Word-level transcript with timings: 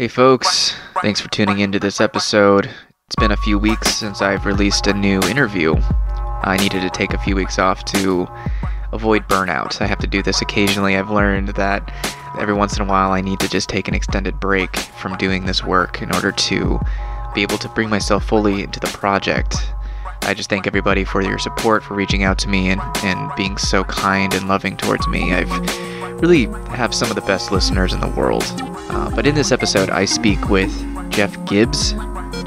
Hey, 0.00 0.08
folks. 0.08 0.74
Thanks 1.02 1.20
for 1.20 1.28
tuning 1.28 1.58
into 1.58 1.78
this 1.78 2.00
episode. 2.00 2.70
It's 3.06 3.16
been 3.16 3.32
a 3.32 3.36
few 3.36 3.58
weeks 3.58 3.94
since 3.94 4.22
I've 4.22 4.46
released 4.46 4.86
a 4.86 4.94
new 4.94 5.20
interview. 5.24 5.74
I 5.76 6.56
needed 6.58 6.80
to 6.80 6.88
take 6.88 7.12
a 7.12 7.18
few 7.18 7.36
weeks 7.36 7.58
off 7.58 7.84
to 7.84 8.26
avoid 8.94 9.28
burnout. 9.28 9.78
I 9.82 9.86
have 9.86 9.98
to 9.98 10.06
do 10.06 10.22
this 10.22 10.40
occasionally. 10.40 10.96
I've 10.96 11.10
learned 11.10 11.48
that 11.48 11.92
every 12.38 12.54
once 12.54 12.78
in 12.78 12.82
a 12.82 12.88
while 12.88 13.10
I 13.10 13.20
need 13.20 13.40
to 13.40 13.48
just 13.50 13.68
take 13.68 13.88
an 13.88 13.94
extended 13.94 14.40
break 14.40 14.74
from 14.74 15.18
doing 15.18 15.44
this 15.44 15.62
work 15.62 16.00
in 16.00 16.10
order 16.14 16.32
to 16.32 16.80
be 17.34 17.42
able 17.42 17.58
to 17.58 17.68
bring 17.68 17.90
myself 17.90 18.24
fully 18.24 18.62
into 18.62 18.80
the 18.80 18.86
project. 18.86 19.54
I 20.22 20.32
just 20.32 20.48
thank 20.48 20.66
everybody 20.66 21.04
for 21.04 21.20
your 21.20 21.38
support, 21.38 21.82
for 21.82 21.92
reaching 21.92 22.22
out 22.22 22.38
to 22.38 22.48
me, 22.48 22.70
and, 22.70 22.80
and 23.04 23.30
being 23.36 23.58
so 23.58 23.84
kind 23.84 24.32
and 24.32 24.48
loving 24.48 24.78
towards 24.78 25.06
me. 25.08 25.34
I've 25.34 25.50
really 26.22 26.46
have 26.70 26.94
some 26.94 27.10
of 27.10 27.16
the 27.16 27.26
best 27.26 27.52
listeners 27.52 27.92
in 27.92 28.00
the 28.00 28.08
world. 28.08 28.44
Uh, 28.90 29.08
but 29.14 29.24
in 29.24 29.36
this 29.36 29.52
episode, 29.52 29.88
I 29.88 30.04
speak 30.04 30.48
with 30.48 30.70
Jeff 31.10 31.32
Gibbs. 31.46 31.94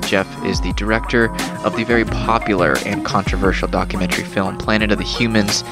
Jeff 0.01 0.27
is 0.45 0.59
the 0.59 0.73
director 0.73 1.33
of 1.63 1.75
the 1.77 1.85
very 1.85 2.03
popular 2.03 2.75
and 2.85 3.05
controversial 3.05 3.69
documentary 3.69 4.25
film 4.25 4.57
Planet 4.57 4.91
of 4.91 4.97
the 4.97 5.05
Humans, 5.05 5.63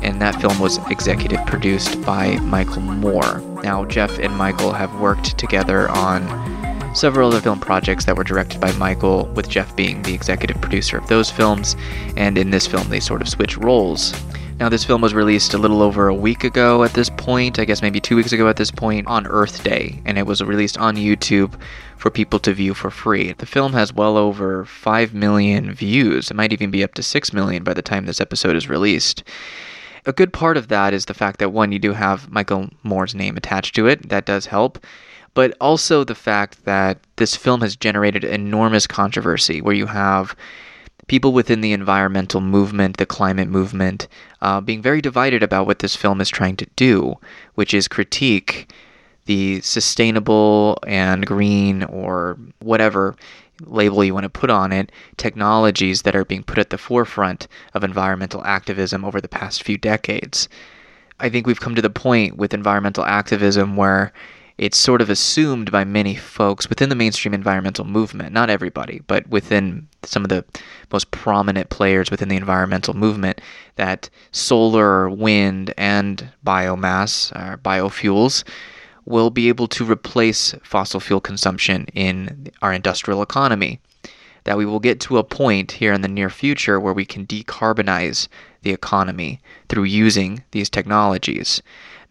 and 0.00 0.20
that 0.22 0.40
film 0.40 0.58
was 0.58 0.78
executive 0.90 1.44
produced 1.44 2.00
by 2.06 2.36
Michael 2.38 2.80
Moore. 2.80 3.42
Now, 3.62 3.84
Jeff 3.84 4.18
and 4.18 4.34
Michael 4.34 4.72
have 4.72 4.98
worked 4.98 5.36
together 5.36 5.90
on 5.90 6.26
several 6.94 7.28
other 7.28 7.42
film 7.42 7.60
projects 7.60 8.06
that 8.06 8.16
were 8.16 8.24
directed 8.24 8.62
by 8.62 8.72
Michael, 8.72 9.26
with 9.34 9.48
Jeff 9.50 9.76
being 9.76 10.00
the 10.02 10.14
executive 10.14 10.58
producer 10.62 10.96
of 10.96 11.06
those 11.08 11.30
films, 11.30 11.76
and 12.16 12.38
in 12.38 12.48
this 12.48 12.66
film, 12.66 12.88
they 12.88 13.00
sort 13.00 13.20
of 13.20 13.28
switch 13.28 13.58
roles. 13.58 14.14
Now, 14.60 14.68
this 14.68 14.84
film 14.84 15.00
was 15.00 15.14
released 15.14 15.54
a 15.54 15.58
little 15.58 15.82
over 15.82 16.08
a 16.08 16.14
week 16.14 16.42
ago 16.42 16.82
at 16.82 16.92
this 16.92 17.08
point, 17.08 17.60
I 17.60 17.64
guess 17.64 17.80
maybe 17.80 18.00
two 18.00 18.16
weeks 18.16 18.32
ago 18.32 18.48
at 18.48 18.56
this 18.56 18.72
point, 18.72 19.06
on 19.06 19.24
Earth 19.28 19.62
Day, 19.62 20.02
and 20.04 20.18
it 20.18 20.26
was 20.26 20.42
released 20.42 20.76
on 20.78 20.96
YouTube 20.96 21.54
for 21.96 22.10
people 22.10 22.40
to 22.40 22.52
view 22.52 22.74
for 22.74 22.90
free. 22.90 23.32
The 23.34 23.46
film 23.46 23.72
has 23.74 23.92
well 23.92 24.16
over 24.16 24.64
5 24.64 25.14
million 25.14 25.72
views. 25.72 26.32
It 26.32 26.34
might 26.34 26.52
even 26.52 26.72
be 26.72 26.82
up 26.82 26.94
to 26.94 27.04
6 27.04 27.32
million 27.32 27.62
by 27.62 27.72
the 27.72 27.82
time 27.82 28.06
this 28.06 28.20
episode 28.20 28.56
is 28.56 28.68
released. 28.68 29.22
A 30.06 30.12
good 30.12 30.32
part 30.32 30.56
of 30.56 30.66
that 30.66 30.92
is 30.92 31.04
the 31.04 31.14
fact 31.14 31.38
that 31.38 31.52
one, 31.52 31.70
you 31.70 31.78
do 31.78 31.92
have 31.92 32.28
Michael 32.28 32.68
Moore's 32.82 33.14
name 33.14 33.36
attached 33.36 33.76
to 33.76 33.86
it. 33.86 34.08
That 34.08 34.26
does 34.26 34.46
help 34.46 34.84
but 35.34 35.56
also 35.60 36.02
the 36.02 36.16
fact 36.16 36.64
that 36.64 36.98
this 37.14 37.36
film 37.36 37.60
has 37.60 37.76
generated 37.76 38.24
enormous 38.24 38.88
controversy 38.88 39.60
where 39.60 39.74
you 39.74 39.86
have 39.86 40.34
people 41.08 41.32
within 41.32 41.60
the 41.60 41.72
environmental 41.72 42.40
movement, 42.40 42.98
the 42.98 43.06
climate 43.06 43.48
movement, 43.48 44.06
uh, 44.40 44.60
being 44.60 44.80
very 44.80 45.00
divided 45.00 45.42
about 45.42 45.66
what 45.66 45.80
this 45.80 45.96
film 45.96 46.20
is 46.20 46.28
trying 46.28 46.56
to 46.56 46.66
do, 46.76 47.16
which 47.54 47.74
is 47.74 47.88
critique 47.88 48.70
the 49.28 49.60
sustainable 49.60 50.78
and 50.86 51.26
green 51.26 51.84
or 51.84 52.38
whatever 52.60 53.14
label 53.66 54.02
you 54.02 54.14
want 54.14 54.24
to 54.24 54.30
put 54.30 54.48
on 54.48 54.72
it, 54.72 54.90
technologies 55.18 56.02
that 56.02 56.16
are 56.16 56.24
being 56.24 56.42
put 56.42 56.58
at 56.58 56.70
the 56.70 56.78
forefront 56.78 57.46
of 57.74 57.84
environmental 57.84 58.42
activism 58.44 59.04
over 59.04 59.20
the 59.20 59.28
past 59.28 59.62
few 59.62 59.76
decades. 59.76 60.48
I 61.20 61.28
think 61.28 61.46
we've 61.46 61.60
come 61.60 61.74
to 61.74 61.82
the 61.82 61.90
point 61.90 62.38
with 62.38 62.54
environmental 62.54 63.04
activism 63.04 63.76
where 63.76 64.12
it's 64.58 64.76
sort 64.76 65.00
of 65.00 65.08
assumed 65.08 65.70
by 65.70 65.84
many 65.84 66.16
folks 66.16 66.68
within 66.68 66.88
the 66.88 66.96
mainstream 66.96 67.32
environmental 67.32 67.84
movement, 67.84 68.32
not 68.32 68.50
everybody, 68.50 69.00
but 69.06 69.26
within 69.28 69.86
some 70.02 70.24
of 70.24 70.28
the 70.28 70.44
most 70.92 71.12
prominent 71.12 71.70
players 71.70 72.10
within 72.10 72.28
the 72.28 72.36
environmental 72.36 72.94
movement, 72.94 73.40
that 73.76 74.10
solar, 74.32 75.08
wind, 75.08 75.72
and 75.78 76.28
biomass, 76.44 77.30
or 77.36 77.58
biofuels, 77.58 78.42
will 79.04 79.30
be 79.30 79.48
able 79.48 79.68
to 79.68 79.90
replace 79.90 80.54
fossil 80.64 80.98
fuel 80.98 81.20
consumption 81.20 81.86
in 81.94 82.50
our 82.60 82.72
industrial 82.72 83.22
economy. 83.22 83.80
That 84.42 84.58
we 84.58 84.66
will 84.66 84.80
get 84.80 84.98
to 85.00 85.18
a 85.18 85.24
point 85.24 85.72
here 85.72 85.92
in 85.92 86.00
the 86.00 86.08
near 86.08 86.30
future 86.30 86.80
where 86.80 86.94
we 86.94 87.04
can 87.04 87.26
decarbonize 87.26 88.28
the 88.62 88.72
economy 88.72 89.40
through 89.68 89.84
using 89.84 90.42
these 90.50 90.68
technologies. 90.68 91.62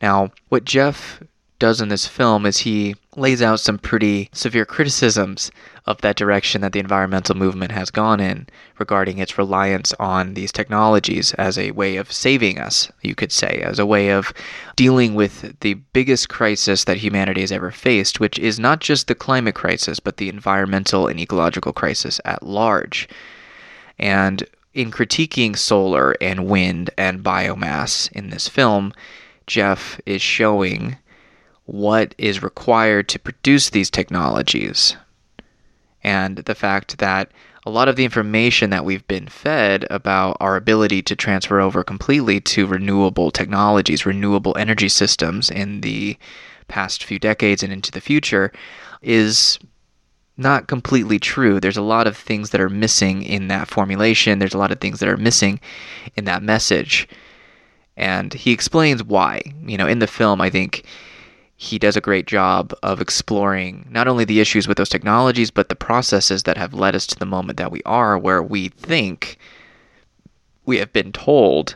Now, 0.01 0.31
what 0.49 0.63
Jeff 0.63 1.21
does 1.59 1.81
in 1.81 1.89
this 1.89 2.07
film 2.07 2.45
is 2.45 2.59
he 2.59 2.95
lays 3.15 3.41
out 3.41 3.59
some 3.59 3.79
pretty 3.79 4.29
severe 4.31 4.65
criticisms 4.65 5.49
of 5.85 5.99
that 6.01 6.15
direction 6.15 6.61
that 6.61 6.71
the 6.71 6.79
environmental 6.79 7.35
movement 7.35 7.71
has 7.71 7.89
gone 7.89 8.19
in 8.19 8.45
regarding 8.77 9.17
its 9.17 9.37
reliance 9.37 9.93
on 9.99 10.33
these 10.33 10.51
technologies 10.51 11.33
as 11.33 11.57
a 11.57 11.71
way 11.71 11.95
of 11.95 12.11
saving 12.11 12.59
us, 12.59 12.91
you 13.01 13.15
could 13.15 13.31
say, 13.31 13.61
as 13.63 13.79
a 13.79 13.85
way 13.85 14.09
of 14.09 14.33
dealing 14.75 15.15
with 15.15 15.59
the 15.61 15.73
biggest 15.93 16.29
crisis 16.29 16.83
that 16.83 16.97
humanity 16.97 17.41
has 17.41 17.51
ever 17.51 17.71
faced, 17.71 18.19
which 18.19 18.37
is 18.37 18.59
not 18.59 18.79
just 18.79 19.07
the 19.07 19.15
climate 19.15 19.55
crisis, 19.55 19.99
but 19.99 20.17
the 20.17 20.29
environmental 20.29 21.07
and 21.07 21.19
ecological 21.19 21.73
crisis 21.73 22.21
at 22.25 22.43
large. 22.43 23.09
And 23.97 24.43
in 24.73 24.91
critiquing 24.91 25.57
solar 25.57 26.15
and 26.21 26.47
wind 26.47 26.91
and 26.97 27.23
biomass 27.23 28.11
in 28.11 28.29
this 28.29 28.47
film, 28.47 28.93
Jeff 29.47 29.99
is 30.05 30.21
showing 30.21 30.97
what 31.67 32.15
is 32.17 32.41
required 32.41 33.07
to 33.09 33.19
produce 33.19 33.69
these 33.69 33.89
technologies. 33.89 34.95
And 36.03 36.37
the 36.37 36.55
fact 36.55 36.97
that 36.97 37.31
a 37.65 37.69
lot 37.69 37.89
of 37.89 37.97
the 37.97 38.05
information 38.05 38.69
that 38.69 38.85
we've 38.85 39.05
been 39.07 39.27
fed 39.27 39.85
about 39.89 40.37
our 40.39 40.55
ability 40.55 41.01
to 41.01 41.15
transfer 41.17 41.59
over 41.59 41.83
completely 41.83 42.39
to 42.39 42.65
renewable 42.65 43.29
technologies, 43.29 44.05
renewable 44.05 44.57
energy 44.57 44.87
systems 44.87 45.49
in 45.49 45.81
the 45.81 46.17
past 46.69 47.03
few 47.03 47.19
decades 47.19 47.61
and 47.61 47.73
into 47.73 47.91
the 47.91 47.99
future 47.99 48.53
is 49.01 49.59
not 50.37 50.67
completely 50.67 51.19
true. 51.19 51.59
There's 51.59 51.75
a 51.75 51.81
lot 51.81 52.07
of 52.07 52.15
things 52.15 52.51
that 52.51 52.61
are 52.61 52.69
missing 52.69 53.23
in 53.23 53.49
that 53.49 53.67
formulation, 53.67 54.39
there's 54.39 54.53
a 54.53 54.57
lot 54.57 54.71
of 54.71 54.79
things 54.79 55.01
that 55.01 55.09
are 55.09 55.17
missing 55.17 55.59
in 56.15 56.23
that 56.25 56.43
message. 56.43 57.09
And 57.97 58.33
he 58.33 58.51
explains 58.51 59.03
why. 59.03 59.41
You 59.65 59.77
know, 59.77 59.87
in 59.87 59.99
the 59.99 60.07
film, 60.07 60.39
I 60.39 60.49
think 60.49 60.85
he 61.57 61.79
does 61.79 61.97
a 61.97 62.01
great 62.01 62.27
job 62.27 62.71
of 62.83 63.01
exploring 63.01 63.87
not 63.89 64.07
only 64.07 64.23
the 64.23 64.39
issues 64.39 64.67
with 64.67 64.77
those 64.77 64.89
technologies, 64.89 65.49
but 65.49 65.69
the 65.69 65.75
processes 65.75 66.43
that 66.43 66.55
have 66.55 66.73
led 66.73 66.95
us 66.95 67.07
to 67.07 67.17
the 67.17 67.25
moment 67.25 67.57
that 67.57 67.71
we 67.71 67.81
are, 67.83 68.17
where 68.17 68.43
we 68.43 68.69
think 68.69 69.39
we 70.65 70.77
have 70.77 70.93
been 70.93 71.11
told 71.11 71.75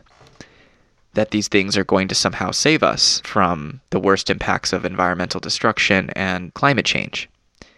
that 1.13 1.31
these 1.31 1.47
things 1.47 1.75
are 1.75 1.83
going 1.83 2.07
to 2.07 2.15
somehow 2.15 2.51
save 2.51 2.83
us 2.83 3.21
from 3.25 3.81
the 3.89 3.99
worst 3.99 4.29
impacts 4.29 4.71
of 4.71 4.85
environmental 4.85 5.39
destruction 5.39 6.11
and 6.11 6.53
climate 6.53 6.85
change. 6.85 7.27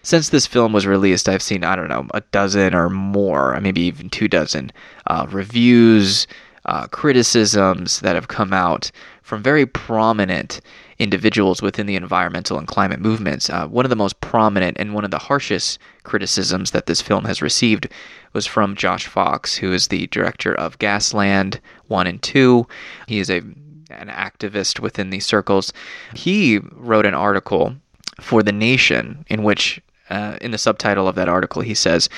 Since 0.03 0.29
this 0.29 0.45
film 0.45 0.73
was 0.73 0.85
released, 0.85 1.29
I've 1.29 1.41
seen, 1.41 1.63
I 1.63 1.77
don't 1.77 1.87
know, 1.87 2.05
a 2.13 2.19
dozen 2.19 2.75
or 2.75 2.89
more, 2.89 3.57
maybe 3.61 3.79
even 3.81 4.09
two 4.09 4.27
dozen 4.27 4.73
uh, 5.07 5.25
reviews, 5.29 6.27
uh, 6.65 6.87
criticisms 6.87 8.01
that 8.01 8.15
have 8.15 8.27
come 8.27 8.51
out 8.51 8.91
from 9.23 9.41
very 9.41 9.65
prominent 9.65 10.61
individuals 10.99 11.61
within 11.61 11.87
the 11.87 11.95
environmental 11.95 12.57
and 12.57 12.67
climate 12.67 12.99
movements. 12.99 13.49
Uh, 13.49 13.67
one 13.67 13.85
of 13.85 13.89
the 13.89 13.95
most 13.95 14.21
prominent 14.21 14.77
and 14.79 14.93
one 14.93 15.05
of 15.05 15.11
the 15.11 15.17
harshest 15.17 15.79
criticisms 16.03 16.71
that 16.71 16.85
this 16.85 17.01
film 17.01 17.25
has 17.25 17.41
received 17.41 17.87
was 18.33 18.45
from 18.45 18.75
Josh 18.75 19.07
Fox, 19.07 19.55
who 19.55 19.73
is 19.73 19.87
the 19.87 20.07
director 20.07 20.53
of 20.53 20.77
Gasland 20.77 21.59
1 21.87 22.05
and 22.05 22.21
2. 22.21 22.67
He 23.07 23.19
is 23.19 23.29
a 23.29 23.41
an 23.89 24.09
activist 24.09 24.79
within 24.79 25.11
these 25.11 25.25
circles. 25.25 25.71
He 26.15 26.59
wrote 26.71 27.05
an 27.05 27.13
article 27.13 27.75
for 28.19 28.41
The 28.41 28.51
Nation 28.51 29.23
in 29.29 29.43
which, 29.43 29.79
uh, 30.09 30.37
in 30.41 30.51
the 30.51 30.57
subtitle 30.57 31.07
of 31.07 31.15
that 31.15 31.29
article, 31.29 31.61
he 31.61 31.75
says, 31.75 32.09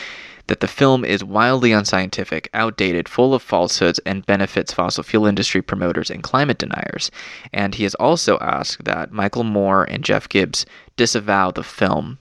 that 0.48 0.60
the 0.60 0.68
film 0.68 1.04
is 1.04 1.24
wildly 1.24 1.72
unscientific, 1.72 2.50
outdated, 2.54 3.10
full 3.10 3.34
of 3.34 3.42
falsehoods, 3.42 4.00
and 4.06 4.26
benefits 4.26 4.74
fossil 4.74 5.04
fuel 5.04 5.26
industry 5.26 5.62
promoters 5.62 6.12
and 6.12 6.24
climate 6.24 6.58
deniers. 6.58 7.09
And 7.52 7.76
he 7.76 7.84
has 7.84 7.96
also 7.96 8.38
asked 8.40 8.84
that 8.86 9.12
Michael 9.12 9.44
Moore 9.44 9.84
and 9.86 10.03
Jeff 10.03 10.30
Gibbs 10.30 10.66
disavow 10.97 11.52
the 11.52 11.64
film, 11.64 12.20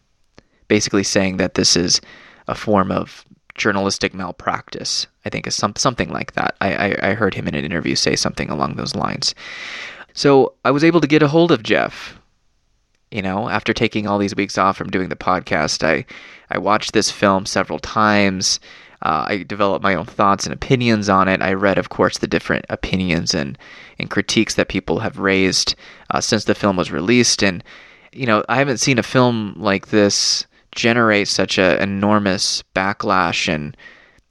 basically 0.68 1.04
saying 1.04 1.36
that 1.36 1.54
this 1.54 1.76
is 1.76 2.00
a 2.48 2.54
form 2.54 2.90
of 2.90 3.24
journalistic 3.54 4.14
malpractice. 4.14 5.06
I 5.24 5.30
think 5.30 5.46
is 5.46 5.54
some, 5.54 5.74
something 5.76 6.10
like 6.10 6.32
that. 6.32 6.56
I, 6.60 6.74
I, 6.74 7.10
I 7.10 7.14
heard 7.14 7.34
him 7.34 7.48
in 7.48 7.54
an 7.54 7.64
interview 7.64 7.94
say 7.94 8.16
something 8.16 8.50
along 8.50 8.74
those 8.74 8.94
lines. 8.94 9.34
So 10.12 10.54
I 10.64 10.70
was 10.70 10.84
able 10.84 11.00
to 11.00 11.06
get 11.06 11.22
a 11.22 11.28
hold 11.28 11.50
of 11.50 11.62
Jeff 11.62 12.18
you 13.14 13.22
know, 13.22 13.48
after 13.48 13.72
taking 13.72 14.08
all 14.08 14.18
these 14.18 14.34
weeks 14.34 14.58
off 14.58 14.76
from 14.76 14.90
doing 14.90 15.08
the 15.08 15.14
podcast, 15.14 15.86
I, 15.86 16.04
I 16.54 16.58
watched 16.58 16.92
this 16.92 17.10
film 17.10 17.46
several 17.46 17.80
times. 17.80 18.60
Uh, 19.02 19.26
I 19.28 19.42
developed 19.42 19.82
my 19.82 19.96
own 19.96 20.06
thoughts 20.06 20.46
and 20.46 20.54
opinions 20.54 21.08
on 21.08 21.28
it. 21.28 21.42
I 21.42 21.52
read, 21.52 21.78
of 21.78 21.88
course, 21.88 22.18
the 22.18 22.28
different 22.28 22.64
opinions 22.70 23.34
and, 23.34 23.58
and 23.98 24.08
critiques 24.08 24.54
that 24.54 24.68
people 24.68 25.00
have 25.00 25.18
raised 25.18 25.74
uh, 26.10 26.20
since 26.20 26.44
the 26.44 26.54
film 26.54 26.76
was 26.76 26.92
released. 26.92 27.42
And, 27.42 27.62
you 28.12 28.24
know, 28.24 28.44
I 28.48 28.56
haven't 28.56 28.78
seen 28.78 28.98
a 28.98 29.02
film 29.02 29.54
like 29.58 29.88
this 29.88 30.46
generate 30.74 31.28
such 31.28 31.58
an 31.58 31.82
enormous 31.82 32.62
backlash 32.74 33.52
and, 33.52 33.76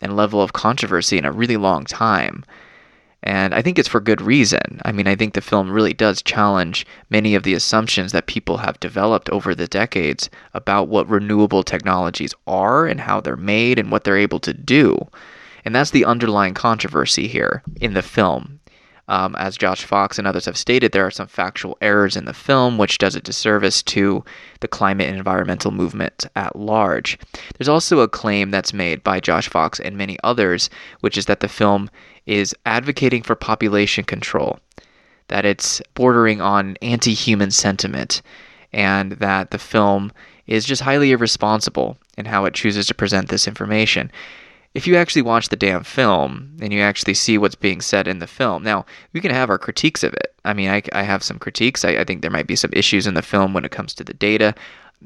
and 0.02 0.16
level 0.16 0.42
of 0.42 0.54
controversy 0.54 1.18
in 1.18 1.25
a 1.25 1.31
really 1.31 1.58
long 1.58 1.84
time. 1.84 2.46
And 3.24 3.56
I 3.56 3.62
think 3.62 3.80
it's 3.80 3.88
for 3.88 4.02
good 4.02 4.22
reason. 4.22 4.81
I 4.84 4.92
mean, 4.92 5.08
I 5.08 5.16
think 5.16 5.34
the 5.34 5.42
film 5.42 5.72
really 5.72 5.94
does 5.94 6.22
challenge 6.22 6.86
many 7.10 7.36
of 7.36 7.44
the 7.44 7.54
assumptions 7.54 8.12
that 8.12 8.28
people 8.28 8.58
have 8.58 8.80
developed 8.81 9.30
over 9.30 9.56
the 9.56 9.68
decades 9.68 10.30
about 10.54 10.90
what 10.90 11.10
renewable 11.10 11.64
technologies 11.64 12.34
are 12.48 12.86
and 12.86 13.00
how 13.00 13.22
they're 13.22 13.38
made 13.38 13.80
and 13.80 13.92
what 13.92 14.04
they're 14.04 14.18
able 14.18 14.40
to 14.42 14.54
do. 14.54 15.08
And 15.64 15.74
that's 15.74 15.92
the 15.92 16.04
underlying 16.04 16.54
controversy 16.54 17.28
here 17.28 17.64
in 17.80 17.94
the 17.94 18.02
film. 18.02 18.60
Um, 19.09 19.35
as 19.35 19.57
Josh 19.57 19.83
Fox 19.83 20.17
and 20.17 20.25
others 20.25 20.45
have 20.45 20.57
stated, 20.57 20.91
there 20.91 21.05
are 21.05 21.11
some 21.11 21.27
factual 21.27 21.77
errors 21.81 22.15
in 22.15 22.25
the 22.25 22.33
film, 22.33 22.77
which 22.77 22.97
does 22.97 23.15
a 23.15 23.21
disservice 23.21 23.83
to 23.83 24.23
the 24.61 24.67
climate 24.67 25.07
and 25.07 25.17
environmental 25.17 25.71
movement 25.71 26.25
at 26.35 26.55
large. 26.55 27.17
There's 27.57 27.67
also 27.67 28.00
a 28.00 28.07
claim 28.07 28.51
that's 28.51 28.73
made 28.73 29.03
by 29.03 29.19
Josh 29.19 29.50
Fox 29.50 29.79
and 29.79 29.97
many 29.97 30.17
others, 30.23 30.69
which 31.01 31.17
is 31.17 31.25
that 31.25 31.41
the 31.41 31.50
film 31.50 31.89
is 32.25 32.55
advocating 32.65 33.23
for 33.23 33.35
population 33.35 34.05
control, 34.05 34.59
that 35.27 35.44
it's 35.44 35.81
bordering 35.95 36.39
on 36.39 36.77
anti 36.81 37.13
human 37.13 37.51
sentiment, 37.51 38.21
and 38.71 39.13
that 39.13 39.51
the 39.51 39.59
film 39.59 40.13
is 40.47 40.65
just 40.65 40.81
highly 40.81 41.11
irresponsible 41.11 41.97
in 42.17 42.25
how 42.25 42.45
it 42.45 42.53
chooses 42.53 42.88
to 42.88 42.94
present 42.94 43.29
this 43.29 43.47
information. 43.47 44.11
If 44.74 44.88
you 44.88 44.96
actually 44.96 45.22
watch 45.22 45.50
the 45.50 45.56
damn 45.56 45.84
film 45.84 46.58
and 46.60 46.74
you 46.74 46.81
actually 46.81 47.14
see 47.14 47.38
what's 47.38 47.56
being 47.56 47.80
said 47.80 48.08
in 48.08 48.20
the 48.20 48.28
film, 48.28 48.64
now 48.64 48.86
we 49.14 49.22
can 49.22 49.31
have 49.31 49.50
our 49.50 49.60
critiques 49.60 50.04
of 50.04 50.14
it. 50.14 50.34
I 50.46 50.54
mean, 50.54 50.70
I, 50.70 50.81
I 50.94 51.04
have 51.04 51.24
some 51.24 51.38
critiques. 51.38 51.86
I, 51.86 51.92
I 51.92 52.04
think 52.04 52.22
there 52.22 52.31
might 52.31 52.48
be 52.48 52.56
some 52.56 52.72
issues 52.74 53.06
in 53.06 53.14
the 53.14 53.22
film 53.22 53.54
when 53.54 53.66
it 53.66 53.72
comes 53.72 53.94
to 53.96 54.04
the 54.04 54.14
data 54.16 54.56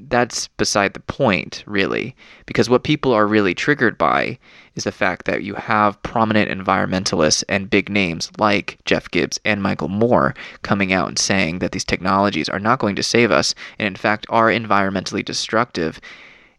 that's 0.10 0.48
beside 0.48 0.94
the 0.94 1.00
point, 1.00 1.64
really, 1.66 2.16
because 2.46 2.70
what 2.70 2.84
people 2.84 3.14
are 3.14 3.26
really 3.26 3.56
triggered 3.56 3.98
by 3.98 4.38
is 4.76 4.84
the 4.84 4.92
fact 4.92 5.26
that 5.26 5.44
you 5.44 5.56
have 5.56 6.02
prominent 6.04 6.52
environmentalists 6.52 7.44
and 7.50 7.70
big 7.70 7.90
names 7.90 8.32
like 8.38 8.78
Jeff 8.86 9.10
Gibbs 9.10 9.40
and 9.44 9.64
Michael 9.64 9.88
Moore 9.88 10.36
coming 10.62 10.94
out 10.94 11.08
and 11.08 11.18
saying 11.18 11.60
that 11.60 11.72
these 11.72 11.84
technologies 11.84 12.48
are 12.48 12.60
not 12.60 12.80
going 12.80 12.96
to 12.96 13.04
save 13.04 13.32
us 13.32 13.56
and, 13.80 13.88
in 13.88 13.96
fact, 13.96 14.28
are 14.30 14.48
environmentally 14.48 15.26
destructive 15.26 16.00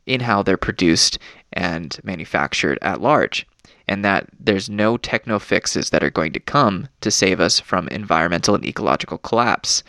in 0.04 0.20
how 0.20 0.42
they're 0.42 0.56
produced 0.56 1.18
and 1.52 1.98
manufactured 2.02 2.78
at 2.82 3.00
large. 3.00 3.46
And 3.86 4.04
that 4.04 4.28
there's 4.38 4.68
no 4.68 4.96
techno 4.96 5.38
fixes 5.38 5.90
that 5.90 6.04
are 6.04 6.10
going 6.10 6.32
to 6.32 6.40
come 6.40 6.88
to 7.00 7.10
save 7.10 7.40
us 7.40 7.58
from 7.58 7.88
environmental 7.88 8.54
and 8.54 8.64
ecological 8.64 9.18
collapse 9.18 9.82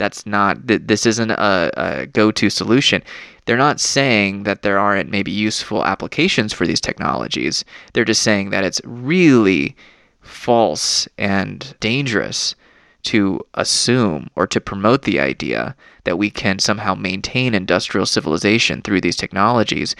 that's 0.00 0.24
not 0.24 0.56
this 0.66 1.04
isn't 1.04 1.30
a, 1.30 1.70
a, 1.76 2.06
go-to 2.06 2.48
solution 2.48 3.02
they're 3.44 3.56
not 3.56 3.78
saying 3.78 4.44
that 4.44 4.62
there 4.62 4.78
aren't 4.78 5.10
maybe 5.10 5.30
useful 5.30 5.84
applications 5.84 6.54
for 6.54 6.66
these 6.66 6.80
technologies 6.80 7.64
they're 7.92 8.04
just 8.04 8.22
saying 8.22 8.48
that 8.48 8.64
it's 8.64 8.80
really 8.84 9.76
false 10.22 11.06
and 11.18 11.74
dangerous 11.80 12.54
to 13.02 13.40
assume 13.54 14.28
or 14.36 14.46
to 14.46 14.60
promote 14.60 15.02
the 15.02 15.20
idea 15.20 15.76
that 16.04 16.18
we 16.18 16.30
can 16.30 16.58
somehow 16.58 16.94
maintain 16.94 17.54
industrial 17.54 18.06
civilization 18.06 18.82
through 18.82 19.00
these 19.00 19.16
technologies 19.16 19.94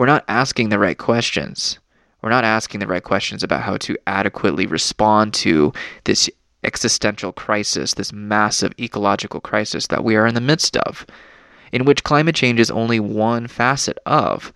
we're 0.00 0.06
not 0.06 0.24
asking 0.28 0.70
the 0.70 0.78
right 0.78 0.96
questions 0.96 1.78
we're 2.22 2.30
not 2.30 2.44
asking 2.44 2.80
the 2.80 2.86
right 2.86 3.02
questions 3.02 3.42
about 3.42 3.62
how 3.62 3.76
to 3.78 3.96
adequately 4.06 4.66
respond 4.66 5.32
to 5.34 5.72
this 6.04 6.28
existential 6.64 7.32
crisis, 7.32 7.94
this 7.94 8.12
massive 8.12 8.72
ecological 8.78 9.40
crisis 9.40 9.86
that 9.86 10.04
we 10.04 10.16
are 10.16 10.26
in 10.26 10.34
the 10.34 10.40
midst 10.40 10.76
of, 10.78 11.06
in 11.72 11.84
which 11.84 12.04
climate 12.04 12.34
change 12.34 12.60
is 12.60 12.70
only 12.70 13.00
one 13.00 13.46
facet 13.46 13.98
of. 14.04 14.52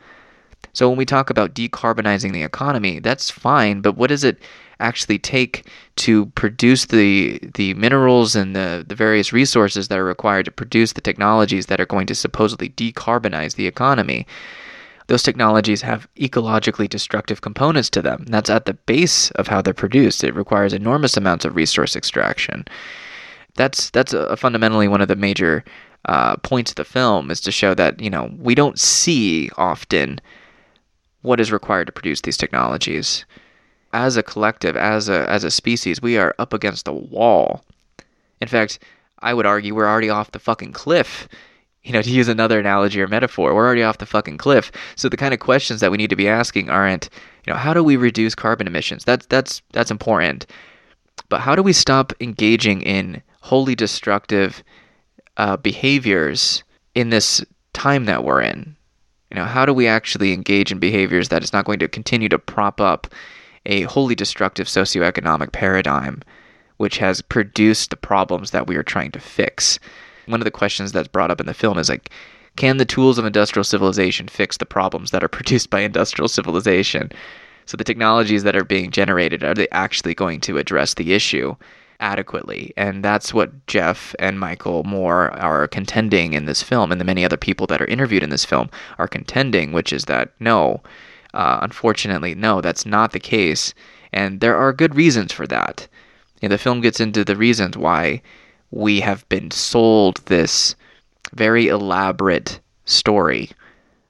So 0.74 0.88
when 0.88 0.98
we 0.98 1.06
talk 1.06 1.30
about 1.30 1.54
decarbonizing 1.54 2.32
the 2.32 2.42
economy, 2.42 2.98
that's 2.98 3.30
fine, 3.30 3.80
but 3.80 3.96
what 3.96 4.08
does 4.08 4.24
it 4.24 4.38
actually 4.80 5.18
take 5.18 5.68
to 5.96 6.26
produce 6.26 6.86
the 6.86 7.38
the 7.54 7.74
minerals 7.74 8.34
and 8.34 8.56
the, 8.56 8.84
the 8.86 8.94
various 8.94 9.32
resources 9.32 9.86
that 9.86 9.98
are 9.98 10.04
required 10.04 10.46
to 10.46 10.50
produce 10.50 10.92
the 10.92 11.00
technologies 11.00 11.66
that 11.66 11.80
are 11.80 11.86
going 11.86 12.08
to 12.08 12.14
supposedly 12.14 12.70
decarbonize 12.70 13.54
the 13.54 13.68
economy? 13.68 14.26
Those 15.06 15.22
technologies 15.22 15.82
have 15.82 16.08
ecologically 16.16 16.88
destructive 16.88 17.40
components 17.40 17.90
to 17.90 18.02
them. 18.02 18.24
That's 18.28 18.50
at 18.50 18.64
the 18.64 18.74
base 18.74 19.30
of 19.32 19.48
how 19.48 19.60
they're 19.60 19.74
produced. 19.74 20.24
It 20.24 20.34
requires 20.34 20.72
enormous 20.72 21.16
amounts 21.16 21.44
of 21.44 21.56
resource 21.56 21.94
extraction. 21.94 22.64
That's 23.56 23.90
that's 23.90 24.12
a, 24.14 24.36
fundamentally 24.36 24.88
one 24.88 25.00
of 25.00 25.08
the 25.08 25.16
major 25.16 25.64
uh, 26.06 26.36
points 26.36 26.72
of 26.72 26.76
the 26.76 26.84
film 26.84 27.30
is 27.30 27.40
to 27.42 27.52
show 27.52 27.74
that 27.74 28.00
you 28.00 28.10
know 28.10 28.32
we 28.38 28.54
don't 28.54 28.78
see 28.78 29.50
often 29.56 30.20
what 31.22 31.40
is 31.40 31.52
required 31.52 31.86
to 31.86 31.92
produce 31.92 32.20
these 32.22 32.36
technologies. 32.36 33.24
As 33.92 34.16
a 34.16 34.22
collective, 34.22 34.76
as 34.76 35.08
a 35.08 35.28
as 35.30 35.44
a 35.44 35.50
species, 35.50 36.02
we 36.02 36.18
are 36.18 36.34
up 36.38 36.52
against 36.52 36.88
a 36.88 36.92
wall. 36.92 37.64
In 38.40 38.48
fact, 38.48 38.78
I 39.20 39.34
would 39.34 39.46
argue 39.46 39.74
we're 39.74 39.88
already 39.88 40.10
off 40.10 40.32
the 40.32 40.38
fucking 40.38 40.72
cliff 40.72 41.28
you 41.84 41.92
know, 41.92 42.02
to 42.02 42.10
use 42.10 42.28
another 42.28 42.58
analogy 42.58 43.00
or 43.00 43.06
metaphor, 43.06 43.54
we're 43.54 43.64
already 43.64 43.82
off 43.82 43.98
the 43.98 44.06
fucking 44.06 44.38
cliff. 44.38 44.72
So 44.96 45.08
the 45.08 45.18
kind 45.18 45.34
of 45.34 45.40
questions 45.40 45.80
that 45.80 45.90
we 45.90 45.98
need 45.98 46.10
to 46.10 46.16
be 46.16 46.28
asking 46.28 46.70
aren't, 46.70 47.10
you 47.46 47.52
know, 47.52 47.58
how 47.58 47.74
do 47.74 47.84
we 47.84 47.96
reduce 47.96 48.34
carbon 48.34 48.66
emissions? 48.66 49.04
That's 49.04 49.26
that's 49.26 49.62
that's 49.72 49.90
important. 49.90 50.46
But 51.28 51.40
how 51.40 51.54
do 51.54 51.62
we 51.62 51.72
stop 51.72 52.12
engaging 52.20 52.80
in 52.82 53.22
wholly 53.40 53.74
destructive 53.74 54.64
uh, 55.36 55.58
behaviors 55.58 56.64
in 56.94 57.10
this 57.10 57.44
time 57.74 58.06
that 58.06 58.24
we're 58.24 58.40
in? 58.40 58.76
You 59.30 59.36
know, 59.36 59.44
how 59.44 59.66
do 59.66 59.74
we 59.74 59.86
actually 59.86 60.32
engage 60.32 60.72
in 60.72 60.78
behaviors 60.78 61.28
that 61.28 61.44
is 61.44 61.52
not 61.52 61.66
going 61.66 61.80
to 61.80 61.88
continue 61.88 62.28
to 62.30 62.38
prop 62.38 62.80
up 62.80 63.08
a 63.66 63.82
wholly 63.82 64.14
destructive 64.14 64.68
socioeconomic 64.68 65.52
paradigm, 65.52 66.22
which 66.78 66.98
has 66.98 67.20
produced 67.20 67.90
the 67.90 67.96
problems 67.96 68.52
that 68.52 68.66
we 68.66 68.76
are 68.76 68.82
trying 68.82 69.10
to 69.10 69.20
fix? 69.20 69.78
One 70.26 70.40
of 70.40 70.44
the 70.44 70.50
questions 70.50 70.92
that's 70.92 71.08
brought 71.08 71.30
up 71.30 71.40
in 71.40 71.46
the 71.46 71.54
film 71.54 71.78
is 71.78 71.88
like, 71.88 72.10
can 72.56 72.76
the 72.76 72.84
tools 72.84 73.18
of 73.18 73.24
industrial 73.24 73.64
civilization 73.64 74.28
fix 74.28 74.56
the 74.56 74.66
problems 74.66 75.10
that 75.10 75.24
are 75.24 75.28
produced 75.36 75.70
by 75.70 75.80
industrial 75.80 76.28
civilization? 76.28 77.10
So 77.66 77.76
the 77.76 77.84
technologies 77.84 78.42
that 78.42 78.56
are 78.56 78.64
being 78.64 78.90
generated, 78.90 79.42
are 79.42 79.54
they 79.54 79.68
actually 79.70 80.14
going 80.14 80.40
to 80.42 80.58
address 80.58 80.94
the 80.94 81.14
issue 81.14 81.56
adequately? 81.98 82.72
And 82.76 83.02
that's 83.02 83.32
what 83.32 83.66
Jeff 83.66 84.14
and 84.18 84.38
Michael 84.38 84.84
Moore 84.84 85.30
are 85.32 85.66
contending 85.66 86.34
in 86.34 86.44
this 86.44 86.62
film, 86.62 86.92
and 86.92 87.00
the 87.00 87.06
many 87.06 87.24
other 87.24 87.38
people 87.38 87.66
that 87.68 87.80
are 87.80 87.86
interviewed 87.86 88.22
in 88.22 88.30
this 88.30 88.44
film 88.44 88.68
are 88.98 89.08
contending, 89.08 89.72
which 89.72 89.92
is 89.92 90.04
that 90.04 90.30
no, 90.38 90.82
uh, 91.32 91.58
unfortunately, 91.62 92.34
no, 92.34 92.60
that's 92.60 92.84
not 92.86 93.12
the 93.12 93.20
case. 93.20 93.74
And 94.12 94.40
there 94.40 94.56
are 94.56 94.72
good 94.72 94.94
reasons 94.94 95.32
for 95.32 95.46
that. 95.48 95.88
And 96.42 96.52
the 96.52 96.58
film 96.58 96.80
gets 96.82 97.00
into 97.00 97.24
the 97.24 97.36
reasons 97.36 97.76
why 97.76 98.22
we 98.74 99.00
have 99.00 99.26
been 99.28 99.50
sold 99.52 100.16
this 100.26 100.74
very 101.32 101.68
elaborate 101.68 102.58
story 102.86 103.50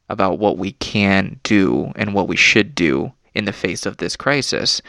about 0.08 0.38
what 0.38 0.56
we 0.56 0.72
can 0.72 1.38
do 1.42 1.92
and 1.96 2.14
what 2.14 2.28
we 2.28 2.36
should 2.36 2.74
do 2.74 3.12
in 3.34 3.44
the 3.44 3.52
face 3.52 3.84
of 3.84 3.98
this 3.98 4.16
crisis. 4.16 4.80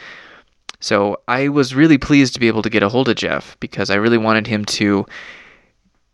So 0.80 1.20
I 1.28 1.48
was 1.48 1.74
really 1.74 1.98
pleased 1.98 2.32
to 2.34 2.40
be 2.40 2.48
able 2.48 2.62
to 2.62 2.70
get 2.70 2.82
a 2.82 2.88
hold 2.88 3.08
of 3.10 3.16
Jeff 3.16 3.58
because 3.60 3.90
I 3.90 3.96
really 3.96 4.18
wanted 4.18 4.46
him 4.46 4.64
to 4.64 5.04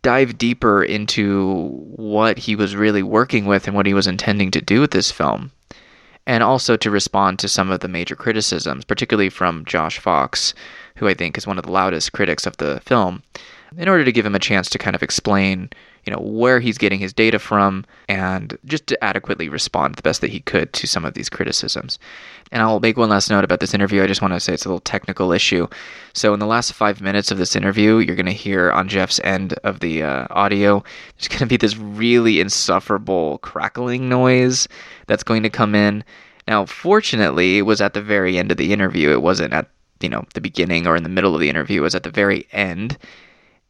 dive 0.01 0.37
deeper 0.37 0.83
into 0.83 1.69
what 1.95 2.37
he 2.37 2.57
was 2.57 2.75
really 2.75 3.03
working 3.03 3.45
with 3.45 3.65
and 3.65 3.75
what 3.75 3.85
he 3.85 3.93
was 3.93 4.07
intending 4.07 4.51
to 4.51 4.61
do 4.61 4.81
with 4.81 4.91
this 4.91 5.09
film. 5.09 5.51
And 6.27 6.43
also 6.43 6.75
to 6.77 6.91
respond 6.91 7.39
to 7.39 7.47
some 7.47 7.71
of 7.71 7.79
the 7.79 7.87
major 7.87 8.15
criticisms, 8.15 8.83
particularly 8.83 9.29
from 9.29 9.65
Josh 9.65 9.99
Fox, 9.99 10.53
who 10.97 11.07
I 11.07 11.13
think 11.13 11.37
is 11.37 11.47
one 11.47 11.57
of 11.57 11.65
the 11.65 11.71
loudest 11.71 12.11
critics 12.11 12.45
of 12.45 12.57
the 12.57 12.81
film 12.85 13.23
in 13.77 13.89
order 13.89 14.05
to 14.05 14.11
give 14.11 14.25
him 14.25 14.35
a 14.35 14.39
chance 14.39 14.69
to 14.69 14.77
kind 14.77 14.95
of 14.95 15.03
explain, 15.03 15.69
you 16.05 16.11
know, 16.13 16.19
where 16.19 16.59
he's 16.59 16.77
getting 16.77 16.99
his 16.99 17.13
data 17.13 17.39
from 17.39 17.85
and 18.07 18.57
just 18.65 18.87
to 18.87 19.03
adequately 19.03 19.49
respond 19.49 19.95
the 19.95 20.01
best 20.01 20.21
that 20.21 20.29
he 20.29 20.39
could 20.39 20.71
to 20.73 20.87
some 20.87 21.05
of 21.05 21.13
these 21.13 21.29
criticisms. 21.29 21.99
And 22.51 22.61
I'll 22.61 22.79
make 22.79 22.97
one 22.97 23.09
last 23.09 23.29
note 23.29 23.43
about 23.43 23.59
this 23.59 23.73
interview. 23.73 24.03
I 24.03 24.07
just 24.07 24.21
want 24.21 24.33
to 24.33 24.39
say 24.39 24.53
it's 24.53 24.65
a 24.65 24.69
little 24.69 24.79
technical 24.79 25.31
issue. 25.31 25.67
So 26.13 26.33
in 26.33 26.39
the 26.39 26.45
last 26.45 26.73
five 26.73 27.01
minutes 27.01 27.31
of 27.31 27.37
this 27.37 27.55
interview, 27.55 27.97
you're 27.97 28.15
going 28.15 28.25
to 28.25 28.31
hear 28.31 28.71
on 28.71 28.87
Jeff's 28.87 29.19
end 29.23 29.53
of 29.63 29.79
the 29.79 30.03
uh, 30.03 30.27
audio, 30.29 30.83
there's 31.17 31.27
going 31.27 31.39
to 31.39 31.45
be 31.45 31.57
this 31.57 31.77
really 31.77 32.39
insufferable 32.39 33.39
crackling 33.39 34.09
noise 34.09 34.67
that's 35.07 35.23
going 35.23 35.43
to 35.43 35.49
come 35.49 35.75
in. 35.75 36.03
Now, 36.47 36.65
fortunately, 36.65 37.57
it 37.57 37.63
was 37.63 37.81
at 37.81 37.93
the 37.93 38.01
very 38.01 38.37
end 38.37 38.51
of 38.51 38.57
the 38.57 38.73
interview. 38.73 39.11
It 39.11 39.21
wasn't 39.21 39.53
at 39.53 39.69
you 40.01 40.09
know 40.09 40.25
the 40.33 40.41
beginning 40.41 40.85
or 40.85 40.95
in 40.95 41.03
the 41.03 41.09
middle 41.09 41.33
of 41.33 41.39
the 41.39 41.49
interview. 41.49 41.79
It 41.79 41.83
was 41.83 41.95
at 41.95 42.03
the 42.03 42.11
very 42.11 42.45
end 42.51 42.97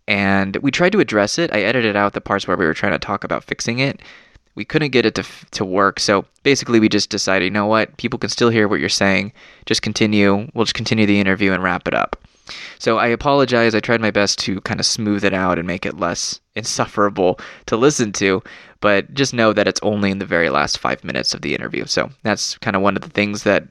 and 0.07 0.55
we 0.57 0.71
tried 0.71 0.91
to 0.91 0.99
address 0.99 1.37
it. 1.39 1.53
I 1.53 1.61
edited 1.61 1.95
out 1.95 2.13
the 2.13 2.21
parts 2.21 2.47
where 2.47 2.57
we 2.57 2.65
were 2.65 2.73
trying 2.73 2.91
to 2.93 2.99
talk 2.99 3.23
about 3.23 3.43
fixing 3.43 3.79
it. 3.79 4.01
We 4.55 4.65
couldn't 4.65 4.91
get 4.91 5.05
it 5.05 5.15
to 5.15 5.23
to 5.51 5.65
work, 5.65 5.99
so 5.99 6.25
basically 6.43 6.79
we 6.79 6.89
just 6.89 7.09
decided, 7.09 7.45
you 7.45 7.51
know 7.51 7.65
what, 7.65 7.97
people 7.97 8.19
can 8.19 8.29
still 8.29 8.49
hear 8.49 8.67
what 8.67 8.79
you're 8.79 8.89
saying. 8.89 9.33
Just 9.65 9.81
continue. 9.81 10.47
We'll 10.53 10.65
just 10.65 10.75
continue 10.75 11.05
the 11.05 11.19
interview 11.19 11.53
and 11.53 11.63
wrap 11.63 11.87
it 11.87 11.93
up. 11.93 12.17
So 12.77 12.97
I 12.97 13.07
apologize. 13.07 13.73
I 13.73 13.79
tried 13.79 14.01
my 14.01 14.11
best 14.11 14.37
to 14.39 14.59
kind 14.61 14.79
of 14.79 14.85
smooth 14.85 15.23
it 15.23 15.33
out 15.33 15.57
and 15.57 15.65
make 15.65 15.85
it 15.85 15.97
less 15.97 16.39
insufferable 16.55 17.39
to 17.67 17.77
listen 17.77 18.11
to, 18.13 18.43
but 18.81 19.13
just 19.13 19.33
know 19.33 19.53
that 19.53 19.67
it's 19.67 19.79
only 19.81 20.11
in 20.11 20.19
the 20.19 20.25
very 20.25 20.49
last 20.49 20.77
five 20.77 21.03
minutes 21.03 21.33
of 21.33 21.41
the 21.41 21.55
interview. 21.55 21.85
So 21.85 22.11
that's 22.23 22.57
kind 22.59 22.75
of 22.75 22.81
one 22.81 22.95
of 22.95 23.01
the 23.01 23.09
things 23.09 23.43
that 23.43 23.63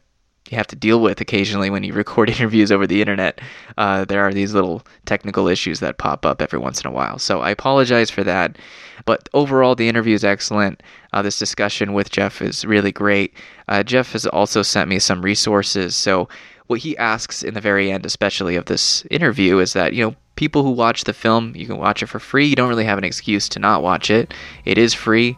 you 0.52 0.58
have 0.58 0.66
to 0.68 0.76
deal 0.76 1.00
with 1.00 1.20
occasionally 1.20 1.70
when 1.70 1.82
you 1.82 1.94
record 1.94 2.28
interviews 2.30 2.70
over 2.70 2.86
the 2.86 3.00
internet. 3.00 3.40
Uh, 3.78 4.04
there 4.04 4.22
are 4.22 4.34
these 4.34 4.52
little 4.52 4.82
technical 5.06 5.48
issues 5.48 5.80
that 5.80 5.98
pop 5.98 6.26
up 6.26 6.42
every 6.42 6.58
once 6.58 6.80
in 6.82 6.86
a 6.86 6.92
while. 6.92 7.18
So 7.18 7.40
I 7.40 7.50
apologize 7.50 8.10
for 8.10 8.22
that. 8.22 8.58
But 9.06 9.28
overall, 9.32 9.74
the 9.74 9.88
interview 9.88 10.14
is 10.14 10.24
excellent. 10.24 10.82
Uh, 11.12 11.22
this 11.22 11.38
discussion 11.38 11.94
with 11.94 12.10
Jeff 12.10 12.42
is 12.42 12.64
really 12.64 12.92
great. 12.92 13.34
Uh, 13.66 13.82
Jeff 13.82 14.12
has 14.12 14.26
also 14.26 14.62
sent 14.62 14.90
me 14.90 14.98
some 14.98 15.22
resources. 15.22 15.96
So 15.96 16.28
what 16.66 16.80
he 16.80 16.96
asks 16.98 17.42
in 17.42 17.54
the 17.54 17.60
very 17.60 17.90
end, 17.90 18.04
especially 18.04 18.54
of 18.54 18.66
this 18.66 19.04
interview, 19.10 19.58
is 19.58 19.72
that, 19.72 19.94
you 19.94 20.04
know, 20.04 20.14
people 20.36 20.62
who 20.62 20.70
watch 20.70 21.04
the 21.04 21.12
film, 21.12 21.54
you 21.56 21.66
can 21.66 21.78
watch 21.78 22.02
it 22.02 22.06
for 22.06 22.18
free. 22.18 22.46
You 22.46 22.56
don't 22.56 22.68
really 22.68 22.84
have 22.84 22.98
an 22.98 23.04
excuse 23.04 23.48
to 23.50 23.58
not 23.58 23.82
watch 23.82 24.10
it. 24.10 24.34
It 24.66 24.76
is 24.78 24.92
free 24.92 25.36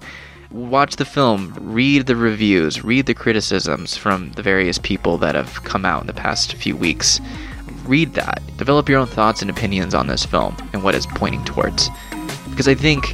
watch 0.55 0.95
the 0.97 1.05
film, 1.05 1.53
read 1.61 2.07
the 2.07 2.15
reviews, 2.15 2.85
read 2.85 3.07
the 3.07 3.15
criticisms 3.15 3.97
from 3.97 4.31
the 4.33 4.43
various 4.43 4.79
people 4.79 5.19
that 5.19 5.35
have 5.35 5.65
come 5.65 5.85
out 5.85 6.01
in 6.01 6.07
the 6.07 6.13
past 6.13 6.55
few 6.55 6.77
weeks. 6.77 7.21
Read 7.87 8.15
that. 8.15 8.41
Develop 8.57 8.89
your 8.89 9.01
own 9.01 9.09
thoughts 9.09 9.43
and 9.43 9.51
opinions 9.51 9.95
on 9.95 10.07
this 10.07 10.25
film 10.25 10.57
and 10.73 10.85
what 10.85 10.95
it's 10.95 11.07
pointing 11.07 11.45
towards. 11.45 11.91
Because 12.51 12.69
I 12.69 12.75
think, 12.75 13.05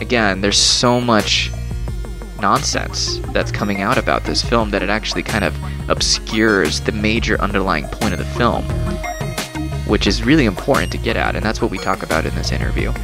again, 0.00 0.40
there's 0.40 0.56
so 0.56 0.98
much 0.98 1.50
nonsense 2.40 3.18
that's 3.32 3.52
coming 3.52 3.82
out 3.82 3.98
about 3.98 4.24
this 4.24 4.42
film 4.42 4.70
that 4.70 4.82
it 4.82 4.88
actually 4.88 5.22
kind 5.22 5.44
of 5.44 5.54
obscures 5.90 6.80
the 6.80 6.92
major 6.92 7.38
underlying 7.42 7.86
point 7.88 8.14
of 8.14 8.18
the 8.18 8.24
film, 8.24 8.64
which 9.86 10.06
is 10.06 10.24
really 10.24 10.46
important 10.46 10.90
to 10.90 10.98
get 10.98 11.18
at, 11.18 11.36
and 11.36 11.44
that's 11.44 11.60
what 11.60 11.70
we 11.70 11.76
talk 11.76 12.02
about 12.02 12.24
in 12.24 12.34
this 12.34 12.50
interview 12.50 12.94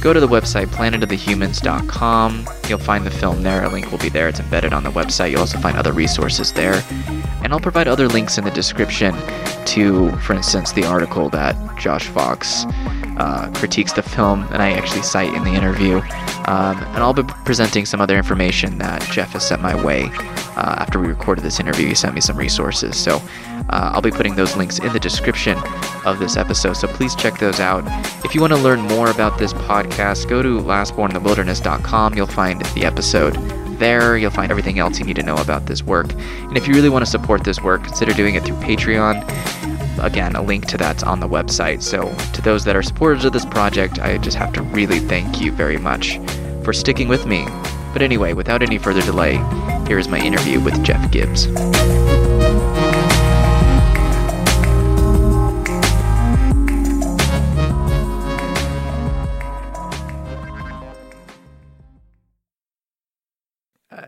go 0.00 0.12
to 0.12 0.20
the 0.20 0.28
website 0.28 0.66
planetofthehumans.com. 0.66 2.48
You'll 2.68 2.78
find 2.78 3.06
the 3.06 3.10
film 3.10 3.42
there. 3.42 3.64
A 3.64 3.68
link 3.68 3.90
will 3.90 3.98
be 3.98 4.08
there. 4.08 4.28
It's 4.28 4.40
embedded 4.40 4.72
on 4.72 4.82
the 4.82 4.90
website. 4.90 5.30
You'll 5.30 5.40
also 5.40 5.58
find 5.58 5.76
other 5.76 5.92
resources 5.92 6.52
there. 6.52 6.82
And 7.42 7.52
I'll 7.52 7.60
provide 7.60 7.88
other 7.88 8.08
links 8.08 8.38
in 8.38 8.44
the 8.44 8.50
description 8.50 9.14
to, 9.66 10.10
for 10.18 10.34
instance, 10.34 10.72
the 10.72 10.84
article 10.84 11.28
that 11.30 11.56
Josh 11.78 12.08
Fox 12.08 12.64
uh, 13.18 13.50
critiques 13.54 13.92
the 13.92 14.02
film 14.02 14.42
and 14.52 14.62
I 14.62 14.72
actually 14.72 15.02
cite 15.02 15.32
in 15.34 15.44
the 15.44 15.52
interview. 15.52 15.98
Um, 16.46 16.76
and 16.78 16.98
I'll 16.98 17.14
be 17.14 17.24
presenting 17.44 17.86
some 17.86 18.00
other 18.00 18.16
information 18.16 18.78
that 18.78 19.02
Jeff 19.10 19.32
has 19.32 19.46
sent 19.46 19.62
my 19.62 19.80
way. 19.84 20.10
Uh, 20.56 20.76
after 20.78 20.98
we 20.98 21.08
recorded 21.08 21.44
this 21.44 21.60
interview, 21.60 21.88
he 21.88 21.94
sent 21.94 22.14
me 22.14 22.20
some 22.20 22.36
resources. 22.36 22.96
So 22.96 23.20
uh, 23.68 23.90
I'll 23.94 24.02
be 24.02 24.10
putting 24.10 24.36
those 24.36 24.56
links 24.56 24.78
in 24.78 24.92
the 24.92 25.00
description 25.00 25.58
of 26.04 26.18
this 26.18 26.36
episode, 26.36 26.74
so 26.74 26.86
please 26.88 27.14
check 27.16 27.38
those 27.38 27.60
out. 27.60 27.84
If 28.24 28.34
you 28.34 28.40
want 28.40 28.52
to 28.52 28.58
learn 28.58 28.80
more 28.80 29.10
about 29.10 29.38
this 29.38 29.52
podcast, 29.52 30.28
go 30.28 30.42
to 30.42 30.60
lastborninthewilderness.com. 30.60 32.14
You'll 32.14 32.26
find 32.26 32.64
the 32.66 32.84
episode 32.84 33.34
there. 33.78 34.16
You'll 34.16 34.30
find 34.30 34.50
everything 34.50 34.78
else 34.78 34.98
you 34.98 35.04
need 35.04 35.16
to 35.16 35.22
know 35.22 35.36
about 35.36 35.66
this 35.66 35.82
work. 35.82 36.12
And 36.12 36.56
if 36.56 36.66
you 36.66 36.74
really 36.74 36.88
want 36.88 37.04
to 37.04 37.10
support 37.10 37.44
this 37.44 37.60
work, 37.60 37.84
consider 37.84 38.12
doing 38.12 38.34
it 38.34 38.44
through 38.44 38.56
Patreon. 38.56 39.24
Again, 40.02 40.36
a 40.36 40.42
link 40.42 40.66
to 40.66 40.76
that's 40.76 41.02
on 41.02 41.20
the 41.20 41.28
website. 41.28 41.82
So, 41.82 42.14
to 42.34 42.42
those 42.42 42.64
that 42.64 42.76
are 42.76 42.82
supporters 42.82 43.24
of 43.24 43.32
this 43.32 43.46
project, 43.46 43.98
I 43.98 44.18
just 44.18 44.36
have 44.36 44.52
to 44.54 44.62
really 44.62 44.98
thank 44.98 45.40
you 45.40 45.52
very 45.52 45.78
much 45.78 46.18
for 46.62 46.72
sticking 46.72 47.08
with 47.08 47.26
me. 47.26 47.46
But 47.92 48.02
anyway, 48.02 48.34
without 48.34 48.62
any 48.62 48.76
further 48.76 49.00
delay, 49.02 49.36
here 49.88 49.98
is 49.98 50.08
my 50.08 50.18
interview 50.18 50.60
with 50.60 50.84
Jeff 50.84 51.10
Gibbs. 51.10 51.46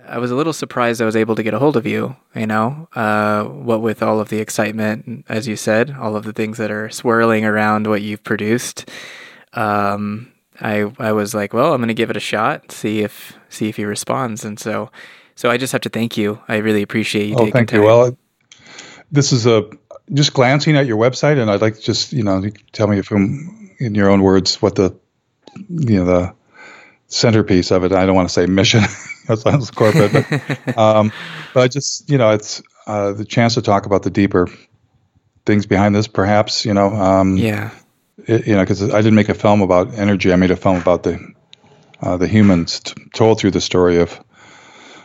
I 0.09 0.19
was 0.19 0.31
a 0.31 0.35
little 0.35 0.53
surprised 0.53 1.03
I 1.03 1.05
was 1.05 1.17
able 1.17 1.37
to 1.37 1.43
get 1.43 1.55
a 1.55 1.59
hold 1.59 1.77
of 1.77 1.87
you. 1.87 2.17
You 2.35 2.47
know, 2.47 2.89
uh, 2.95 3.45
what 3.45 3.83
with 3.83 4.03
all 4.03 4.21
of 4.21 4.29
the 4.29 4.39
excitement, 4.39 5.25
as 5.29 5.47
you 5.47 5.57
said, 5.57 5.95
all 5.99 6.17
of 6.17 6.25
the 6.25 6.33
things 6.33 6.59
that 6.59 6.71
are 6.71 6.91
swirling 6.91 7.45
around 7.45 7.87
what 7.87 8.03
you've 8.03 8.25
produced. 8.25 8.89
Um, 9.53 10.33
I 10.61 10.91
I 10.99 11.13
was 11.13 11.35
like, 11.35 11.53
well, 11.53 11.73
I'm 11.73 11.81
going 11.81 11.89
to 11.89 11.95
give 11.95 12.11
it 12.11 12.17
a 12.17 12.21
shot, 12.21 12.73
see 12.73 13.01
if 13.01 13.37
see 13.49 13.69
if 13.69 13.77
he 13.77 13.85
responds, 13.85 14.45
and 14.45 14.59
so 14.59 14.91
so 15.35 15.51
I 15.51 15.57
just 15.57 15.73
have 15.73 15.83
to 15.83 15.89
thank 15.89 16.17
you. 16.17 16.41
I 16.49 16.57
really 16.57 16.83
appreciate 16.83 17.29
you. 17.29 17.37
Oh, 17.39 17.51
thank 17.51 17.71
time. 17.71 17.81
you. 17.81 17.87
Well, 17.87 18.17
this 19.13 19.33
is 19.33 19.47
a 19.47 19.71
just 20.13 20.33
glancing 20.33 20.77
at 20.77 20.87
your 20.87 20.97
website, 20.97 21.41
and 21.41 21.51
I'd 21.51 21.61
like 21.61 21.77
to 21.77 21.81
just 21.81 22.13
you 22.13 22.25
know 22.25 22.43
tell 22.73 22.87
me 22.87 22.99
if 22.99 23.07
from 23.07 23.71
in 23.79 23.95
your 23.95 24.11
own 24.11 24.23
words 24.23 24.61
what 24.61 24.75
the 24.75 24.97
you 25.69 25.99
know 25.99 26.05
the 26.05 26.35
centerpiece 27.09 27.71
of 27.71 27.85
it. 27.85 27.93
I 27.93 28.07
don't 28.07 28.15
want 28.15 28.29
to 28.29 28.33
say 28.33 28.47
mission. 28.47 28.83
that 29.29 29.39
sounds 29.39 29.71
corporate, 29.71 30.13
but, 30.13 30.77
um, 30.79 31.13
but 31.55 31.63
I 31.63 31.69
just 31.69 32.11
you 32.11 32.19
know, 32.19 32.31
it's 32.31 32.63
uh, 32.87 33.13
the 33.13 33.25
chance 33.25 33.55
to 33.55 33.63
talk 33.63 33.87
about 33.87 34.03
the 34.03 34.11
deeper 34.11 34.49
things 35.47 35.67
behind 35.67 35.95
this. 35.95 36.09
Perhaps 36.09 36.65
you 36.65 36.75
know, 36.75 36.89
um, 36.89 37.37
yeah, 37.37 37.71
it, 38.27 38.47
you 38.47 38.55
know, 38.55 38.63
because 38.63 38.83
I 38.83 38.99
didn't 38.99 39.15
make 39.15 39.29
a 39.29 39.35
film 39.35 39.63
about 39.63 39.95
energy. 39.95 40.33
I 40.33 40.37
made 40.37 40.51
a 40.51 40.57
film 40.57 40.77
about 40.77 41.03
the 41.03 41.35
uh, 42.01 42.17
the 42.17 42.27
humans 42.27 42.81
t- 42.81 42.95
told 43.15 43.39
through 43.39 43.53
the 43.53 43.61
story 43.61 43.99
of 43.99 44.19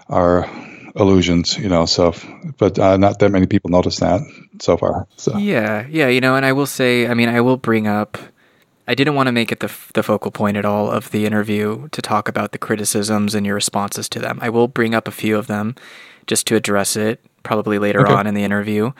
our 0.10 0.50
illusions. 0.96 1.58
You 1.58 1.70
know, 1.70 1.86
so 1.86 2.13
but 2.58 2.80
uh, 2.80 2.98
not 2.98 3.20
that 3.20 3.30
many 3.30 3.46
people 3.46 3.70
notice 3.70 4.00
that 4.00 4.22
so 4.60 4.77
far. 4.77 5.08
So 5.18 5.38
yeah, 5.38 5.86
yeah, 5.89 6.08
you 6.08 6.22
know, 6.22 6.36
and 6.36 6.46
I 6.46 6.53
will 6.53 6.65
say, 6.65 7.08
I 7.08 7.13
mean, 7.13 7.30
I 7.30 7.42
will 7.42 7.58
bring 7.58 7.88
up 7.88 8.18
I 8.88 8.96
didn't 8.96 9.16
want 9.16 9.28
to 9.28 9.32
make 9.32 9.52
it 9.52 9.60
the, 9.60 9.74
the 9.94 10.04
focal 10.04 10.32
point 10.32 10.58
at 10.58 10.66
all 10.66 10.92
of 10.92 11.12
the 11.12 11.25
interview 11.25 11.88
to 11.90 12.02
talk 12.02 12.28
about 12.28 12.52
the 12.52 12.58
criticisms 12.58 13.34
and 13.34 13.46
your 13.46 13.56
responses 13.56 14.10
to 14.10 14.20
them. 14.20 14.40
I 14.42 14.50
will 14.50 14.68
bring 14.68 14.94
up 14.94 15.08
a 15.08 15.12
few 15.12 15.38
of 15.38 15.48
them 15.48 15.75
just 16.28 16.48
to 16.48 16.56
address 16.56 16.96
it 16.96 17.24
probably 17.44 17.80
later 17.80 18.02
okay. 18.02 18.13
on 18.13 18.28
in 18.28 18.34
the 18.34 18.44
interview. 18.44 18.92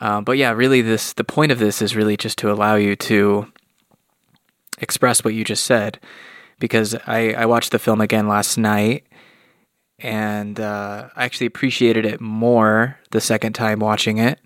Uh, 0.00 0.20
but 0.20 0.38
yeah, 0.38 0.50
really, 0.50 0.80
this 0.80 1.12
the 1.12 1.24
point 1.24 1.52
of 1.52 1.58
this 1.58 1.82
is 1.82 1.96
really 1.96 2.16
just 2.16 2.38
to 2.38 2.50
allow 2.50 2.74
you 2.74 2.96
to 2.96 3.50
express 4.78 5.22
what 5.22 5.34
you 5.34 5.44
just 5.44 5.64
said, 5.64 6.00
because 6.58 6.94
I, 7.06 7.34
I 7.34 7.46
watched 7.46 7.70
the 7.70 7.78
film 7.78 8.00
again 8.00 8.26
last 8.26 8.56
night, 8.56 9.04
and 9.98 10.58
uh, 10.58 11.10
I 11.14 11.24
actually 11.24 11.46
appreciated 11.48 12.06
it 12.06 12.20
more 12.20 12.98
the 13.10 13.20
second 13.20 13.52
time 13.52 13.78
watching 13.78 14.16
it. 14.16 14.38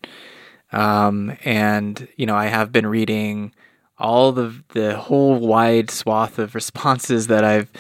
Um, 0.73 1.37
and 1.45 2.09
you 2.17 2.27
know, 2.27 2.35
I 2.35 2.47
have 2.47 2.73
been 2.73 2.87
reading 2.87 3.55
all 3.99 4.33
the 4.33 4.63
the 4.71 4.97
whole 4.97 5.37
wide 5.37 5.91
swath 5.91 6.39
of 6.39 6.55
responses 6.55 7.27
that 7.29 7.45
I've 7.45 7.71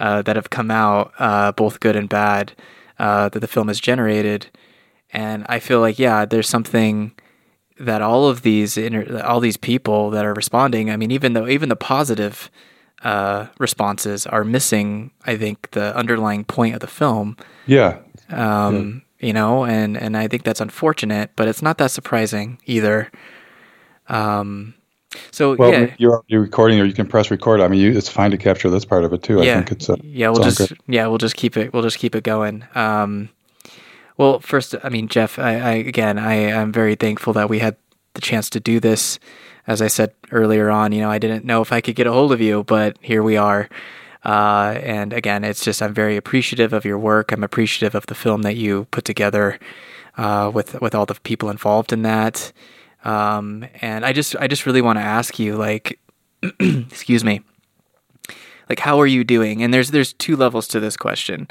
uh, 0.00 0.22
that 0.22 0.36
have 0.36 0.50
come 0.50 0.70
out, 0.70 1.12
uh, 1.18 1.52
both 1.52 1.80
good 1.80 1.96
and 1.96 2.08
bad, 2.08 2.52
uh, 2.98 3.28
that 3.28 3.40
the 3.40 3.46
film 3.46 3.68
has 3.68 3.80
generated, 3.80 4.48
and 5.12 5.46
I 5.48 5.58
feel 5.60 5.80
like 5.80 5.98
yeah, 5.98 6.24
there's 6.24 6.48
something 6.48 7.12
that 7.78 8.02
all 8.02 8.28
of 8.28 8.42
these 8.42 8.76
inter- 8.76 9.22
all 9.24 9.40
these 9.40 9.56
people 9.56 10.10
that 10.10 10.24
are 10.24 10.34
responding. 10.34 10.90
I 10.90 10.96
mean, 10.96 11.10
even 11.10 11.32
though 11.32 11.48
even 11.48 11.68
the 11.68 11.76
positive 11.76 12.50
uh, 13.04 13.46
responses 13.58 14.26
are 14.26 14.44
missing, 14.44 15.10
I 15.26 15.36
think 15.36 15.70
the 15.72 15.94
underlying 15.96 16.44
point 16.44 16.74
of 16.74 16.80
the 16.80 16.86
film. 16.86 17.36
Yeah. 17.66 17.98
Um, 18.28 19.02
yeah. 19.18 19.26
You 19.26 19.32
know, 19.32 19.64
and 19.64 19.96
and 19.96 20.16
I 20.16 20.26
think 20.26 20.42
that's 20.42 20.60
unfortunate, 20.60 21.30
but 21.36 21.46
it's 21.46 21.62
not 21.62 21.78
that 21.78 21.92
surprising 21.92 22.58
either. 22.66 23.10
Um, 24.08 24.74
so 25.30 25.54
well, 25.56 25.72
yeah, 25.72 25.94
you're, 25.98 26.22
you're 26.28 26.40
recording, 26.40 26.80
or 26.80 26.84
you 26.84 26.92
can 26.92 27.06
press 27.06 27.30
record. 27.30 27.60
I 27.60 27.68
mean, 27.68 27.80
you, 27.80 27.96
it's 27.96 28.08
fine 28.08 28.30
to 28.30 28.38
capture 28.38 28.70
this 28.70 28.84
part 28.84 29.04
of 29.04 29.12
it 29.12 29.22
too. 29.22 29.42
Yeah, 29.42 29.52
I 29.52 29.54
think 29.56 29.72
it's 29.72 29.90
uh, 29.90 29.96
yeah. 30.02 30.30
We'll 30.30 30.42
just 30.42 30.58
good. 30.58 30.78
yeah, 30.86 31.06
we'll 31.06 31.18
just 31.18 31.36
keep 31.36 31.56
it. 31.56 31.72
We'll 31.72 31.82
just 31.82 31.98
keep 31.98 32.14
it 32.14 32.24
going. 32.24 32.64
Um, 32.74 33.28
well, 34.16 34.40
first, 34.40 34.74
I 34.82 34.88
mean, 34.88 35.08
Jeff, 35.08 35.38
I, 35.38 35.54
I 35.54 35.72
again, 35.72 36.18
I 36.18 36.34
am 36.34 36.72
very 36.72 36.94
thankful 36.94 37.32
that 37.34 37.48
we 37.48 37.58
had 37.58 37.76
the 38.14 38.20
chance 38.20 38.50
to 38.50 38.60
do 38.60 38.80
this. 38.80 39.18
As 39.66 39.80
I 39.80 39.86
said 39.86 40.12
earlier 40.32 40.70
on, 40.70 40.92
you 40.92 41.00
know, 41.00 41.10
I 41.10 41.18
didn't 41.18 41.44
know 41.44 41.60
if 41.60 41.72
I 41.72 41.80
could 41.80 41.94
get 41.94 42.06
a 42.06 42.12
hold 42.12 42.32
of 42.32 42.40
you, 42.40 42.64
but 42.64 42.96
here 43.00 43.22
we 43.22 43.36
are. 43.36 43.68
Uh, 44.24 44.78
and 44.82 45.12
again, 45.12 45.44
it's 45.44 45.64
just 45.64 45.82
I'm 45.82 45.94
very 45.94 46.16
appreciative 46.16 46.72
of 46.72 46.84
your 46.84 46.98
work. 46.98 47.32
I'm 47.32 47.44
appreciative 47.44 47.94
of 47.94 48.06
the 48.06 48.14
film 48.14 48.42
that 48.42 48.56
you 48.56 48.86
put 48.90 49.04
together 49.04 49.58
uh, 50.16 50.50
with 50.52 50.80
with 50.80 50.94
all 50.94 51.06
the 51.06 51.14
people 51.14 51.50
involved 51.50 51.92
in 51.92 52.02
that. 52.02 52.52
Um, 53.04 53.66
and 53.80 54.04
I 54.04 54.12
just 54.12 54.36
I 54.36 54.46
just 54.46 54.66
really 54.66 54.82
want 54.82 54.98
to 54.98 55.02
ask 55.02 55.38
you, 55.38 55.56
like, 55.56 55.98
excuse 56.60 57.24
me, 57.24 57.42
like 58.68 58.78
how 58.78 59.00
are 59.00 59.06
you 59.06 59.24
doing? 59.24 59.62
And 59.62 59.72
there's 59.72 59.90
there's 59.90 60.12
two 60.12 60.36
levels 60.36 60.68
to 60.68 60.80
this 60.80 60.96
question. 60.96 61.48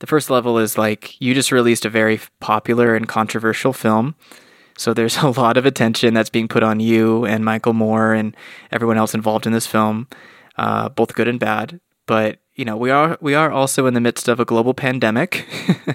The 0.00 0.06
first 0.06 0.30
level 0.30 0.58
is 0.58 0.78
like 0.78 1.20
you 1.20 1.34
just 1.34 1.50
released 1.50 1.84
a 1.84 1.90
very 1.90 2.20
popular 2.40 2.94
and 2.94 3.08
controversial 3.08 3.72
film. 3.72 4.14
So 4.76 4.94
there's 4.94 5.16
a 5.22 5.28
lot 5.30 5.56
of 5.56 5.66
attention 5.66 6.14
that's 6.14 6.30
being 6.30 6.48
put 6.48 6.62
on 6.62 6.80
you 6.80 7.24
and 7.24 7.44
Michael 7.44 7.72
Moore 7.72 8.12
and 8.14 8.36
everyone 8.70 8.96
else 8.96 9.14
involved 9.14 9.46
in 9.46 9.52
this 9.52 9.66
film, 9.66 10.08
uh, 10.56 10.88
both 10.88 11.14
good 11.14 11.28
and 11.28 11.40
bad. 11.40 11.80
But 12.08 12.38
you 12.54 12.64
know 12.64 12.76
we 12.76 12.90
are 12.90 13.18
we 13.20 13.34
are 13.34 13.52
also 13.52 13.86
in 13.86 13.94
the 13.94 14.00
midst 14.00 14.28
of 14.28 14.40
a 14.40 14.44
global 14.44 14.74
pandemic, 14.74 15.46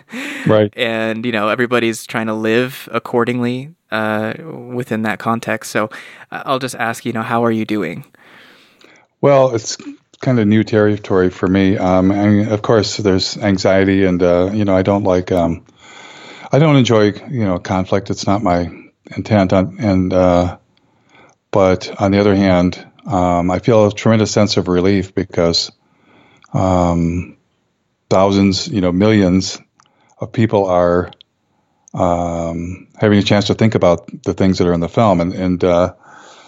right? 0.48 0.72
And 0.78 1.26
you 1.26 1.32
know 1.32 1.50
everybody's 1.50 2.06
trying 2.06 2.28
to 2.28 2.34
live 2.34 2.88
accordingly 2.92 3.76
uh, 3.92 4.34
within 4.74 5.02
that 5.02 5.20
context. 5.20 5.72
So 5.72 5.90
uh, 6.32 6.44
I'll 6.46 6.60
just 6.60 6.76
ask, 6.76 7.06
you 7.06 7.14
know, 7.14 7.24
how 7.24 7.44
are 7.44 7.52
you 7.52 7.66
doing? 7.66 8.06
Well, 9.22 9.56
it's 9.56 9.78
kind 10.22 10.40
of 10.40 10.48
new 10.48 10.64
territory 10.64 11.30
for 11.30 11.48
me. 11.48 11.78
Um, 11.78 12.12
and 12.12 12.50
of 12.50 12.62
course, 12.62 12.98
there's 12.98 13.38
anxiety, 13.38 14.06
and 14.06 14.22
uh, 14.22 14.52
you 14.54 14.66
know, 14.66 14.76
I 14.76 14.84
don't 14.84 15.04
like. 15.04 15.32
Um, 15.32 15.66
I 16.52 16.60
don't 16.60 16.76
enjoy 16.76 17.14
you 17.30 17.46
know 17.46 17.58
conflict. 17.58 18.12
It's 18.12 18.28
not 18.28 18.44
my 18.44 18.70
intent. 19.18 19.52
On, 19.52 19.78
and 19.80 20.14
uh, 20.14 20.58
but 21.50 22.00
on 22.00 22.12
the 22.12 22.20
other 22.20 22.36
hand, 22.36 22.86
um, 23.06 23.50
I 23.50 23.58
feel 23.58 23.88
a 23.88 23.92
tremendous 23.92 24.32
sense 24.32 24.58
of 24.58 24.68
relief 24.68 25.16
because 25.16 25.72
um, 26.54 27.38
thousands, 28.10 28.68
you 28.68 28.82
know, 28.82 28.92
millions 28.92 29.60
of 30.20 30.32
people 30.32 30.66
are 30.66 31.12
um, 31.94 32.88
having 33.00 33.20
a 33.20 33.24
chance 33.24 33.46
to 33.48 33.54
think 33.54 33.76
about 33.76 34.10
the 34.24 34.34
things 34.34 34.58
that 34.58 34.68
are 34.68 34.74
in 34.74 34.80
the 34.80 34.90
film, 34.90 35.22
and 35.22 35.34
and 35.34 35.64
uh, 35.64 35.94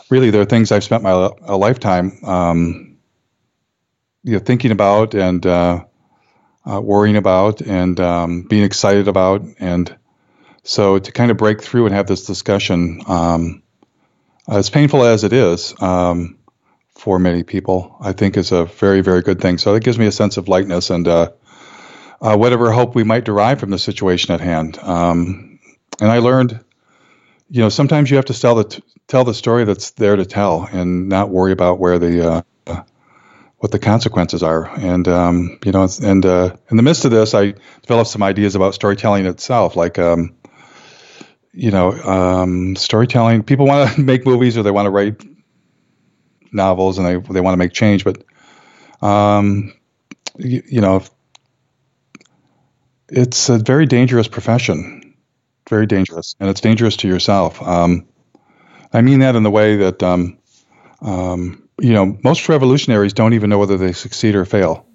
really, 0.09 0.29
there 0.31 0.41
are 0.41 0.45
things 0.45 0.71
I've 0.71 0.83
spent 0.83 1.03
my 1.03 1.29
a 1.41 1.57
lifetime, 1.57 2.19
um, 2.23 2.97
you 4.23 4.33
know, 4.33 4.39
thinking 4.39 4.71
about 4.71 5.13
and 5.13 5.45
uh, 5.45 5.83
uh, 6.65 6.81
worrying 6.81 7.17
about 7.17 7.61
and 7.61 7.99
um, 7.99 8.43
being 8.43 8.63
excited 8.63 9.07
about, 9.07 9.43
and 9.59 9.95
so 10.63 10.97
to 10.97 11.11
kind 11.11 11.29
of 11.31 11.37
break 11.37 11.61
through 11.61 11.85
and 11.85 11.95
have 11.95 12.07
this 12.07 12.25
discussion, 12.25 13.01
um, 13.07 13.61
as 14.47 14.69
painful 14.69 15.03
as 15.03 15.23
it 15.23 15.33
is 15.33 15.79
um, 15.79 16.34
for 17.05 17.19
many 17.19 17.43
people, 17.43 17.95
I 18.01 18.13
think 18.13 18.35
is 18.35 18.51
a 18.51 18.65
very 18.65 19.01
very 19.01 19.21
good 19.21 19.39
thing. 19.39 19.59
So 19.59 19.73
that 19.73 19.83
gives 19.83 19.99
me 19.99 20.07
a 20.07 20.11
sense 20.11 20.37
of 20.37 20.47
lightness 20.47 20.89
and. 20.89 21.07
Uh, 21.07 21.31
uh, 22.21 22.35
whatever 22.35 22.71
hope 22.71 22.95
we 22.95 23.03
might 23.03 23.25
derive 23.25 23.59
from 23.59 23.69
the 23.69 23.77
situation 23.77 24.33
at 24.33 24.39
hand. 24.39 24.79
Um, 24.79 25.59
and 25.99 26.09
I 26.09 26.19
learned, 26.19 26.63
you 27.49 27.61
know, 27.61 27.69
sometimes 27.69 28.09
you 28.09 28.15
have 28.15 28.25
to 28.25 28.39
tell 28.39 28.55
the 28.55 28.63
t- 28.63 28.83
tell 29.07 29.25
the 29.25 29.33
story 29.33 29.65
that's 29.65 29.91
there 29.91 30.15
to 30.15 30.25
tell, 30.25 30.67
and 30.71 31.09
not 31.09 31.29
worry 31.29 31.51
about 31.51 31.77
where 31.77 31.99
the 31.99 32.43
uh, 32.67 32.83
what 33.57 33.71
the 33.71 33.79
consequences 33.79 34.43
are. 34.43 34.67
And 34.79 35.07
um, 35.07 35.59
you 35.63 35.71
know, 35.71 35.87
and 36.01 36.25
uh, 36.25 36.55
in 36.71 36.77
the 36.77 36.83
midst 36.83 37.05
of 37.05 37.11
this, 37.11 37.33
I 37.33 37.53
developed 37.81 38.09
some 38.09 38.23
ideas 38.23 38.55
about 38.55 38.73
storytelling 38.73 39.25
itself, 39.25 39.75
like. 39.75 39.99
Um, 39.99 40.35
you 41.57 41.71
know, 41.71 41.93
um, 41.93 42.75
storytelling. 42.75 43.43
People 43.43 43.65
want 43.65 43.95
to 43.95 44.01
make 44.11 44.25
movies 44.25 44.57
or 44.57 44.63
they 44.63 44.71
want 44.71 44.87
to 44.87 44.89
write 44.89 45.21
novels 46.55 46.97
and 46.97 47.07
they 47.07 47.33
they 47.33 47.41
want 47.41 47.53
to 47.53 47.57
make 47.57 47.73
change, 47.73 48.03
but 48.03 48.23
um, 49.01 49.73
you, 50.37 50.63
you 50.67 50.81
know, 50.81 51.03
it's 53.09 53.49
a 53.49 53.57
very 53.57 53.85
dangerous 53.85 54.27
profession, 54.27 55.15
very 55.69 55.85
dangerous, 55.85 56.35
and 56.39 56.49
it's 56.49 56.61
dangerous 56.61 56.97
to 56.97 57.07
yourself. 57.07 57.61
Um, 57.61 58.07
I 58.91 59.01
mean 59.01 59.19
that 59.19 59.35
in 59.35 59.43
the 59.43 59.51
way 59.51 59.75
that 59.77 60.01
um, 60.01 60.39
um, 61.01 61.67
you 61.79 61.93
know 61.93 62.17
most 62.23 62.47
revolutionaries 62.49 63.13
don't 63.13 63.33
even 63.33 63.49
know 63.49 63.59
whether 63.59 63.77
they 63.77 63.91
succeed 63.91 64.35
or 64.35 64.45
fail. 64.45 64.85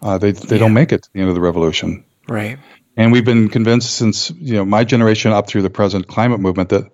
Uh, 0.00 0.18
they 0.18 0.32
they 0.32 0.56
yeah. 0.56 0.60
don't 0.60 0.74
make 0.74 0.92
it 0.92 1.02
to 1.02 1.10
the 1.12 1.20
end 1.20 1.28
of 1.28 1.34
the 1.34 1.40
revolution. 1.40 2.04
Right. 2.28 2.58
And 2.96 3.12
we've 3.12 3.24
been 3.24 3.48
convinced 3.48 3.94
since 3.94 4.30
you 4.30 4.54
know 4.54 4.64
my 4.64 4.84
generation 4.84 5.32
up 5.32 5.48
through 5.48 5.62
the 5.62 5.70
present 5.70 6.06
climate 6.06 6.40
movement 6.40 6.70
that 6.70 6.90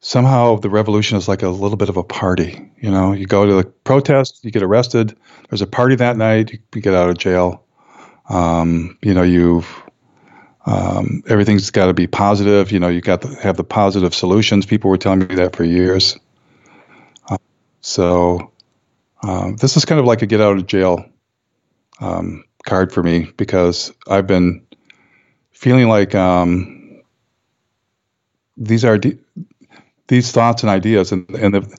somehow 0.00 0.56
the 0.56 0.70
revolution 0.70 1.16
is 1.16 1.28
like 1.28 1.42
a 1.42 1.48
little 1.48 1.76
bit 1.76 1.88
of 1.88 1.96
a 1.96 2.04
party. 2.04 2.70
You 2.80 2.90
know, 2.90 3.12
you 3.12 3.26
go 3.26 3.46
to 3.46 3.54
the 3.54 3.64
protest, 3.64 4.44
you 4.44 4.50
get 4.50 4.62
arrested. 4.62 5.16
There's 5.50 5.62
a 5.62 5.66
party 5.66 5.96
that 5.96 6.16
night, 6.16 6.60
you 6.74 6.80
get 6.80 6.94
out 6.94 7.10
of 7.10 7.18
jail. 7.18 7.64
Um, 8.28 8.98
you 9.02 9.14
know, 9.14 9.22
you've 9.22 9.68
um, 10.66 11.22
everything's 11.26 11.70
got 11.70 11.86
to 11.86 11.94
be 11.94 12.06
positive. 12.06 12.70
You 12.72 12.78
know, 12.78 12.88
you 12.88 13.00
got 13.00 13.22
to 13.22 13.28
have 13.36 13.56
the 13.56 13.64
positive 13.64 14.14
solutions. 14.14 14.66
People 14.66 14.90
were 14.90 14.98
telling 14.98 15.20
me 15.20 15.34
that 15.36 15.56
for 15.56 15.64
years. 15.64 16.18
Uh, 17.28 17.38
so 17.80 18.52
um, 19.22 19.56
this 19.56 19.76
is 19.76 19.84
kind 19.84 19.98
of 19.98 20.04
like 20.04 20.22
a 20.22 20.26
get 20.26 20.40
out 20.40 20.58
of 20.58 20.66
jail 20.66 21.06
um, 22.00 22.44
card 22.66 22.92
for 22.92 23.02
me 23.02 23.32
because 23.36 23.92
I've 24.06 24.26
been 24.26 24.66
feeling 25.52 25.88
like 25.88 26.14
um, 26.14 27.02
these 28.58 28.84
are 28.84 28.98
de- 28.98 29.18
these 30.08 30.32
thoughts 30.32 30.62
and 30.62 30.70
ideas, 30.70 31.12
and, 31.12 31.30
and 31.30 31.54
the 31.54 31.78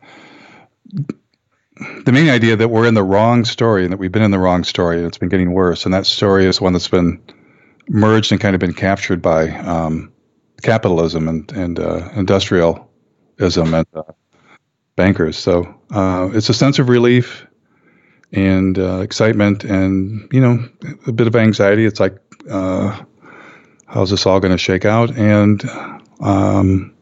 the 2.06 2.12
main 2.12 2.30
idea 2.30 2.56
that 2.58 2.68
we're 2.68 2.88
in 2.88 2.94
the 2.94 3.04
wrong 3.04 3.46
story 3.46 3.84
and 3.84 3.94
that 3.94 3.98
we've 3.98 4.12
been 4.12 4.22
in 4.24 4.32
the 4.32 4.40
wrong 4.40 4.64
story 4.64 4.98
and 4.98 5.08
it's 5.08 5.18
been 5.18 5.30
getting 5.30 5.54
worse. 5.54 5.86
And 5.86 5.94
that 5.94 6.06
story 6.06 6.46
is 6.46 6.60
one 6.60 6.74
that's 6.74 6.90
been 6.90 7.22
merged 7.88 8.32
and 8.32 8.42
kind 8.42 8.54
of 8.54 8.60
been 8.60 8.74
captured 8.74 9.22
by 9.22 9.50
um, 9.50 10.12
capitalism 10.62 11.28
and, 11.30 11.52
and 11.54 11.80
uh, 11.80 12.10
industrialism 12.16 13.74
and 13.74 13.88
uh, 13.94 14.04
bankers. 14.96 15.38
So 15.38 15.74
uh, 15.92 16.30
it's 16.34 16.50
a 16.50 16.54
sense 16.54 16.80
of 16.80 16.90
relief 16.90 17.48
and 18.34 18.78
uh, 18.78 19.00
excitement 19.00 19.64
and, 19.64 20.28
you 20.34 20.42
know, 20.42 20.68
a 21.08 21.14
bit 21.14 21.28
of 21.28 21.36
anxiety. 21.36 21.86
It's 21.86 22.00
like, 22.00 22.18
uh, 22.50 23.02
how's 23.88 24.10
this 24.10 24.26
all 24.26 24.42
going 24.42 24.52
to 24.52 24.58
shake 24.58 24.84
out? 24.84 25.18
And 25.18 25.64
um, 26.20 26.94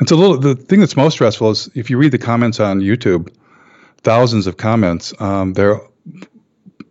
it's 0.00 0.10
a 0.10 0.16
little, 0.16 0.38
the 0.38 0.54
thing 0.54 0.80
that's 0.80 0.96
most 0.96 1.14
stressful 1.14 1.50
is 1.50 1.70
if 1.74 1.90
you 1.90 1.98
read 1.98 2.12
the 2.12 2.18
comments 2.18 2.60
on 2.60 2.80
YouTube, 2.80 3.34
thousands 3.98 4.46
of 4.46 4.56
comments. 4.56 5.12
Um, 5.20 5.52
they're 5.54 5.80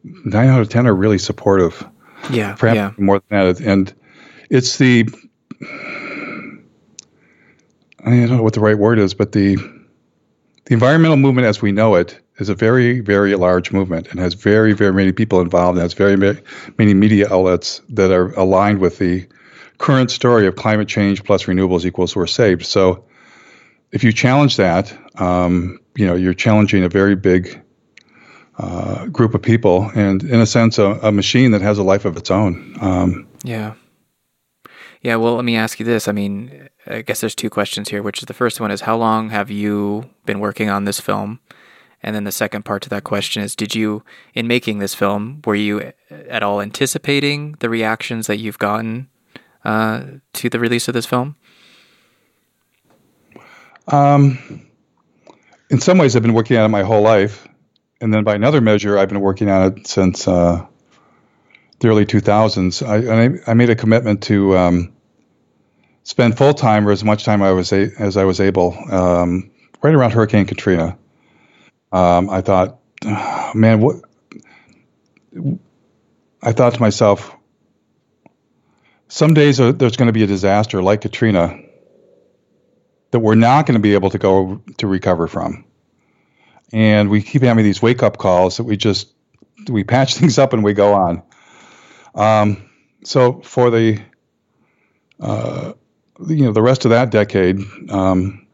nine 0.04 0.50
out 0.50 0.62
of 0.62 0.70
ten 0.70 0.86
are 0.88 0.94
really 0.94 1.18
supportive. 1.18 1.88
Yeah, 2.30 2.56
perhaps 2.56 2.76
yeah. 2.76 2.92
more 2.98 3.22
than 3.30 3.56
that. 3.56 3.60
And 3.62 3.94
it's 4.50 4.78
the 4.78 5.08
I 8.06 8.10
don't 8.10 8.38
know 8.38 8.44
what 8.44 8.54
the 8.54 8.60
right 8.60 8.78
word 8.78 9.00
is, 9.00 9.14
but 9.14 9.32
the 9.32 9.56
the 9.56 10.74
environmental 10.74 11.18
movement 11.18 11.48
as 11.48 11.62
we 11.62 11.72
know 11.72 11.96
it 11.96 12.20
is 12.38 12.50
a 12.50 12.56
very, 12.56 13.00
very 13.00 13.36
large 13.36 13.72
movement 13.72 14.08
and 14.10 14.20
has 14.20 14.34
very, 14.34 14.74
very 14.74 14.92
many 14.92 15.12
people 15.12 15.40
involved 15.40 15.78
and 15.78 15.84
has 15.84 15.94
very 15.94 16.18
many 16.18 16.94
media 16.94 17.32
outlets 17.32 17.82
that 17.90 18.12
are 18.12 18.34
aligned 18.34 18.80
with 18.80 18.98
the 18.98 19.26
current 19.78 20.12
story 20.12 20.48
of 20.48 20.56
climate 20.56 20.88
change 20.88 21.24
plus 21.24 21.44
renewables 21.44 21.86
equals 21.86 22.16
we're 22.16 22.28
saved. 22.28 22.66
So 22.66 23.06
if 23.92 24.04
you 24.04 24.12
challenge 24.12 24.58
that, 24.58 24.96
um, 25.20 25.80
you 25.96 26.06
know, 26.06 26.16
you're 26.16 26.34
challenging 26.34 26.84
a 26.84 26.90
very 26.90 27.16
big 27.16 27.62
uh, 28.58 29.08
group 29.08 29.34
of 29.34 29.42
people, 29.42 29.92
and 29.96 30.24
in 30.24 30.40
a 30.40 30.46
sense, 30.46 30.78
a, 30.78 30.86
a, 31.02 31.12
machine 31.12 31.52
that 31.52 31.62
has 31.62 31.78
a 31.78 31.84
life 31.84 32.06
of 32.06 32.16
its 32.16 32.32
own. 32.32 32.78
Um, 32.80 33.28
yeah. 33.44 33.74
Yeah. 35.02 35.18
Well, 35.18 35.36
let 35.36 35.46
me 35.46 35.58
ask 35.58 35.80
you 35.80 35.86
this. 35.86 36.08
I 36.08 36.14
mean, 36.14 36.70
I 36.88 37.02
guess 37.02 37.20
there's 37.20 37.36
two 37.36 37.50
questions 37.50 37.90
here. 37.90 38.02
Which 38.02 38.20
is 38.20 38.28
the 38.28 38.34
first 38.34 38.62
one 38.62 38.72
is 38.72 38.82
how 38.82 38.96
long 38.96 39.30
have 39.30 39.52
you 39.52 40.10
been 40.26 40.40
working 40.40 40.70
on 40.70 40.86
this 40.86 41.02
film? 41.02 41.42
And 42.02 42.16
then 42.16 42.24
the 42.24 42.32
second 42.32 42.64
part 42.64 42.84
to 42.84 42.90
that 42.90 43.04
question 43.04 43.44
is 43.44 43.56
Did 43.56 43.76
you, 43.76 44.04
in 44.34 44.48
making 44.48 44.80
this 44.80 44.96
film, 44.96 45.42
were 45.46 45.56
you 45.56 45.92
at 46.10 46.44
all 46.44 46.62
anticipating 46.62 47.56
the 47.60 47.70
reactions 47.70 48.28
that 48.28 48.38
you've 48.38 48.60
gotten 48.60 49.10
uh, 49.66 50.04
to 50.34 50.50
the 50.50 50.60
release 50.60 50.88
of 50.88 50.94
this 50.94 51.06
film? 51.06 51.36
Um, 53.88 54.68
in 55.70 55.80
some 55.80 55.98
ways, 55.98 56.16
I've 56.16 56.22
been 56.22 56.34
working 56.34 56.58
on 56.58 56.66
it 56.66 56.70
my 56.70 56.84
whole 56.84 57.02
life, 57.02 57.48
and 58.02 58.14
then 58.14 58.24
by 58.24 58.36
another 58.36 58.62
measure, 58.62 58.98
I've 58.98 59.10
been 59.10 59.22
working 59.22 59.50
on 59.50 59.74
it 59.74 59.88
since 59.88 60.28
uh, 60.28 60.66
the 61.80 61.88
early 61.88 62.06
2000s. 62.06 62.86
I, 62.86 63.52
I, 63.52 63.54
made 63.54 63.70
a 63.70 63.76
commitment 63.76 64.24
to 64.24 64.58
um, 64.58 64.94
spend 66.04 66.38
full 66.38 66.54
time 66.54 66.88
or 66.88 66.92
as 66.92 67.04
much 67.04 67.26
time 67.26 67.42
I 67.42 67.52
was 67.52 67.74
a, 67.74 67.92
as 68.00 68.18
I 68.18 68.24
was 68.24 68.40
able 68.40 68.78
um, 68.92 69.52
right 69.82 69.94
around 69.94 70.12
Hurricane 70.12 70.46
Katrina. 70.46 70.98
Um, 71.92 72.30
I 72.30 72.42
thought, 72.42 72.80
man, 73.56 73.82
what? 73.82 73.98
I 76.42 76.52
thought 76.52 76.76
to 76.76 76.80
myself, 76.80 77.36
some 79.16 79.34
days 79.34 79.60
there's 79.60 79.96
going 79.96 80.08
to 80.08 80.12
be 80.12 80.24
a 80.24 80.28
disaster 80.28 80.84
like 80.84 81.00
Katrina 81.00 81.58
that 83.12 83.20
we're 83.20 83.36
not 83.36 83.66
going 83.66 83.76
to 83.76 83.82
be 83.82 83.94
able 83.94 84.10
to 84.10 84.18
go 84.18 84.62
to 84.78 84.88
recover 84.88 85.28
from. 85.28 85.64
And 86.74 87.10
we 87.10 87.22
keep 87.22 87.42
having 87.42 87.64
these 87.64 87.82
wake 87.82 88.04
up 88.04 88.18
calls 88.18 88.58
that 88.58 88.66
we 88.66 88.76
just 88.76 89.14
we 89.70 89.86
patch 89.86 90.16
things 90.18 90.38
up 90.38 90.52
and 90.52 90.66
we 90.66 90.74
go 90.74 90.94
on. 90.96 91.24
Um, 92.14 92.70
so 93.06 93.40
for 93.40 93.70
the 93.70 94.02
uh, 95.22 95.72
you 96.28 96.44
know 96.44 96.52
the 96.52 96.62
rest 96.62 96.84
of 96.84 96.92
that 96.92 97.10
decade, 97.10 97.62
um, 97.90 98.46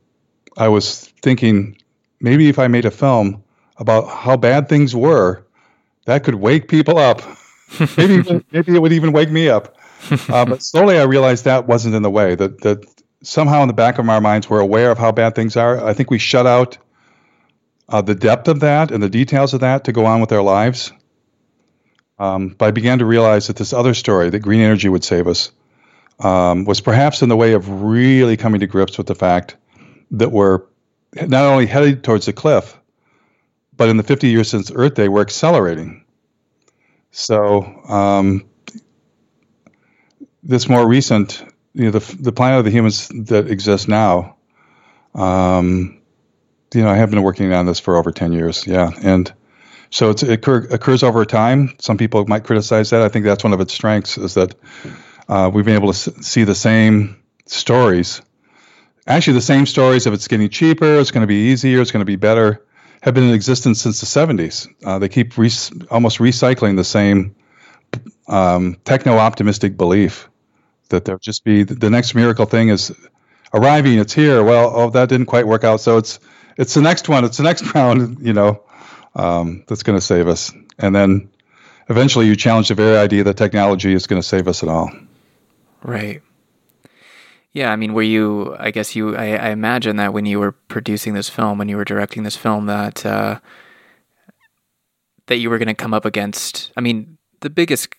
I 0.58 0.68
was 0.68 1.06
thinking 1.24 1.76
maybe 2.20 2.50
if 2.50 2.60
I 2.60 2.68
made 2.68 2.86
a 2.86 2.92
film 2.92 3.44
about 3.78 4.08
how 4.08 4.38
bad 4.38 4.70
things 4.70 4.96
were, 4.96 5.44
that 6.06 6.24
could 6.24 6.36
wake 6.36 6.68
people 6.68 7.00
up. 7.00 7.24
maybe 7.98 8.44
maybe 8.52 8.76
it 8.76 8.80
would 8.80 8.94
even 8.94 9.12
wake 9.12 9.32
me 9.32 9.50
up. 9.50 9.76
Uh, 10.30 10.46
but 10.46 10.64
slowly 10.64 11.00
I 11.00 11.04
realized 11.04 11.46
that 11.46 11.68
wasn't 11.68 11.96
in 11.96 12.02
the 12.02 12.10
way. 12.10 12.36
That 12.36 12.62
that 12.62 12.86
somehow 13.24 13.62
in 13.62 13.68
the 13.68 13.74
back 13.74 14.00
of 14.00 14.10
our 14.10 14.22
minds 14.22 14.50
we're 14.50 14.60
aware 14.60 14.92
of 14.92 14.98
how 14.98 15.12
bad 15.12 15.36
things 15.36 15.56
are. 15.56 15.84
I 15.86 15.94
think 15.94 16.10
we 16.10 16.18
shut 16.18 16.48
out 16.48 16.78
uh, 17.90 18.02
the 18.02 18.16
depth 18.16 18.48
of 18.48 18.62
that 18.62 18.92
and 18.92 19.04
the 19.04 19.10
details 19.10 19.54
of 19.54 19.60
that 19.62 19.84
to 19.86 19.92
go 19.92 20.06
on 20.06 20.22
with 20.22 20.32
our 20.32 20.42
lives. 20.42 20.92
Um, 22.20 22.50
but 22.50 22.68
I 22.68 22.72
began 22.72 23.00
to 23.00 23.06
realize 23.06 23.48
that 23.48 23.56
this 23.56 23.74
other 23.74 23.94
story, 23.94 24.30
that 24.30 24.40
green 24.40 24.62
energy 24.62 24.90
would 24.90 25.04
save 25.04 25.28
us, 25.28 25.52
um, 26.20 26.66
was 26.66 26.80
perhaps 26.80 27.22
in 27.22 27.30
the 27.30 27.36
way 27.36 27.54
of 27.54 27.68
really 27.82 28.38
coming 28.38 28.60
to 28.60 28.68
grips 28.68 28.98
with 28.98 29.08
the 29.08 29.16
fact 29.16 29.58
that 30.12 30.32
we're 30.32 30.62
not 31.16 31.46
only 31.46 31.66
headed 31.66 32.04
towards 32.04 32.28
the 32.28 32.34
cliff, 32.34 32.78
but 33.76 33.90
in 33.90 33.98
the 33.98 34.04
50 34.04 34.28
years 34.28 34.50
since 34.50 34.72
Earth 34.74 34.94
Day, 34.94 35.10
we're 35.10 35.22
accelerating. 35.22 36.06
So, 37.10 37.64
um, 37.88 38.46
this 40.44 40.68
more 40.68 40.88
recent 40.88 41.44
you 41.74 41.86
know 41.86 41.92
the 41.92 42.16
the 42.20 42.32
planet 42.32 42.60
of 42.60 42.66
the 42.66 42.72
humans 42.72 43.08
that 43.08 43.50
exists 43.50 43.88
now. 43.88 44.38
Um, 45.16 46.02
you 46.74 46.84
know, 46.84 46.90
I 46.90 46.96
have 46.96 47.10
been 47.10 47.22
working 47.22 47.52
on 47.54 47.66
this 47.66 47.80
for 47.80 47.98
over 47.98 48.12
ten 48.12 48.32
years. 48.32 48.66
Yeah, 48.66 48.92
and 49.02 49.32
so 49.90 50.12
it 50.12 50.24
occur, 50.24 50.68
occurs 50.72 51.04
over 51.04 51.26
time. 51.26 51.76
Some 51.80 51.98
people 51.98 52.26
might 52.26 52.44
criticize 52.44 52.92
that. 52.92 53.02
I 53.02 53.10
think 53.10 53.26
that's 53.26 53.44
one 53.44 53.54
of 53.54 53.60
its 53.60 53.74
strengths 53.74 54.18
is 54.18 54.36
that 54.36 54.56
uh, 55.28 55.52
we've 55.54 55.66
been 55.66 55.76
able 55.76 55.92
to 55.94 56.24
see 56.24 56.44
the 56.44 56.56
same 56.56 57.22
stories. 57.46 58.22
Actually, 59.08 59.34
the 59.34 59.42
same 59.42 59.66
stories. 59.66 60.08
If 60.08 60.14
it's 60.14 60.28
getting 60.28 60.50
cheaper, 60.50 61.00
it's 61.00 61.12
going 61.12 61.22
to 61.22 61.28
be 61.28 61.50
easier. 61.52 61.82
It's 61.82 61.92
going 61.92 62.02
to 62.02 62.06
be 62.06 62.16
better. 62.16 62.66
Have 63.02 63.16
been 63.16 63.26
in 63.26 63.34
existence 63.34 63.82
since 63.82 64.00
the 64.00 64.06
70s. 64.06 64.68
Uh, 64.86 65.00
they 65.00 65.10
keep 65.10 65.38
re- 65.38 65.50
almost 65.90 66.20
recycling 66.20 66.76
the 66.76 66.84
same 66.84 67.36
um, 68.28 68.78
techno 68.86 69.18
optimistic 69.18 69.76
belief 69.76 70.30
that 70.92 71.06
there'll 71.06 71.20
just 71.20 71.44
be 71.44 71.64
the 71.64 71.90
next 71.90 72.16
miracle 72.16 72.46
thing 72.46 72.70
is 72.70 72.94
arriving. 73.54 73.98
It's 74.00 74.14
here. 74.14 74.44
Well, 74.44 74.72
oh, 74.74 74.90
that 74.92 75.10
didn't 75.10 75.26
quite 75.26 75.48
work 75.48 75.64
out. 75.64 75.82
So 75.82 75.98
it's 75.98 76.20
it's 76.58 76.74
the 76.74 76.82
next 76.82 77.10
one. 77.10 77.26
It's 77.26 77.38
the 77.38 77.44
next 77.44 77.74
round. 77.76 78.20
You 78.26 78.34
know, 78.34 78.64
um, 79.16 79.64
that's 79.68 79.84
going 79.84 79.98
to 79.98 80.06
save 80.06 80.28
us. 80.28 80.52
And 80.78 80.96
then 80.96 81.30
eventually, 81.90 82.28
you 82.28 82.36
challenge 82.36 82.70
the 82.70 82.76
very 82.76 82.98
idea 82.98 83.24
that 83.24 83.38
technology 83.38 83.94
is 83.94 84.08
going 84.08 84.22
to 84.22 84.28
save 84.28 84.48
us 84.48 84.64
at 84.64 84.70
all. 84.70 84.92
Right. 85.84 86.22
Yeah, 87.54 87.72
I 87.72 87.76
mean, 87.76 87.94
were 87.94 88.02
you? 88.02 88.56
I 88.58 88.72
guess 88.72 88.96
you. 88.96 89.16
I, 89.16 89.36
I, 89.36 89.50
imagine 89.50 89.98
that 89.98 90.14
when 90.14 90.26
you 90.26 90.40
were 90.40 90.54
producing 90.54 91.16
this 91.16 91.28
film, 91.28 91.58
when 91.58 91.68
you 91.68 91.76
were 91.76 91.84
directing 91.84 92.24
this 92.24 92.38
film, 92.38 92.68
that 92.68 93.06
uh, 93.06 93.40
that 95.28 95.38
you 95.38 95.50
were 95.50 95.58
going 95.58 95.68
to 95.68 95.74
come 95.74 95.94
up 95.94 96.06
against. 96.06 96.72
I 96.78 96.82
mean, 96.82 97.18
the 97.42 97.50
biggest 97.50 97.94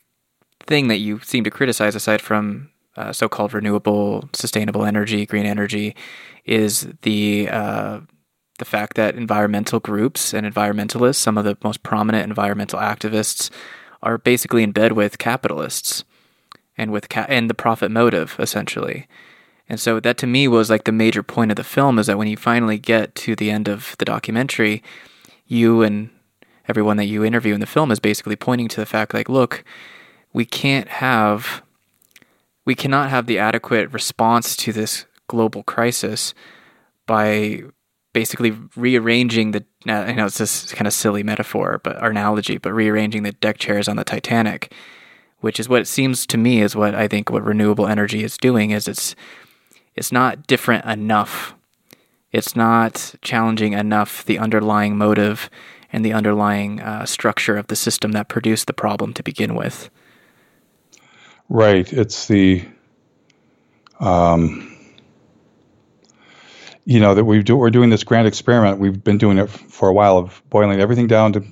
thing 0.66 0.88
that 0.88 0.98
you 0.98 1.20
seem 1.20 1.44
to 1.44 1.50
criticize, 1.50 1.94
aside 1.94 2.22
from 2.22 2.70
uh, 2.96 3.12
so-called 3.12 3.54
renewable, 3.54 4.28
sustainable 4.32 4.84
energy, 4.84 5.26
green 5.26 5.46
energy, 5.46 5.94
is 6.44 6.88
the 7.02 7.48
uh, 7.50 8.00
the 8.58 8.64
fact 8.64 8.96
that 8.96 9.16
environmental 9.16 9.80
groups 9.80 10.32
and 10.32 10.46
environmentalists, 10.46 11.16
some 11.16 11.38
of 11.38 11.44
the 11.44 11.56
most 11.64 11.82
prominent 11.82 12.28
environmental 12.28 12.78
activists, 12.78 13.50
are 14.02 14.18
basically 14.18 14.62
in 14.62 14.72
bed 14.72 14.92
with 14.92 15.18
capitalists 15.18 16.04
and 16.76 16.90
with 16.90 17.08
ca- 17.08 17.26
and 17.28 17.48
the 17.48 17.54
profit 17.54 17.90
motive 17.90 18.36
essentially. 18.38 19.06
And 19.68 19.80
so 19.80 20.00
that 20.00 20.18
to 20.18 20.26
me 20.26 20.48
was 20.48 20.68
like 20.68 20.84
the 20.84 20.92
major 20.92 21.22
point 21.22 21.50
of 21.50 21.56
the 21.56 21.64
film 21.64 21.98
is 21.98 22.06
that 22.06 22.18
when 22.18 22.28
you 22.28 22.36
finally 22.36 22.78
get 22.78 23.14
to 23.16 23.34
the 23.34 23.50
end 23.50 23.68
of 23.68 23.94
the 23.98 24.04
documentary, 24.04 24.82
you 25.46 25.82
and 25.82 26.10
everyone 26.68 26.96
that 26.98 27.06
you 27.06 27.24
interview 27.24 27.54
in 27.54 27.60
the 27.60 27.66
film 27.66 27.90
is 27.90 28.00
basically 28.00 28.36
pointing 28.36 28.68
to 28.68 28.80
the 28.80 28.86
fact 28.86 29.14
like 29.14 29.28
look, 29.28 29.64
we 30.32 30.44
can't 30.44 30.88
have 30.88 31.62
we 32.64 32.74
cannot 32.74 33.10
have 33.10 33.26
the 33.26 33.38
adequate 33.38 33.92
response 33.92 34.56
to 34.56 34.72
this 34.72 35.06
global 35.28 35.62
crisis 35.62 36.34
by 37.06 37.62
basically 38.12 38.56
rearranging 38.76 39.52
the 39.52 39.64
I 39.86 40.12
know 40.12 40.26
it's 40.26 40.38
this 40.38 40.72
kind 40.72 40.86
of 40.86 40.92
silly 40.92 41.22
metaphor 41.22 41.80
but 41.82 42.02
or 42.02 42.10
analogy 42.10 42.58
but 42.58 42.72
rearranging 42.72 43.22
the 43.22 43.32
deck 43.32 43.58
chairs 43.58 43.88
on 43.88 43.96
the 43.96 44.04
Titanic 44.04 44.72
which 45.42 45.58
is 45.58 45.68
what 45.68 45.80
it 45.80 45.88
seems 45.88 46.24
to 46.26 46.38
me 46.38 46.62
is 46.62 46.74
what 46.74 46.94
I 46.94 47.08
think 47.08 47.28
what 47.28 47.44
renewable 47.44 47.86
energy 47.86 48.24
is 48.24 48.38
doing 48.38 48.70
is 48.70 48.88
it's 48.88 49.14
it's 49.94 50.12
not 50.12 50.46
different 50.46 50.86
enough. 50.86 51.54
It's 52.30 52.56
not 52.56 53.14
challenging 53.20 53.74
enough 53.74 54.24
the 54.24 54.38
underlying 54.38 54.96
motive 54.96 55.50
and 55.92 56.02
the 56.02 56.14
underlying 56.14 56.80
uh, 56.80 57.04
structure 57.04 57.58
of 57.58 57.66
the 57.66 57.76
system 57.76 58.12
that 58.12 58.28
produced 58.28 58.66
the 58.66 58.72
problem 58.72 59.12
to 59.12 59.22
begin 59.22 59.54
with 59.54 59.90
right 61.52 61.92
it's 61.92 62.26
the 62.28 62.64
um 64.00 64.72
you 66.84 67.00
know 67.00 67.14
that 67.14 67.24
we 67.24 67.42
do 67.42 67.56
we're 67.56 67.70
doing 67.70 67.90
this 67.90 68.04
grand 68.04 68.26
experiment. 68.26 68.78
We've 68.78 69.02
been 69.02 69.18
doing 69.18 69.38
it 69.38 69.48
for 69.48 69.88
a 69.88 69.92
while 69.92 70.18
of 70.18 70.42
boiling 70.50 70.80
everything 70.80 71.06
down 71.06 71.34
to 71.34 71.44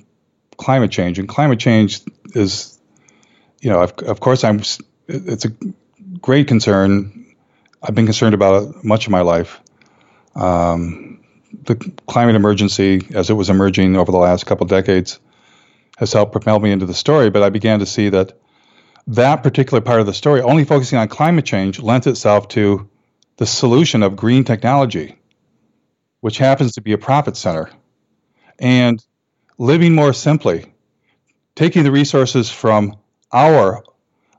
climate 0.57 0.91
change, 0.91 1.19
and 1.19 1.27
climate 1.27 1.59
change 1.59 2.01
is, 2.35 2.79
you 3.61 3.69
know, 3.69 3.81
of, 3.81 3.93
of 3.99 4.19
course 4.19 4.43
I'm. 4.43 4.61
It's 5.07 5.45
a 5.45 5.51
great 6.21 6.47
concern. 6.47 7.35
I've 7.81 7.95
been 7.95 8.05
concerned 8.05 8.35
about 8.35 8.63
it 8.63 8.83
much 8.83 9.07
of 9.07 9.11
my 9.11 9.21
life. 9.21 9.59
Um, 10.35 11.23
the 11.63 11.75
climate 12.07 12.35
emergency, 12.35 13.01
as 13.13 13.29
it 13.29 13.33
was 13.33 13.49
emerging 13.49 13.95
over 13.95 14.11
the 14.11 14.17
last 14.17 14.45
couple 14.45 14.67
decades, 14.67 15.19
has 15.97 16.13
helped 16.13 16.31
propel 16.31 16.59
me 16.59 16.71
into 16.71 16.85
the 16.85 16.93
story. 16.93 17.29
But 17.29 17.43
I 17.43 17.49
began 17.49 17.79
to 17.79 17.85
see 17.85 18.09
that 18.09 18.37
that 19.15 19.43
particular 19.43 19.81
part 19.81 19.99
of 19.99 20.05
the 20.05 20.13
story, 20.13 20.41
only 20.41 20.65
focusing 20.65 20.97
on 20.97 21.07
climate 21.07 21.45
change, 21.45 21.79
lends 21.79 22.07
itself 22.07 22.47
to 22.49 22.89
the 23.37 23.45
solution 23.45 24.03
of 24.03 24.15
green 24.15 24.43
technology 24.43 25.17
which 26.21 26.37
happens 26.37 26.73
to 26.73 26.81
be 26.81 26.93
a 26.93 26.97
profit 26.97 27.35
center, 27.35 27.69
and 28.57 29.03
living 29.57 29.93
more 29.93 30.13
simply, 30.13 30.73
taking 31.55 31.83
the 31.83 31.91
resources 31.91 32.49
from 32.49 32.95
our 33.33 33.83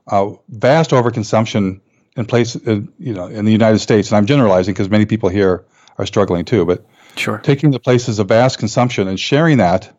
uh, 0.07 0.31
vast 0.49 0.91
overconsumption 0.91 1.81
in 2.15 2.25
place, 2.25 2.55
in, 2.55 2.91
you 2.97 3.13
know, 3.13 3.27
in 3.27 3.45
the 3.45 3.51
United 3.51 3.79
States, 3.79 4.09
and 4.09 4.17
I'm 4.17 4.25
generalizing 4.25 4.73
because 4.73 4.89
many 4.89 5.05
people 5.05 5.29
here 5.29 5.65
are 5.97 6.05
struggling 6.05 6.45
too, 6.45 6.65
but 6.65 6.85
sure. 7.15 7.37
taking 7.39 7.71
the 7.71 7.79
places 7.79 8.19
of 8.19 8.29
vast 8.29 8.57
consumption 8.59 9.07
and 9.07 9.19
sharing 9.19 9.57
that, 9.57 9.93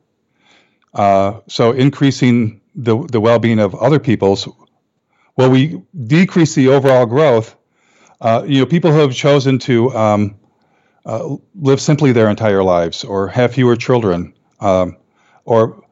uh, 0.95 1.41
so 1.49 1.73
increasing 1.73 2.61
the 2.75 3.07
the 3.07 3.21
well-being 3.21 3.61
of 3.61 3.75
other 3.75 4.01
people's. 4.01 4.49
Well, 5.37 5.51
we 5.51 5.83
decrease 6.07 6.55
the 6.55 6.69
overall 6.69 7.07
growth. 7.07 7.57
Uh, 8.21 8.45
you 8.47 8.61
know, 8.61 8.67
people 8.67 8.93
who 8.93 8.99
have 9.01 9.13
chosen 9.13 9.59
to 9.61 9.95
um, 9.95 10.37
uh, 11.07 11.37
live 11.55 11.81
simply 11.81 12.13
their 12.13 12.31
entire 12.31 12.63
lives 12.63 13.05
or 13.05 13.29
have 13.29 13.55
fewer 13.55 13.77
children 13.77 14.35
um, 14.61 14.97
or 15.45 15.85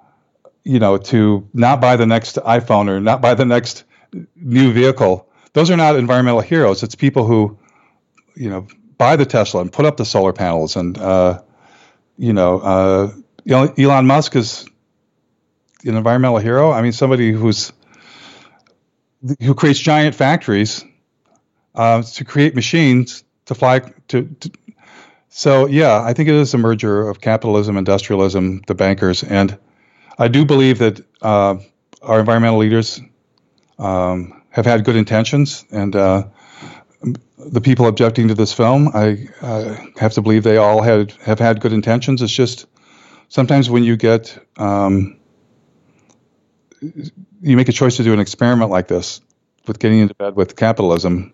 you 0.64 0.78
know 0.78 0.96
to 0.96 1.48
not 1.52 1.80
buy 1.80 1.96
the 1.96 2.06
next 2.06 2.36
iphone 2.36 2.88
or 2.88 3.00
not 3.00 3.20
buy 3.20 3.34
the 3.34 3.44
next 3.44 3.84
new 4.36 4.72
vehicle 4.72 5.28
those 5.52 5.70
are 5.70 5.76
not 5.76 5.96
environmental 5.96 6.40
heroes 6.40 6.82
it's 6.82 6.94
people 6.94 7.26
who 7.26 7.58
you 8.34 8.48
know 8.48 8.66
buy 8.96 9.16
the 9.16 9.26
tesla 9.26 9.60
and 9.60 9.72
put 9.72 9.84
up 9.84 9.96
the 9.96 10.04
solar 10.04 10.32
panels 10.32 10.76
and 10.76 10.96
uh, 10.98 11.40
you 12.16 12.32
know 12.32 12.60
uh, 12.60 13.12
elon 13.76 14.06
musk 14.06 14.36
is 14.36 14.66
an 15.84 15.96
environmental 15.96 16.38
hero 16.38 16.70
i 16.70 16.80
mean 16.80 16.92
somebody 16.92 17.32
who's 17.32 17.72
who 19.40 19.54
creates 19.54 19.78
giant 19.78 20.14
factories 20.14 20.84
uh, 21.74 22.02
to 22.02 22.24
create 22.24 22.54
machines 22.54 23.24
to 23.46 23.54
fly 23.54 23.80
to, 24.08 24.24
to 24.40 24.50
so 25.28 25.66
yeah, 25.66 26.02
I 26.02 26.12
think 26.12 26.28
it 26.28 26.34
is 26.34 26.52
a 26.52 26.58
merger 26.58 27.08
of 27.08 27.22
capitalism, 27.22 27.78
industrialism, 27.78 28.62
the 28.66 28.74
bankers, 28.74 29.22
and 29.22 29.58
I 30.18 30.28
do 30.28 30.44
believe 30.44 30.78
that 30.78 31.00
uh, 31.22 31.56
our 32.02 32.20
environmental 32.20 32.58
leaders 32.58 33.00
um, 33.78 34.42
have 34.50 34.66
had 34.66 34.84
good 34.84 34.96
intentions, 34.96 35.64
and 35.70 35.96
uh, 35.96 36.24
the 37.38 37.62
people 37.62 37.86
objecting 37.86 38.28
to 38.28 38.34
this 38.34 38.52
film, 38.52 38.88
I 38.92 39.26
have 39.96 40.12
to 40.12 40.22
believe 40.22 40.42
they 40.42 40.58
all 40.58 40.82
had 40.82 41.12
have 41.22 41.38
had 41.38 41.60
good 41.60 41.72
intentions. 41.72 42.20
It's 42.20 42.32
just 42.32 42.66
sometimes 43.28 43.70
when 43.70 43.84
you 43.84 43.96
get 43.96 44.38
um, 44.58 45.18
you 47.42 47.56
make 47.56 47.68
a 47.68 47.72
choice 47.72 47.96
to 47.96 48.04
do 48.04 48.12
an 48.12 48.20
experiment 48.20 48.70
like 48.70 48.88
this 48.88 49.20
with 49.66 49.78
getting 49.78 49.98
into 49.98 50.14
bed 50.14 50.36
with 50.36 50.56
capitalism, 50.56 51.32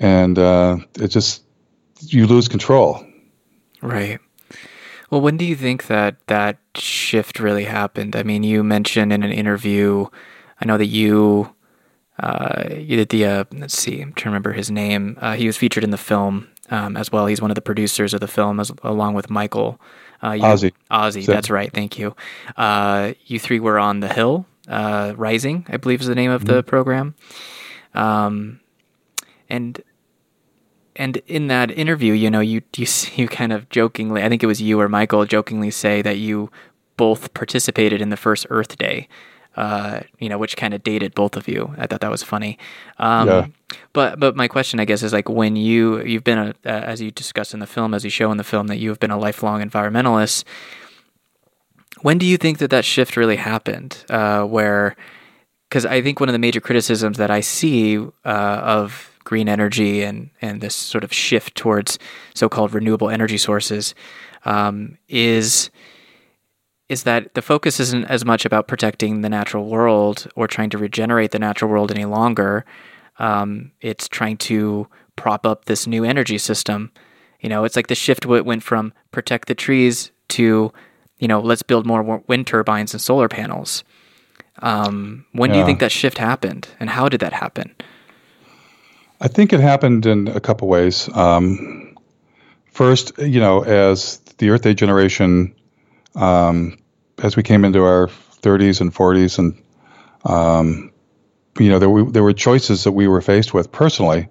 and 0.00 0.38
uh, 0.38 0.78
it 0.98 1.08
just 1.08 1.42
you 2.00 2.26
lose 2.26 2.48
control. 2.48 3.04
Right. 3.80 4.20
Well, 5.10 5.20
when 5.20 5.36
do 5.36 5.44
you 5.44 5.56
think 5.56 5.86
that 5.86 6.26
that 6.26 6.58
shift 6.74 7.38
really 7.38 7.64
happened? 7.64 8.16
I 8.16 8.22
mean, 8.22 8.42
you 8.42 8.64
mentioned 8.64 9.12
in 9.12 9.22
an 9.22 9.32
interview, 9.32 10.06
I 10.60 10.64
know 10.64 10.78
that 10.78 10.86
you 10.86 11.54
uh, 12.18 12.64
you 12.70 12.96
did 12.96 13.08
the 13.10 13.24
uh, 13.26 13.44
let's 13.52 13.78
see, 13.78 14.00
I'm 14.00 14.12
trying 14.12 14.14
to 14.14 14.28
remember 14.30 14.52
his 14.52 14.70
name. 14.70 15.18
Uh, 15.20 15.34
he 15.34 15.46
was 15.46 15.56
featured 15.56 15.84
in 15.84 15.90
the 15.90 15.98
film 15.98 16.48
um, 16.70 16.96
as 16.96 17.12
well. 17.12 17.26
He's 17.26 17.40
one 17.40 17.50
of 17.50 17.54
the 17.54 17.62
producers 17.62 18.14
of 18.14 18.20
the 18.20 18.28
film, 18.28 18.58
as, 18.58 18.72
along 18.82 19.14
with 19.14 19.30
Michael. 19.30 19.80
Uh, 20.22 20.32
you, 20.32 20.44
Ozzie. 20.44 20.74
Ozzie, 20.90 21.22
so. 21.22 21.32
that's 21.32 21.50
right. 21.50 21.72
Thank 21.72 21.98
you. 21.98 22.14
Uh, 22.56 23.14
you 23.26 23.38
three 23.38 23.60
were 23.60 23.78
on 23.78 24.00
the 24.00 24.08
Hill 24.08 24.46
uh, 24.68 25.14
Rising, 25.16 25.66
I 25.68 25.76
believe 25.76 26.00
is 26.00 26.06
the 26.06 26.14
name 26.14 26.30
of 26.30 26.44
mm-hmm. 26.44 26.56
the 26.56 26.62
program. 26.62 27.14
Um, 27.94 28.60
and 29.48 29.82
and 30.96 31.16
in 31.26 31.46
that 31.46 31.70
interview, 31.70 32.12
you 32.12 32.30
know, 32.30 32.40
you 32.40 32.62
you 32.76 32.86
you 33.14 33.28
kind 33.28 33.52
of 33.52 33.68
jokingly, 33.70 34.22
I 34.22 34.28
think 34.28 34.42
it 34.42 34.46
was 34.46 34.60
you 34.60 34.80
or 34.80 34.88
Michael 34.88 35.24
jokingly 35.24 35.70
say 35.70 36.02
that 36.02 36.18
you 36.18 36.50
both 36.96 37.34
participated 37.34 38.00
in 38.00 38.10
the 38.10 38.16
first 38.16 38.46
Earth 38.50 38.78
Day. 38.78 39.08
Uh, 39.54 40.00
you 40.18 40.30
know, 40.30 40.38
which 40.38 40.56
kind 40.56 40.72
of 40.72 40.82
dated 40.82 41.14
both 41.14 41.36
of 41.36 41.46
you. 41.46 41.74
I 41.76 41.86
thought 41.86 42.00
that 42.00 42.10
was 42.10 42.22
funny. 42.22 42.56
Um, 42.98 43.28
yeah. 43.28 43.46
But 43.92 44.18
but 44.18 44.34
my 44.34 44.48
question, 44.48 44.80
I 44.80 44.86
guess, 44.86 45.02
is 45.02 45.12
like 45.12 45.28
when 45.28 45.56
you 45.56 46.02
you've 46.04 46.24
been 46.24 46.38
a 46.38 46.54
as 46.64 47.02
you 47.02 47.10
discuss 47.10 47.52
in 47.52 47.60
the 47.60 47.66
film, 47.66 47.92
as 47.92 48.02
you 48.02 48.08
show 48.08 48.30
in 48.30 48.38
the 48.38 48.44
film, 48.44 48.68
that 48.68 48.78
you 48.78 48.88
have 48.88 48.98
been 48.98 49.10
a 49.10 49.18
lifelong 49.18 49.62
environmentalist. 49.62 50.44
When 52.02 52.18
do 52.18 52.26
you 52.26 52.36
think 52.36 52.58
that 52.58 52.70
that 52.70 52.84
shift 52.84 53.16
really 53.16 53.36
happened? 53.36 54.04
Uh, 54.10 54.44
where 54.44 54.96
because 55.68 55.86
I 55.86 56.02
think 56.02 56.20
one 56.20 56.28
of 56.28 56.34
the 56.34 56.38
major 56.38 56.60
criticisms 56.60 57.16
that 57.16 57.30
I 57.30 57.40
see 57.40 57.96
uh, 57.96 58.08
of 58.24 59.10
green 59.24 59.48
energy 59.48 60.02
and 60.02 60.30
and 60.42 60.60
this 60.60 60.74
sort 60.74 61.04
of 61.04 61.12
shift 61.12 61.54
towards 61.54 61.98
so-called 62.34 62.74
renewable 62.74 63.08
energy 63.08 63.38
sources 63.38 63.94
um, 64.44 64.98
is 65.08 65.70
is 66.88 67.04
that 67.04 67.32
the 67.32 67.40
focus 67.40 67.80
isn't 67.80 68.04
as 68.06 68.24
much 68.24 68.44
about 68.44 68.68
protecting 68.68 69.22
the 69.22 69.30
natural 69.30 69.66
world 69.66 70.28
or 70.36 70.46
trying 70.46 70.68
to 70.68 70.76
regenerate 70.76 71.30
the 71.30 71.38
natural 71.38 71.70
world 71.70 71.90
any 71.90 72.04
longer. 72.04 72.66
Um, 73.18 73.72
it's 73.80 74.08
trying 74.08 74.36
to 74.38 74.88
prop 75.16 75.46
up 75.46 75.64
this 75.64 75.86
new 75.86 76.04
energy 76.04 76.36
system. 76.36 76.90
You 77.40 77.48
know, 77.48 77.64
it's 77.64 77.76
like 77.76 77.86
the 77.86 77.94
shift 77.94 78.26
went 78.26 78.62
from 78.62 78.92
protect 79.10 79.48
the 79.48 79.54
trees 79.54 80.10
to, 80.30 80.70
you 81.22 81.28
know, 81.28 81.38
let's 81.38 81.62
build 81.62 81.86
more 81.86 82.20
wind 82.26 82.48
turbines 82.48 82.92
and 82.92 83.00
solar 83.00 83.28
panels. 83.28 83.84
Um, 84.58 85.24
when 85.30 85.50
yeah. 85.50 85.54
do 85.54 85.60
you 85.60 85.66
think 85.66 85.78
that 85.78 85.92
shift 85.92 86.18
happened, 86.18 86.66
and 86.80 86.90
how 86.90 87.08
did 87.08 87.20
that 87.20 87.32
happen? 87.32 87.76
I 89.20 89.28
think 89.28 89.52
it 89.52 89.60
happened 89.60 90.04
in 90.04 90.26
a 90.26 90.40
couple 90.40 90.66
ways. 90.66 91.08
Um, 91.14 91.96
first, 92.72 93.16
you 93.18 93.38
know, 93.38 93.62
as 93.62 94.18
the 94.38 94.50
Earth 94.50 94.62
Day 94.62 94.74
generation, 94.74 95.54
um, 96.16 96.76
as 97.22 97.36
we 97.36 97.44
came 97.44 97.64
into 97.64 97.84
our 97.84 98.08
30s 98.08 98.80
and 98.80 98.92
40s, 98.92 99.38
and 99.38 99.62
um, 100.24 100.90
you 101.56 101.68
know, 101.68 101.78
there 101.78 101.88
were, 101.88 102.10
there 102.10 102.24
were 102.24 102.32
choices 102.32 102.82
that 102.82 102.92
we 102.92 103.06
were 103.06 103.20
faced 103.20 103.54
with 103.54 103.70
personally 103.70 104.28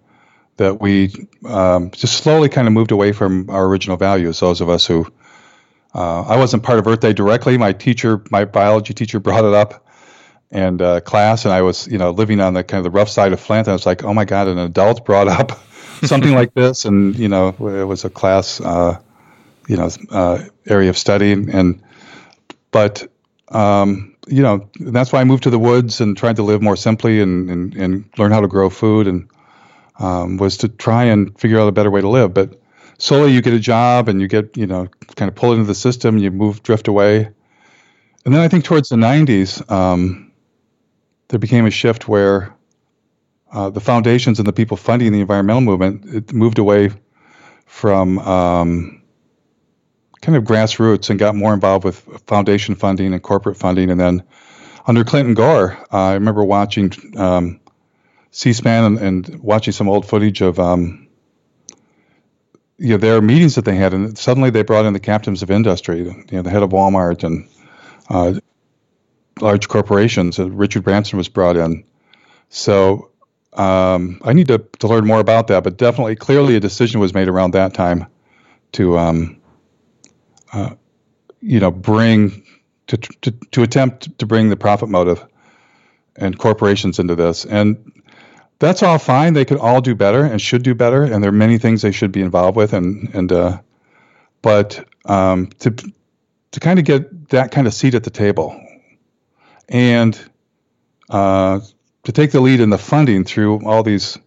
that 0.58 0.82
we 0.82 1.30
um, 1.46 1.90
just 1.92 2.18
slowly 2.18 2.50
kind 2.50 2.68
of 2.68 2.74
moved 2.74 2.92
away 2.92 3.14
from 3.14 3.50
our 3.50 3.66
original 3.66 3.96
values. 3.96 4.42
Those 4.42 4.60
of 4.60 4.70
us 4.70 4.86
who 4.86 5.08
uh, 5.94 6.22
I 6.22 6.38
wasn't 6.38 6.64
part 6.64 6.80
of 6.80 6.88
Earth 6.88 7.02
Day 7.02 7.14
directly. 7.14 7.58
My 7.58 7.74
teacher, 7.74 8.24
my 8.32 8.46
biology 8.46 8.94
teacher, 8.94 9.20
brought 9.20 9.44
it 9.44 9.54
up 9.54 9.86
and 10.50 10.82
uh, 10.82 11.00
class, 11.02 11.46
and 11.46 11.54
I 11.54 11.62
was, 11.62 11.88
you 11.88 11.98
know, 11.98 12.12
living 12.12 12.40
on 12.40 12.54
the 12.54 12.64
kind 12.64 12.86
of 12.86 12.92
the 12.92 12.98
rough 12.98 13.10
side 13.10 13.34
of 13.34 13.40
Flint. 13.40 13.68
And 13.68 13.72
I 13.72 13.74
was 13.74 13.86
like, 13.86 14.04
oh 14.04 14.14
my 14.14 14.26
God, 14.26 14.48
an 14.48 14.58
adult 14.58 15.06
brought 15.06 15.28
up 15.28 15.52
something 16.04 16.34
like 16.34 16.54
this, 16.54 16.86
and 16.86 17.16
you 17.18 17.28
know, 17.28 17.50
it 17.50 17.86
was 17.86 18.06
a 18.06 18.10
class, 18.10 18.62
uh, 18.62 19.00
you 19.68 19.78
know, 19.78 19.90
uh, 20.10 20.44
area 20.66 20.90
of 20.90 20.98
study, 20.98 21.34
and 21.34 21.82
but 22.72 23.08
um, 23.50 24.16
you 24.28 24.44
know, 24.44 24.70
that's 24.80 25.12
why 25.12 25.20
I 25.20 25.24
moved 25.26 25.44
to 25.44 25.50
the 25.50 25.60
woods 25.60 26.00
and 26.00 26.16
tried 26.16 26.38
to 26.38 26.44
live 26.44 26.62
more 26.62 26.78
simply 26.78 27.22
and 27.22 27.50
and, 27.50 27.76
and 27.76 28.10
learn 28.18 28.32
how 28.32 28.42
to 28.42 28.48
grow 28.48 28.70
food, 28.70 29.08
and 29.08 29.30
um, 30.00 30.38
was 30.38 30.58
to 30.58 30.70
try 30.70 31.06
and 31.06 31.38
figure 31.40 31.60
out 31.60 31.68
a 31.68 31.74
better 31.74 31.92
way 31.92 32.00
to 32.00 32.10
live. 32.10 32.34
But 32.34 32.61
slowly, 33.02 33.34
you 33.34 33.42
get 33.42 33.54
a 33.54 33.60
job, 33.60 34.08
and 34.08 34.22
you 34.22 34.28
get, 34.28 34.56
you 34.56 34.68
know, 34.68 34.88
kind 35.16 35.28
of 35.28 35.36
pulled 35.36 35.56
into 35.56 35.66
the 35.66 35.76
system, 35.76 36.18
you 36.18 36.30
move, 36.30 36.62
drift 36.62 36.88
away. 36.88 37.30
And 38.24 38.34
then 38.34 38.42
I 38.42 38.48
think 38.48 38.64
towards 38.64 38.90
the 38.90 38.96
90s, 38.96 39.70
um, 39.72 40.32
there 41.30 41.40
became 41.40 41.66
a 41.66 41.72
shift 41.72 42.08
where 42.08 42.56
uh, 43.52 43.70
the 43.72 43.82
foundations 43.82 44.38
and 44.40 44.48
the 44.48 44.54
people 44.54 44.78
funding 44.78 45.12
the 45.12 45.20
environmental 45.20 45.62
movement 45.62 46.06
it 46.06 46.34
moved 46.34 46.60
away 46.60 46.92
from 47.66 48.20
um, 48.20 49.02
kind 50.22 50.38
of 50.38 50.44
grassroots 50.44 51.10
and 51.10 51.18
got 51.18 51.36
more 51.36 51.54
involved 51.54 51.84
with 51.84 51.98
foundation 52.28 52.76
funding 52.76 53.14
and 53.14 53.24
corporate 53.24 53.58
funding. 53.58 53.90
And 53.90 54.00
then 54.00 54.24
under 54.86 55.04
Clinton 55.04 55.34
Gore, 55.34 55.78
uh, 55.92 55.98
I 55.98 56.14
remember 56.14 56.44
watching 56.44 56.92
um, 57.18 57.60
C-SPAN 58.30 58.84
and, 58.84 58.98
and, 59.00 59.40
watching 59.42 59.74
some 59.74 59.90
old 59.90 60.06
footage 60.06 60.42
of 60.42 60.60
um, 60.60 61.08
you 62.82 62.90
know 62.90 62.98
their 62.98 63.22
meetings 63.22 63.56
that 63.56 63.66
they 63.66 63.76
had, 63.76 63.94
and 63.94 64.18
suddenly 64.18 64.50
they 64.50 64.64
brought 64.64 64.86
in 64.86 64.94
the 64.94 65.00
captains 65.00 65.44
of 65.44 65.52
industry, 65.52 66.00
you 66.00 66.26
know, 66.32 66.42
the 66.42 66.50
head 66.50 66.64
of 66.64 66.72
Walmart 66.72 67.24
and 67.24 67.48
uh, 68.10 68.40
large 69.40 69.68
corporations. 69.68 70.40
Richard 70.40 70.84
Branson 70.84 71.18
was 71.18 71.30
brought 71.30 71.58
in. 71.58 71.84
So 72.50 73.12
um, 73.54 74.20
I 74.24 74.34
need 74.34 74.48
to, 74.48 74.58
to 74.80 74.88
learn 74.88 75.06
more 75.06 75.20
about 75.20 75.48
that, 75.48 75.64
but 75.64 75.78
definitely, 75.78 76.16
clearly, 76.16 76.56
a 76.56 76.60
decision 76.60 77.00
was 77.00 77.14
made 77.14 77.28
around 77.28 77.52
that 77.52 77.76
time 77.76 78.08
to, 78.72 78.98
um, 78.98 79.40
uh, 80.52 80.72
you 81.40 81.60
know, 81.60 81.70
bring 81.70 82.44
to, 82.88 82.98
to 82.98 83.32
to 83.52 83.62
attempt 83.62 84.18
to 84.18 84.26
bring 84.26 84.50
the 84.50 84.58
profit 84.58 84.90
motive 84.90 85.24
and 86.16 86.36
corporations 86.36 86.98
into 86.98 87.16
this, 87.16 87.46
and 87.46 87.92
that's 88.62 88.84
all 88.84 89.00
fine. 89.00 89.34
They 89.34 89.46
could 89.46 89.58
all 89.58 89.82
do 89.82 89.96
better 89.96 90.24
and 90.24 90.40
should 90.40 90.64
do 90.64 90.76
better, 90.76 91.04
and 91.04 91.24
there 91.24 91.30
are 91.30 91.34
many 91.34 91.58
things 91.58 91.82
they 91.82 91.92
should 91.92 92.12
be 92.12 92.22
involved 92.22 92.56
with, 92.56 92.74
and 92.74 93.10
and 93.14 93.32
uh, 93.32 93.60
but 94.42 94.88
um, 95.06 95.48
to 95.60 95.72
to 96.52 96.60
kind 96.60 96.80
of 96.80 96.86
get 96.86 97.30
that 97.30 97.52
kind 97.52 97.66
of 97.68 97.74
seat 97.74 97.96
at 97.96 98.04
the 98.04 98.10
table 98.10 98.60
and 99.68 100.20
uh, 101.10 101.60
to 102.04 102.12
take 102.12 102.32
the 102.32 102.40
lead 102.40 102.60
in 102.60 102.70
the 102.70 102.78
funding 102.78 103.24
through 103.24 103.66
all 103.66 103.84
these 103.84 104.18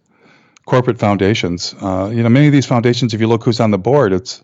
corporate 0.65 0.99
foundations. 0.99 1.73
Uh, 1.79 2.11
you 2.13 2.23
know, 2.23 2.29
many 2.29 2.47
of 2.47 2.51
these 2.51 2.65
foundations, 2.65 3.13
if 3.13 3.21
you 3.21 3.27
look 3.27 3.43
who's 3.43 3.59
on 3.59 3.71
the 3.71 3.77
board, 3.77 4.11
it's 4.11 4.43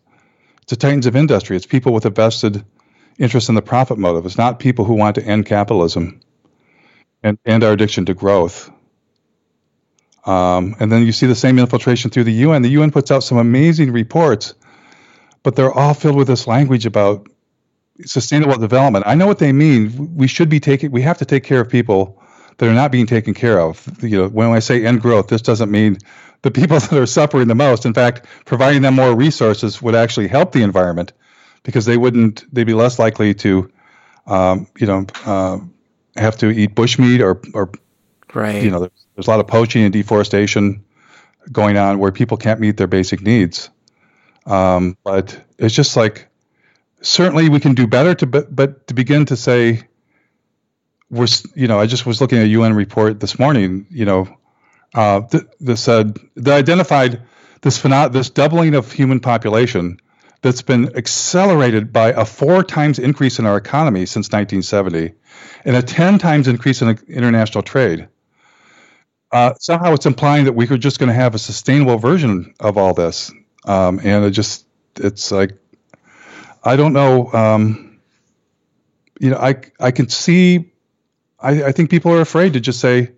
it's 0.61 0.69
the 0.69 0.75
titans 0.75 1.05
of 1.05 1.15
industry. 1.15 1.57
It's 1.57 1.65
people 1.65 1.91
with 1.91 2.05
a 2.05 2.09
vested 2.11 2.63
interest 3.17 3.49
in 3.49 3.55
the 3.55 3.61
profit 3.61 3.97
motive. 3.97 4.25
It's 4.25 4.37
not 4.37 4.59
people 4.59 4.85
who 4.85 4.93
want 4.93 5.15
to 5.15 5.23
end 5.23 5.45
capitalism 5.45 6.21
and 7.23 7.37
end 7.45 7.63
our 7.63 7.73
addiction 7.73 8.05
to 8.05 8.13
growth. 8.13 8.71
Um, 10.25 10.75
and 10.79 10.91
then 10.91 11.05
you 11.05 11.11
see 11.11 11.25
the 11.25 11.35
same 11.35 11.57
infiltration 11.57 12.11
through 12.11 12.25
the 12.25 12.33
UN. 12.33 12.61
The 12.61 12.69
UN 12.69 12.91
puts 12.91 13.11
out 13.11 13.23
some 13.23 13.37
amazing 13.37 13.91
reports, 13.91 14.53
but 15.43 15.55
they're 15.55 15.71
all 15.71 15.93
filled 15.93 16.15
with 16.15 16.27
this 16.27 16.47
language 16.47 16.85
about 16.85 17.27
sustainable 18.05 18.57
development. 18.57 19.05
I 19.07 19.15
know 19.15 19.27
what 19.27 19.39
they 19.39 19.51
mean. 19.51 20.15
We 20.15 20.27
should 20.27 20.49
be 20.49 20.59
taking. 20.59 20.91
We 20.91 21.01
have 21.01 21.17
to 21.19 21.25
take 21.25 21.43
care 21.43 21.61
of 21.61 21.69
people 21.69 22.21
that 22.57 22.69
are 22.69 22.73
not 22.73 22.91
being 22.91 23.07
taken 23.07 23.33
care 23.33 23.59
of. 23.59 23.87
You 24.03 24.17
know, 24.17 24.27
when 24.27 24.49
I 24.51 24.59
say 24.59 24.85
end 24.85 25.01
growth, 25.01 25.27
this 25.27 25.41
doesn't 25.41 25.71
mean 25.71 25.97
the 26.41 26.51
people 26.51 26.79
that 26.79 26.93
are 26.93 27.05
suffering 27.05 27.47
the 27.47 27.55
most. 27.55 27.85
In 27.85 27.93
fact, 27.93 28.25
providing 28.45 28.81
them 28.81 28.95
more 28.95 29.15
resources 29.15 29.81
would 29.81 29.95
actually 29.95 30.27
help 30.27 30.51
the 30.51 30.61
environment 30.61 31.13
because 31.63 31.85
they 31.85 31.97
wouldn't. 31.97 32.43
They'd 32.53 32.65
be 32.65 32.73
less 32.73 32.99
likely 32.99 33.33
to, 33.35 33.71
um, 34.27 34.67
you 34.77 34.87
know, 34.87 35.05
uh, 35.25 35.59
have 36.15 36.37
to 36.37 36.49
eat 36.49 36.75
bushmeat 36.75 37.21
or 37.21 37.41
or 37.53 37.71
right. 38.33 38.63
You 38.63 38.71
know, 38.71 38.79
there's, 38.79 39.05
there's 39.15 39.27
a 39.27 39.29
lot 39.29 39.39
of 39.39 39.47
poaching 39.47 39.83
and 39.83 39.93
deforestation 39.93 40.83
going 41.51 41.77
on 41.77 41.99
where 41.99 42.11
people 42.11 42.37
can't 42.37 42.59
meet 42.59 42.77
their 42.77 42.87
basic 42.87 43.21
needs. 43.21 43.69
Um, 44.45 44.97
but 45.03 45.39
it's 45.57 45.75
just 45.75 45.95
like 45.95 46.27
certainly 47.01 47.49
we 47.49 47.59
can 47.59 47.73
do 47.73 47.87
better 47.87 48.15
to 48.15 48.25
but, 48.25 48.55
but 48.55 48.87
to 48.87 48.93
begin 48.93 49.25
to 49.25 49.35
say 49.35 49.83
we're 51.09 51.27
you 51.55 51.67
know 51.67 51.79
I 51.79 51.85
just 51.85 52.05
was 52.05 52.21
looking 52.21 52.39
at 52.39 52.45
a 52.45 52.49
UN 52.49 52.73
report 52.73 53.19
this 53.19 53.37
morning 53.37 53.85
you 53.89 54.05
know 54.05 54.37
uh, 54.95 55.21
th- 55.21 55.43
that 55.61 55.77
said 55.77 56.17
that 56.35 56.53
identified 56.53 57.21
this 57.61 57.79
phenom- 57.79 58.11
this 58.11 58.29
doubling 58.29 58.73
of 58.73 58.91
human 58.91 59.19
population 59.19 59.99
that's 60.41 60.63
been 60.63 60.95
accelerated 60.97 61.93
by 61.93 62.09
a 62.09 62.25
four 62.25 62.63
times 62.63 62.97
increase 62.97 63.39
in 63.39 63.45
our 63.45 63.57
economy 63.57 64.05
since 64.05 64.27
1970 64.27 65.13
and 65.65 65.75
a 65.75 65.81
10 65.81 66.17
times 66.17 66.47
increase 66.47 66.81
in 66.81 66.97
international 67.07 67.61
trade. 67.61 68.07
Uh, 69.31 69.53
somehow 69.59 69.93
it's 69.93 70.05
implying 70.05 70.45
that 70.45 70.53
we 70.53 70.67
are 70.67 70.77
just 70.77 70.99
going 70.99 71.07
to 71.07 71.13
have 71.13 71.35
a 71.35 71.39
sustainable 71.39 71.97
version 71.97 72.53
of 72.59 72.77
all 72.77 72.93
this. 72.93 73.31
Um, 73.65 73.99
and 74.03 74.25
it 74.25 74.31
just, 74.31 74.65
it's 74.97 75.31
like, 75.31 75.51
I 76.63 76.75
don't 76.75 76.93
know. 76.93 77.31
Um, 77.33 77.99
you 79.19 79.29
know, 79.29 79.37
I 79.37 79.55
I 79.79 79.91
can 79.91 80.09
see. 80.09 80.71
I, 81.39 81.65
I 81.65 81.71
think 81.71 81.89
people 81.89 82.11
are 82.11 82.21
afraid 82.21 82.53
to 82.53 82.59
just 82.59 82.79
say, 82.79 83.11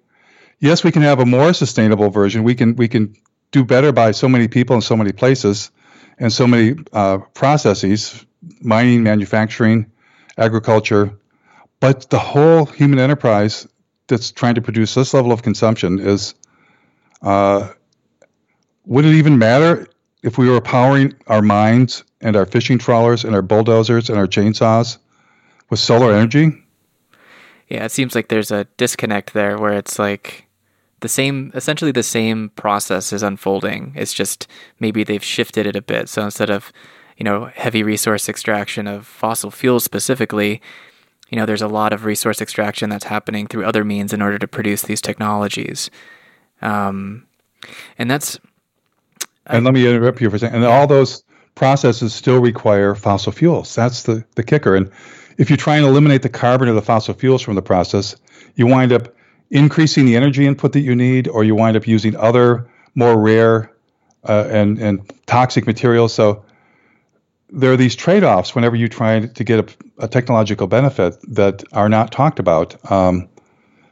yes, 0.59 0.83
we 0.83 0.91
can 0.91 1.01
have 1.01 1.19
a 1.19 1.25
more 1.25 1.53
sustainable 1.53 2.09
version. 2.09 2.43
We 2.43 2.55
can 2.55 2.75
we 2.75 2.87
can 2.87 3.15
do 3.51 3.63
better 3.65 3.91
by 3.91 4.11
so 4.11 4.29
many 4.29 4.47
people 4.47 4.75
in 4.75 4.81
so 4.81 4.95
many 4.95 5.11
places, 5.11 5.71
and 6.19 6.31
so 6.31 6.47
many 6.47 6.75
uh, 6.93 7.19
processes, 7.33 8.25
mining, 8.61 9.03
manufacturing, 9.03 9.91
agriculture, 10.37 11.17
but 11.79 12.09
the 12.09 12.19
whole 12.19 12.65
human 12.65 12.99
enterprise 12.99 13.67
that's 14.07 14.31
trying 14.31 14.55
to 14.55 14.61
produce 14.61 14.93
this 14.93 15.13
level 15.13 15.31
of 15.31 15.43
consumption 15.43 15.99
is. 15.99 16.35
Uh, 17.21 17.69
would 18.85 19.05
it 19.05 19.13
even 19.13 19.37
matter 19.37 19.87
if 20.23 20.37
we 20.37 20.49
were 20.49 20.59
powering 20.59 21.13
our 21.27 21.41
mines 21.41 22.03
and 22.21 22.35
our 22.35 22.45
fishing 22.45 22.77
trawlers 22.77 23.23
and 23.23 23.35
our 23.35 23.41
bulldozers 23.41 24.09
and 24.09 24.17
our 24.17 24.27
chainsaws 24.27 24.97
with 25.69 25.79
solar 25.79 26.13
energy? 26.13 26.57
Yeah, 27.69 27.85
it 27.85 27.91
seems 27.91 28.13
like 28.13 28.27
there's 28.27 28.51
a 28.51 28.65
disconnect 28.77 29.33
there 29.33 29.57
where 29.57 29.73
it's 29.73 29.97
like 29.97 30.47
the 30.99 31.09
same, 31.09 31.51
essentially 31.55 31.91
the 31.91 32.03
same 32.03 32.49
process 32.51 33.13
is 33.13 33.23
unfolding. 33.23 33.93
It's 33.95 34.13
just 34.13 34.47
maybe 34.79 35.03
they've 35.03 35.23
shifted 35.23 35.65
it 35.65 35.75
a 35.75 35.81
bit. 35.81 36.09
So 36.09 36.23
instead 36.23 36.49
of, 36.49 36.71
you 37.17 37.23
know, 37.23 37.45
heavy 37.55 37.83
resource 37.83 38.27
extraction 38.27 38.87
of 38.87 39.05
fossil 39.05 39.51
fuels 39.51 39.83
specifically, 39.83 40.61
you 41.33 41.37
know, 41.39 41.47
there's 41.47 41.63
a 41.63 41.67
lot 41.67 41.93
of 41.93 42.05
resource 42.05 42.43
extraction 42.43 42.91
that's 42.91 43.05
happening 43.05 43.47
through 43.47 43.65
other 43.65 43.83
means 43.83 44.13
in 44.13 44.21
order 44.21 44.37
to 44.37 44.47
produce 44.47 44.83
these 44.83 45.01
technologies. 45.01 45.89
Um, 46.61 47.25
and 47.97 48.11
that's. 48.11 48.39
And 49.47 49.65
I, 49.65 49.65
let 49.65 49.73
me 49.73 49.87
interrupt 49.87 50.21
you 50.21 50.29
for 50.29 50.35
a 50.35 50.39
second. 50.39 50.57
And 50.57 50.65
all 50.65 50.85
those 50.85 51.23
processes 51.55 52.13
still 52.13 52.39
require 52.39 52.93
fossil 52.93 53.31
fuels. 53.31 53.73
That's 53.73 54.03
the, 54.03 54.23
the 54.35 54.43
kicker. 54.43 54.75
And 54.75 54.91
if 55.39 55.49
you 55.49 55.57
try 55.57 55.75
and 55.75 55.87
eliminate 55.87 56.21
the 56.21 56.29
carbon 56.29 56.69
or 56.69 56.73
the 56.73 56.83
fossil 56.83 57.15
fuels 57.15 57.41
from 57.41 57.55
the 57.55 57.63
process, 57.63 58.15
you 58.53 58.67
wind 58.67 58.93
up 58.93 59.11
increasing 59.49 60.05
the 60.05 60.15
energy 60.15 60.45
input 60.45 60.73
that 60.73 60.81
you 60.81 60.95
need, 60.95 61.27
or 61.27 61.43
you 61.43 61.55
wind 61.55 61.75
up 61.75 61.87
using 61.87 62.15
other 62.15 62.69
more 62.93 63.19
rare 63.19 63.71
uh, 64.29 64.47
and 64.51 64.77
and 64.77 65.11
toxic 65.25 65.65
materials. 65.65 66.13
So 66.13 66.45
there 67.53 67.71
are 67.71 67.77
these 67.77 67.95
trade-offs 67.95 68.55
whenever 68.55 68.75
you 68.75 68.89
try 68.89 69.27
to 69.27 69.43
get 69.43 69.59
a, 69.59 70.03
a 70.05 70.07
technological 70.07 70.65
benefit 70.65 71.15
that 71.35 71.63
are 71.71 71.87
not 71.87 72.11
talked 72.11 72.39
about. 72.39 72.91
Um, 72.91 73.29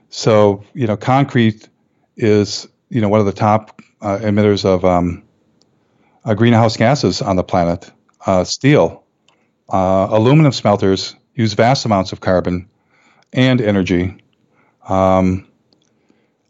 so 0.09 0.63
you 0.73 0.87
know, 0.87 0.97
concrete 0.97 1.69
is 2.17 2.67
you 2.89 3.01
know 3.01 3.07
one 3.07 3.19
of 3.19 3.27
the 3.27 3.31
top 3.31 3.81
uh, 4.01 4.17
emitters 4.17 4.65
of 4.65 4.83
um, 4.83 5.23
uh, 6.25 6.33
greenhouse 6.33 6.75
gases 6.75 7.21
on 7.21 7.35
the 7.35 7.43
planet. 7.43 7.89
Uh, 8.25 8.43
steel, 8.43 9.03
uh, 9.69 10.07
aluminum 10.09 10.51
smelters 10.51 11.15
use 11.35 11.53
vast 11.53 11.85
amounts 11.85 12.11
of 12.11 12.19
carbon 12.19 12.67
and 13.31 13.61
energy. 13.61 14.17
Um, 14.87 15.47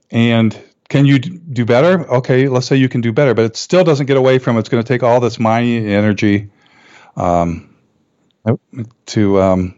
and 0.10 0.58
can 0.88 1.06
you 1.06 1.20
do 1.20 1.66
better? 1.66 2.10
Okay, 2.10 2.48
let's 2.48 2.68
say 2.68 2.78
you 2.78 2.90
can 2.90 3.02
do 3.02 3.12
better, 3.12 3.34
but 3.34 3.46
it 3.46 3.56
still 3.58 3.84
doesn't 3.84 4.06
get 4.06 4.18
away 4.18 4.40
from 4.40 4.58
it's 4.58 4.70
going 4.70 4.84
to 4.84 4.88
take 4.88 5.04
all 5.04 5.20
this 5.20 5.40
mining 5.40 5.88
energy 5.88 6.50
um, 7.16 7.76
to, 9.08 9.42
um, 9.42 9.76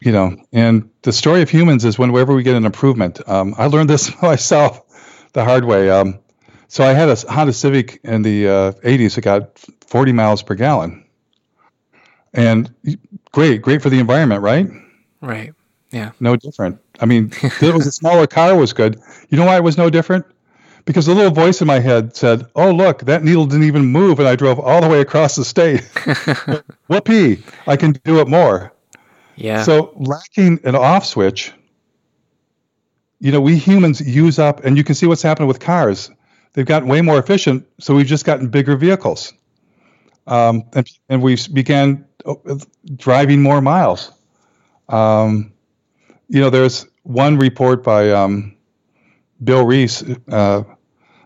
you 0.00 0.12
know, 0.12 0.36
and 0.52 0.90
the 1.02 1.12
story 1.12 1.42
of 1.42 1.50
humans 1.50 1.84
is 1.84 1.98
whenever 1.98 2.34
we 2.34 2.42
get 2.42 2.56
an 2.56 2.66
improvement. 2.66 3.26
Um, 3.28 3.54
I 3.56 3.66
learned 3.66 3.90
this 3.90 4.10
myself 4.22 4.80
the 5.32 5.44
hard 5.44 5.64
way. 5.64 5.90
Um, 5.90 6.18
so 6.68 6.84
I 6.84 6.92
had 6.92 7.08
a 7.08 7.16
Honda 7.30 7.52
Civic 7.52 8.00
in 8.04 8.22
the 8.22 8.48
uh, 8.48 8.72
80s 8.72 9.14
that 9.14 9.20
got 9.22 9.58
40 9.86 10.12
miles 10.12 10.42
per 10.42 10.54
gallon. 10.54 11.04
And 12.32 12.74
great, 13.32 13.62
great 13.62 13.80
for 13.80 13.90
the 13.90 14.00
environment, 14.00 14.42
right? 14.42 14.68
Right. 15.20 15.54
Yeah. 15.92 16.10
No 16.18 16.34
different. 16.34 16.80
I 17.00 17.06
mean, 17.06 17.32
it 17.62 17.72
was 17.72 17.86
a 17.86 17.92
smaller 17.92 18.26
car 18.26 18.56
was 18.56 18.72
good. 18.72 19.00
You 19.28 19.38
know 19.38 19.46
why 19.46 19.56
it 19.56 19.62
was 19.62 19.78
no 19.78 19.88
different? 19.88 20.26
Because 20.84 21.06
the 21.06 21.14
little 21.14 21.30
voice 21.30 21.62
in 21.62 21.66
my 21.66 21.80
head 21.80 22.14
said, 22.14 22.46
"Oh, 22.54 22.70
look, 22.70 23.00
that 23.02 23.24
needle 23.24 23.46
didn't 23.46 23.64
even 23.64 23.86
move, 23.86 24.18
and 24.18 24.28
I 24.28 24.36
drove 24.36 24.58
all 24.60 24.82
the 24.82 24.88
way 24.88 25.00
across 25.00 25.34
the 25.34 25.44
state. 25.44 25.82
Whoopee! 26.88 27.42
I 27.66 27.76
can 27.76 27.92
do 28.04 28.20
it 28.20 28.28
more." 28.28 28.72
Yeah. 29.36 29.62
So 29.62 29.92
lacking 29.96 30.60
an 30.64 30.76
off 30.76 31.06
switch, 31.06 31.52
you 33.18 33.32
know, 33.32 33.40
we 33.40 33.56
humans 33.56 34.00
use 34.00 34.38
up, 34.38 34.64
and 34.64 34.76
you 34.76 34.84
can 34.84 34.94
see 34.94 35.06
what's 35.06 35.22
happened 35.22 35.48
with 35.48 35.58
cars. 35.58 36.10
They've 36.52 36.66
gotten 36.66 36.88
way 36.88 37.00
more 37.00 37.18
efficient, 37.18 37.66
so 37.80 37.94
we've 37.94 38.06
just 38.06 38.24
gotten 38.24 38.48
bigger 38.48 38.76
vehicles, 38.76 39.32
um, 40.26 40.64
and 40.74 40.86
and 41.08 41.22
we 41.22 41.38
began 41.52 42.04
uh, 42.26 42.34
driving 42.94 43.42
more 43.42 43.60
miles. 43.60 44.12
Um, 44.88 45.52
you 46.28 46.40
know, 46.40 46.50
there's 46.50 46.86
one 47.02 47.38
report 47.38 47.82
by 47.82 48.10
um, 48.10 48.56
Bill 49.42 49.64
Rees, 49.64 50.02
uh, 50.28 50.62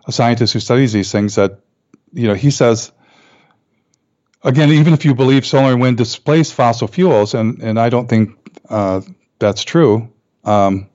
a 0.09 0.13
scientist 0.13 0.53
who 0.55 0.61
studies 0.61 0.93
these 0.93 1.13
things, 1.13 1.37
that 1.37 1.61
you 2.13 2.27
know 2.27 2.35
he 2.35 2.51
says 2.51 2.91
again, 4.43 4.71
even 4.71 4.93
if 4.95 5.05
you 5.05 5.15
believe 5.15 5.47
solar 5.47 5.73
and 5.73 5.81
wind 5.81 5.97
displace 5.97 6.51
fossil 6.51 6.89
fuels, 6.89 7.35
and 7.35 7.63
and 7.63 7.79
I 7.79 7.89
don't 7.89 8.09
think 8.09 8.37
uh, 8.69 9.01
that's 9.39 9.63
true, 9.65 10.13
um, 10.45 10.89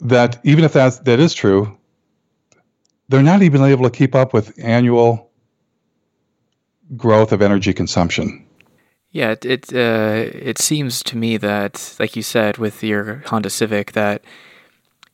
that 0.00 0.38
even 0.44 0.64
if 0.64 0.72
that 0.74 1.04
that 1.04 1.20
is 1.20 1.34
true, 1.34 1.76
they're 3.08 3.22
not 3.22 3.42
even 3.42 3.62
able 3.62 3.84
to 3.84 3.90
keep 3.90 4.14
up 4.14 4.32
with 4.32 4.58
annual 4.62 5.30
growth 6.96 7.32
of 7.32 7.42
energy 7.42 7.72
consumption. 7.72 8.46
Yeah, 9.12 9.32
it 9.32 9.44
it, 9.44 9.72
uh, 9.72 10.30
it 10.32 10.58
seems 10.58 11.02
to 11.04 11.16
me 11.16 11.36
that, 11.38 11.96
like 11.98 12.14
you 12.14 12.22
said, 12.22 12.58
with 12.58 12.82
your 12.82 13.22
Honda 13.26 13.50
Civic, 13.50 13.92
that 13.92 14.22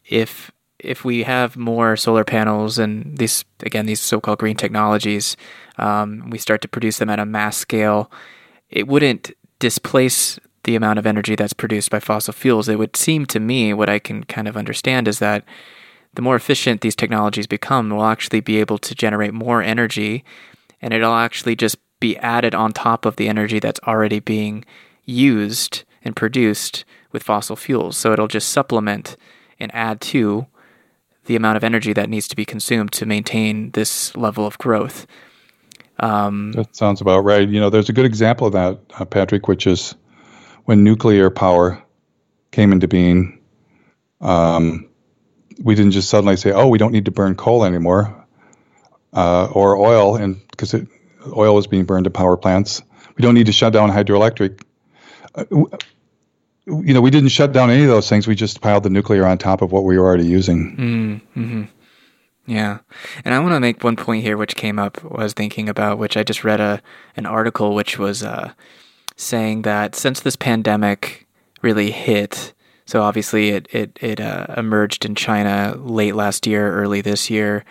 if 0.04 0.50
if 0.78 1.04
we 1.04 1.22
have 1.22 1.56
more 1.56 1.96
solar 1.96 2.24
panels 2.24 2.78
and 2.78 3.16
these 3.18 3.44
again 3.62 3.86
these 3.86 4.00
so-called 4.00 4.38
green 4.38 4.56
technologies, 4.56 5.36
um, 5.78 6.30
we 6.30 6.38
start 6.38 6.62
to 6.62 6.68
produce 6.68 6.98
them 6.98 7.10
at 7.10 7.18
a 7.18 7.26
mass 7.26 7.56
scale, 7.56 8.10
it 8.70 8.86
wouldn't 8.86 9.32
displace 9.58 10.38
the 10.64 10.76
amount 10.76 10.98
of 10.98 11.06
energy 11.06 11.36
that's 11.36 11.52
produced 11.52 11.90
by 11.90 12.00
fossil 12.00 12.34
fuels. 12.34 12.68
It 12.68 12.78
would 12.78 12.96
seem 12.96 13.24
to 13.26 13.40
me 13.40 13.72
what 13.72 13.88
I 13.88 13.98
can 13.98 14.24
kind 14.24 14.48
of 14.48 14.56
understand 14.56 15.08
is 15.08 15.20
that 15.20 15.44
the 16.14 16.22
more 16.22 16.34
efficient 16.34 16.80
these 16.80 16.96
technologies 16.96 17.46
become, 17.46 17.90
we'll 17.90 18.04
actually 18.04 18.40
be 18.40 18.58
able 18.58 18.78
to 18.78 18.94
generate 18.94 19.34
more 19.34 19.62
energy, 19.62 20.24
and 20.82 20.92
it'll 20.92 21.14
actually 21.14 21.54
just 21.54 21.76
be 22.00 22.16
added 22.18 22.54
on 22.54 22.72
top 22.72 23.04
of 23.04 23.16
the 23.16 23.28
energy 23.28 23.58
that's 23.58 23.80
already 23.86 24.18
being 24.18 24.64
used 25.04 25.84
and 26.02 26.16
produced 26.16 26.84
with 27.12 27.22
fossil 27.22 27.56
fuels. 27.56 27.96
So 27.96 28.12
it'll 28.12 28.28
just 28.28 28.48
supplement 28.48 29.16
and 29.58 29.74
add 29.74 30.00
to 30.00 30.46
the 31.26 31.36
amount 31.36 31.56
of 31.56 31.64
energy 31.64 31.92
that 31.92 32.08
needs 32.08 32.28
to 32.28 32.36
be 32.36 32.44
consumed 32.44 32.92
to 32.92 33.06
maintain 33.06 33.70
this 33.72 34.16
level 34.16 34.46
of 34.46 34.58
growth. 34.58 35.06
Um, 35.98 36.52
that 36.52 36.76
sounds 36.76 37.00
about 37.00 37.20
right. 37.20 37.48
You 37.48 37.60
know, 37.60 37.70
there's 37.70 37.88
a 37.88 37.92
good 37.92 38.04
example 38.04 38.46
of 38.46 38.52
that, 38.54 38.78
uh, 38.98 39.04
Patrick, 39.04 39.48
which 39.48 39.66
is 39.66 39.94
when 40.64 40.84
nuclear 40.84 41.30
power 41.30 41.82
came 42.50 42.72
into 42.72 42.88
being. 42.88 43.40
Um, 44.20 44.88
we 45.62 45.74
didn't 45.74 45.92
just 45.92 46.10
suddenly 46.10 46.36
say, 46.36 46.52
"Oh, 46.52 46.68
we 46.68 46.78
don't 46.78 46.92
need 46.92 47.06
to 47.06 47.10
burn 47.10 47.34
coal 47.34 47.64
anymore," 47.64 48.26
uh, 49.12 49.46
or 49.46 49.76
oil, 49.76 50.16
and 50.16 50.40
because 50.50 50.74
oil 51.34 51.54
was 51.54 51.66
being 51.66 51.84
burned 51.84 52.06
at 52.06 52.12
power 52.12 52.36
plants. 52.36 52.82
We 53.16 53.22
don't 53.22 53.34
need 53.34 53.46
to 53.46 53.52
shut 53.52 53.72
down 53.72 53.90
hydroelectric. 53.90 54.62
Uh, 55.34 55.44
you 56.66 56.92
know, 56.92 57.00
we 57.00 57.10
didn't 57.10 57.28
shut 57.28 57.52
down 57.52 57.70
any 57.70 57.82
of 57.82 57.88
those 57.88 58.08
things. 58.08 58.26
We 58.26 58.34
just 58.34 58.60
piled 58.60 58.82
the 58.82 58.90
nuclear 58.90 59.24
on 59.24 59.38
top 59.38 59.62
of 59.62 59.72
what 59.72 59.84
we 59.84 59.98
were 59.98 60.04
already 60.04 60.26
using. 60.26 60.76
Mm, 60.76 61.40
mm-hmm. 61.40 61.62
Yeah, 62.46 62.78
and 63.24 63.34
I 63.34 63.40
want 63.40 63.54
to 63.54 63.60
make 63.60 63.82
one 63.82 63.96
point 63.96 64.22
here, 64.22 64.36
which 64.36 64.54
came 64.54 64.78
up. 64.78 65.04
I 65.04 65.22
was 65.22 65.32
thinking 65.32 65.68
about, 65.68 65.98
which 65.98 66.16
I 66.16 66.22
just 66.22 66.44
read 66.44 66.60
a 66.60 66.80
an 67.16 67.26
article, 67.26 67.74
which 67.74 67.98
was 67.98 68.22
uh, 68.22 68.52
saying 69.16 69.62
that 69.62 69.96
since 69.96 70.20
this 70.20 70.36
pandemic 70.36 71.26
really 71.62 71.90
hit, 71.90 72.52
so 72.84 73.02
obviously 73.02 73.50
it 73.50 73.66
it 73.72 73.98
it 74.00 74.20
uh, 74.20 74.46
emerged 74.56 75.04
in 75.04 75.16
China 75.16 75.74
late 75.76 76.14
last 76.14 76.46
year, 76.46 76.72
early 76.72 77.00
this 77.00 77.30
year. 77.30 77.64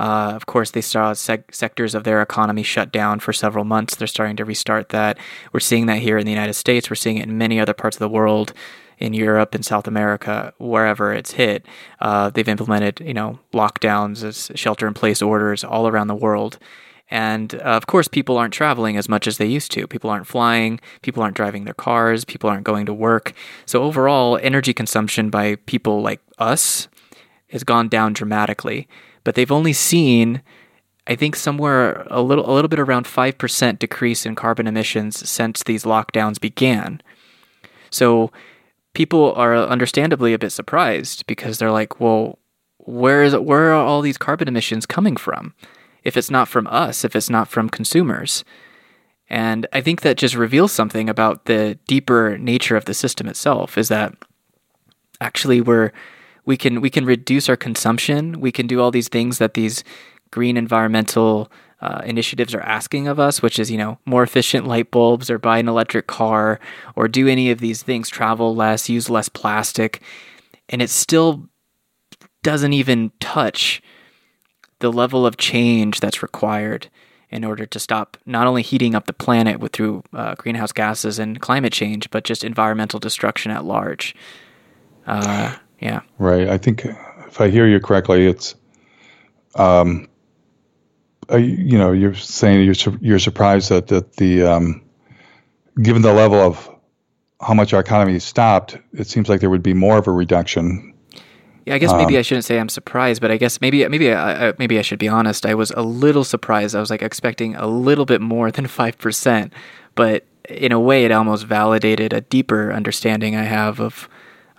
Uh, 0.00 0.32
of 0.34 0.46
course, 0.46 0.70
they 0.70 0.80
saw 0.80 1.12
sectors 1.12 1.94
of 1.94 2.04
their 2.04 2.22
economy 2.22 2.62
shut 2.62 2.90
down 2.90 3.20
for 3.20 3.34
several 3.34 3.64
months. 3.64 3.94
They're 3.94 4.08
starting 4.08 4.36
to 4.36 4.46
restart 4.46 4.88
that. 4.88 5.18
We're 5.52 5.60
seeing 5.60 5.84
that 5.86 5.98
here 5.98 6.16
in 6.16 6.24
the 6.24 6.32
United 6.32 6.54
States. 6.54 6.88
We're 6.88 6.96
seeing 6.96 7.18
it 7.18 7.28
in 7.28 7.36
many 7.36 7.60
other 7.60 7.74
parts 7.74 7.96
of 7.96 8.00
the 8.00 8.08
world, 8.08 8.54
in 8.98 9.12
Europe 9.12 9.54
in 9.54 9.62
South 9.62 9.86
America, 9.86 10.54
wherever 10.56 11.12
it's 11.12 11.32
hit. 11.32 11.66
Uh, 12.00 12.30
they've 12.30 12.48
implemented, 12.48 13.00
you 13.00 13.12
know, 13.12 13.40
lockdowns, 13.52 14.56
shelter-in-place 14.56 15.20
orders 15.20 15.62
all 15.64 15.86
around 15.86 16.06
the 16.06 16.14
world. 16.14 16.58
And 17.10 17.54
uh, 17.56 17.58
of 17.58 17.86
course, 17.86 18.08
people 18.08 18.38
aren't 18.38 18.54
traveling 18.54 18.96
as 18.96 19.06
much 19.06 19.26
as 19.26 19.36
they 19.36 19.44
used 19.44 19.70
to. 19.72 19.86
People 19.86 20.08
aren't 20.08 20.26
flying, 20.26 20.80
people 21.02 21.22
aren't 21.22 21.36
driving 21.36 21.64
their 21.64 21.74
cars, 21.74 22.24
people 22.24 22.48
aren't 22.48 22.64
going 22.64 22.86
to 22.86 22.94
work. 22.94 23.34
So, 23.66 23.82
overall, 23.82 24.38
energy 24.40 24.72
consumption 24.72 25.28
by 25.28 25.56
people 25.66 26.00
like 26.00 26.20
us 26.38 26.88
has 27.48 27.64
gone 27.64 27.88
down 27.90 28.14
dramatically 28.14 28.88
but 29.24 29.34
they've 29.34 29.52
only 29.52 29.72
seen 29.72 30.42
I 31.06 31.16
think 31.16 31.34
somewhere 31.34 32.06
a 32.08 32.22
little 32.22 32.48
a 32.48 32.52
little 32.52 32.68
bit 32.68 32.78
around 32.78 33.04
5% 33.04 33.78
decrease 33.78 34.24
in 34.24 34.36
carbon 34.36 34.66
emissions 34.68 35.28
since 35.28 35.62
these 35.62 35.84
lockdowns 35.84 36.40
began. 36.40 37.02
So 37.90 38.30
people 38.94 39.32
are 39.34 39.56
understandably 39.56 40.32
a 40.32 40.38
bit 40.38 40.50
surprised 40.50 41.26
because 41.26 41.58
they're 41.58 41.72
like, 41.72 42.00
"Well, 42.00 42.38
where 42.78 43.24
is 43.24 43.34
where 43.34 43.72
are 43.72 43.84
all 43.84 44.02
these 44.02 44.18
carbon 44.18 44.46
emissions 44.46 44.86
coming 44.86 45.16
from? 45.16 45.54
If 46.04 46.16
it's 46.16 46.30
not 46.30 46.48
from 46.48 46.66
us, 46.68 47.04
if 47.04 47.16
it's 47.16 47.30
not 47.30 47.48
from 47.48 47.68
consumers?" 47.68 48.44
And 49.28 49.66
I 49.72 49.80
think 49.80 50.02
that 50.02 50.16
just 50.16 50.34
reveals 50.34 50.72
something 50.72 51.08
about 51.08 51.46
the 51.46 51.78
deeper 51.86 52.36
nature 52.38 52.76
of 52.76 52.84
the 52.84 52.94
system 52.94 53.28
itself 53.28 53.78
is 53.78 53.88
that 53.88 54.14
actually 55.20 55.60
we're 55.60 55.92
we 56.50 56.56
can 56.56 56.80
we 56.80 56.90
can 56.90 57.06
reduce 57.06 57.48
our 57.48 57.56
consumption. 57.56 58.40
We 58.40 58.50
can 58.50 58.66
do 58.66 58.80
all 58.80 58.90
these 58.90 59.06
things 59.06 59.38
that 59.38 59.54
these 59.54 59.84
green 60.32 60.56
environmental 60.56 61.48
uh, 61.80 62.02
initiatives 62.04 62.56
are 62.56 62.60
asking 62.62 63.06
of 63.06 63.20
us, 63.20 63.40
which 63.40 63.60
is 63.60 63.70
you 63.70 63.78
know 63.78 63.98
more 64.04 64.24
efficient 64.24 64.66
light 64.66 64.90
bulbs 64.90 65.30
or 65.30 65.38
buy 65.38 65.58
an 65.58 65.68
electric 65.68 66.08
car 66.08 66.58
or 66.96 67.06
do 67.06 67.28
any 67.28 67.52
of 67.52 67.60
these 67.60 67.84
things, 67.84 68.08
travel 68.08 68.52
less, 68.52 68.88
use 68.88 69.08
less 69.08 69.28
plastic, 69.28 70.02
and 70.68 70.82
it 70.82 70.90
still 70.90 71.48
doesn't 72.42 72.72
even 72.72 73.12
touch 73.20 73.80
the 74.80 74.90
level 74.90 75.24
of 75.24 75.36
change 75.36 76.00
that's 76.00 76.20
required 76.20 76.88
in 77.30 77.44
order 77.44 77.64
to 77.64 77.78
stop 77.78 78.16
not 78.26 78.48
only 78.48 78.62
heating 78.62 78.96
up 78.96 79.06
the 79.06 79.12
planet 79.12 79.60
with 79.60 79.72
through 79.72 80.02
uh, 80.12 80.34
greenhouse 80.34 80.72
gases 80.72 81.20
and 81.20 81.40
climate 81.40 81.72
change, 81.72 82.10
but 82.10 82.24
just 82.24 82.42
environmental 82.42 82.98
destruction 82.98 83.52
at 83.52 83.64
large. 83.64 84.16
Uh, 85.06 85.54
yeah. 85.80 86.00
Right. 86.18 86.48
I 86.48 86.58
think 86.58 86.84
if 86.84 87.40
I 87.40 87.48
hear 87.48 87.66
you 87.66 87.80
correctly, 87.80 88.26
it's, 88.26 88.54
um, 89.54 90.08
uh, 91.30 91.36
you 91.36 91.78
know, 91.78 91.92
you're 91.92 92.14
saying 92.14 92.64
you're 92.64 92.96
you're 93.00 93.18
surprised 93.18 93.70
that 93.70 93.88
that 93.88 94.16
the 94.16 94.42
um, 94.42 94.82
given 95.82 96.02
the 96.02 96.12
level 96.12 96.38
of 96.38 96.68
how 97.40 97.54
much 97.54 97.72
our 97.72 97.80
economy 97.80 98.18
stopped, 98.18 98.76
it 98.92 99.06
seems 99.06 99.28
like 99.28 99.40
there 99.40 99.50
would 99.50 99.62
be 99.62 99.74
more 99.74 99.96
of 99.96 100.06
a 100.06 100.12
reduction. 100.12 100.94
Yeah, 101.66 101.74
I 101.74 101.78
guess 101.78 101.92
maybe 101.92 102.16
um, 102.16 102.18
I 102.20 102.22
shouldn't 102.22 102.44
say 102.44 102.58
I'm 102.58 102.68
surprised, 102.68 103.20
but 103.20 103.30
I 103.30 103.36
guess 103.36 103.60
maybe 103.60 103.86
maybe 103.88 104.12
I, 104.12 104.52
maybe 104.58 104.78
I 104.78 104.82
should 104.82 104.98
be 104.98 105.08
honest. 105.08 105.46
I 105.46 105.54
was 105.54 105.70
a 105.72 105.82
little 105.82 106.24
surprised. 106.24 106.74
I 106.74 106.80
was 106.80 106.90
like 106.90 107.02
expecting 107.02 107.54
a 107.54 107.66
little 107.66 108.06
bit 108.06 108.20
more 108.20 108.50
than 108.50 108.66
five 108.80 108.98
percent, 108.98 109.52
but 109.94 110.24
in 110.48 110.72
a 110.72 110.80
way, 110.80 111.04
it 111.04 111.12
almost 111.12 111.46
validated 111.46 112.12
a 112.12 112.22
deeper 112.22 112.72
understanding 112.72 113.36
I 113.36 113.44
have 113.44 113.80
of 113.80 114.08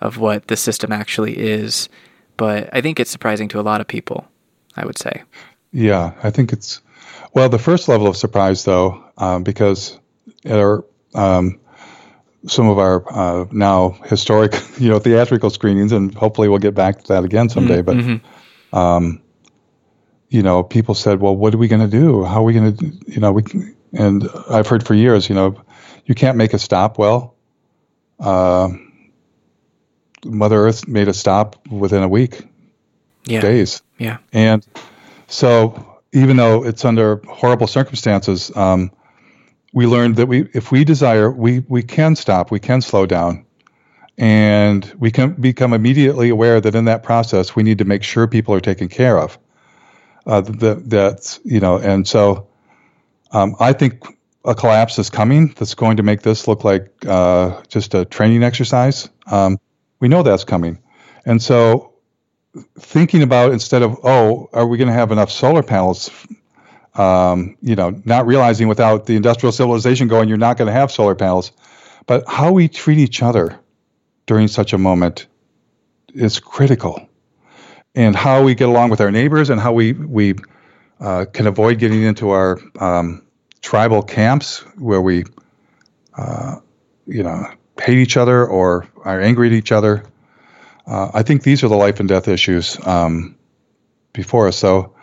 of 0.02 0.18
what 0.18 0.48
the 0.48 0.56
system 0.56 0.92
actually 0.92 1.38
is. 1.38 1.88
But 2.36 2.68
I 2.72 2.80
think 2.80 3.00
it's 3.00 3.10
surprising 3.10 3.48
to 3.48 3.60
a 3.60 3.62
lot 3.62 3.80
of 3.80 3.88
people. 3.88 4.28
I 4.76 4.86
would 4.86 4.98
say. 4.98 5.22
Yeah, 5.72 6.12
I 6.22 6.30
think 6.30 6.52
it's 6.52 6.80
well 7.34 7.48
the 7.48 7.58
first 7.58 7.88
level 7.88 8.06
of 8.06 8.16
surprise 8.16 8.64
though, 8.64 9.04
um, 9.16 9.42
because 9.42 9.98
our 10.48 10.84
um, 11.14 11.60
some 12.46 12.68
of 12.68 12.78
our 12.78 13.04
uh, 13.10 13.46
now 13.50 13.90
historic, 14.06 14.54
you 14.78 14.90
know, 14.90 14.98
theatrical 14.98 15.50
screenings, 15.50 15.92
and 15.92 16.14
hopefully 16.14 16.48
we'll 16.48 16.58
get 16.58 16.74
back 16.74 17.02
to 17.02 17.08
that 17.08 17.24
again 17.24 17.48
someday. 17.48 17.82
Mm-hmm. 17.82 18.16
But, 18.70 18.78
um, 18.78 19.22
you 20.28 20.42
know, 20.42 20.62
people 20.62 20.94
said, 20.94 21.20
"Well, 21.20 21.36
what 21.36 21.54
are 21.54 21.58
we 21.58 21.68
going 21.68 21.82
to 21.82 21.98
do? 21.98 22.24
How 22.24 22.40
are 22.40 22.44
we 22.44 22.54
going 22.54 22.76
to, 22.76 22.92
you 23.06 23.20
know?" 23.20 23.32
We 23.32 23.44
and 23.92 24.26
I've 24.48 24.66
heard 24.66 24.86
for 24.86 24.94
years, 24.94 25.28
you 25.28 25.34
know, 25.34 25.62
you 26.06 26.14
can't 26.14 26.38
make 26.38 26.54
a 26.54 26.58
stop. 26.58 26.98
Well, 26.98 27.34
uh, 28.18 28.70
Mother 30.24 30.66
Earth 30.66 30.86
made 30.88 31.08
a 31.08 31.14
stop 31.14 31.66
within 31.68 32.02
a 32.02 32.08
week, 32.08 32.42
yeah. 33.24 33.40
days, 33.40 33.82
yeah, 33.98 34.18
and 34.32 34.66
so 35.26 36.00
even 36.12 36.36
though 36.36 36.64
it's 36.64 36.84
under 36.84 37.22
horrible 37.26 37.66
circumstances. 37.66 38.54
Um, 38.56 38.90
we 39.72 39.86
learned 39.86 40.16
that 40.16 40.26
we, 40.26 40.48
if 40.52 40.70
we 40.70 40.84
desire, 40.84 41.30
we, 41.30 41.60
we 41.60 41.82
can 41.82 42.14
stop, 42.14 42.50
we 42.50 42.60
can 42.60 42.82
slow 42.82 43.06
down, 43.06 43.46
and 44.18 44.84
we 44.98 45.10
can 45.10 45.32
become 45.32 45.72
immediately 45.72 46.28
aware 46.28 46.60
that 46.60 46.74
in 46.74 46.84
that 46.84 47.02
process 47.02 47.56
we 47.56 47.62
need 47.62 47.78
to 47.78 47.84
make 47.84 48.02
sure 48.02 48.26
people 48.26 48.54
are 48.54 48.60
taken 48.60 48.88
care 48.88 49.18
of. 49.18 49.38
Uh, 50.24 50.40
that 50.42 50.88
that's 50.88 51.40
you 51.42 51.58
know, 51.58 51.78
and 51.78 52.06
so 52.06 52.46
um, 53.32 53.56
I 53.58 53.72
think 53.72 54.04
a 54.44 54.54
collapse 54.54 54.98
is 54.98 55.10
coming. 55.10 55.48
That's 55.58 55.74
going 55.74 55.96
to 55.96 56.04
make 56.04 56.22
this 56.22 56.46
look 56.46 56.62
like 56.62 56.92
uh, 57.04 57.60
just 57.66 57.94
a 57.94 58.04
training 58.04 58.44
exercise. 58.44 59.08
Um, 59.26 59.58
we 60.02 60.08
know 60.08 60.22
that's 60.22 60.44
coming, 60.44 60.78
and 61.24 61.40
so 61.40 61.94
thinking 62.78 63.22
about 63.22 63.52
instead 63.52 63.80
of 63.80 63.98
oh, 64.04 64.50
are 64.52 64.66
we 64.66 64.76
going 64.76 64.88
to 64.88 64.94
have 64.94 65.10
enough 65.10 65.30
solar 65.30 65.62
panels 65.62 66.10
um, 66.94 67.56
you 67.62 67.74
know, 67.74 68.02
not 68.04 68.26
realizing 68.26 68.68
without 68.68 69.06
the 69.06 69.16
industrial 69.16 69.52
civilization 69.52 70.08
going, 70.08 70.28
you're 70.28 70.38
not 70.38 70.56
going 70.56 70.66
to 70.66 70.72
have 70.72 70.90
solar 70.92 71.14
panels. 71.14 71.52
But 72.06 72.28
how 72.28 72.52
we 72.52 72.68
treat 72.68 72.98
each 72.98 73.22
other 73.22 73.58
during 74.26 74.48
such 74.48 74.72
a 74.72 74.78
moment 74.78 75.26
is 76.14 76.38
critical. 76.40 77.08
And 77.94 78.16
how 78.16 78.42
we 78.42 78.54
get 78.54 78.68
along 78.68 78.90
with 78.90 79.00
our 79.00 79.10
neighbors 79.10 79.50
and 79.50 79.60
how 79.60 79.72
we, 79.72 79.92
we 79.92 80.34
uh, 81.00 81.26
can 81.32 81.46
avoid 81.46 81.78
getting 81.78 82.02
into 82.02 82.30
our 82.30 82.58
um, 82.78 83.26
tribal 83.60 84.02
camps 84.02 84.60
where 84.76 85.00
we, 85.00 85.24
uh, 86.16 86.56
you 87.06 87.22
know, 87.22 87.46
hate 87.82 87.98
each 87.98 88.16
other 88.16 88.46
or 88.46 88.86
are 89.04 89.20
angry 89.20 89.48
at 89.48 89.52
each 89.52 89.72
other. 89.72 90.04
Uh, 90.86 91.10
I 91.12 91.22
think 91.22 91.42
these 91.42 91.64
are 91.64 91.68
the 91.68 91.76
life 91.76 92.00
and 92.00 92.08
death 92.08 92.28
issues 92.28 92.78
um, 92.86 93.36
before 94.12 94.48
us. 94.48 94.56
So 94.56 94.94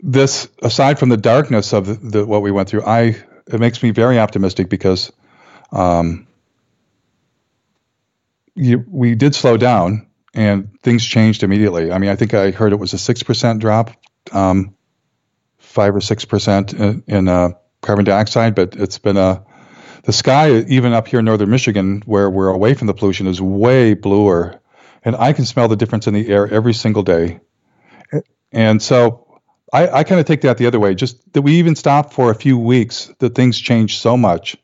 this 0.00 0.48
aside 0.62 0.98
from 0.98 1.08
the 1.08 1.16
darkness 1.16 1.72
of 1.72 1.86
the, 1.86 1.94
the, 1.94 2.26
what 2.26 2.42
we 2.42 2.50
went 2.50 2.68
through, 2.68 2.84
I 2.84 3.16
it 3.46 3.60
makes 3.60 3.82
me 3.82 3.90
very 3.90 4.18
optimistic 4.18 4.68
because 4.68 5.12
um, 5.72 6.26
you, 8.54 8.84
we 8.88 9.14
did 9.14 9.34
slow 9.34 9.56
down 9.56 10.08
and 10.34 10.80
things 10.82 11.04
changed 11.04 11.42
immediately. 11.42 11.92
I 11.92 11.98
mean, 11.98 12.10
I 12.10 12.16
think 12.16 12.34
I 12.34 12.50
heard 12.50 12.72
it 12.72 12.78
was 12.78 12.92
a 12.92 12.98
six 12.98 13.22
percent 13.22 13.60
drop, 13.60 13.90
um, 14.32 14.74
five 15.58 15.94
or 15.94 16.00
six 16.00 16.24
percent 16.24 16.72
in, 16.72 17.04
in 17.06 17.28
uh, 17.28 17.50
carbon 17.82 18.04
dioxide, 18.04 18.54
but 18.54 18.74
it's 18.76 18.98
been 18.98 19.16
a 19.16 19.44
the 20.04 20.12
sky 20.12 20.58
even 20.60 20.92
up 20.92 21.08
here 21.08 21.18
in 21.18 21.24
northern 21.24 21.50
Michigan, 21.50 22.02
where 22.06 22.30
we're 22.30 22.48
away 22.48 22.74
from 22.74 22.86
the 22.86 22.94
pollution, 22.94 23.26
is 23.26 23.40
way 23.40 23.94
bluer, 23.94 24.60
and 25.04 25.16
I 25.16 25.32
can 25.32 25.44
smell 25.44 25.68
the 25.68 25.76
difference 25.76 26.06
in 26.06 26.14
the 26.14 26.28
air 26.28 26.46
every 26.48 26.74
single 26.74 27.02
day. 27.02 27.40
And 28.52 28.82
so 28.82 29.40
I, 29.72 29.88
I 29.88 30.04
kind 30.04 30.20
of 30.20 30.26
take 30.26 30.40
that 30.42 30.58
the 30.58 30.66
other 30.66 30.80
way. 30.80 30.94
Just 30.94 31.32
that 31.32 31.42
we 31.42 31.54
even 31.54 31.76
stopped 31.76 32.12
for 32.12 32.30
a 32.30 32.34
few 32.34 32.58
weeks, 32.58 33.12
that 33.18 33.34
things 33.34 33.58
change 33.58 33.98
so 33.98 34.16
much, 34.16 34.56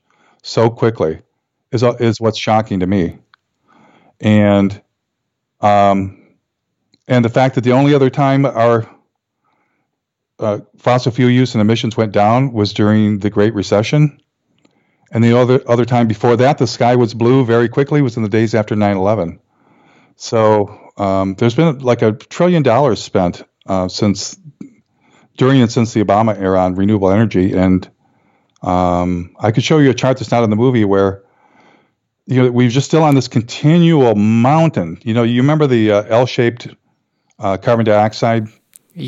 so 0.42 0.70
quickly, 0.70 1.20
is 1.70 1.82
is 1.82 2.20
what's 2.20 2.38
shocking 2.38 2.80
to 2.80 2.86
me. 2.86 3.18
And, 4.20 4.82
um, 5.60 6.34
and 7.06 7.24
the 7.24 7.28
fact 7.28 7.54
that 7.54 7.60
the 7.64 7.72
only 7.72 7.94
other 7.94 8.10
time 8.10 8.46
our 8.46 8.90
uh, 10.38 10.60
fossil 10.76 11.12
fuel 11.12 11.30
use 11.30 11.54
and 11.54 11.60
emissions 11.60 11.96
went 11.96 12.12
down 12.12 12.52
was 12.52 12.72
during 12.72 13.18
the 13.18 13.30
Great 13.30 13.54
Recession, 13.54 14.20
and 15.12 15.22
the 15.22 15.38
other 15.38 15.62
other 15.68 15.84
time 15.84 16.08
before 16.08 16.36
that, 16.36 16.58
the 16.58 16.66
sky 16.66 16.96
was 16.96 17.14
blue 17.14 17.44
very 17.44 17.68
quickly 17.68 18.02
was 18.02 18.16
in 18.16 18.22
the 18.22 18.28
days 18.28 18.54
after 18.54 18.74
9/11. 18.74 19.38
So 20.16 20.92
um, 20.96 21.34
there's 21.34 21.54
been 21.54 21.78
like 21.80 22.02
a 22.02 22.12
trillion 22.12 22.62
dollars 22.62 23.02
spent 23.02 23.42
uh, 23.66 23.88
since 23.88 24.38
during 25.36 25.60
and 25.60 25.70
since 25.70 25.92
the 25.92 26.02
Obama 26.02 26.38
era 26.38 26.60
on 26.60 26.74
renewable 26.74 27.10
energy. 27.10 27.52
And 27.52 27.88
um, 28.62 29.36
I 29.38 29.52
could 29.52 29.62
show 29.62 29.78
you 29.78 29.90
a 29.90 29.94
chart 29.94 30.18
that's 30.18 30.30
not 30.30 30.42
in 30.42 30.50
the 30.50 30.56
movie 30.56 30.84
where 30.84 31.22
you 32.26 32.42
know 32.42 32.50
we're 32.50 32.68
just 32.68 32.86
still 32.86 33.02
on 33.02 33.14
this 33.14 33.28
continual 33.28 34.14
mountain. 34.14 34.98
You 35.02 35.14
know, 35.14 35.22
you 35.22 35.40
remember 35.42 35.66
the 35.66 35.92
uh, 35.92 36.02
L-shaped 36.04 36.68
uh, 37.38 37.56
carbon 37.58 37.84
dioxide 37.84 38.48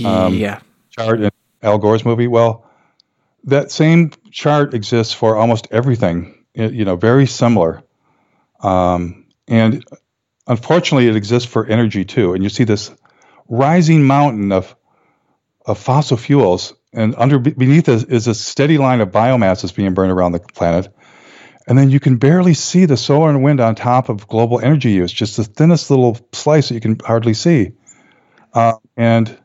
um, 0.05 0.35
yeah. 0.35 0.61
chart 0.91 1.21
in 1.21 1.31
Al 1.63 1.79
Gore's 1.79 2.05
movie. 2.05 2.29
Well, 2.29 2.65
that 3.45 3.73
same 3.73 4.13
chart 4.31 4.75
exists 4.75 5.13
for 5.13 5.37
almost 5.37 5.69
everything. 5.71 6.45
You 6.55 6.85
know, 6.85 6.97
very 6.97 7.27
similar. 7.27 7.83
Um, 8.61 9.27
and 9.47 9.85
unfortunately, 10.47 11.09
it 11.09 11.17
exists 11.17 11.49
for 11.49 11.67
energy 11.67 12.05
too. 12.05 12.35
And 12.35 12.43
you 12.43 12.51
see 12.51 12.65
this 12.65 12.91
rising 13.49 14.05
mountain 14.05 14.53
of 14.53 14.75
of 15.65 15.79
fossil 15.79 16.17
fuels, 16.17 16.75
and 16.93 17.15
under 17.17 17.39
beneath 17.39 17.89
is, 17.89 18.05
is 18.05 18.27
a 18.27 18.35
steady 18.35 18.79
line 18.79 19.01
of 19.01 19.11
biomass 19.11 19.61
that's 19.61 19.73
being 19.73 19.93
burned 19.93 20.11
around 20.11 20.33
the 20.33 20.41
planet. 20.41 20.89
And 21.67 21.77
then 21.77 21.91
you 21.91 22.01
can 22.01 22.17
barely 22.17 22.55
see 22.55 22.87
the 22.87 22.97
solar 22.97 23.29
and 23.29 23.43
wind 23.43 23.61
on 23.61 23.75
top 23.75 24.09
of 24.09 24.27
global 24.27 24.59
energy 24.59 24.93
use, 24.93 25.13
just 25.13 25.37
the 25.37 25.45
thinnest 25.45 25.91
little 25.91 26.19
slice 26.33 26.69
that 26.69 26.75
you 26.75 26.81
can 26.81 26.99
hardly 27.05 27.35
see. 27.35 27.73
Uh, 28.55 28.75
and 28.97 29.39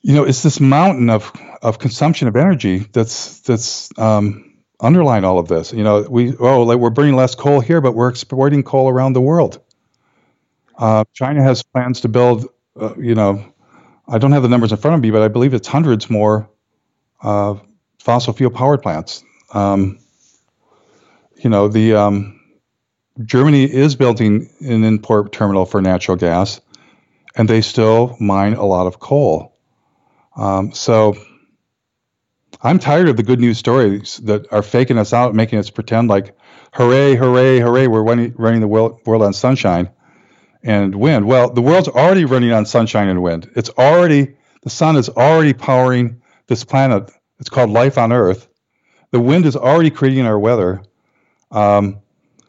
you 0.00 0.14
know, 0.14 0.24
it's 0.24 0.42
this 0.42 0.60
mountain 0.60 1.10
of 1.10 1.32
of 1.62 1.78
consumption 1.78 2.28
of 2.28 2.36
energy 2.36 2.78
that's 2.92 3.40
that's 3.40 3.90
um, 3.98 4.58
underlying 4.80 5.24
all 5.24 5.38
of 5.38 5.48
this. 5.48 5.72
You 5.72 5.82
know, 5.82 6.02
we 6.08 6.36
oh, 6.36 6.62
like 6.62 6.78
we're 6.78 6.90
burning 6.90 7.16
less 7.16 7.34
coal 7.34 7.60
here, 7.60 7.80
but 7.80 7.94
we're 7.94 8.08
exporting 8.08 8.62
coal 8.62 8.88
around 8.88 9.12
the 9.14 9.20
world. 9.20 9.60
Uh, 10.76 11.04
China 11.12 11.42
has 11.42 11.62
plans 11.62 12.02
to 12.02 12.08
build, 12.08 12.46
uh, 12.80 12.94
you 12.96 13.16
know, 13.16 13.52
I 14.06 14.18
don't 14.18 14.30
have 14.32 14.42
the 14.42 14.48
numbers 14.48 14.70
in 14.70 14.78
front 14.78 14.94
of 14.94 15.00
me, 15.00 15.10
but 15.10 15.22
I 15.22 15.28
believe 15.28 15.52
it's 15.52 15.66
hundreds 15.66 16.08
more 16.08 16.48
uh, 17.20 17.56
fossil 17.98 18.32
fuel 18.32 18.50
power 18.50 18.78
plants. 18.78 19.24
Um, 19.52 19.98
you 21.36 21.50
know, 21.50 21.68
the 21.68 21.94
um, 21.94 22.40
Germany 23.24 23.64
is 23.64 23.96
building 23.96 24.48
an 24.60 24.84
import 24.84 25.32
terminal 25.32 25.66
for 25.66 25.82
natural 25.82 26.16
gas, 26.16 26.60
and 27.34 27.48
they 27.48 27.60
still 27.60 28.16
mine 28.20 28.54
a 28.54 28.64
lot 28.64 28.86
of 28.86 29.00
coal. 29.00 29.56
Um, 30.36 30.72
so 30.72 31.16
I'm 32.60 32.78
tired 32.78 33.08
of 33.08 33.16
the 33.16 33.22
good 33.22 33.38
news 33.38 33.58
stories 33.58 34.16
that 34.24 34.52
are 34.52 34.62
faking 34.62 34.98
us 34.98 35.12
out, 35.12 35.34
making 35.34 35.58
us 35.60 35.70
pretend 35.70 36.08
like, 36.08 36.36
hooray, 36.72 37.14
hooray, 37.14 37.60
hooray, 37.60 37.86
we're 37.86 38.02
running, 38.02 38.34
running 38.36 38.60
the 38.60 38.68
world, 38.68 39.00
world 39.06 39.22
on 39.22 39.32
sunshine 39.32 39.90
and 40.62 40.94
wind. 40.96 41.26
Well, 41.26 41.50
the 41.50 41.62
world's 41.62 41.88
already 41.88 42.24
running 42.24 42.52
on 42.52 42.66
sunshine 42.66 43.08
and 43.08 43.22
wind. 43.22 43.50
It's 43.54 43.70
already 43.70 44.36
the 44.62 44.70
sun 44.70 44.96
is 44.96 45.08
already 45.08 45.52
powering 45.52 46.20
this 46.48 46.64
planet. 46.64 47.10
It's 47.38 47.48
called 47.48 47.70
life 47.70 47.96
on 47.96 48.12
Earth. 48.12 48.48
The 49.12 49.20
wind 49.20 49.46
is 49.46 49.56
already 49.56 49.90
creating 49.90 50.26
our 50.26 50.38
weather. 50.38 50.82
Um, 51.52 52.00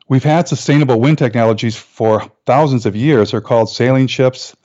we've 0.07 0.23
had 0.23 0.47
sustainable 0.47 0.99
wind 0.99 1.19
technologies 1.19 1.77
for 1.77 2.29
thousands 2.45 2.85
of 2.85 2.95
years. 2.95 3.31
They're 3.31 3.41
called 3.41 3.69
sailing 3.69 4.07
ships, 4.07 4.55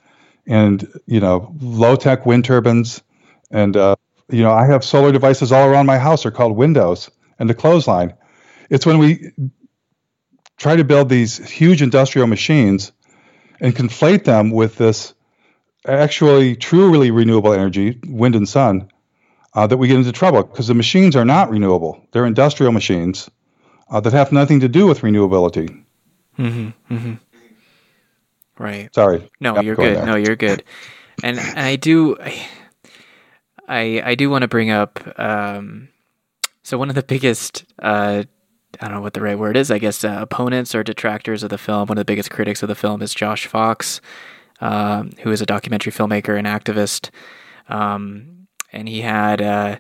and 0.47 0.89
you 1.07 1.21
know, 1.21 1.55
low 1.61 1.97
tech 1.97 2.25
wind 2.25 2.47
turbines. 2.47 3.03
And 3.51 3.77
uh, 3.77 3.97
you 4.31 4.43
know, 4.43 4.53
I 4.53 4.67
have 4.67 4.85
solar 4.85 5.13
devices 5.13 5.53
all 5.53 5.69
around 5.69 5.87
my 5.87 5.99
house. 5.99 6.23
They're 6.23 6.33
called 6.33 6.57
windows 6.57 7.11
and 7.39 7.49
the 7.49 7.55
clothesline. 7.55 8.15
It's 8.71 8.87
when 8.87 8.99
we 8.99 9.33
try 10.57 10.77
to 10.77 10.85
build 10.85 11.09
these 11.09 11.37
huge 11.51 11.83
industrial 11.83 12.27
machines 12.27 12.93
and 13.61 13.75
conflate 13.75 14.25
them 14.25 14.51
with 14.51 14.77
this 14.77 15.15
actually 15.87 16.57
truly 16.57 17.11
renewable 17.11 17.53
energy, 17.53 18.01
wind 18.07 18.35
and 18.35 18.49
sun, 18.49 18.91
uh, 19.53 19.67
that 19.67 19.77
we 19.77 19.89
get 19.89 19.97
into 19.97 20.13
trouble 20.13 20.43
because 20.43 20.67
the 20.67 20.75
machines 20.75 21.17
are 21.17 21.25
not 21.25 21.51
renewable. 21.51 22.07
They're 22.13 22.27
industrial 22.27 22.73
machines 22.73 23.31
uh, 23.91 24.01
that 24.01 24.13
have 24.13 24.33
nothing 24.33 24.61
to 24.61 24.69
do 24.69 24.87
with 24.87 25.01
renewability. 25.01 25.85
Mm-hmm, 26.39 26.95
mm-hmm. 26.95 27.15
Right. 28.59 28.95
Sorry. 28.95 29.31
No, 29.41 29.61
you're 29.61 29.77
good. 29.77 29.97
There. 29.97 30.07
No, 30.07 30.17
you're 30.17 30.37
good. 30.37 30.65
And, 31.23 31.39
and 31.39 31.59
I 31.59 31.77
do, 31.77 32.17
I 32.19 32.47
I 33.69 34.03
I 34.05 34.15
do 34.15 34.31
want 34.31 34.43
to 34.43 34.49
bring 34.49 34.71
up. 34.71 35.01
Um, 35.19 35.89
so 36.63 36.79
one 36.79 36.89
of 36.89 36.95
the 36.95 37.03
biggest, 37.03 37.65
uh, 37.83 38.25
I 38.81 38.87
don't 38.87 38.95
know 38.95 39.03
what 39.03 39.13
the 39.13 39.21
right 39.21 39.39
word 39.39 39.57
is. 39.57 39.71
I 39.71 39.79
guess 39.79 40.03
uh, 40.05 40.19
opponents 40.21 40.75
or 40.75 40.83
detractors 40.83 41.43
of 41.43 41.51
the 41.51 41.59
film. 41.59 41.89
One 41.89 41.99
of 41.99 42.01
the 42.01 42.11
biggest 42.11 42.31
critics 42.31 42.63
of 42.63 42.69
the 42.69 42.75
film 42.75 43.03
is 43.03 43.15
Josh 43.15 43.47
Fox, 43.47 44.01
um, 44.61 45.11
who 45.21 45.31
is 45.31 45.43
a 45.43 45.47
documentary 45.47 45.93
filmmaker 45.93 46.39
and 46.39 46.47
activist. 46.47 47.11
Um, 47.69 48.47
and 48.73 48.89
he 48.89 49.03
had 49.03 49.41
uh, 49.43 49.77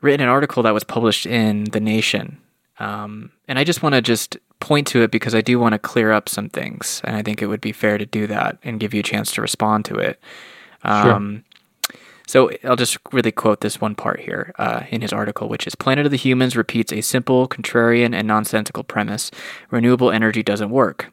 written 0.00 0.22
an 0.22 0.28
article 0.28 0.62
that 0.62 0.74
was 0.74 0.84
published 0.84 1.26
in 1.26 1.64
The 1.64 1.80
Nation. 1.80 2.38
Um, 2.78 3.32
and 3.48 3.58
I 3.58 3.64
just 3.64 3.82
want 3.82 3.94
to 3.94 4.02
just 4.02 4.36
point 4.60 4.86
to 4.88 5.02
it 5.02 5.10
because 5.10 5.34
I 5.34 5.40
do 5.40 5.58
want 5.58 5.72
to 5.74 5.78
clear 5.78 6.12
up 6.12 6.28
some 6.28 6.48
things, 6.48 7.00
and 7.04 7.16
I 7.16 7.22
think 7.22 7.40
it 7.40 7.46
would 7.46 7.60
be 7.60 7.72
fair 7.72 7.98
to 7.98 8.06
do 8.06 8.26
that 8.26 8.58
and 8.62 8.80
give 8.80 8.92
you 8.94 9.00
a 9.00 9.04
chance 9.04 9.32
to 9.32 9.42
respond 9.42 9.84
to 9.86 9.96
it. 9.96 10.20
Um, 10.82 11.04
sure. 11.04 11.42
So 12.26 12.50
I'll 12.64 12.76
just 12.76 12.98
really 13.12 13.30
quote 13.30 13.60
this 13.60 13.80
one 13.80 13.94
part 13.94 14.20
here 14.20 14.52
uh, 14.58 14.82
in 14.90 15.00
his 15.00 15.12
article, 15.12 15.48
which 15.48 15.66
is 15.66 15.76
Planet 15.76 16.06
of 16.06 16.10
the 16.10 16.18
Humans 16.18 16.56
repeats 16.56 16.92
a 16.92 17.00
simple, 17.00 17.48
contrarian, 17.48 18.14
and 18.14 18.26
nonsensical 18.26 18.82
premise 18.82 19.30
renewable 19.70 20.10
energy 20.10 20.42
doesn't 20.42 20.70
work. 20.70 21.12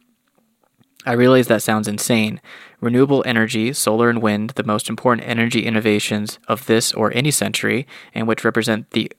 I 1.06 1.14
realize 1.14 1.48
that 1.48 1.62
sounds 1.62 1.88
insane. 1.88 2.42
Renewable 2.80 3.24
energy, 3.26 3.74
solar 3.74 4.10
and 4.10 4.22
wind, 4.22 4.52
the 4.52 4.64
most 4.64 4.90
important 4.90 5.28
energy 5.28 5.66
innovations 5.66 6.40
of 6.48 6.66
this 6.66 6.94
or 6.94 7.14
any 7.14 7.30
century, 7.30 7.86
and 8.14 8.28
which 8.28 8.44
represent 8.44 8.90
the, 8.92 9.12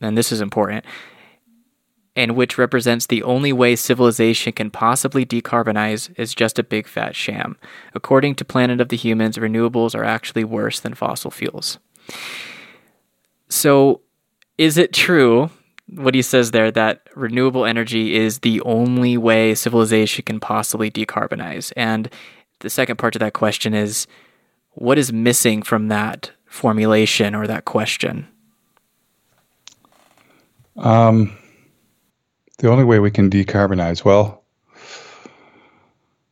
and 0.00 0.16
this 0.16 0.32
is 0.32 0.40
important, 0.40 0.84
and 2.16 2.36
which 2.36 2.58
represents 2.58 3.06
the 3.06 3.22
only 3.22 3.52
way 3.52 3.74
civilization 3.74 4.52
can 4.52 4.70
possibly 4.70 5.26
decarbonize 5.26 6.16
is 6.18 6.34
just 6.34 6.58
a 6.58 6.62
big 6.62 6.86
fat 6.86 7.16
sham. 7.16 7.56
According 7.94 8.36
to 8.36 8.44
Planet 8.44 8.80
of 8.80 8.88
the 8.88 8.96
Humans, 8.96 9.36
renewables 9.36 9.94
are 9.94 10.04
actually 10.04 10.44
worse 10.44 10.80
than 10.80 10.94
fossil 10.94 11.30
fuels. 11.30 11.78
So, 13.48 14.00
is 14.58 14.78
it 14.78 14.92
true 14.92 15.50
what 15.88 16.14
he 16.14 16.22
says 16.22 16.52
there 16.52 16.70
that 16.70 17.02
renewable 17.14 17.64
energy 17.64 18.14
is 18.14 18.38
the 18.40 18.60
only 18.62 19.16
way 19.16 19.54
civilization 19.54 20.24
can 20.24 20.40
possibly 20.40 20.90
decarbonize? 20.90 21.72
And 21.76 22.08
the 22.60 22.70
second 22.70 22.96
part 22.96 23.12
to 23.14 23.18
that 23.18 23.32
question 23.32 23.74
is 23.74 24.06
what 24.70 24.98
is 24.98 25.12
missing 25.12 25.62
from 25.62 25.88
that 25.88 26.30
formulation 26.46 27.34
or 27.34 27.46
that 27.46 27.64
question? 27.64 28.28
Um, 30.76 31.36
the 32.64 32.70
only 32.70 32.84
way 32.84 32.98
we 32.98 33.10
can 33.10 33.28
decarbonize, 33.28 34.06
well, 34.06 34.42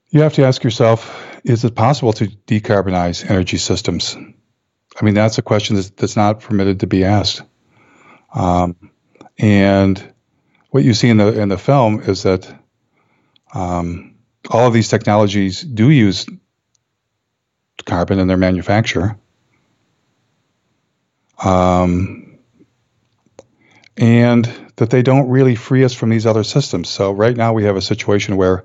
you 0.09 0.23
have 0.23 0.33
to 0.33 0.47
ask 0.47 0.65
yourself 0.65 1.29
is 1.45 1.63
it 1.63 1.75
possible 1.75 2.15
to 2.15 2.27
decarbonize 2.27 3.29
energy 3.29 3.59
systems? 3.59 4.17
I 4.17 5.05
mean, 5.05 5.13
that's 5.13 5.37
a 5.37 5.43
question 5.43 5.77
that's, 5.77 5.91
that's 5.91 6.17
not 6.17 6.41
permitted 6.41 6.81
to 6.81 6.87
be 6.87 7.05
asked. 7.05 7.43
Um, 8.33 8.77
and 9.37 10.15
what 10.71 10.85
you 10.85 10.95
see 10.95 11.11
in 11.11 11.19
the 11.19 11.39
in 11.39 11.51
the 11.51 11.59
film 11.59 12.01
is 12.01 12.23
that 12.23 12.51
um, 13.53 14.15
all 14.49 14.67
of 14.67 14.73
these 14.73 14.89
technologies 14.89 15.61
do 15.61 15.91
use 15.91 16.25
carbon 17.85 18.19
in 18.19 18.27
their 18.27 18.39
manufacture. 18.39 19.19
Um, 21.45 22.39
and 23.99 24.62
that 24.77 24.91
they 24.91 25.03
don't 25.03 25.29
really 25.29 25.55
free 25.55 25.85
us 25.85 25.95
from 25.95 26.09
these 26.09 26.27
other 26.27 26.45
systems. 26.45 26.89
So 26.89 27.13
right 27.13 27.37
now 27.37 27.53
we 27.53 27.65
have 27.65 27.77
a 27.77 27.83
situation 27.83 28.37
where 28.37 28.65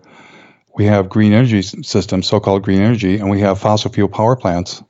we 0.76 0.86
have 0.86 1.10
green 1.10 1.34
energy 1.34 1.62
systems, 1.62 2.28
so-called 2.28 2.64
green 2.64 2.82
energy, 2.82 3.18
and 3.18 3.30
we 3.30 3.42
have 3.42 3.60
fossil 3.60 3.92
fuel 3.92 4.08
power 4.08 4.36
plants 4.36 4.84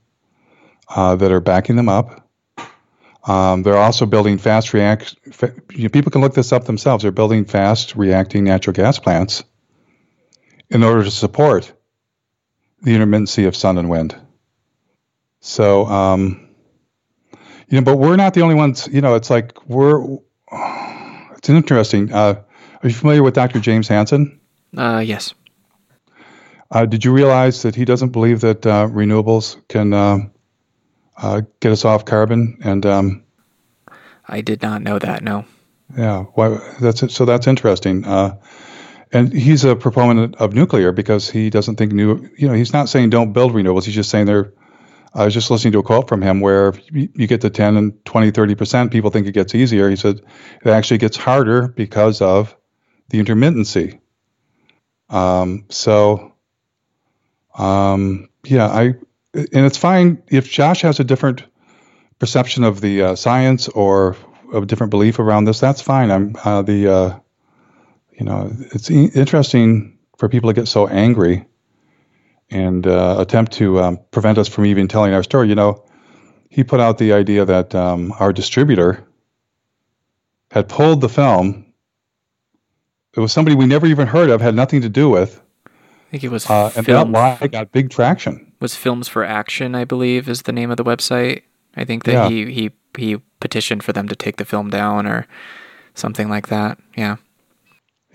uh, 0.89 1.15
that 1.15 1.31
are 1.31 1.39
backing 1.39 1.75
them 1.75 1.89
up. 1.89 2.27
Um, 3.23 3.63
they're 3.63 3.77
also 3.77 4.05
building 4.05 4.37
fast 4.37 4.73
react. 4.73 5.15
Fa- 5.31 5.53
people 5.69 6.11
can 6.11 6.21
look 6.21 6.33
this 6.33 6.53
up 6.53 6.65
themselves. 6.65 7.03
They're 7.03 7.11
building 7.11 7.45
fast 7.45 7.95
reacting 7.95 8.45
natural 8.45 8.73
gas 8.73 8.99
plants 8.99 9.43
in 10.69 10.83
order 10.83 11.03
to 11.03 11.11
support 11.11 11.73
the 12.81 12.91
intermittency 12.91 13.47
of 13.47 13.55
sun 13.55 13.77
and 13.77 13.89
wind. 13.89 14.15
So, 15.41 15.85
um, 15.85 16.49
you 17.69 17.79
know, 17.79 17.81
but 17.81 17.97
we're 17.97 18.15
not 18.15 18.33
the 18.33 18.41
only 18.41 18.55
ones. 18.55 18.87
You 18.91 19.01
know, 19.01 19.15
it's 19.15 19.29
like 19.29 19.67
we're 19.67 20.01
it's 21.47 21.55
interesting. 21.55 22.11
Uh, 22.11 22.41
are 22.83 22.89
you 22.89 22.93
familiar 22.93 23.23
with 23.23 23.33
Dr. 23.33 23.61
James 23.61 23.87
Hansen? 23.87 24.39
Uh, 24.75 25.01
yes. 25.05 25.33
Uh, 26.69 26.85
did 26.85 27.05
you 27.05 27.13
realize 27.13 27.61
that 27.61 27.73
he 27.73 27.85
doesn't 27.85 28.09
believe 28.09 28.41
that 28.41 28.65
uh, 28.65 28.87
renewables 28.87 29.55
can 29.69 29.93
um, 29.93 30.31
uh, 31.15 31.41
get 31.61 31.71
us 31.71 31.85
off 31.85 32.03
carbon? 32.03 32.57
And 32.61 32.85
um, 32.85 33.23
I 34.27 34.41
did 34.41 34.61
not 34.61 34.81
know 34.81 34.99
that. 34.99 35.23
No. 35.23 35.45
Yeah. 35.97 36.23
Why? 36.33 36.59
That's 36.81 37.13
so. 37.13 37.23
That's 37.23 37.47
interesting. 37.47 38.03
Uh, 38.03 38.35
and 39.13 39.31
he's 39.31 39.63
a 39.63 39.73
proponent 39.73 40.35
of 40.35 40.53
nuclear 40.53 40.91
because 40.91 41.29
he 41.29 41.49
doesn't 41.49 41.77
think 41.77 41.93
new. 41.93 42.29
You 42.37 42.49
know, 42.49 42.53
he's 42.53 42.73
not 42.73 42.89
saying 42.89 43.09
don't 43.11 43.31
build 43.31 43.53
renewables. 43.53 43.85
He's 43.85 43.95
just 43.95 44.09
saying 44.09 44.25
they're 44.25 44.51
I 45.17 45.25
was 45.25 45.33
just 45.33 45.49
listening 45.49 45.71
to 45.71 45.79
a 45.79 45.83
quote 45.83 46.07
from 46.07 46.21
him 46.21 46.41
where 46.41 46.75
you 46.93 47.25
get 47.25 47.41
to 47.41 47.49
10 47.49 47.75
and 47.75 48.05
20, 48.05 48.31
30%, 48.31 48.91
people 48.91 49.09
think 49.09 49.25
it 49.25 49.31
gets 49.31 49.55
easier. 49.55 49.89
He 49.89 49.95
said 49.95 50.21
it 50.63 50.69
actually 50.69 50.99
gets 50.99 51.17
harder 51.17 51.67
because 51.67 52.21
of 52.21 52.55
the 53.09 53.19
intermittency. 53.21 53.99
Um, 55.09 55.65
so, 55.69 56.33
um, 57.57 58.29
yeah, 58.43 58.67
I, 58.67 58.83
and 59.33 59.65
it's 59.65 59.77
fine 59.79 60.21
if 60.27 60.51
Josh 60.51 60.81
has 60.81 60.99
a 60.99 61.03
different 61.03 61.43
perception 62.19 62.63
of 62.63 62.79
the 62.79 63.01
uh, 63.01 63.15
science 63.15 63.69
or 63.69 64.15
a 64.53 64.63
different 64.67 64.91
belief 64.91 65.17
around 65.17 65.45
this, 65.45 65.59
that's 65.59 65.81
fine. 65.81 66.11
I'm 66.11 66.35
uh, 66.43 66.61
the, 66.61 66.87
uh, 66.93 67.19
you 68.11 68.25
know, 68.25 68.51
it's 68.71 68.91
interesting 68.91 69.97
for 70.19 70.29
people 70.29 70.51
to 70.51 70.53
get 70.53 70.67
so 70.67 70.87
angry 70.87 71.47
and 72.49 72.87
uh, 72.87 73.15
attempt 73.19 73.53
to 73.53 73.79
um, 73.79 73.99
prevent 74.11 74.37
us 74.37 74.47
from 74.47 74.65
even 74.65 74.87
telling 74.87 75.13
our 75.13 75.23
story. 75.23 75.49
You 75.49 75.55
know, 75.55 75.83
he 76.49 76.63
put 76.63 76.79
out 76.79 76.97
the 76.97 77.13
idea 77.13 77.45
that 77.45 77.75
um, 77.75 78.13
our 78.19 78.31
distributor 78.31 79.05
had 80.51 80.69
pulled 80.69 81.01
the 81.01 81.09
film. 81.09 81.65
It 83.15 83.19
was 83.19 83.31
somebody 83.31 83.55
we 83.55 83.65
never 83.65 83.87
even 83.87 84.07
heard 84.07 84.29
of, 84.29 84.41
had 84.41 84.55
nothing 84.55 84.81
to 84.81 84.89
do 84.89 85.09
with. 85.09 85.41
I 85.65 86.11
think 86.11 86.23
it 86.23 86.29
was. 86.29 86.49
Uh, 86.49 86.71
and 86.75 86.85
that 86.85 87.09
lie 87.09 87.47
got 87.47 87.71
big 87.71 87.89
traction. 87.89 88.53
Was 88.59 88.75
Films 88.75 89.07
for 89.07 89.23
Action, 89.23 89.75
I 89.75 89.83
believe, 89.83 90.29
is 90.29 90.43
the 90.43 90.51
name 90.51 90.71
of 90.71 90.77
the 90.77 90.83
website. 90.83 91.43
I 91.75 91.83
think 91.83 92.05
that 92.05 92.13
yeah. 92.13 92.29
he 92.29 92.51
he 92.51 92.71
he 92.97 93.17
petitioned 93.39 93.83
for 93.83 93.93
them 93.93 94.07
to 94.07 94.15
take 94.15 94.37
the 94.37 94.45
film 94.45 94.69
down 94.69 95.05
or 95.05 95.27
something 95.93 96.29
like 96.29 96.47
that. 96.47 96.79
Yeah. 96.95 97.17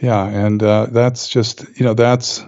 Yeah, 0.01 0.27
and 0.27 0.61
uh, 0.63 0.87
that's 0.87 1.29
just 1.29 1.65
you 1.79 1.85
know 1.85 1.95
that's 1.95 2.45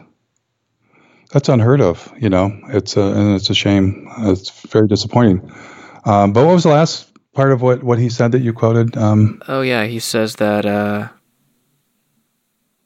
that's 1.35 1.49
unheard 1.49 1.81
of. 1.81 2.11
You 2.17 2.31
know, 2.31 2.57
it's 2.69 2.97
a, 2.97 3.03
and 3.03 3.35
it's 3.35 3.51
a 3.51 3.55
shame. 3.55 4.09
It's 4.19 4.51
very 4.69 4.87
disappointing. 4.87 5.53
Um, 6.05 6.33
but 6.33 6.47
what 6.47 6.55
was 6.55 6.63
the 6.63 6.71
last 6.71 7.11
part 7.33 7.51
of 7.51 7.61
what, 7.61 7.83
what 7.83 7.99
he 7.99 8.09
said 8.09 8.31
that 8.33 8.41
you 8.41 8.53
quoted? 8.53 8.97
Um, 8.97 9.43
oh 9.49 9.61
yeah, 9.61 9.85
he 9.85 9.99
says 9.99 10.37
that. 10.37 10.65
Uh, 10.65 11.09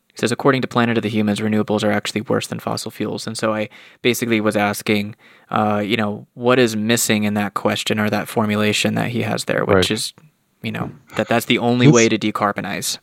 he 0.09 0.16
says 0.16 0.32
according 0.32 0.62
to 0.62 0.68
Planet 0.68 0.96
of 0.96 1.03
the 1.03 1.11
Humans, 1.11 1.40
renewables 1.40 1.84
are 1.84 1.92
actually 1.92 2.22
worse 2.22 2.46
than 2.46 2.59
fossil 2.59 2.90
fuels. 2.90 3.26
And 3.26 3.36
so 3.36 3.55
I 3.55 3.68
basically 4.03 4.40
was 4.40 4.57
asking, 4.57 5.14
uh, 5.51 5.80
you 5.84 5.96
know, 5.96 6.26
what 6.34 6.59
is 6.59 6.74
missing 6.74 7.22
in 7.24 7.34
that 7.34 7.55
question 7.55 8.01
or 8.01 8.11
that 8.11 8.28
formulation 8.28 8.94
that 8.94 9.11
he 9.11 9.22
has 9.22 9.44
there, 9.44 9.64
which 9.64 9.74
right. 9.74 9.90
is, 9.92 10.14
you 10.62 10.72
know, 10.72 10.90
that 11.16 11.28
that's 11.28 11.46
the 11.46 11.59
only 11.59 11.86
way 11.86 12.09
to 12.09 12.18
decarbonize. 12.18 12.99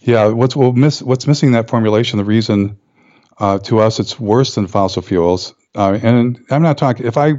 Yeah, 0.00 0.28
what's 0.28 0.56
well, 0.56 0.72
miss, 0.72 1.02
what's 1.02 1.26
missing 1.26 1.48
in 1.48 1.52
that 1.52 1.68
formulation? 1.68 2.16
The 2.18 2.24
reason 2.24 2.78
uh, 3.38 3.58
to 3.60 3.78
us, 3.80 4.00
it's 4.00 4.18
worse 4.18 4.54
than 4.54 4.66
fossil 4.66 5.02
fuels. 5.02 5.54
Uh, 5.74 5.98
and 6.02 6.38
I'm 6.50 6.62
not 6.62 6.78
talking. 6.78 7.06
If 7.06 7.16
I 7.16 7.34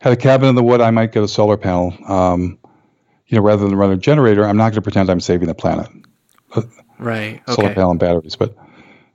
had 0.00 0.12
a 0.12 0.16
cabin 0.16 0.48
in 0.48 0.54
the 0.54 0.62
wood, 0.62 0.80
I 0.80 0.90
might 0.90 1.12
get 1.12 1.22
a 1.22 1.28
solar 1.28 1.56
panel. 1.56 1.94
Um, 2.06 2.58
you 3.26 3.36
know, 3.36 3.42
rather 3.42 3.64
than 3.64 3.76
run 3.76 3.92
a 3.92 3.96
generator, 3.96 4.44
I'm 4.44 4.56
not 4.56 4.64
going 4.64 4.74
to 4.74 4.82
pretend 4.82 5.08
I'm 5.08 5.20
saving 5.20 5.46
the 5.48 5.54
planet. 5.54 5.88
Right. 6.98 7.40
Okay. 7.48 7.52
Solar 7.54 7.74
panel 7.74 7.90
and 7.92 8.00
batteries, 8.00 8.36
but 8.36 8.56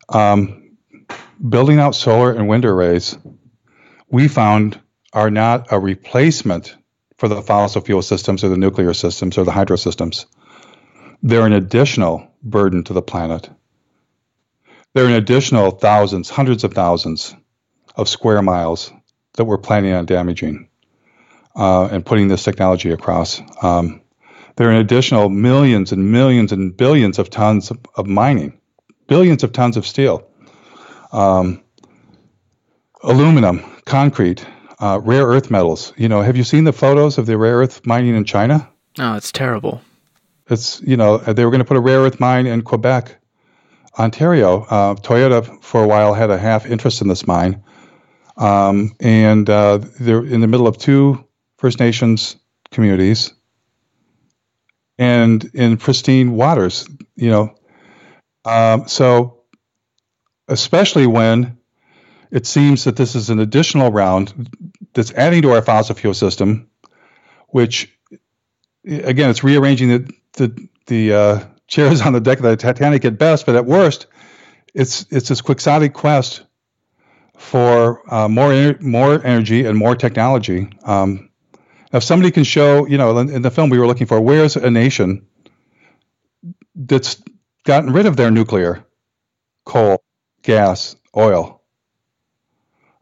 um, 0.10 0.78
building 1.48 1.80
out 1.80 1.96
solar 1.96 2.32
and 2.32 2.48
wind 2.48 2.66
arrays, 2.66 3.18
we 4.10 4.28
found 4.28 4.80
are 5.14 5.30
not 5.30 5.72
a 5.72 5.80
replacement 5.80 6.76
for 7.18 7.28
the 7.28 7.42
fossil 7.42 7.82
fuel 7.82 8.02
systems 8.02 8.44
or 8.44 8.50
the 8.50 8.58
nuclear 8.58 8.94
systems 8.94 9.38
or 9.38 9.44
the 9.44 9.52
hydro 9.52 9.76
systems. 9.76 10.26
They're 11.22 11.46
an 11.46 11.54
additional 11.54 12.28
burden 12.44 12.84
to 12.86 12.94
the 12.94 13.02
planet. 13.02 13.50
There 14.96 15.04
are 15.04 15.08
an 15.08 15.14
additional 15.14 15.72
thousands, 15.72 16.30
hundreds 16.30 16.64
of 16.64 16.74
thousands 16.74 17.36
of 17.98 18.08
square 18.08 18.42
miles 18.42 18.94
that 19.34 19.44
we're 19.44 19.58
planning 19.58 19.92
on 19.92 20.06
damaging 20.06 20.70
uh, 21.54 21.90
and 21.92 22.06
putting 22.06 22.30
this 22.30 22.46
technology 22.46 22.92
across. 22.92 23.42
Um, 23.62 24.02
there 24.56 24.70
are 24.70 24.72
an 24.72 24.78
additional 24.78 25.28
millions 25.28 25.92
and 25.92 26.14
millions 26.14 26.54
and 26.54 26.78
billions 26.78 27.20
of 27.20 27.30
tons 27.30 27.72
of, 27.72 27.80
of 27.96 28.08
mining, 28.08 28.62
billions 29.08 29.44
of 29.44 29.52
tons 29.52 29.76
of 29.76 29.86
steel. 29.86 30.30
Um, 31.12 31.62
aluminum, 33.04 33.66
concrete, 33.84 34.46
uh, 34.80 35.02
rare 35.04 35.26
earth 35.26 35.52
metals. 35.52 35.92
You 35.98 36.08
know, 36.08 36.22
have 36.22 36.38
you 36.38 36.46
seen 36.46 36.64
the 36.64 36.72
photos 36.72 37.18
of 37.18 37.26
the 37.26 37.38
rare 37.38 37.58
earth 37.58 37.86
mining 37.86 38.16
in 38.16 38.24
China? 38.24 38.70
Oh, 38.98 39.16
it's 39.16 39.34
terrible. 39.34 39.82
It's 40.50 40.82
you 40.84 40.96
know 40.96 41.18
they 41.18 41.44
were 41.44 41.52
going 41.52 41.60
to 41.60 41.66
put 41.66 41.76
a 41.76 41.82
rare 41.82 42.00
earth 42.00 42.22
mine 42.22 42.46
in 42.46 42.62
Quebec, 42.62 43.20
Ontario. 43.98 44.62
Uh, 44.64 44.96
Toyota 44.96 45.64
for 45.64 45.84
a 45.84 45.88
while 45.88 46.14
had 46.14 46.30
a 46.30 46.38
half 46.38 46.66
interest 46.66 47.02
in 47.02 47.08
this 47.08 47.26
mine, 47.28 47.64
um, 48.38 48.94
and 49.00 49.50
uh, 49.50 49.80
they're 50.00 50.26
in 50.26 50.42
the 50.42 50.48
middle 50.48 50.68
of 50.68 50.78
two 50.78 51.26
First 51.58 51.80
Nations 51.80 52.36
communities, 52.72 53.34
and 54.98 55.44
in 55.54 55.78
pristine 55.78 56.32
waters. 56.32 56.88
You 57.16 57.30
know, 57.30 57.56
um, 58.44 58.88
so 58.88 59.44
especially 60.48 61.08
when 61.08 61.58
it 62.32 62.46
seems 62.46 62.84
that 62.84 62.96
this 62.96 63.16
is 63.16 63.30
an 63.30 63.40
additional 63.40 63.92
round 63.92 64.50
that's 64.94 65.12
adding 65.12 65.42
to 65.44 65.52
our 65.52 65.62
fossil 65.62 65.96
fuel 65.96 66.14
system, 66.14 66.70
which 67.48 67.96
again, 68.86 69.30
it's 69.30 69.44
rearranging 69.44 69.90
the 69.90 70.14
the, 70.34 70.70
the 70.88 71.14
uh, 71.14 71.46
chairs 71.68 72.02
on 72.02 72.14
the 72.14 72.20
deck 72.20 72.38
of 72.38 72.44
the 72.44 72.56
Titanic 72.56 73.06
at 73.06 73.18
best, 73.18 73.46
but 73.46 73.56
at 73.56 73.66
worst, 73.66 74.08
it's 74.74 75.06
it's 75.10 75.30
this 75.30 75.42
quixotic 75.42 75.94
quest 75.94 76.44
for 77.38 78.02
uh, 78.14 78.28
more 78.28 78.76
more 78.82 79.26
energy 79.26 79.66
and 79.66 79.78
more 79.78 79.96
technology. 79.96 80.70
Um, 80.84 81.30
if 81.92 82.04
somebody 82.04 82.32
can 82.32 82.44
show, 82.44 82.86
you 82.86 82.98
know, 82.98 83.18
in, 83.18 83.30
in 83.30 83.42
the 83.42 83.52
film 83.52 83.70
we 83.70 83.80
were 83.80 83.88
looking 83.88 84.08
for, 84.08 84.20
where's 84.20 84.56
a 84.56 84.70
nation 84.70 85.26
that's 86.76 87.22
gotten 87.64 87.94
rid 87.94 88.06
of 88.06 88.18
their 88.18 88.32
nuclear, 88.32 88.86
coal, 89.66 90.04
gas, 90.42 90.96
oil? 91.16 91.62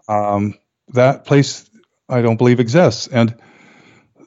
Um, 0.08 0.56
that 0.90 1.26
place, 1.26 1.70
I 2.08 2.22
don't 2.22 2.38
believe 2.38 2.60
exists, 2.60 3.08
and 3.08 3.36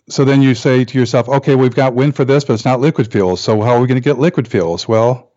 so 0.08 0.24
then 0.24 0.40
you 0.40 0.54
say 0.54 0.84
to 0.84 0.98
yourself, 0.98 1.28
okay, 1.28 1.54
we've 1.56 1.74
got 1.74 1.94
wind 1.94 2.14
for 2.14 2.24
this, 2.24 2.44
but 2.44 2.54
it's 2.54 2.64
not 2.64 2.80
liquid 2.80 3.10
fuels. 3.10 3.40
So 3.40 3.60
how 3.60 3.74
are 3.74 3.80
we 3.80 3.88
going 3.88 4.00
to 4.00 4.04
get 4.04 4.18
liquid 4.18 4.46
fuels? 4.46 4.86
Well, 4.86 5.32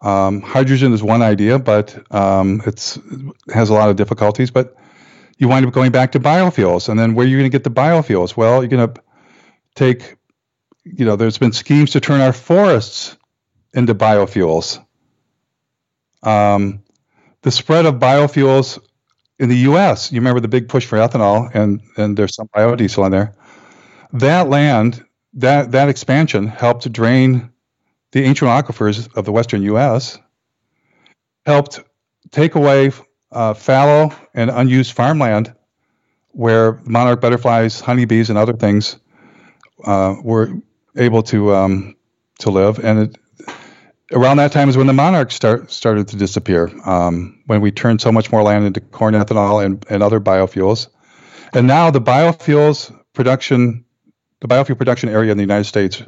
um, 0.00 0.40
hydrogen 0.40 0.92
is 0.92 1.02
one 1.02 1.20
idea, 1.20 1.58
but 1.58 1.94
um, 2.14 2.62
it 2.64 2.98
has 3.52 3.68
a 3.68 3.74
lot 3.74 3.90
of 3.90 3.96
difficulties. 3.96 4.50
But 4.50 4.74
you 5.36 5.48
wind 5.48 5.66
up 5.66 5.74
going 5.74 5.92
back 5.92 6.12
to 6.12 6.20
biofuels, 6.20 6.88
and 6.88 6.98
then 6.98 7.14
where 7.14 7.26
are 7.26 7.28
you 7.28 7.36
going 7.36 7.50
to 7.50 7.54
get 7.54 7.64
the 7.64 7.70
biofuels? 7.70 8.36
Well, 8.36 8.62
you're 8.62 8.68
going 8.68 8.94
to 8.94 9.02
take, 9.74 10.16
you 10.84 11.04
know, 11.04 11.16
there's 11.16 11.38
been 11.38 11.52
schemes 11.52 11.90
to 11.90 12.00
turn 12.00 12.22
our 12.22 12.32
forests 12.32 13.16
into 13.74 13.94
biofuels. 13.94 14.82
Um, 16.22 16.82
the 17.42 17.50
spread 17.50 17.84
of 17.84 17.96
biofuels 17.96 18.78
in 19.38 19.50
the 19.50 19.56
U.S. 19.58 20.10
You 20.10 20.20
remember 20.20 20.40
the 20.40 20.48
big 20.48 20.68
push 20.68 20.86
for 20.86 20.96
ethanol, 20.96 21.54
and 21.54 21.82
and 21.98 22.16
there's 22.16 22.34
some 22.34 22.48
biodiesel 22.48 23.04
in 23.04 23.12
there 23.12 23.34
that 24.12 24.48
land, 24.48 25.04
that 25.34 25.72
that 25.72 25.88
expansion 25.88 26.46
helped 26.46 26.82
to 26.82 26.88
drain 26.88 27.50
the 28.12 28.24
ancient 28.24 28.50
aquifers 28.50 29.14
of 29.16 29.24
the 29.24 29.32
western 29.32 29.62
U.S. 29.62 30.18
Helped 31.44 31.80
take 32.30 32.54
away 32.54 32.92
uh, 33.30 33.54
fallow 33.54 34.14
and 34.34 34.50
unused 34.50 34.92
farmland 34.92 35.54
where 36.30 36.80
monarch 36.84 37.20
butterflies, 37.20 37.80
honeybees, 37.80 38.30
and 38.30 38.38
other 38.38 38.52
things 38.52 38.98
uh, 39.84 40.14
were 40.22 40.52
able 40.96 41.22
to 41.24 41.54
um, 41.54 41.96
to 42.38 42.50
live. 42.50 42.78
And 42.78 42.98
it, 43.00 43.18
around 44.12 44.36
that 44.38 44.52
time 44.52 44.68
is 44.68 44.76
when 44.76 44.86
the 44.86 44.92
monarchs 44.92 45.34
start, 45.34 45.70
started 45.70 46.08
to 46.08 46.16
disappear. 46.16 46.70
Um, 46.88 47.42
when 47.46 47.60
we 47.60 47.70
turned 47.72 48.00
so 48.00 48.12
much 48.12 48.30
more 48.30 48.42
land 48.42 48.64
into 48.64 48.80
corn 48.80 49.14
ethanol 49.14 49.64
and, 49.64 49.84
and 49.90 50.02
other 50.02 50.20
biofuels, 50.20 50.88
and 51.52 51.66
now 51.66 51.90
the 51.90 52.00
biofuels 52.00 52.94
production 53.14 53.84
the 54.40 54.48
biofuel 54.48 54.78
production 54.78 55.08
area 55.08 55.32
in 55.32 55.36
the 55.36 55.42
United 55.42 55.64
States 55.64 56.02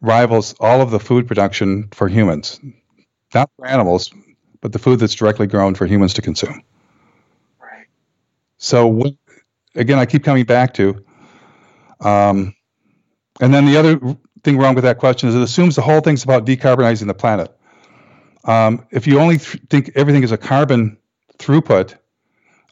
rivals 0.00 0.54
all 0.60 0.80
of 0.80 0.90
the 0.90 0.98
food 0.98 1.28
production 1.28 1.88
for 1.92 2.08
humans, 2.08 2.58
not 3.34 3.50
for 3.56 3.66
animals, 3.66 4.10
but 4.60 4.72
the 4.72 4.78
food 4.78 4.98
that's 4.98 5.14
directly 5.14 5.46
grown 5.46 5.74
for 5.74 5.86
humans 5.86 6.14
to 6.14 6.22
consume. 6.22 6.62
Right. 7.60 7.86
So, 8.58 9.04
again, 9.74 9.98
I 9.98 10.06
keep 10.06 10.24
coming 10.24 10.44
back 10.44 10.74
to, 10.74 11.04
um, 12.00 12.54
and 13.40 13.54
then 13.54 13.66
the 13.66 13.76
other 13.76 14.16
thing 14.42 14.58
wrong 14.58 14.74
with 14.74 14.84
that 14.84 14.98
question 14.98 15.28
is 15.28 15.34
it 15.34 15.42
assumes 15.42 15.76
the 15.76 15.82
whole 15.82 16.00
thing's 16.00 16.24
about 16.24 16.46
decarbonizing 16.46 17.06
the 17.06 17.14
planet. 17.14 17.54
Um, 18.44 18.86
if 18.90 19.06
you 19.06 19.20
only 19.20 19.38
th- 19.38 19.62
think 19.68 19.92
everything 19.94 20.22
is 20.22 20.32
a 20.32 20.38
carbon 20.38 20.96
throughput, 21.38 21.96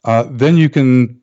uh, 0.03 0.25
then 0.31 0.57
you 0.57 0.69
can 0.69 1.21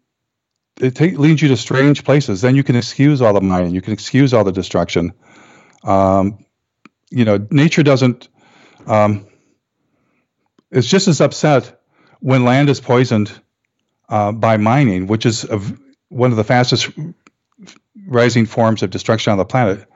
it 0.80 0.94
take, 0.94 1.18
leads 1.18 1.40
you 1.42 1.48
to 1.48 1.56
strange 1.56 2.04
places. 2.04 2.40
Then 2.40 2.56
you 2.56 2.62
can 2.62 2.76
excuse 2.76 3.22
all 3.22 3.32
the 3.32 3.40
mining. 3.40 3.74
You 3.74 3.82
can 3.82 3.92
excuse 3.92 4.34
all 4.34 4.44
the 4.44 4.52
destruction. 4.52 5.12
Um, 5.84 6.44
you 7.10 7.24
know, 7.24 7.46
nature 7.50 7.82
doesn't. 7.82 8.28
Um, 8.86 9.26
it's 10.70 10.88
just 10.88 11.08
as 11.08 11.20
upset 11.20 11.80
when 12.20 12.44
land 12.44 12.68
is 12.68 12.80
poisoned 12.80 13.32
uh, 14.08 14.32
by 14.32 14.56
mining, 14.56 15.06
which 15.06 15.26
is 15.26 15.44
a, 15.44 15.60
one 16.08 16.30
of 16.30 16.36
the 16.36 16.44
fastest 16.44 16.90
rising 18.06 18.46
forms 18.46 18.82
of 18.82 18.90
destruction 18.90 19.32
on 19.32 19.38
the 19.38 19.44
planet. 19.44 19.86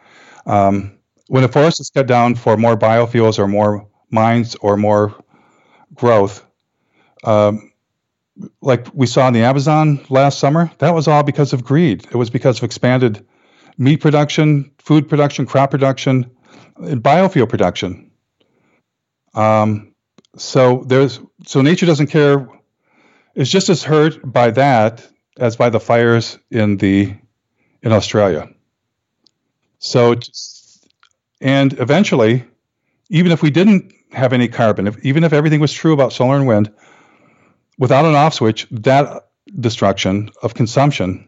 Um, 0.46 0.98
when 1.28 1.44
a 1.44 1.48
forest 1.48 1.80
is 1.80 1.90
cut 1.90 2.06
down 2.06 2.34
for 2.34 2.56
more 2.56 2.76
biofuels 2.76 3.38
or 3.38 3.46
more 3.46 3.88
mines 4.10 4.56
or 4.56 4.76
more 4.76 5.14
growth, 5.94 6.44
um, 7.22 7.69
like 8.60 8.86
we 8.94 9.06
saw 9.06 9.28
in 9.28 9.34
the 9.34 9.42
Amazon 9.42 10.04
last 10.08 10.38
summer, 10.38 10.70
that 10.78 10.94
was 10.94 11.08
all 11.08 11.22
because 11.22 11.52
of 11.52 11.64
greed. 11.64 12.06
It 12.10 12.16
was 12.16 12.30
because 12.30 12.58
of 12.58 12.64
expanded 12.64 13.26
meat 13.78 13.98
production, 13.98 14.70
food 14.78 15.08
production, 15.08 15.46
crop 15.46 15.70
production, 15.70 16.30
and 16.76 17.02
biofuel 17.02 17.48
production. 17.48 18.10
Um, 19.34 19.94
so 20.36 20.84
there's 20.86 21.20
so 21.46 21.62
nature 21.62 21.86
doesn't 21.86 22.08
care. 22.08 22.48
It's 23.34 23.50
just 23.50 23.68
as 23.68 23.82
hurt 23.82 24.20
by 24.24 24.50
that 24.52 25.06
as 25.38 25.56
by 25.56 25.70
the 25.70 25.80
fires 25.80 26.38
in 26.50 26.76
the 26.76 27.14
in 27.82 27.92
Australia. 27.92 28.48
So, 29.78 30.14
and 31.40 31.72
eventually, 31.78 32.44
even 33.08 33.32
if 33.32 33.42
we 33.42 33.50
didn't 33.50 33.94
have 34.12 34.32
any 34.32 34.48
carbon, 34.48 34.86
if, 34.86 35.04
even 35.04 35.24
if 35.24 35.32
everything 35.32 35.60
was 35.60 35.72
true 35.72 35.94
about 35.94 36.12
solar 36.12 36.36
and 36.36 36.46
wind, 36.46 36.72
without 37.80 38.04
an 38.04 38.14
off 38.14 38.34
switch, 38.34 38.68
that 38.70 39.30
destruction 39.58 40.30
of 40.42 40.54
consumption, 40.54 41.26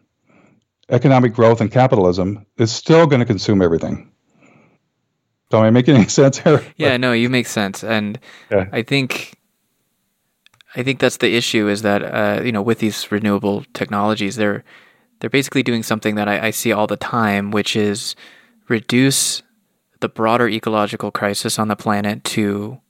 economic 0.90 1.32
growth, 1.32 1.60
and 1.60 1.72
capitalism 1.72 2.46
is 2.58 2.70
still 2.70 3.06
going 3.06 3.20
to 3.20 3.26
consume 3.26 3.60
everything. 3.60 4.12
So 5.50 5.58
am 5.58 5.64
I 5.64 5.70
making 5.70 5.96
any 5.96 6.08
sense 6.20 6.38
here? 6.38 6.64
Yeah, 6.76 6.96
no, 6.98 7.12
you 7.12 7.28
make 7.28 7.48
sense, 7.48 7.82
and 7.82 8.20
yeah. 8.50 8.68
I 8.70 8.82
think 8.82 9.34
I 10.76 10.82
think 10.82 11.00
that's 11.00 11.16
the 11.16 11.34
issue 11.34 11.68
is 11.68 11.82
that 11.82 12.02
uh, 12.02 12.42
you 12.44 12.52
know 12.52 12.62
with 12.62 12.78
these 12.78 13.10
renewable 13.10 13.64
technologies, 13.72 14.36
they're 14.36 14.62
they're 15.18 15.30
basically 15.30 15.62
doing 15.62 15.82
something 15.82 16.14
that 16.14 16.28
I, 16.28 16.46
I 16.46 16.50
see 16.50 16.72
all 16.72 16.86
the 16.86 16.96
time, 16.96 17.50
which 17.50 17.74
is 17.74 18.14
reduce 18.68 19.42
the 20.00 20.08
broader 20.08 20.48
ecological 20.48 21.10
crisis 21.10 21.58
on 21.58 21.68
the 21.68 21.76
planet 21.76 22.24
to 22.24 22.80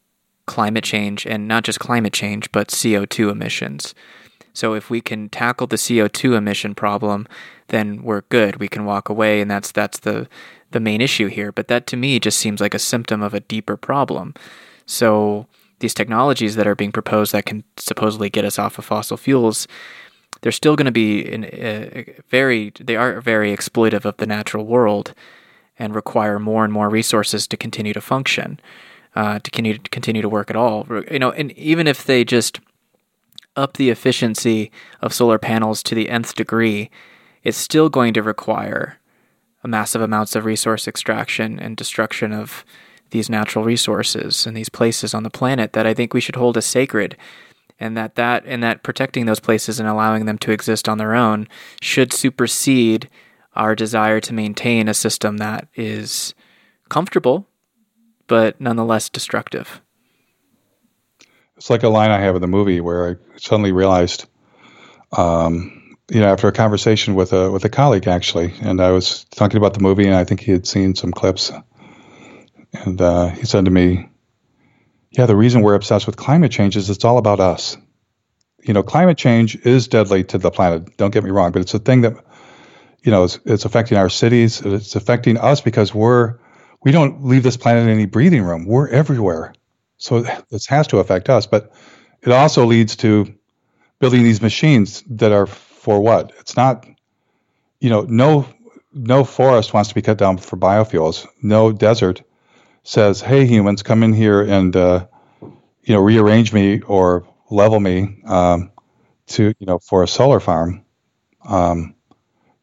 climate 0.47 0.84
change 0.84 1.26
and 1.26 1.47
not 1.47 1.64
just 1.64 1.80
climate 1.80 2.12
change, 2.12 2.51
but 2.53 2.68
CO2 2.68 3.30
emissions. 3.30 3.95
So 4.55 4.74
if 4.74 4.90
we 4.90 5.01
can 5.01 5.28
tackle 5.28 5.66
the 5.66 5.76
CO2 5.76 6.36
emission 6.36 6.74
problem, 6.74 7.26
then 7.68 8.03
we're 8.03 8.22
good. 8.22 8.57
We 8.57 8.68
can 8.68 8.84
walk 8.84 9.09
away 9.09 9.40
and 9.40 9.51
that's 9.51 9.72
that's 9.72 10.01
the 10.01 10.28
the 10.72 10.80
main 10.80 11.01
issue 11.01 11.26
here, 11.26 11.53
but 11.53 11.68
that 11.68 11.86
to 11.88 11.97
me 11.97 12.18
just 12.18 12.38
seems 12.38 12.61
like 12.61 12.74
a 12.74 12.78
symptom 12.78 13.22
of 13.22 13.34
a 13.34 13.40
deeper 13.40 13.76
problem. 13.76 14.34
So 14.86 15.47
these 15.80 15.95
technologies 15.95 16.57
that 16.57 16.66
are 16.66 16.74
being 16.74 16.93
proposed 16.93 17.32
that 17.32 17.45
can 17.45 17.64
supposedly 17.76 18.30
get 18.30 18.45
us 18.45 18.59
off 18.59 18.78
of 18.78 18.84
fossil 18.84 19.16
fuels, 19.16 19.68
they're 20.40 20.53
still 20.53 20.76
going 20.76 20.86
to 20.86 20.93
be 20.93 21.20
in, 21.20 21.45
uh, 21.45 22.22
very 22.28 22.72
they 22.80 22.97
are 22.97 23.20
very 23.20 23.55
exploitive 23.55 24.05
of 24.05 24.16
the 24.16 24.26
natural 24.26 24.64
world 24.64 25.14
and 25.78 25.95
require 25.95 26.38
more 26.38 26.64
and 26.64 26.72
more 26.72 26.88
resources 26.88 27.47
to 27.47 27.57
continue 27.57 27.93
to 27.93 28.01
function 28.01 28.59
uh, 29.14 29.38
to 29.38 29.50
continue 29.50 29.78
to 29.78 29.90
continue 29.90 30.22
to 30.22 30.28
work 30.28 30.50
at 30.50 30.56
all. 30.56 30.86
You 31.10 31.18
know, 31.18 31.30
and 31.32 31.52
even 31.52 31.86
if 31.86 32.04
they 32.04 32.24
just 32.24 32.60
up 33.56 33.76
the 33.76 33.90
efficiency 33.90 34.70
of 35.00 35.12
solar 35.12 35.38
panels 35.38 35.82
to 35.84 35.94
the 35.94 36.08
nth 36.08 36.34
degree, 36.34 36.90
it's 37.42 37.58
still 37.58 37.88
going 37.88 38.14
to 38.14 38.22
require 38.22 38.98
massive 39.64 40.02
amounts 40.02 40.34
of 40.34 40.44
resource 40.44 40.88
extraction 40.88 41.58
and 41.58 41.76
destruction 41.76 42.32
of 42.32 42.64
these 43.10 43.30
natural 43.30 43.64
resources 43.64 44.46
and 44.46 44.56
these 44.56 44.68
places 44.68 45.14
on 45.14 45.22
the 45.22 45.30
planet 45.30 45.72
that 45.74 45.86
I 45.86 45.94
think 45.94 46.14
we 46.14 46.20
should 46.20 46.36
hold 46.36 46.56
as 46.56 46.66
sacred 46.66 47.16
and 47.78 47.96
that 47.96 48.14
that 48.14 48.42
and 48.46 48.62
that 48.62 48.82
protecting 48.82 49.26
those 49.26 49.40
places 49.40 49.78
and 49.78 49.88
allowing 49.88 50.24
them 50.24 50.38
to 50.38 50.52
exist 50.52 50.88
on 50.88 50.98
their 50.98 51.14
own 51.14 51.46
should 51.80 52.12
supersede 52.12 53.08
our 53.54 53.74
desire 53.74 54.20
to 54.20 54.32
maintain 54.32 54.88
a 54.88 54.94
system 54.94 55.36
that 55.36 55.68
is 55.74 56.34
comfortable 56.88 57.46
but 58.33 58.59
nonetheless 58.59 59.11
destructive. 59.11 59.83
It's 61.59 61.68
like 61.68 61.83
a 61.83 61.91
line 61.91 62.11
I 62.11 62.18
have 62.18 62.35
in 62.35 62.41
the 62.41 62.49
movie 62.49 62.80
where 62.80 63.11
I 63.11 63.37
suddenly 63.37 63.72
realized 63.72 64.24
um, 65.14 65.99
you 66.11 66.20
know, 66.20 66.33
after 66.33 66.49
a 66.49 66.53
conversation 66.53 67.14
with 67.14 67.35
a 67.35 67.51
with 67.51 67.66
a 67.66 67.68
colleague 67.68 68.09
actually, 68.09 68.55
and 68.62 68.80
I 68.80 68.93
was 68.93 69.24
talking 69.24 69.59
about 69.59 69.74
the 69.74 69.80
movie, 69.80 70.07
and 70.07 70.16
I 70.16 70.24
think 70.24 70.41
he 70.41 70.51
had 70.51 70.66
seen 70.66 70.95
some 70.95 71.12
clips, 71.12 71.53
and 72.72 72.99
uh, 73.03 73.28
he 73.28 73.45
said 73.45 73.66
to 73.66 73.70
me, 73.70 74.09
"Yeah, 75.11 75.26
the 75.26 75.37
reason 75.37 75.61
we're 75.61 75.74
obsessed 75.74 76.07
with 76.07 76.16
climate 76.16 76.53
change 76.53 76.74
is 76.74 76.89
it's 76.89 77.05
all 77.05 77.18
about 77.18 77.39
us. 77.39 77.76
You 78.62 78.72
know, 78.72 78.83
climate 78.83 79.18
change 79.18 79.57
is 79.57 79.89
deadly 79.89 80.24
to 80.24 80.39
the 80.39 80.51
planet. 80.51 80.97
Don't 80.97 81.12
get 81.12 81.22
me 81.22 81.30
wrong, 81.30 81.53
but 81.53 81.61
it's 81.61 81.74
a 81.74 81.78
thing 81.78 82.01
that, 82.01 82.14
you 83.03 83.11
know, 83.11 83.24
it's, 83.24 83.39
it's 83.45 83.66
affecting 83.66 83.99
our 83.99 84.09
cities. 84.09 84.62
It's 84.62 84.97
affecting 84.97 85.37
us 85.37 85.61
because 85.61 85.95
we're 85.95 86.39
we 86.85 86.93
don't 86.93 87.24
leave 87.24 87.43
this 87.43 87.57
planet 87.57 87.89
any 87.89 88.07
breathing 88.07 88.43
room. 88.43 88.66
We're 88.66 88.89
everywhere, 88.89 89.55
so 89.99 90.22
this 90.51 90.66
has 90.66 90.89
to 90.89 90.99
affect 90.99 91.28
us. 91.28 91.47
But 91.47 91.72
it 92.22 92.30
also 92.33 92.66
leads 92.66 92.97
to 92.97 93.35
building 93.99 94.24
these 94.24 94.43
machines 94.43 95.03
that 95.11 95.33
are 95.33 95.47
for 95.47 96.01
what? 96.01 96.33
It's 96.41 96.57
not, 96.57 96.87
you 97.80 97.91
know, 97.91 98.03
no 98.03 98.47
no 98.93 99.24
forest 99.24 99.72
wants 99.72 99.89
to 99.89 99.95
be 99.95 100.03
cut 100.03 100.18
down 100.18 100.39
for 100.39 100.57
biofuels. 100.57 101.26
No 101.43 101.72
desert 101.72 102.22
says, 102.83 103.20
"Hey, 103.20 103.47
humans, 103.47 103.83
come 103.83 104.03
in 104.03 104.12
here 104.12 104.43
and 104.43 104.74
uh, 104.76 105.07
you 105.41 105.95
know 105.95 106.01
rearrange 106.01 106.53
me 106.53 106.80
or 106.83 107.26
level 107.51 107.80
me 107.80 108.22
um, 108.26 108.72
to 109.28 109.55
you 109.59 109.66
know 109.66 109.78
for 109.78 110.03
a 110.03 110.09
solar 110.09 110.41
farm." 110.41 110.85
Um, 111.45 111.95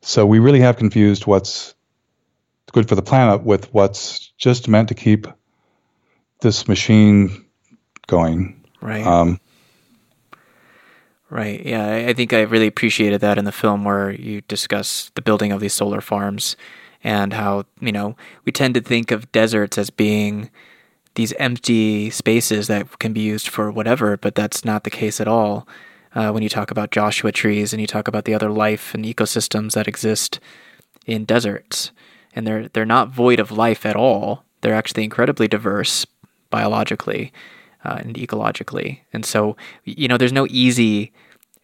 so 0.02 0.26
we 0.26 0.40
really 0.40 0.62
have 0.62 0.78
confused 0.78 1.26
what's 1.26 1.76
good 2.70 2.88
for 2.88 2.96
the 2.96 3.02
planet 3.02 3.44
with 3.44 3.74
what's 3.74 4.32
just 4.38 4.68
meant 4.68 4.90
to 4.90 4.96
keep 4.96 5.28
this 6.42 6.68
machine 6.68 7.46
going. 8.08 8.64
Right. 8.82 9.06
Um, 9.06 9.40
Right. 11.30 11.64
Yeah, 11.64 12.08
I 12.08 12.14
think 12.14 12.34
I 12.34 12.42
really 12.42 12.66
appreciated 12.66 13.22
that 13.22 13.38
in 13.38 13.46
the 13.46 13.52
film 13.52 13.84
where 13.84 14.10
you 14.10 14.42
discuss 14.42 15.12
the 15.14 15.22
building 15.22 15.52
of 15.52 15.60
these 15.62 15.76
solar 15.76 16.02
farms 16.02 16.56
and 17.04 17.34
how, 17.34 17.66
you 17.80 17.92
know, 17.92 18.16
we 18.46 18.52
tend 18.52 18.74
to 18.74 18.82
think 18.82 19.12
of 19.12 19.32
deserts 19.32 19.78
as 19.78 19.92
being 19.92 20.50
these 21.14 21.34
empty 21.34 22.10
spaces 22.10 22.68
that 22.68 22.98
can 22.98 23.14
be 23.14 23.22
used 23.22 23.48
for 23.48 23.72
whatever, 23.72 24.18
but 24.18 24.34
that's 24.34 24.66
not 24.66 24.84
the 24.84 24.90
case 24.90 25.22
at 25.22 25.28
all. 25.28 25.68
Uh, 26.16 26.32
when 26.32 26.42
you 26.42 26.50
talk 26.50 26.72
about 26.72 26.90
Joshua 26.90 27.32
trees 27.32 27.74
and 27.74 27.82
you 27.82 27.88
talk 27.88 28.08
about 28.08 28.26
the 28.26 28.34
other 28.34 28.50
life 28.50 28.96
and 28.96 29.06
ecosystems 29.06 29.74
that 29.74 29.88
exist 29.88 30.40
in 31.06 31.26
deserts, 31.26 31.92
and 32.36 32.46
they're 32.46 32.68
they're 32.70 32.86
not 32.86 33.10
void 33.10 33.40
of 33.40 33.52
life 33.52 33.86
at 33.86 33.96
all. 33.96 34.44
They're 34.62 34.74
actually 34.74 35.04
incredibly 35.04 35.48
diverse 35.48 36.06
biologically 36.50 37.32
uh, 37.86 37.98
and 38.00 38.16
ecologically. 38.16 39.00
And 39.14 39.26
so, 39.26 39.56
you 39.86 40.08
know, 40.08 40.18
there's 40.18 40.34
no 40.34 40.48
easy 40.50 41.12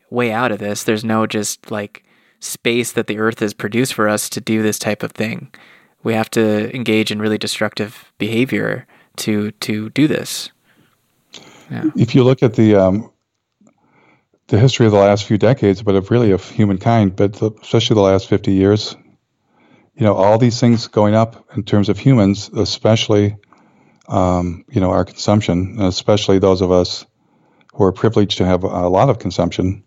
way 0.10 0.32
out 0.32 0.52
of 0.52 0.60
this. 0.60 0.84
There's 0.84 1.04
no 1.04 1.28
just 1.28 1.72
like 1.72 2.04
space 2.40 2.92
that 2.94 3.08
the 3.08 3.20
earth 3.20 3.40
has 3.40 3.54
produced 3.54 3.94
for 3.94 4.08
us 4.08 4.30
to 4.30 4.42
do 4.42 4.62
this 4.62 4.80
type 4.80 5.04
of 5.04 5.12
thing. 5.12 5.52
We 6.04 6.14
have 6.14 6.30
to 6.32 6.74
engage 6.76 7.12
in 7.12 7.20
really 7.20 7.38
destructive 7.38 8.12
behavior 8.18 8.86
to 9.18 9.52
to 9.52 9.90
do 9.90 10.08
this. 10.08 10.52
Yeah. 11.72 11.90
If 11.96 12.14
you 12.14 12.24
look 12.24 12.44
at 12.44 12.54
the 12.54 12.76
um, 12.76 13.12
the 14.48 14.60
history 14.60 14.86
of 14.86 14.92
the 14.92 15.00
last 15.00 15.26
few 15.26 15.38
decades, 15.38 15.82
but 15.82 15.96
of 15.96 16.12
really 16.12 16.32
of 16.32 16.48
humankind, 16.50 17.16
but 17.16 17.34
the, 17.34 17.52
especially 17.62 17.96
the 17.96 18.02
last 18.02 18.30
fifty 18.30 18.52
years, 18.52 18.96
you 19.96 20.06
know, 20.06 20.14
all 20.14 20.38
these 20.38 20.60
things 20.60 20.88
going 20.88 21.16
up 21.16 21.46
in 21.56 21.64
terms 21.64 21.90
of 21.90 21.98
humans, 21.98 22.50
especially 22.50 23.38
um, 24.08 24.66
you 24.70 24.82
know, 24.82 24.92
our 24.92 25.06
consumption, 25.06 25.82
especially 25.82 26.40
those 26.40 26.62
of 26.62 26.72
us 26.72 27.06
who 27.74 27.84
are 27.84 27.92
privileged 27.92 28.38
to 28.38 28.46
have 28.46 28.64
a 28.64 28.88
lot 28.88 29.10
of 29.10 29.20
consumption 29.20 29.84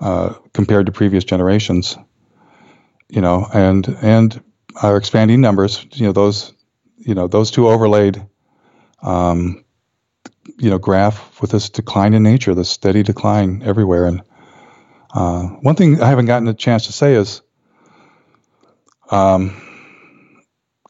uh, 0.00 0.34
compared 0.52 0.86
to 0.86 0.92
previous 0.92 1.24
generations. 1.24 1.96
You 3.08 3.22
know, 3.22 3.46
and 3.52 3.88
and 4.02 4.42
our 4.82 4.96
expanding 4.96 5.40
numbers. 5.40 5.84
You 5.92 6.06
know, 6.06 6.12
those 6.12 6.52
you 6.98 7.14
know 7.14 7.26
those 7.26 7.50
two 7.50 7.68
overlaid. 7.68 8.24
Um, 9.02 9.64
you 10.58 10.70
know, 10.70 10.78
graph 10.78 11.40
with 11.40 11.50
this 11.50 11.70
decline 11.70 12.14
in 12.14 12.22
nature, 12.22 12.54
this 12.54 12.70
steady 12.70 13.02
decline 13.02 13.62
everywhere. 13.62 14.06
And 14.06 14.22
uh, 15.12 15.42
one 15.42 15.76
thing 15.76 16.00
I 16.00 16.08
haven't 16.08 16.26
gotten 16.26 16.48
a 16.48 16.54
chance 16.54 16.86
to 16.86 16.92
say 16.92 17.14
is, 17.14 17.42
um, 19.10 19.60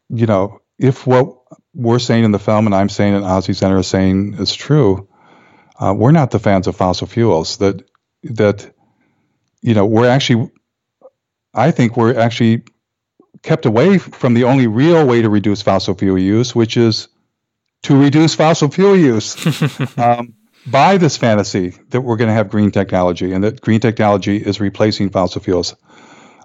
you 0.08 0.26
know, 0.26 0.60
if 0.78 1.06
what 1.06 1.38
we're 1.74 1.98
saying 1.98 2.24
in 2.24 2.32
the 2.32 2.38
film, 2.38 2.66
and 2.66 2.74
I'm 2.74 2.88
saying, 2.88 3.14
and 3.14 3.24
Ozzie 3.24 3.52
Zehner 3.52 3.78
is 3.78 3.86
saying 3.86 4.34
is 4.34 4.54
true. 4.54 5.08
Uh, 5.78 5.94
we're 5.96 6.12
not 6.12 6.30
the 6.30 6.38
fans 6.38 6.66
of 6.66 6.76
fossil 6.76 7.06
fuels. 7.06 7.58
That 7.58 7.88
that 8.24 8.72
you 9.60 9.74
know 9.74 9.86
we're 9.86 10.08
actually, 10.08 10.50
I 11.54 11.70
think 11.70 11.96
we're 11.96 12.18
actually 12.18 12.64
kept 13.42 13.66
away 13.66 13.98
from 13.98 14.34
the 14.34 14.44
only 14.44 14.66
real 14.66 15.06
way 15.06 15.22
to 15.22 15.28
reduce 15.28 15.62
fossil 15.62 15.94
fuel 15.94 16.18
use, 16.18 16.54
which 16.54 16.76
is 16.76 17.08
to 17.82 17.96
reduce 17.96 18.34
fossil 18.34 18.70
fuel 18.70 18.96
use. 18.96 19.36
um, 19.98 20.34
by 20.66 20.98
this 20.98 21.16
fantasy 21.16 21.70
that 21.90 22.00
we're 22.00 22.16
going 22.16 22.28
to 22.28 22.34
have 22.34 22.50
green 22.50 22.70
technology 22.70 23.32
and 23.32 23.44
that 23.44 23.60
green 23.60 23.80
technology 23.80 24.36
is 24.36 24.60
replacing 24.60 25.10
fossil 25.10 25.40
fuels. 25.40 25.76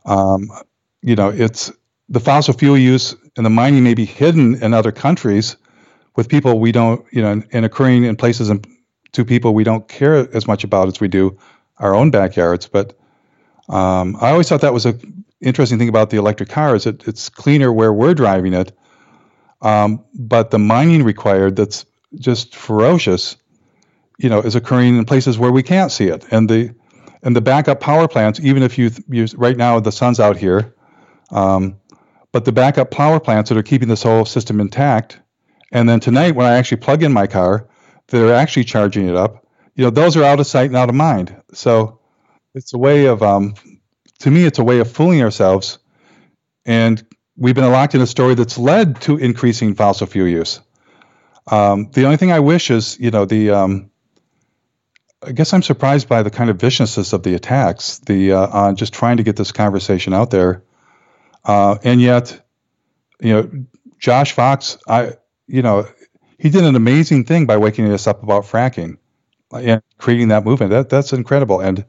Um, 0.05 0.49
you 1.03 1.15
know, 1.15 1.29
it's 1.29 1.71
the 2.09 2.19
fossil 2.19 2.53
fuel 2.53 2.77
use 2.77 3.15
and 3.35 3.45
the 3.45 3.49
mining 3.49 3.83
may 3.83 3.93
be 3.93 4.05
hidden 4.05 4.61
in 4.63 4.73
other 4.73 4.91
countries 4.91 5.57
with 6.15 6.29
people 6.29 6.59
we 6.59 6.71
don't, 6.71 7.05
you 7.11 7.21
know, 7.21 7.43
and 7.51 7.65
occurring 7.65 8.05
in 8.05 8.15
places 8.15 8.49
and 8.49 8.65
to 9.11 9.25
people 9.25 9.53
we 9.53 9.63
don't 9.63 9.87
care 9.87 10.15
as 10.35 10.47
much 10.47 10.63
about 10.63 10.87
as 10.87 10.99
we 10.99 11.07
do 11.07 11.37
our 11.77 11.93
own 11.93 12.11
backyards. 12.11 12.67
But 12.67 12.97
um, 13.69 14.17
I 14.19 14.31
always 14.31 14.49
thought 14.49 14.61
that 14.61 14.73
was 14.73 14.85
a 14.85 14.97
interesting 15.41 15.77
thing 15.77 15.89
about 15.89 16.09
the 16.09 16.17
electric 16.17 16.49
car 16.49 16.75
is 16.75 16.85
it, 16.85 17.07
it's 17.07 17.29
cleaner 17.29 17.71
where 17.71 17.91
we're 17.91 18.13
driving 18.13 18.53
it, 18.53 18.71
um, 19.61 20.03
but 20.13 20.51
the 20.51 20.59
mining 20.59 21.03
required 21.03 21.55
that's 21.55 21.85
just 22.15 22.55
ferocious, 22.55 23.35
you 24.17 24.29
know, 24.29 24.39
is 24.39 24.55
occurring 24.55 24.97
in 24.97 25.05
places 25.05 25.37
where 25.37 25.51
we 25.51 25.63
can't 25.63 25.91
see 25.91 26.07
it. 26.07 26.25
And 26.31 26.49
the 26.49 26.73
and 27.23 27.35
the 27.35 27.41
backup 27.41 27.79
power 27.79 28.07
plants, 28.07 28.39
even 28.41 28.63
if 28.63 28.77
you 28.77 28.91
use 29.09 29.33
right 29.35 29.55
now 29.55 29.79
the 29.79 29.91
sun's 29.91 30.19
out 30.19 30.37
here, 30.37 30.73
um, 31.30 31.78
but 32.32 32.45
the 32.45 32.51
backup 32.51 32.91
power 32.91 33.19
plants 33.19 33.49
that 33.49 33.57
are 33.57 33.63
keeping 33.63 33.88
this 33.88 34.03
whole 34.03 34.26
system 34.26 34.59
intact. 34.59 35.19
And 35.71 35.88
then 35.88 35.99
tonight, 35.99 36.36
when 36.36 36.45
I 36.45 36.57
actually 36.57 36.78
plug 36.78 37.03
in 37.03 37.13
my 37.13 37.28
car, 37.28 37.69
they're 38.07 38.36
actually 38.36 38.65
charging 38.65 39.07
it 39.07 39.15
up, 39.15 39.45
you 39.76 39.84
know, 39.84 39.89
those 39.89 40.17
are 40.17 40.24
out 40.24 40.39
of 40.39 40.47
sight 40.47 40.67
and 40.67 40.76
out 40.76 40.89
of 40.89 40.95
mind. 40.95 41.36
So 41.53 41.99
it's 42.53 42.74
a 42.74 42.78
way 42.78 43.05
of, 43.05 43.24
um, 43.24 43.55
to 44.19 44.32
me, 44.32 44.45
it's 44.45 44.59
a 44.59 44.63
way 44.63 44.80
of 44.80 44.91
fooling 44.91 45.21
ourselves. 45.21 45.80
And 46.65 47.03
we've 47.36 47.55
been 47.55 47.71
locked 47.71 47.95
in 47.95 48.01
a 48.01 48.07
story 48.07 48.36
that's 48.36 48.57
led 48.57 49.01
to 49.01 49.17
increasing 49.17 49.76
fossil 49.76 50.07
fuel 50.07 50.28
use. 50.28 50.61
Um, 51.47 51.89
the 51.91 52.05
only 52.05 52.17
thing 52.17 52.32
I 52.32 52.39
wish 52.39 52.71
is, 52.71 52.97
you 52.99 53.11
know, 53.11 53.26
the, 53.26 53.51
um, 53.51 53.91
I 55.26 55.32
guess 55.32 55.53
I'm 55.53 55.63
surprised 55.63 56.07
by 56.07 56.24
the 56.24 56.30
kind 56.30 56.49
of 56.49 56.57
viciousness 56.57 57.13
of 57.13 57.24
the 57.24 57.34
attacks, 57.34 57.99
the 57.99 58.34
uh, 58.34 58.47
on 58.47 58.76
just 58.76 58.93
trying 58.93 59.17
to 59.17 59.24
get 59.24 59.36
this 59.36 59.51
conversation 59.51 60.13
out 60.13 60.32
there 60.32 60.63
uh, 61.45 61.77
and 61.83 62.01
yet, 62.01 62.45
you 63.19 63.33
know, 63.33 63.65
Josh 63.99 64.33
Fox, 64.33 64.77
I, 64.87 65.13
you 65.47 65.61
know, 65.61 65.87
he 66.37 66.49
did 66.49 66.63
an 66.63 66.75
amazing 66.75 67.25
thing 67.25 67.45
by 67.45 67.57
waking 67.57 67.91
us 67.91 68.07
up 68.07 68.23
about 68.23 68.43
fracking 68.43 68.97
and 69.51 69.81
creating 69.97 70.29
that 70.29 70.43
movement. 70.43 70.71
That 70.71 70.89
that's 70.89 71.13
incredible, 71.13 71.61
and 71.61 71.85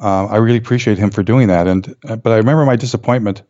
uh, 0.00 0.26
I 0.26 0.36
really 0.36 0.58
appreciate 0.58 0.98
him 0.98 1.10
for 1.10 1.22
doing 1.22 1.48
that. 1.48 1.68
And 1.68 1.94
but 2.02 2.26
I 2.26 2.36
remember 2.36 2.64
my 2.64 2.76
disappointment. 2.76 3.42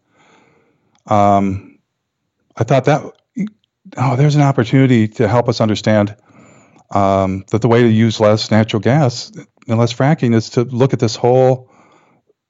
Um, 1.07 1.79
I 2.57 2.65
thought 2.65 2.87
that 2.87 3.03
oh, 3.97 4.17
there's 4.17 4.35
an 4.35 4.43
opportunity 4.43 5.09
to 5.09 5.29
help 5.29 5.49
us 5.49 5.61
understand 5.61 6.17
um, 6.91 7.45
that 7.51 7.63
the 7.63 7.69
way 7.69 7.83
to 7.83 7.89
use 7.89 8.21
less 8.21 8.51
natural 8.51 8.81
gas 8.81 9.33
and 9.69 9.79
less 9.79 9.93
fracking 9.93 10.35
is 10.35 10.51
to 10.51 10.65
look 10.65 10.93
at 10.93 10.99
this 10.99 11.17
whole 11.17 11.71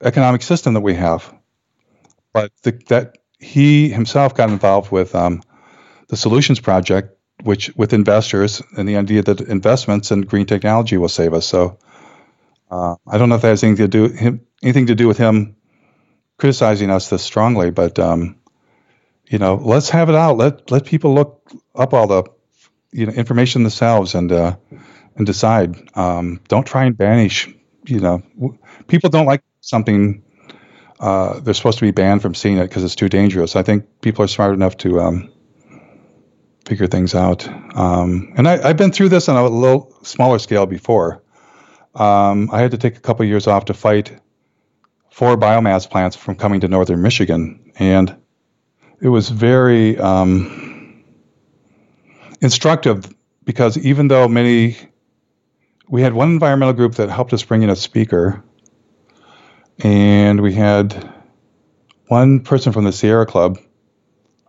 economic 0.03 0.43
system 0.43 0.75
that 0.75 0.81
we 0.81 0.95
have 0.95 1.33
but 2.37 2.53
the, 2.65 2.73
that 2.89 3.17
he 3.39 3.89
himself 3.89 4.35
got 4.35 4.51
involved 4.51 4.93
with 4.93 5.15
um, 5.15 5.43
the 6.09 6.19
Solutions 6.19 6.61
Project, 6.61 7.17
which 7.45 7.75
with 7.77 7.95
investors 7.95 8.61
and 8.77 8.87
the 8.87 8.99
idea 8.99 9.23
that 9.23 9.41
investments 9.41 10.11
in 10.11 10.21
green 10.21 10.45
technology 10.45 10.99
will 10.99 11.09
save 11.09 11.33
us. 11.33 11.47
So 11.47 11.79
uh, 12.71 12.97
I 13.09 13.17
don't 13.17 13.31
know 13.31 13.37
if 13.37 13.41
that 13.41 13.49
has 13.49 13.65
anything 13.65 13.87
to 13.87 13.89
do 13.89 14.15
him, 14.15 14.41
anything 14.63 14.89
to 14.89 14.95
do 14.95 15.09
with 15.09 15.17
him 15.17 15.57
criticizing 16.37 16.91
us 16.91 17.09
this 17.09 17.23
strongly, 17.23 17.71
but 17.71 17.99
um, 17.99 18.37
you 19.31 19.39
know, 19.39 19.55
let's 19.55 19.89
have 19.89 20.11
it 20.11 20.15
out. 20.15 20.37
Let 20.37 20.71
let 20.71 20.85
people 20.85 21.15
look 21.15 21.51
up 21.75 21.95
all 21.95 22.07
the 22.07 22.25
you 22.93 23.07
know 23.07 23.13
information 23.15 23.63
themselves 23.63 24.15
and 24.15 24.31
uh, 24.31 24.57
and 25.17 25.25
decide. 25.25 25.75
Um, 25.97 26.41
don't 26.49 26.67
try 26.67 26.85
and 26.85 26.99
banish. 26.99 27.49
You 27.87 28.01
know, 28.01 28.23
people 28.89 29.09
don't 29.09 29.25
like 29.25 29.43
something 29.63 30.23
uh, 31.01 31.41
they're 31.41 31.55
supposed 31.55 31.79
to 31.79 31.85
be 31.85 31.91
banned 31.91 32.23
from 32.23 32.35
seeing 32.35 32.59
it 32.59 32.69
because 32.69 32.85
it's 32.85 32.95
too 32.95 33.09
dangerous. 33.09 33.57
I 33.57 33.63
think 33.63 34.01
people 34.01 34.25
are 34.25 34.29
smart 34.29 34.55
enough 34.55 34.77
to 34.79 35.01
um, 35.01 35.33
figure 36.65 36.87
things 36.87 37.15
out. 37.15 37.47
Um, 37.77 38.33
and 38.37 38.49
I, 38.49 38.69
have 38.69 38.77
been 38.77 38.93
through 38.93 39.11
this 39.11 39.29
on 39.29 39.37
a 39.37 39.47
little 39.49 39.95
smaller 40.03 40.39
scale 40.39 40.67
before. 40.67 41.23
Um, 41.95 42.51
I 42.53 42.61
had 42.61 42.73
to 42.73 42.79
take 42.79 42.97
a 42.97 43.01
couple 43.01 43.25
years 43.25 43.47
off 43.47 43.67
to 43.67 43.75
fight 43.75 44.19
four 45.11 45.37
biomass 45.37 45.89
plants 45.89 46.17
from 46.17 46.37
coming 46.37 46.61
to 46.61 46.69
northern 46.69 47.01
Michigan, 47.01 47.73
and 47.79 48.15
it 49.01 49.09
was 49.09 49.31
very 49.31 49.99
um, 49.99 51.05
instructive 52.41 53.07
because 53.45 53.79
even 53.79 54.09
though 54.09 54.29
many, 54.29 54.77
we 55.89 56.03
had 56.03 56.13
one 56.13 56.31
environmental 56.31 56.75
group 56.75 56.97
that 56.97 57.09
helped 57.09 57.33
us 57.33 57.43
bring 57.43 57.63
in 57.63 57.71
a 57.71 57.77
speaker, 57.77 58.43
and 59.79 60.41
we 60.41 60.55
had 60.55 61.13
one 62.09 62.41
person 62.41 62.73
from 62.73 62.85
the 62.85 62.93
Sierra 62.93 63.27
Club 63.27 63.59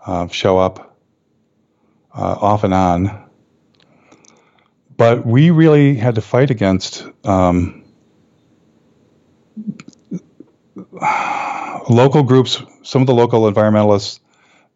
uh, 0.05 0.27
show 0.27 0.57
up 0.57 0.97
uh, 2.15 2.37
off 2.41 2.63
and 2.63 2.73
on. 2.73 3.25
But 4.95 5.25
we 5.25 5.51
really 5.51 5.95
had 5.95 6.15
to 6.15 6.21
fight 6.21 6.49
against 6.49 7.05
um, 7.23 7.85
local 11.89 12.23
groups. 12.23 12.61
Some 12.83 13.01
of 13.01 13.07
the 13.07 13.13
local 13.13 13.51
environmentalists 13.51 14.19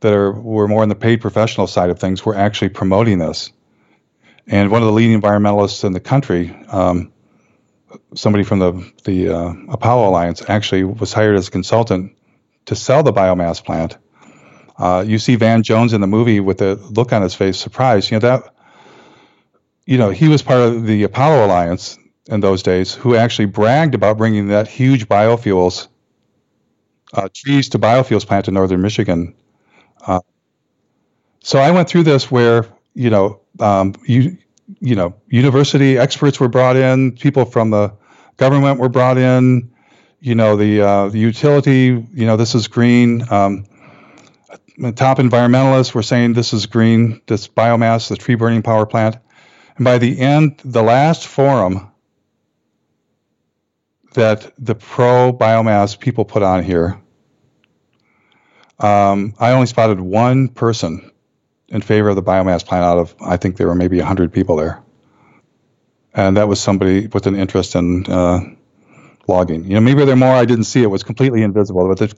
that 0.01 0.13
are 0.13 0.31
were 0.31 0.67
more 0.67 0.83
on 0.83 0.89
the 0.89 0.95
paid 0.95 1.21
professional 1.21 1.67
side 1.67 1.89
of 1.89 1.99
things 1.99 2.25
were 2.25 2.35
actually 2.35 2.69
promoting 2.69 3.19
this. 3.19 3.51
And 4.47 4.71
one 4.71 4.81
of 4.81 4.87
the 4.87 4.93
leading 4.93 5.19
environmentalists 5.19 5.83
in 5.83 5.93
the 5.93 5.99
country, 5.99 6.55
um, 6.67 7.13
somebody 8.15 8.43
from 8.43 8.59
the 8.59 8.91
the 9.03 9.29
uh, 9.29 9.53
Apollo 9.69 10.09
Alliance, 10.09 10.43
actually 10.47 10.83
was 10.83 11.13
hired 11.13 11.35
as 11.35 11.47
a 11.47 11.51
consultant 11.51 12.17
to 12.65 12.75
sell 12.75 13.03
the 13.03 13.13
biomass 13.13 13.63
plant. 13.63 13.97
Uh, 14.77 15.03
you 15.05 15.19
see 15.19 15.35
Van 15.35 15.63
Jones 15.63 15.93
in 15.93 16.01
the 16.01 16.07
movie 16.07 16.39
with 16.39 16.57
the 16.57 16.75
look 16.75 17.13
on 17.13 17.21
his 17.21 17.35
face, 17.35 17.57
surprised. 17.57 18.11
You 18.11 18.19
know 18.19 18.27
that. 18.27 18.53
You 19.85 19.97
know 19.97 20.09
he 20.11 20.27
was 20.27 20.41
part 20.41 20.61
of 20.61 20.85
the 20.85 21.03
Apollo 21.03 21.45
Alliance 21.45 21.97
in 22.27 22.39
those 22.39 22.63
days, 22.63 22.93
who 22.93 23.15
actually 23.15 23.45
bragged 23.45 23.95
about 23.95 24.17
bringing 24.17 24.47
that 24.47 24.67
huge 24.67 25.07
biofuels 25.07 25.87
uh, 27.13 27.27
trees 27.33 27.69
to 27.69 27.79
biofuels 27.79 28.25
plant 28.25 28.47
in 28.47 28.53
northern 28.53 28.81
Michigan. 28.81 29.35
Uh, 30.05 30.21
so 31.43 31.59
I 31.59 31.71
went 31.71 31.89
through 31.89 32.03
this 32.03 32.31
where 32.31 32.65
you 32.93 33.09
know 33.09 33.41
um, 33.59 33.95
you 34.05 34.37
you 34.81 34.95
know 34.95 35.15
university 35.27 35.97
experts 35.97 36.39
were 36.39 36.49
brought 36.49 36.75
in, 36.75 37.13
people 37.13 37.45
from 37.45 37.69
the 37.69 37.93
government 38.37 38.79
were 38.79 38.89
brought 38.89 39.17
in, 39.17 39.71
you 40.19 40.35
know 40.35 40.57
the 40.57 40.81
uh, 40.81 41.09
the 41.09 41.19
utility, 41.19 41.85
you 42.13 42.25
know 42.25 42.35
this 42.35 42.55
is 42.55 42.67
green. 42.67 43.23
Um, 43.31 43.65
top 44.95 45.19
environmentalists 45.19 45.93
were 45.93 46.03
saying 46.03 46.33
this 46.33 46.53
is 46.53 46.65
green, 46.65 47.21
this 47.27 47.47
biomass, 47.47 48.09
the 48.09 48.17
tree 48.17 48.35
burning 48.35 48.63
power 48.63 48.85
plant. 48.85 49.17
And 49.75 49.85
by 49.85 49.99
the 49.99 50.19
end, 50.19 50.59
the 50.65 50.81
last 50.81 51.27
forum 51.27 51.91
that 54.13 54.51
the 54.57 54.75
pro 54.75 55.31
biomass 55.31 55.97
people 55.97 56.25
put 56.25 56.41
on 56.41 56.63
here, 56.63 56.99
um, 58.79 59.35
I 59.39 59.51
only 59.51 59.67
spotted 59.67 59.99
one 59.99 60.47
person 60.47 61.10
in 61.71 61.81
favor 61.81 62.09
of 62.09 62.15
the 62.15 62.23
biomass 62.23 62.65
plant 62.65 62.83
out 62.83 62.97
of, 62.97 63.15
I 63.21 63.37
think 63.37 63.57
there 63.57 63.67
were 63.67 63.75
maybe 63.75 63.97
100 63.97 64.31
people 64.31 64.57
there. 64.57 64.83
And 66.13 66.35
that 66.37 66.47
was 66.47 66.59
somebody 66.59 67.07
with 67.07 67.25
an 67.25 67.35
interest 67.35 67.75
in 67.75 68.05
uh, 68.07 68.41
logging. 69.27 69.63
You 69.63 69.75
know, 69.75 69.79
maybe 69.79 70.03
there 70.03 70.13
are 70.13 70.17
more. 70.17 70.35
I 70.35 70.43
didn't 70.43 70.65
see 70.65 70.83
it. 70.83 70.87
was 70.87 71.03
completely 71.03 71.41
invisible. 71.41 71.87
But 71.87 71.99
the 71.99 72.13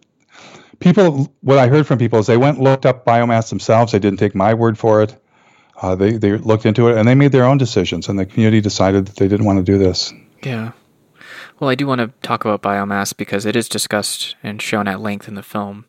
people, 0.79 1.31
what 1.41 1.59
I 1.59 1.67
heard 1.67 1.85
from 1.85 1.99
people 1.99 2.17
is 2.17 2.25
they 2.25 2.37
went 2.37 2.59
looked 2.59 2.87
up 2.87 3.05
biomass 3.05 3.49
themselves. 3.49 3.91
They 3.91 3.99
didn't 3.99 4.17
take 4.17 4.33
my 4.33 4.55
word 4.55 4.79
for 4.79 5.03
it. 5.03 5.15
Uh, 5.79 5.93
they 5.93 6.13
they 6.13 6.37
looked 6.37 6.65
into 6.65 6.87
it 6.87 6.97
and 6.97 7.07
they 7.07 7.13
made 7.13 7.31
their 7.31 7.45
own 7.45 7.59
decisions. 7.59 8.09
And 8.09 8.17
the 8.17 8.25
community 8.25 8.61
decided 8.61 9.05
that 9.05 9.17
they 9.17 9.27
didn't 9.27 9.45
want 9.45 9.63
to 9.63 9.63
do 9.63 9.77
this. 9.77 10.11
Yeah. 10.41 10.71
Well, 11.59 11.69
I 11.69 11.75
do 11.75 11.85
want 11.85 12.01
to 12.01 12.11
talk 12.27 12.45
about 12.45 12.63
biomass 12.63 13.15
because 13.15 13.45
it 13.45 13.55
is 13.55 13.69
discussed 13.69 14.35
and 14.41 14.59
shown 14.59 14.87
at 14.87 14.99
length 14.99 15.27
in 15.27 15.35
the 15.35 15.43
film. 15.43 15.85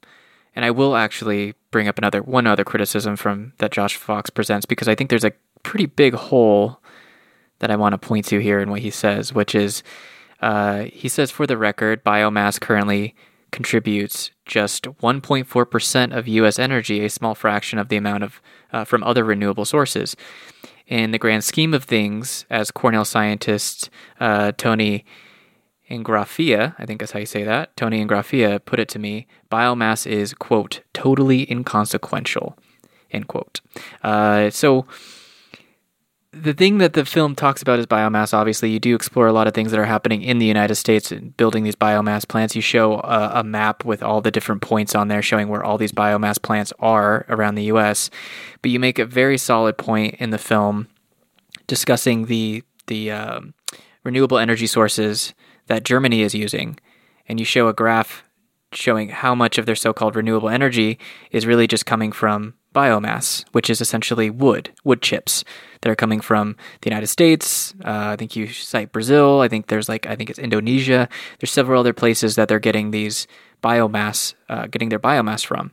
And 0.55 0.65
I 0.65 0.71
will 0.71 0.95
actually 0.95 1.55
bring 1.75 1.89
up 1.89 1.99
another 1.99 2.23
one 2.23 2.47
other 2.47 2.63
criticism 2.63 3.17
from 3.17 3.53
that 3.59 3.73
Josh 3.73 3.97
Fox 3.97 4.31
presents 4.31 4.65
because 4.65 4.87
I 4.87 4.95
think 4.95 5.11
there's 5.11 5.25
a 5.25 5.33
pretty 5.65 5.87
big 5.87 6.15
hole 6.15 6.81
that 7.59 7.69
I 7.69 7.75
want 7.75 7.95
to 7.95 7.99
point 7.99 8.27
to 8.27 8.39
here 8.39 8.61
in 8.61 8.71
what 8.71 8.79
he 8.79 8.91
says, 8.91 9.35
which 9.35 9.57
is 9.57 9.83
uh, 10.41 10.85
he 10.85 11.09
says, 11.09 11.33
for 11.33 11.49
the 11.49 11.59
record, 11.59 12.05
biomass 12.05 12.61
currently 12.61 13.17
contributes 13.51 14.31
just 14.47 14.85
1.4% 14.85 16.17
of 16.17 16.29
U.S. 16.29 16.61
energy, 16.61 17.05
a 17.05 17.11
small 17.11 17.35
fraction 17.35 17.81
of 17.81 17.89
the 17.89 17.97
amount 17.97 18.23
of 18.23 18.41
uh, 18.73 18.85
from 18.85 19.03
other 19.03 19.25
renewable 19.25 19.65
sources. 19.65 20.15
In 20.87 21.11
the 21.11 21.19
grand 21.19 21.43
scheme 21.43 21.75
of 21.75 21.83
things, 21.83 22.47
as 22.51 22.71
Cornell 22.71 23.05
scientist 23.05 23.91
uh, 24.21 24.53
Tony 24.57 25.05
Ingraffea, 25.91 26.75
I 26.79 26.87
think 26.87 27.01
that's 27.01 27.13
how 27.13 27.19
you 27.19 27.27
say 27.27 27.43
that, 27.45 27.77
Tony 27.77 28.05
Ingraffea 28.05 28.65
put 28.65 28.81
it 28.81 28.89
to 28.91 28.99
me, 28.99 29.27
biomass 29.51 30.07
is, 30.07 30.33
quote, 30.35 30.81
totally 30.93 31.51
inconsequential, 31.51 32.57
end 33.11 33.29
quote. 33.29 33.61
Uh, 34.03 34.51
so 34.51 34.87
the 36.35 36.53
thing 36.53 36.79
that 36.79 36.95
the 36.95 37.05
film 37.05 37.35
talks 37.35 37.63
about 37.63 37.79
is 37.79 37.87
biomass. 37.87 38.35
Obviously, 38.35 38.71
you 38.71 38.81
do 38.81 38.95
explore 38.95 39.27
a 39.27 39.33
lot 39.33 39.47
of 39.47 39.55
things 39.55 39.71
that 39.71 39.79
are 39.79 39.85
happening 39.85 40.23
in 40.23 40.39
the 40.39 40.47
United 40.47 40.75
States 40.75 41.13
and 41.13 41.37
building 41.37 41.63
these 41.63 41.77
biomass 41.77 42.27
plants. 42.27 42.57
You 42.57 42.63
show 42.63 42.95
a, 42.95 43.33
a, 43.35 43.45
map 43.45 43.85
with 43.85 44.03
all 44.03 44.21
the 44.21 44.31
different 44.31 44.61
points 44.61 44.95
on 44.95 45.09
there 45.09 45.23
showing 45.23 45.49
where 45.49 45.63
all 45.63 45.79
these 45.79 45.93
biomass 45.93 46.43
plants 46.43 46.73
are 46.81 47.25
around 47.29 47.55
the 47.55 47.65
US. 47.65 48.11
But 48.63 48.71
you 48.71 48.81
make 48.81 48.99
a 48.99 49.05
very 49.05 49.39
solid 49.39 49.79
point 49.79 50.17
in 50.19 50.31
the 50.31 50.39
film 50.39 50.89
discussing 51.67 52.27
the 52.27 52.65
the 52.87 53.11
um, 53.11 53.55
renewable 54.03 54.39
energy 54.39 54.67
sources 54.67 55.35
that 55.67 55.85
Germany 55.85 56.23
is 56.23 56.35
using, 56.35 56.79
and 57.29 57.39
you 57.39 57.45
show 57.45 57.69
a 57.69 57.73
graph 57.73 58.25
showing 58.73 59.09
how 59.09 59.35
much 59.35 59.59
of 59.59 59.67
their 59.67 59.77
so-called 59.77 60.17
renewable 60.17 60.49
energy 60.49 60.99
is 61.31 61.47
really 61.47 61.67
just 61.67 61.87
coming 61.87 62.13
from 62.13 62.55
biomass, 62.75 63.45
which 63.53 63.71
is 63.71 63.81
essentially 63.81 64.29
wood, 64.29 64.73
wood 64.83 65.01
chips 65.01 65.45
that 65.81 65.91
are 65.91 65.97
coming 65.97 66.21
from 66.21 66.57
the 66.83 66.91
United 66.91 67.07
States. 67.07 67.73
Uh, 67.85 68.11
I 68.13 68.17
think 68.17 68.35
you 68.35 68.49
cite 68.49 68.93
Brazil. 68.93 69.41
I 69.41 69.49
think 69.49 69.69
there's 69.69 69.89
like 69.89 70.07
I 70.07 70.17
think 70.17 70.29
it's 70.29 70.39
Indonesia. 70.39 71.09
There's 71.39 71.53
several 71.53 71.81
other 71.81 71.93
places 71.93 72.35
that 72.35 72.49
they're 72.49 72.59
getting 72.59 72.91
these 72.91 73.27
biomass, 73.63 74.35
uh, 74.49 74.67
getting 74.67 74.89
their 74.89 74.99
biomass 74.99 75.47
from. 75.47 75.73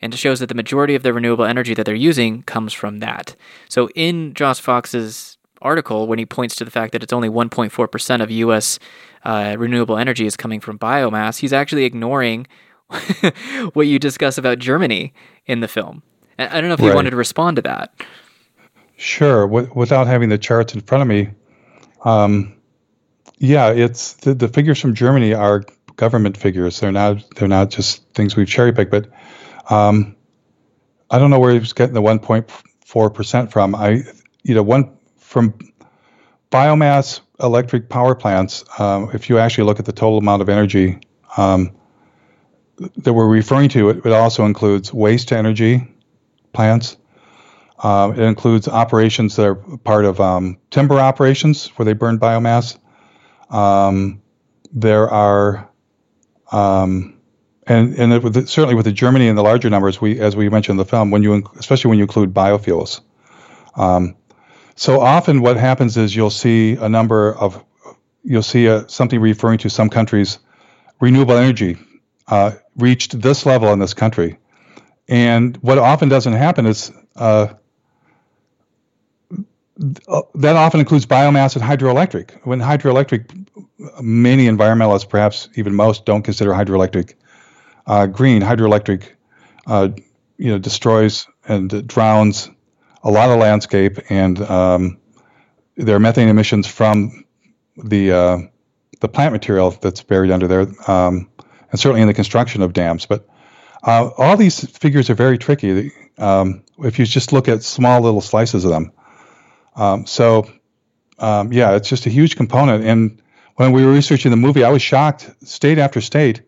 And 0.00 0.14
it 0.14 0.16
shows 0.16 0.38
that 0.38 0.46
the 0.46 0.54
majority 0.54 0.94
of 0.94 1.02
the 1.02 1.12
renewable 1.12 1.44
energy 1.44 1.74
that 1.74 1.84
they're 1.84 1.94
using 1.94 2.42
comes 2.42 2.72
from 2.72 3.00
that. 3.00 3.34
So 3.68 3.88
in 3.96 4.32
Josh 4.32 4.60
Fox's 4.60 5.38
article, 5.60 6.06
when 6.06 6.20
he 6.20 6.26
points 6.26 6.54
to 6.56 6.64
the 6.64 6.70
fact 6.70 6.92
that 6.92 7.02
it's 7.02 7.12
only 7.12 7.28
1.4% 7.28 8.22
of 8.22 8.30
U.S. 8.30 8.78
Uh, 9.28 9.56
renewable 9.58 9.98
energy 9.98 10.24
is 10.24 10.38
coming 10.38 10.58
from 10.58 10.78
biomass, 10.78 11.36
he's 11.36 11.52
actually 11.52 11.84
ignoring 11.84 12.46
what 13.74 13.86
you 13.86 13.98
discuss 13.98 14.38
about 14.38 14.58
Germany 14.58 15.12
in 15.44 15.60
the 15.60 15.68
film. 15.68 16.02
I 16.38 16.62
don't 16.62 16.68
know 16.68 16.74
if 16.74 16.80
you 16.80 16.94
wanted 16.94 17.10
to 17.10 17.16
respond 17.16 17.56
to 17.56 17.62
that. 17.62 17.92
Sure. 18.96 19.46
W- 19.46 19.70
without 19.74 20.06
having 20.06 20.30
the 20.30 20.38
charts 20.38 20.72
in 20.72 20.80
front 20.80 21.02
of 21.02 21.08
me, 21.08 21.28
um, 22.06 22.56
yeah, 23.36 23.68
it's 23.68 24.14
the, 24.14 24.32
the 24.32 24.48
figures 24.48 24.80
from 24.80 24.94
Germany 24.94 25.34
are 25.34 25.62
government 25.96 26.38
figures. 26.38 26.80
They're 26.80 26.90
not 26.90 27.22
they're 27.34 27.48
not 27.48 27.68
just 27.68 28.08
things 28.14 28.34
we've 28.34 28.48
cherry 28.48 28.72
picked. 28.72 28.90
But 28.90 29.10
um, 29.68 30.16
I 31.10 31.18
don't 31.18 31.30
know 31.30 31.38
where 31.38 31.52
he's 31.52 31.74
getting 31.74 31.94
the 31.94 32.00
1.4 32.00 33.14
percent 33.14 33.52
from. 33.52 33.74
I 33.74 34.04
you 34.42 34.54
know 34.54 34.62
one 34.62 34.96
from 35.18 35.52
biomass 36.50 37.20
electric 37.40 37.88
power 37.88 38.14
plants. 38.14 38.64
Um, 38.78 39.10
if 39.12 39.28
you 39.28 39.38
actually 39.38 39.64
look 39.64 39.78
at 39.78 39.86
the 39.86 39.92
total 39.92 40.18
amount 40.18 40.42
of 40.42 40.48
energy 40.48 40.98
um, 41.36 41.76
that 42.98 43.12
we're 43.12 43.28
referring 43.28 43.68
to, 43.70 43.90
it, 43.90 44.06
it 44.06 44.12
also 44.12 44.44
includes 44.44 44.92
waste 44.92 45.32
energy 45.32 45.86
plants. 46.52 46.96
Um, 47.80 48.12
it 48.12 48.20
includes 48.20 48.66
operations 48.66 49.36
that 49.36 49.46
are 49.46 49.54
part 49.54 50.04
of 50.04 50.20
um, 50.20 50.58
timber 50.70 50.98
operations 50.98 51.68
where 51.76 51.84
they 51.84 51.92
burn 51.92 52.18
biomass. 52.18 52.76
Um, 53.50 54.20
there 54.72 55.08
are, 55.08 55.70
um, 56.50 57.20
and 57.66 57.94
and 57.94 58.12
it, 58.12 58.22
with 58.22 58.48
certainly 58.48 58.74
with 58.74 58.86
the 58.86 58.92
Germany 58.92 59.28
and 59.28 59.38
the 59.38 59.42
larger 59.42 59.70
numbers, 59.70 60.00
we 60.00 60.18
as 60.18 60.34
we 60.34 60.48
mentioned 60.48 60.74
in 60.74 60.78
the 60.78 60.84
film, 60.84 61.10
when 61.10 61.22
you 61.22 61.44
especially 61.56 61.90
when 61.90 61.98
you 61.98 62.04
include 62.04 62.34
biofuels. 62.34 63.00
So 64.78 65.00
often, 65.00 65.40
what 65.40 65.56
happens 65.56 65.96
is 65.96 66.14
you'll 66.14 66.30
see 66.30 66.74
a 66.74 66.88
number 66.88 67.34
of 67.34 67.64
you'll 68.22 68.44
see 68.44 68.66
a, 68.66 68.88
something 68.88 69.20
referring 69.20 69.58
to 69.58 69.70
some 69.70 69.90
countries 69.90 70.38
renewable 71.00 71.36
energy 71.36 71.76
uh, 72.28 72.52
reached 72.76 73.20
this 73.20 73.44
level 73.44 73.72
in 73.72 73.80
this 73.80 73.92
country 73.92 74.38
and 75.08 75.56
what 75.58 75.78
often 75.78 76.08
doesn't 76.08 76.34
happen 76.34 76.64
is 76.64 76.92
uh, 77.16 77.48
that 80.34 80.56
often 80.56 80.78
includes 80.78 81.06
biomass 81.06 81.56
and 81.56 81.64
hydroelectric. 81.64 82.44
When 82.44 82.60
hydroelectric, 82.60 83.46
many 84.00 84.46
environmentalists, 84.46 85.08
perhaps 85.08 85.48
even 85.54 85.74
most, 85.74 86.04
don't 86.04 86.22
consider 86.22 86.52
hydroelectric 86.52 87.14
uh, 87.86 88.06
green. 88.06 88.42
Hydroelectric, 88.42 89.04
uh, 89.66 89.88
you 90.36 90.50
know, 90.50 90.58
destroys 90.58 91.26
and 91.46 91.86
drowns 91.86 92.50
a 93.02 93.10
lot 93.10 93.30
of 93.30 93.38
landscape, 93.38 93.98
and 94.10 94.40
um, 94.42 94.98
there 95.76 95.96
are 95.96 96.00
methane 96.00 96.28
emissions 96.28 96.66
from 96.66 97.24
the 97.76 98.12
uh, 98.12 98.38
the 99.00 99.08
plant 99.08 99.32
material 99.32 99.70
that's 99.70 100.02
buried 100.02 100.30
under 100.30 100.48
there. 100.48 100.90
Um, 100.90 101.30
and 101.70 101.80
certainly 101.80 102.02
in 102.02 102.08
the 102.08 102.14
construction 102.14 102.62
of 102.62 102.72
dams. 102.72 103.06
But 103.06 103.28
uh, 103.82 104.10
all 104.16 104.36
these 104.36 104.64
figures 104.78 105.10
are 105.10 105.14
very 105.14 105.38
tricky 105.38 105.92
um, 106.18 106.64
if 106.78 106.98
you 106.98 107.06
just 107.06 107.32
look 107.32 107.48
at 107.48 107.62
small 107.62 108.00
little 108.00 108.20
slices 108.20 108.64
of 108.64 108.70
them. 108.70 108.92
Um, 109.76 110.06
so, 110.06 110.50
um, 111.18 111.52
yeah, 111.52 111.76
it's 111.76 111.88
just 111.88 112.06
a 112.06 112.10
huge 112.10 112.36
component. 112.36 112.84
And 112.84 113.22
when 113.56 113.72
we 113.72 113.84
were 113.84 113.92
researching 113.92 114.30
the 114.30 114.36
movie, 114.36 114.64
I 114.64 114.70
was 114.70 114.82
shocked, 114.82 115.30
state 115.42 115.78
after 115.78 116.00
state. 116.00 116.42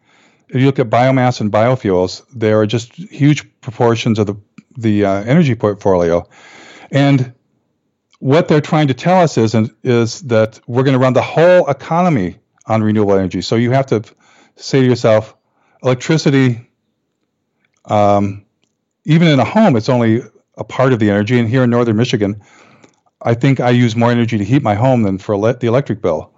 If 0.48 0.57
you 0.57 0.66
look 0.66 0.80
at 0.80 0.90
biomass 0.90 1.40
and 1.40 1.53
biofuels, 1.53 2.24
there 2.34 2.61
are 2.61 2.66
just 2.66 2.92
huge 2.94 3.46
proportions 3.61 4.18
of 4.18 4.26
the 4.26 4.36
the 4.78 5.04
uh, 5.04 5.22
energy 5.24 5.54
portfolio, 5.54 6.28
and 6.90 7.32
what 8.20 8.48
they're 8.48 8.61
trying 8.61 8.88
to 8.88 8.94
tell 8.94 9.20
us 9.20 9.38
is 9.38 9.54
is 9.82 10.20
that 10.22 10.61
we're 10.66 10.84
going 10.84 10.94
to 10.94 10.98
run 10.98 11.12
the 11.12 11.22
whole 11.22 11.68
economy 11.68 12.36
on 12.66 12.82
renewable 12.82 13.14
energy. 13.14 13.40
So 13.42 13.56
you 13.56 13.72
have 13.72 13.86
to 13.86 14.02
say 14.56 14.80
to 14.80 14.86
yourself, 14.86 15.34
electricity 15.82 16.70
um, 17.86 18.44
even 19.04 19.28
in 19.28 19.40
a 19.40 19.44
home, 19.44 19.76
it's 19.76 19.88
only 19.88 20.22
a 20.56 20.64
part 20.64 20.92
of 20.92 20.98
the 20.98 21.11
energy. 21.11 21.38
And 21.38 21.48
here 21.48 21.64
in 21.64 21.70
northern 21.70 21.96
Michigan, 21.96 22.42
I 23.22 23.34
think 23.34 23.61
I 23.61 23.70
use 23.70 23.96
more 23.96 24.11
energy 24.11 24.38
to 24.38 24.44
heat 24.44 24.62
my 24.62 24.74
home 24.74 25.02
than 25.02 25.18
for 25.18 25.36
le- 25.36 25.56
the 25.56 25.66
electric 25.66 26.02
bill. 26.02 26.32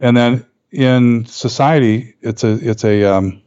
And 0.00 0.16
then 0.16 0.46
in 0.70 1.24
society, 1.26 2.14
it's 2.20 2.44
a 2.44 2.52
it's 2.52 2.84
a 2.84 3.04
um, 3.04 3.42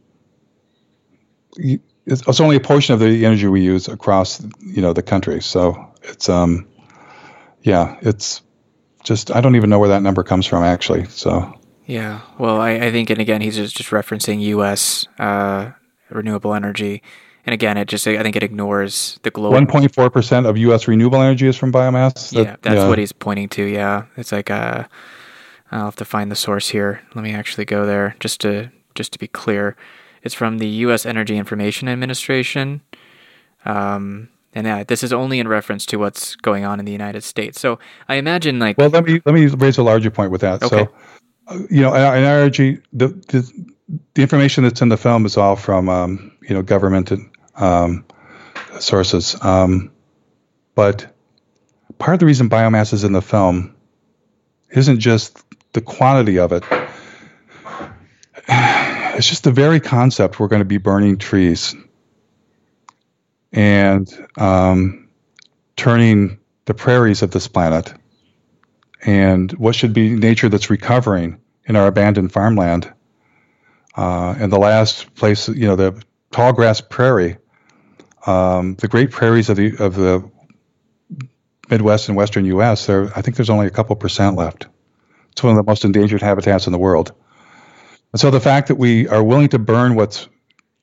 it's 2.06 2.40
only 2.40 2.56
a 2.56 2.60
portion 2.60 2.94
of 2.94 3.00
the 3.00 3.24
energy 3.26 3.48
we 3.48 3.62
use 3.62 3.88
across 3.88 4.40
you 4.60 4.80
know 4.80 4.92
the 4.92 5.02
country. 5.02 5.42
So 5.42 5.92
it's 6.02 6.28
um 6.28 6.66
yeah, 7.62 7.98
it's 8.00 8.42
just 9.04 9.30
I 9.30 9.40
don't 9.40 9.56
even 9.56 9.70
know 9.70 9.78
where 9.78 9.88
that 9.90 10.02
number 10.02 10.22
comes 10.22 10.46
from 10.46 10.62
actually. 10.62 11.06
So 11.06 11.52
yeah, 11.84 12.20
well, 12.38 12.60
I, 12.60 12.72
I 12.72 12.92
think 12.92 13.10
and 13.10 13.20
again 13.20 13.40
he's 13.40 13.56
just, 13.56 13.76
just 13.76 13.90
referencing 13.90 14.40
U.S. 14.42 15.06
Uh, 15.18 15.72
renewable 16.10 16.54
energy. 16.54 17.02
And 17.44 17.54
again, 17.54 17.76
it 17.76 17.86
just 17.86 18.06
I 18.08 18.20
think 18.22 18.34
it 18.34 18.42
ignores 18.42 19.20
the 19.22 19.30
global. 19.30 19.52
One 19.52 19.68
point 19.68 19.94
four 19.94 20.10
percent 20.10 20.46
of 20.46 20.56
U.S. 20.58 20.88
renewable 20.88 21.20
energy 21.20 21.46
is 21.46 21.56
from 21.56 21.72
biomass. 21.72 22.30
That, 22.30 22.42
yeah, 22.42 22.56
that's 22.60 22.76
yeah. 22.76 22.88
what 22.88 22.98
he's 22.98 23.12
pointing 23.12 23.48
to. 23.50 23.64
Yeah, 23.64 24.06
it's 24.16 24.32
like 24.32 24.50
uh, 24.50 24.84
I'll 25.70 25.84
have 25.84 25.96
to 25.96 26.04
find 26.04 26.30
the 26.30 26.36
source 26.36 26.68
here. 26.68 27.02
Let 27.14 27.22
me 27.22 27.32
actually 27.32 27.64
go 27.64 27.86
there 27.86 28.16
just 28.18 28.40
to 28.40 28.72
just 28.96 29.12
to 29.12 29.18
be 29.20 29.28
clear. 29.28 29.76
It's 30.26 30.34
from 30.34 30.58
the 30.58 30.68
U.S. 30.68 31.06
Energy 31.06 31.36
Information 31.36 31.88
Administration. 31.88 32.82
Um, 33.64 34.28
and 34.54 34.66
yeah, 34.66 34.84
this 34.84 35.02
is 35.02 35.12
only 35.12 35.38
in 35.38 35.48
reference 35.48 35.86
to 35.86 35.98
what's 35.98 36.34
going 36.36 36.64
on 36.64 36.80
in 36.80 36.84
the 36.84 36.92
United 36.92 37.22
States. 37.22 37.60
So 37.60 37.78
I 38.08 38.16
imagine 38.16 38.58
like 38.58 38.76
well, 38.76 38.88
let 38.88 39.04
me 39.04 39.20
let 39.24 39.34
me 39.34 39.46
raise 39.46 39.78
a 39.78 39.82
larger 39.82 40.10
point 40.10 40.30
with 40.30 40.40
that. 40.40 40.62
Okay. 40.62 40.84
So, 40.84 40.92
uh, 41.48 41.58
you 41.70 41.82
know, 41.82 41.94
in 41.94 42.24
energy, 42.24 42.80
the, 42.92 43.08
the 43.28 43.66
the 44.14 44.22
information 44.22 44.64
that's 44.64 44.82
in 44.82 44.88
the 44.88 44.96
film 44.96 45.26
is 45.26 45.36
all 45.36 45.56
from 45.56 45.88
um, 45.88 46.32
you 46.42 46.54
know 46.54 46.62
government 46.62 47.12
um, 47.54 48.04
sources. 48.80 49.36
Um, 49.42 49.92
but 50.74 51.14
part 51.98 52.14
of 52.14 52.20
the 52.20 52.26
reason 52.26 52.48
biomass 52.50 52.92
is 52.92 53.04
in 53.04 53.12
the 53.12 53.22
film 53.22 53.74
isn't 54.70 54.98
just 54.98 55.38
the 55.72 55.80
quantity 55.80 56.38
of 56.38 56.52
it. 56.52 56.64
It's 59.16 59.26
just 59.26 59.44
the 59.44 59.50
very 59.50 59.80
concept 59.80 60.38
we're 60.38 60.48
going 60.48 60.60
to 60.60 60.66
be 60.66 60.76
burning 60.76 61.16
trees 61.16 61.74
and 63.50 64.06
um, 64.36 65.08
turning 65.74 66.38
the 66.66 66.74
prairies 66.74 67.22
of 67.22 67.30
this 67.30 67.48
planet 67.48 67.94
and 69.06 69.50
what 69.52 69.74
should 69.74 69.94
be 69.94 70.10
nature 70.10 70.50
that's 70.50 70.68
recovering 70.68 71.40
in 71.64 71.76
our 71.76 71.86
abandoned 71.86 72.30
farmland 72.30 72.92
uh, 73.96 74.34
and 74.38 74.52
the 74.52 74.58
last 74.58 75.14
place, 75.14 75.48
you 75.48 75.66
know, 75.66 75.76
the 75.76 76.02
tall 76.30 76.52
grass 76.52 76.82
prairie, 76.82 77.38
um, 78.26 78.74
the 78.74 78.88
great 78.88 79.10
prairies 79.10 79.48
of 79.48 79.56
the 79.56 79.76
of 79.78 79.94
the 79.94 80.30
Midwest 81.70 82.08
and 82.08 82.16
Western 82.18 82.44
U.S. 82.44 82.84
There, 82.84 83.10
I 83.16 83.22
think 83.22 83.36
there's 83.36 83.48
only 83.48 83.66
a 83.66 83.70
couple 83.70 83.96
percent 83.96 84.36
left. 84.36 84.66
It's 85.32 85.42
one 85.42 85.56
of 85.56 85.64
the 85.64 85.68
most 85.68 85.86
endangered 85.86 86.20
habitats 86.20 86.66
in 86.66 86.72
the 86.72 86.78
world. 86.78 87.12
And 88.16 88.20
so 88.22 88.30
the 88.30 88.40
fact 88.40 88.68
that 88.68 88.76
we 88.76 89.06
are 89.08 89.22
willing 89.22 89.50
to 89.50 89.58
burn 89.58 89.94
what's, 89.94 90.26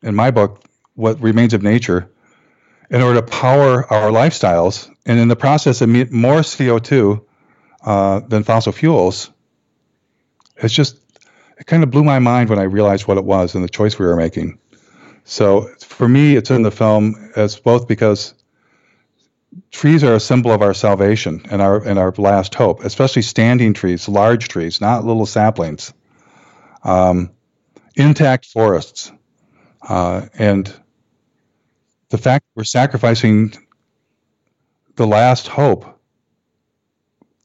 in 0.04 0.14
my 0.14 0.30
book, 0.30 0.64
what 0.94 1.20
remains 1.20 1.56
of 1.56 1.64
nature, 1.64 2.08
in 2.92 3.02
order 3.02 3.22
to 3.22 3.26
power 3.26 3.92
our 3.92 4.12
lifestyles, 4.12 4.88
and 5.08 5.20
in 5.20 5.30
the 5.30 5.36
process 5.36 5.82
emit 5.82 6.12
more 6.12 6.42
CO2 6.42 7.26
uh, 7.86 8.20
than 8.28 8.44
fossil 8.44 8.72
fuels, 8.72 9.32
it's 10.58 10.76
just 10.76 11.00
it 11.58 11.66
kind 11.66 11.82
of 11.82 11.90
blew 11.90 12.04
my 12.04 12.20
mind 12.20 12.52
when 12.52 12.60
I 12.60 12.66
realized 12.66 13.08
what 13.08 13.18
it 13.18 13.26
was 13.26 13.56
and 13.56 13.64
the 13.64 13.68
choice 13.68 13.98
we 13.98 14.06
were 14.06 14.16
making. 14.16 14.60
So 15.24 15.74
for 15.80 16.08
me, 16.08 16.36
it's 16.36 16.52
in 16.52 16.62
the 16.62 16.70
film 16.70 17.32
as 17.36 17.56
both 17.56 17.88
because 17.88 18.36
trees 19.72 20.04
are 20.04 20.14
a 20.14 20.20
symbol 20.20 20.52
of 20.52 20.62
our 20.62 20.76
salvation 20.76 21.42
and 21.50 21.64
our 21.64 21.84
and 21.84 21.98
our 21.98 22.14
last 22.20 22.54
hope, 22.54 22.84
especially 22.84 23.24
standing 23.24 23.74
trees, 23.74 24.08
large 24.08 24.50
trees, 24.50 24.80
not 24.80 25.04
little 25.04 25.26
saplings. 25.26 25.94
Um, 26.84 27.32
intact 27.96 28.46
forests, 28.46 29.12
uh, 29.88 30.28
and 30.38 30.74
the 32.10 32.18
fact 32.18 32.46
we're 32.56 32.64
sacrificing 32.64 33.54
the 34.96 35.08
last 35.08 35.48
hope 35.48 36.00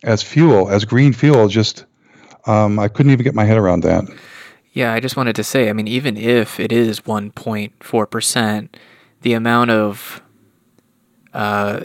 as 0.02 0.22
fuel, 0.22 0.68
as 0.68 0.84
green 0.84 1.12
fuel, 1.12 1.48
just 1.48 1.84
um, 2.46 2.78
I 2.78 2.88
couldn't 2.88 3.12
even 3.12 3.24
get 3.24 3.34
my 3.34 3.44
head 3.44 3.58
around 3.58 3.82
that. 3.82 4.04
Yeah, 4.72 4.92
I 4.92 5.00
just 5.00 5.16
wanted 5.16 5.36
to 5.36 5.44
say, 5.44 5.68
I 5.68 5.72
mean, 5.72 5.88
even 5.88 6.16
if 6.16 6.60
it 6.60 6.72
is 6.72 7.00
1.4%, 7.00 8.68
the 9.22 9.32
amount 9.32 9.70
of 9.70 10.22
uh, 11.32 11.84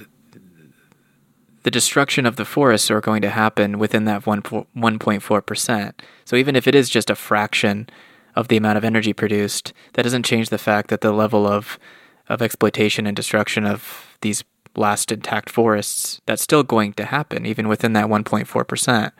the 1.63 1.71
destruction 1.71 2.25
of 2.25 2.35
the 2.35 2.45
forests 2.45 2.91
are 2.91 3.01
going 3.01 3.21
to 3.21 3.29
happen 3.29 3.79
within 3.79 4.05
that 4.05 4.25
1, 4.25 4.41
1.4%. 4.41 5.93
So 6.25 6.35
even 6.35 6.55
if 6.55 6.67
it 6.67 6.75
is 6.75 6.89
just 6.89 7.09
a 7.09 7.15
fraction 7.15 7.89
of 8.35 8.47
the 8.47 8.57
amount 8.57 8.77
of 8.77 8.83
energy 8.83 9.13
produced, 9.13 9.73
that 9.93 10.03
doesn't 10.03 10.25
change 10.25 10.49
the 10.49 10.57
fact 10.57 10.89
that 10.89 11.01
the 11.01 11.11
level 11.11 11.47
of, 11.47 11.79
of 12.27 12.41
exploitation 12.41 13.07
and 13.07 13.15
destruction 13.15 13.65
of 13.65 14.17
these 14.21 14.43
last 14.75 15.11
intact 15.11 15.49
forests, 15.49 16.21
that's 16.25 16.41
still 16.41 16.63
going 16.63 16.93
to 16.93 17.05
happen, 17.05 17.45
even 17.45 17.67
within 17.67 17.93
that 17.93 18.07
1.4%. 18.07 19.11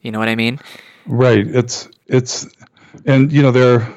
You 0.00 0.10
know 0.10 0.18
what 0.18 0.28
I 0.28 0.36
mean? 0.36 0.60
Right. 1.06 1.46
It's 1.46 1.88
it's 2.06 2.46
and 3.06 3.32
you 3.32 3.42
know 3.42 3.50
there 3.50 3.92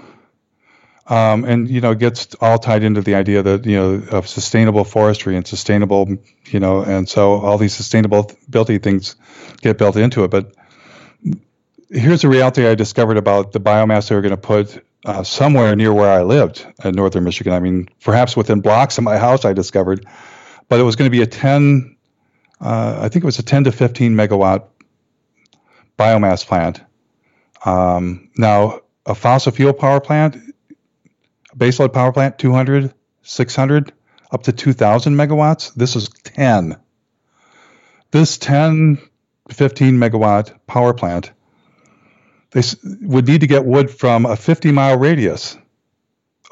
um, 1.08 1.46
and 1.46 1.70
you 1.70 1.82
know 1.82 1.92
it 1.92 2.00
gets 2.00 2.36
all 2.42 2.58
tied 2.58 2.84
into 2.84 3.02
the 3.02 3.16
idea 3.16 3.42
that 3.42 3.66
you 3.66 3.76
know 3.76 4.04
of 4.12 4.28
sustainable 4.28 4.84
forestry 4.84 5.36
and 5.36 5.48
sustainable 5.48 6.18
you 6.46 6.60
know 6.60 6.82
and 6.82 7.08
so 7.08 7.34
all 7.34 7.58
these 7.58 7.76
sustainability 7.76 8.82
things 8.82 9.16
get 9.62 9.78
built 9.78 9.96
into 9.96 10.24
it 10.24 10.32
but 10.32 10.54
here's 11.90 12.22
the 12.22 12.28
reality 12.28 12.68
i 12.68 12.76
discovered 12.76 13.18
about 13.18 13.52
the 13.52 13.60
biomass 13.60 14.10
they 14.10 14.16
were 14.16 14.22
going 14.22 14.32
to 14.32 14.38
put 14.38 14.84
uh, 15.06 15.24
somewhere 15.24 15.76
near 15.76 15.94
where 15.94 16.12
i 16.12 16.22
lived 16.22 16.66
in 16.84 16.94
northern 16.96 17.24
michigan 17.24 17.54
i 17.54 17.60
mean 17.60 17.88
perhaps 18.02 18.36
within 18.36 18.62
blocks 18.62 18.98
of 18.98 19.04
my 19.04 19.18
house 19.18 19.46
i 19.46 19.54
discovered 19.54 20.06
but 20.70 20.80
it 20.80 20.84
was 20.84 20.96
going 20.96 21.10
to 21.10 21.16
be 21.16 21.24
a 21.24 21.28
10 21.28 21.96
uh, 22.60 23.00
i 23.02 23.10
think 23.10 23.24
it 23.24 23.26
was 23.26 23.40
a 23.40 23.44
10 23.44 23.66
to 23.66 23.72
15 23.72 24.14
megawatt 24.14 24.68
biomass 25.98 26.46
plant. 26.46 26.82
Um, 27.66 28.30
now, 28.38 28.82
a 29.06 29.16
fossil 29.16 29.52
fuel 29.52 29.74
power 29.74 30.00
plant, 30.00 30.38
baseload 31.58 31.94
power 31.94 32.12
plant, 32.12 32.38
200, 32.38 32.94
600, 33.24 33.94
up 34.32 34.44
to 34.44 34.52
2,000 34.52 35.16
megawatts. 35.16 35.74
This 35.74 35.96
is 35.96 36.10
10. 36.10 36.78
This 38.12 38.38
10, 38.38 39.00
15 39.52 39.94
megawatt 39.96 40.58
power 40.68 40.94
plant, 40.94 41.32
they 42.52 42.62
would 43.02 43.28
need 43.28 43.42
to 43.42 43.48
get 43.48 43.66
wood 43.66 43.92
from 43.92 44.26
a 44.26 44.36
50 44.36 44.72
mile 44.72 44.98
radius. 44.98 45.58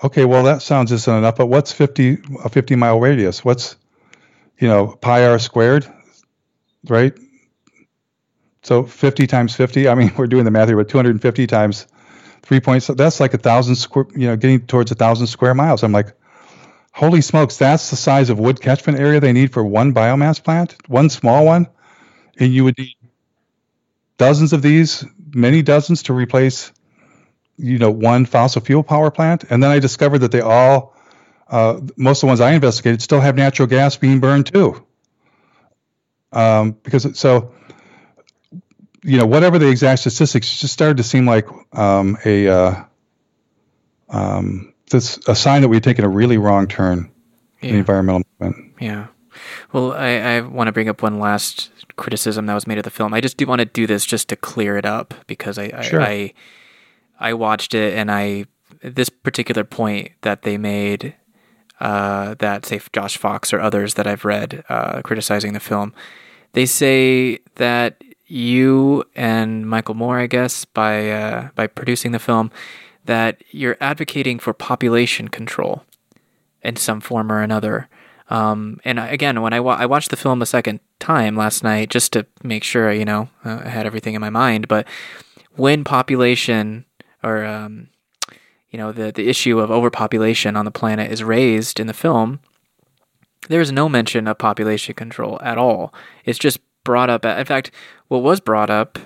Okay, 0.04 0.26
well 0.26 0.44
that 0.44 0.62
sounds 0.62 0.92
isn't 0.92 1.18
enough, 1.18 1.38
but 1.38 1.46
what's 1.46 1.72
50 1.72 2.18
a 2.44 2.50
50 2.50 2.76
mile 2.76 3.00
radius? 3.00 3.46
What's 3.46 3.78
you 4.60 4.68
know 4.68 4.88
pi 4.88 5.26
r 5.26 5.40
squared, 5.40 5.88
right? 6.90 7.18
So 8.64 8.84
50 8.84 9.28
times 9.28 9.56
50, 9.56 9.88
I 9.88 9.96
mean, 9.96 10.12
we're 10.18 10.28
doing 10.28 10.44
the 10.44 10.52
math 10.52 10.68
here, 10.68 10.78
but 10.78 10.90
250 10.90 11.48
times 11.48 11.88
three 12.46 12.60
points, 12.62 12.88
that's 12.88 13.20
like 13.20 13.34
a 13.34 13.38
thousand 13.38 13.76
square, 13.76 14.06
you 14.16 14.28
know, 14.28 14.38
getting 14.38 14.66
towards 14.66 14.92
a 14.92 14.96
thousand 14.96 15.28
square 15.28 15.54
miles. 15.54 15.84
I'm 15.84 15.92
like, 15.92 16.14
holy 16.94 17.22
smokes, 17.22 17.58
that's 17.58 17.90
the 17.92 17.96
size 17.98 18.30
of 18.30 18.40
wood 18.40 18.62
catchment 18.62 19.00
area 19.00 19.20
they 19.20 19.34
need 19.34 19.54
for 19.54 19.64
one 19.64 19.94
biomass 19.94 20.44
plant, 20.44 20.76
one 20.88 21.10
small 21.10 21.46
one. 21.46 21.68
And 22.40 22.54
you 22.54 22.66
would 22.66 22.78
need 22.78 22.96
dozens 24.18 24.54
of 24.54 24.62
these, 24.62 25.06
many 25.34 25.62
dozens 25.62 26.04
to 26.04 26.14
replace, 26.14 26.72
you 27.58 27.80
know, 27.80 27.92
one 27.92 28.26
fossil 28.26 28.62
fuel 28.62 28.84
power 28.84 29.12
plant. 29.12 29.46
And 29.50 29.64
then 29.64 29.72
I 29.72 29.80
discovered 29.80 30.20
that 30.20 30.32
they 30.32 30.42
all, 30.42 30.96
uh, 31.50 31.82
most 31.98 32.20
of 32.20 32.22
the 32.22 32.28
ones 32.28 32.42
I 32.42 32.54
investigated 32.54 33.02
still 33.02 33.22
have 33.22 33.36
natural 33.38 33.68
gas 33.68 33.98
being 33.98 34.22
burned 34.22 34.48
too. 34.54 34.86
Um, 36.32 36.72
because 36.84 37.18
so 37.18 37.55
you 39.06 39.18
know, 39.18 39.26
whatever 39.26 39.60
the 39.60 39.70
exact 39.70 40.00
statistics, 40.02 40.52
it 40.54 40.58
just 40.58 40.74
started 40.74 40.98
to 40.98 41.04
seem 41.04 41.26
like 41.28 41.48
um, 41.78 42.18
a 42.26 42.48
uh, 42.48 42.84
um, 44.10 44.74
that's 44.90 45.18
a 45.28 45.36
sign 45.36 45.62
that 45.62 45.68
we've 45.70 45.82
taken 45.82 46.06
a 46.06 46.10
really 46.10 46.38
wrong 46.38 46.68
turn 46.68 47.12
Yeah. 47.62 47.70
in 47.70 47.74
the 47.76 47.80
environmental 47.80 48.24
movement. 48.40 48.74
Yeah. 48.80 49.08
Well, 49.74 49.94
I, 49.94 50.10
I 50.38 50.42
want 50.42 50.68
to 50.68 50.72
bring 50.72 50.90
up 50.90 51.02
one 51.02 51.20
last 51.20 51.70
criticism 51.98 52.46
that 52.46 52.54
was 52.54 52.68
made 52.68 52.78
of 52.78 52.84
the 52.84 52.90
film. 52.90 53.14
I 53.14 53.22
just 53.22 53.38
do 53.38 53.46
want 53.46 53.60
to 53.60 53.66
do 53.66 53.88
this 53.88 54.06
just 54.06 54.28
to 54.30 54.36
clear 54.36 54.78
it 54.78 54.86
up 54.86 55.14
because 55.28 55.58
I, 55.58 55.82
Sure. 55.82 56.02
I, 56.02 56.06
I 56.08 56.34
I 57.18 57.34
watched 57.34 57.74
it 57.74 57.94
and 57.98 58.12
I 58.12 58.46
this 58.84 59.10
particular 59.10 59.64
point 59.64 60.12
that 60.22 60.42
they 60.44 60.58
made 60.58 61.16
uh, 61.80 62.36
that 62.40 62.66
say 62.66 62.80
Josh 62.94 63.18
Fox 63.18 63.54
or 63.54 63.60
others 63.60 63.94
that 63.96 64.06
I've 64.08 64.26
read 64.26 64.64
uh, 64.70 65.02
criticizing 65.02 65.54
the 65.54 65.60
film, 65.62 65.94
they 66.54 66.66
say 66.66 67.40
that 67.56 68.02
you 68.28 69.04
and 69.16 69.68
Michael 69.70 69.96
Moore, 69.96 70.20
I 70.20 70.28
guess, 70.28 70.66
by 70.66 71.12
uh, 71.12 71.50
by 71.56 71.68
producing 71.68 72.12
the 72.12 72.20
film, 72.20 72.52
that 73.06 73.44
you're 73.52 73.78
advocating 73.80 74.40
for 74.40 74.54
population 74.54 75.28
control 75.28 75.84
in 76.64 76.76
some 76.76 77.02
form 77.02 77.32
or 77.32 77.42
another. 77.42 77.88
Um, 78.30 78.80
and 78.84 79.00
again, 79.00 79.42
when 79.42 79.54
I, 79.54 79.60
wa- 79.60 79.78
I 79.78 79.86
watched 79.86 80.10
the 80.10 80.18
film 80.18 80.42
a 80.42 80.48
second 80.48 80.80
time 81.00 81.36
last 81.36 81.64
night, 81.64 81.92
just 81.92 82.12
to 82.14 82.26
make 82.44 82.64
sure, 82.64 82.92
you 82.92 83.06
know, 83.06 83.30
uh, 83.44 83.62
I 83.64 83.70
had 83.70 83.86
everything 83.86 84.16
in 84.16 84.22
my 84.22 84.32
mind. 84.32 84.68
But 84.68 84.88
when 85.56 85.84
population 85.84 86.86
or, 87.22 87.46
um, 87.46 87.90
you 88.72 88.80
know, 88.80 88.92
the, 88.92 89.12
the 89.12 89.30
issue 89.30 89.60
of 89.60 89.70
overpopulation 89.70 90.56
on 90.56 90.66
the 90.66 90.72
planet 90.72 91.12
is 91.12 91.24
raised 91.24 91.80
in 91.80 91.86
the 91.86 91.94
film, 91.94 92.40
there 93.48 93.62
is 93.62 93.72
no 93.72 93.88
mention 93.88 94.28
of 94.28 94.40
population 94.40 94.96
control 94.96 95.40
at 95.44 95.60
all. 95.60 95.94
It's 96.26 96.40
just 96.40 96.60
brought 96.86 97.10
up. 97.10 97.26
In 97.26 97.46
fact, 97.46 97.72
what 98.08 98.24
was 98.24 98.40
brought 98.40 98.70
up 98.70 98.98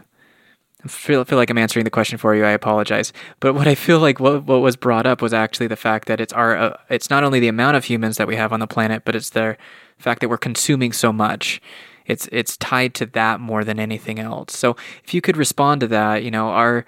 I 0.83 0.87
feel, 0.87 1.25
feel 1.25 1.37
like 1.37 1.49
I'm 1.49 1.57
answering 1.57 1.83
the 1.83 1.89
question 1.89 2.17
for 2.17 2.33
you. 2.35 2.45
I 2.45 2.51
apologize. 2.51 3.11
But 3.41 3.53
what 3.53 3.67
I 3.67 3.75
feel 3.75 3.99
like 3.99 4.19
what, 4.21 4.45
what 4.45 4.61
was 4.61 4.77
brought 4.77 5.05
up 5.05 5.21
was 5.21 5.33
actually 5.33 5.67
the 5.67 5.75
fact 5.75 6.07
that 6.07 6.21
it's 6.21 6.31
our 6.31 6.55
uh, 6.55 6.77
it's 6.89 7.09
not 7.09 7.23
only 7.23 7.41
the 7.41 7.49
amount 7.49 7.75
of 7.75 7.83
humans 7.85 8.15
that 8.15 8.27
we 8.27 8.37
have 8.37 8.53
on 8.53 8.61
the 8.61 8.67
planet, 8.67 9.03
but 9.03 9.13
it's 9.15 9.31
the 9.31 9.57
fact 9.97 10.21
that 10.21 10.29
we're 10.29 10.37
consuming 10.37 10.93
so 10.93 11.11
much. 11.11 11.61
It's 12.05 12.29
it's 12.31 12.55
tied 12.55 12.93
to 12.95 13.05
that 13.07 13.41
more 13.41 13.65
than 13.65 13.77
anything 13.77 14.19
else. 14.19 14.55
So 14.57 14.77
if 15.03 15.13
you 15.13 15.19
could 15.19 15.35
respond 15.35 15.81
to 15.81 15.87
that, 15.87 16.23
you 16.23 16.31
know, 16.31 16.47
our 16.49 16.85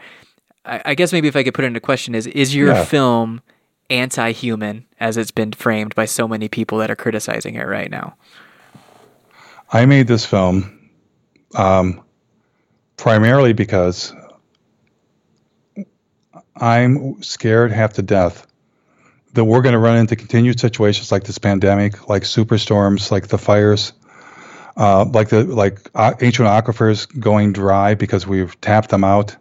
I, 0.63 0.81
I 0.85 0.95
guess 0.95 1.11
maybe 1.11 1.27
if 1.27 1.35
I 1.35 1.43
could 1.43 1.53
put 1.53 1.65
it 1.65 1.67
into 1.67 1.81
question 1.81 2.15
is 2.15 2.27
is 2.27 2.55
your 2.55 2.69
Yeah. 2.69 2.85
film 2.85 3.41
anti-human 3.89 4.85
as 5.01 5.17
it's 5.17 5.31
been 5.31 5.51
framed 5.51 5.95
by 5.95 6.05
so 6.05 6.29
many 6.29 6.47
people 6.47 6.77
that 6.77 6.89
are 6.89 6.95
criticizing 6.95 7.55
it 7.55 7.67
right 7.67 7.91
now? 7.91 8.15
I 9.73 9.85
made 9.85 10.07
this 10.07 10.25
film 10.25 10.79
um, 11.55 12.03
primarily 12.97 13.53
because 13.53 14.13
I'm 16.55 17.23
scared 17.23 17.71
half 17.71 17.93
to 17.93 18.01
death 18.01 18.47
that 19.33 19.45
we're 19.45 19.61
going 19.61 19.73
to 19.73 19.79
run 19.79 19.97
into 19.97 20.15
continued 20.15 20.59
situations 20.59 21.11
like 21.11 21.23
this 21.23 21.37
pandemic, 21.37 22.09
like 22.09 22.23
superstorms, 22.23 23.11
like 23.11 23.27
the 23.27 23.37
fires, 23.37 23.93
uh, 24.75 25.05
like 25.05 25.29
the 25.29 25.43
like 25.43 25.89
uh, 25.95 26.13
ancient 26.21 26.47
aquifers 26.47 27.07
going 27.19 27.53
dry 27.53 27.95
because 27.95 28.27
we've 28.27 28.59
tapped 28.61 28.89
them 28.89 29.03
out. 29.03 29.35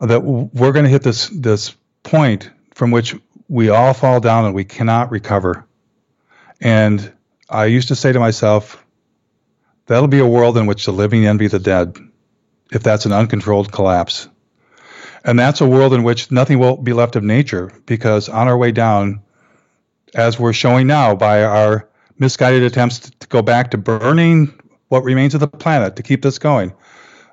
That 0.00 0.20
we're 0.20 0.72
going 0.72 0.84
to 0.84 0.90
hit 0.90 1.02
this 1.02 1.28
this 1.28 1.74
point 2.02 2.50
from 2.74 2.90
which 2.90 3.14
we 3.48 3.68
all 3.68 3.94
fall 3.94 4.20
down 4.20 4.44
and 4.44 4.54
we 4.54 4.64
cannot 4.64 5.10
recover. 5.10 5.66
And 6.60 7.12
I 7.48 7.66
used 7.66 7.88
to 7.88 7.94
say 7.94 8.12
to 8.12 8.18
myself, 8.18 8.83
that'll 9.86 10.08
be 10.08 10.20
a 10.20 10.26
world 10.26 10.56
in 10.56 10.66
which 10.66 10.86
the 10.86 10.92
living 10.92 11.26
envy 11.26 11.48
the 11.48 11.58
dead, 11.58 11.96
if 12.72 12.82
that's 12.82 13.06
an 13.06 13.12
uncontrolled 13.12 13.72
collapse. 13.72 14.28
And 15.24 15.38
that's 15.38 15.60
a 15.60 15.68
world 15.68 15.94
in 15.94 16.02
which 16.02 16.30
nothing 16.30 16.58
will 16.58 16.76
be 16.76 16.92
left 16.92 17.16
of 17.16 17.24
nature 17.24 17.72
because 17.86 18.28
on 18.28 18.48
our 18.48 18.56
way 18.56 18.72
down, 18.72 19.22
as 20.14 20.38
we're 20.38 20.52
showing 20.52 20.86
now 20.86 21.14
by 21.14 21.44
our 21.44 21.88
misguided 22.18 22.62
attempts 22.62 23.10
to 23.10 23.26
go 23.28 23.42
back 23.42 23.70
to 23.70 23.78
burning 23.78 24.52
what 24.88 25.02
remains 25.02 25.34
of 25.34 25.40
the 25.40 25.48
planet 25.48 25.96
to 25.96 26.02
keep 26.02 26.22
this 26.22 26.38
going, 26.38 26.74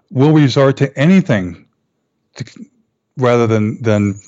we'll 0.09 0.31
resort 0.31 0.77
to 0.77 0.97
anything 0.97 1.67
to, 2.35 2.45
rather 3.17 3.45
than, 3.45 3.81
than, 3.81 4.19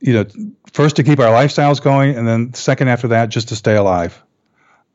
you 0.00 0.14
know, 0.14 0.26
first 0.72 0.96
to 0.96 1.02
keep 1.02 1.18
our 1.18 1.26
lifestyles 1.26 1.82
going 1.82 2.16
and 2.16 2.26
then 2.26 2.54
second 2.54 2.88
after 2.88 3.08
that 3.08 3.28
just 3.28 3.50
to 3.50 3.56
stay 3.56 3.76
alive. 3.76 4.20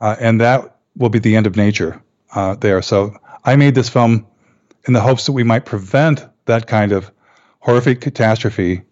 Uh, 0.00 0.16
and 0.18 0.40
that 0.40 0.76
will 0.96 1.08
be 1.08 1.20
the 1.20 1.36
end 1.36 1.46
of 1.46 1.56
nature 1.56 2.02
uh, 2.36 2.54
there. 2.54 2.82
So 2.82 3.16
I 3.44 3.56
made 3.56 3.74
this 3.74 3.88
film 3.88 4.26
in 4.86 4.92
the 4.92 5.00
hopes 5.00 5.26
that 5.26 5.32
we 5.32 5.42
might 5.42 5.64
prevent 5.64 6.24
that 6.44 6.68
kind 6.68 6.92
of 6.92 7.10
horrific 7.60 8.00
catastrophe 8.00 8.82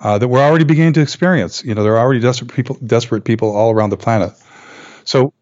uh, 0.00 0.18
that 0.18 0.28
we're 0.28 0.40
already 0.40 0.64
beginning 0.64 0.94
to 0.94 1.00
experience. 1.00 1.64
You 1.64 1.74
know, 1.74 1.84
there 1.84 1.94
are 1.96 2.00
already 2.00 2.20
desperate 2.20 2.52
people, 2.52 2.76
desperate 2.84 3.24
people 3.24 3.54
all 3.54 3.70
around 3.70 3.90
the 3.90 3.96
planet. 3.96 4.32
So 5.04 5.32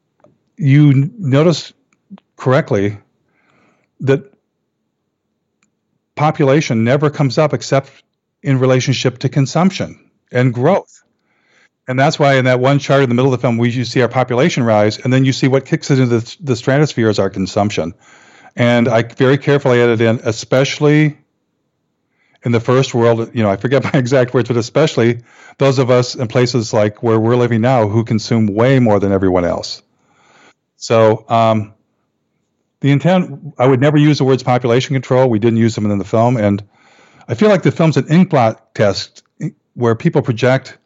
you 0.57 0.91
n- 0.91 1.14
notice 1.18 1.73
correctly 2.37 2.99
that 4.01 4.33
population 6.16 6.85
never 6.85 7.11
comes 7.11 7.39
up 7.39 7.55
except 7.55 8.03
in 8.43 8.59
relationship 8.59 9.18
to 9.18 9.29
consumption 9.29 10.11
and 10.31 10.53
growth. 10.53 11.03
And 11.89 11.99
that's 11.99 12.18
why 12.18 12.35
in 12.35 12.45
that 12.45 12.61
one 12.61 12.78
chart 12.78 13.03
in 13.03 13.09
the 13.09 13.14
middle 13.14 13.33
of 13.33 13.41
the 13.41 13.43
film, 13.43 13.59
we 13.59 13.70
you 13.70 13.85
see 13.85 14.03
our 14.03 14.09
population 14.09 14.62
rise, 14.62 14.99
and 14.99 15.12
then 15.12 15.24
you 15.24 15.33
see 15.33 15.49
what 15.49 15.66
kicks 15.66 15.91
it 15.91 15.99
into 15.99 16.20
the, 16.20 16.37
the 16.41 16.57
stratosphere 16.57 17.09
is 17.09 17.18
our 17.18 17.30
consumption. 17.30 17.95
And 18.55 18.87
I 18.89 19.03
very 19.03 19.39
carefully 19.39 19.80
added 19.80 20.01
in, 20.01 20.20
especially 20.24 21.18
in 22.45 22.53
the 22.53 22.61
first 22.61 22.95
world, 22.95 23.35
you 23.35 23.43
know, 23.43 23.51
I 23.51 23.57
forget 23.57 23.85
my 23.93 23.99
exact 23.99 24.35
words, 24.35 24.49
but 24.49 24.57
especially 24.57 25.22
those 25.59 25.78
of 25.78 25.91
us 25.91 26.14
in 26.14 26.28
places 26.28 26.72
like 26.72 27.03
where 27.03 27.18
we're 27.18 27.37
living 27.37 27.61
now 27.61 27.89
who 27.89 28.05
consume 28.05 28.47
way 28.47 28.78
more 28.78 29.01
than 29.01 29.12
everyone 29.12 29.45
else. 29.45 29.83
So 30.76 31.24
um, 31.28 31.74
the 32.80 32.91
intent, 32.91 33.55
I 33.59 33.66
would 33.66 33.80
never 33.80 33.97
use 33.97 34.18
the 34.18 34.24
words 34.24 34.43
population 34.43 34.95
control. 34.95 35.28
We 35.30 35.39
didn't 35.39 35.59
use 35.59 35.74
them 35.74 35.89
in 35.91 35.99
the 35.99 36.05
film. 36.05 36.37
And 36.37 36.62
I 37.28 37.35
feel 37.35 37.49
like 37.49 37.62
the 37.62 37.70
film's 37.70 37.97
an 37.97 38.05
inkblot 38.05 38.59
test 38.74 39.22
where 39.74 39.95
people 39.95 40.22
project 40.22 40.78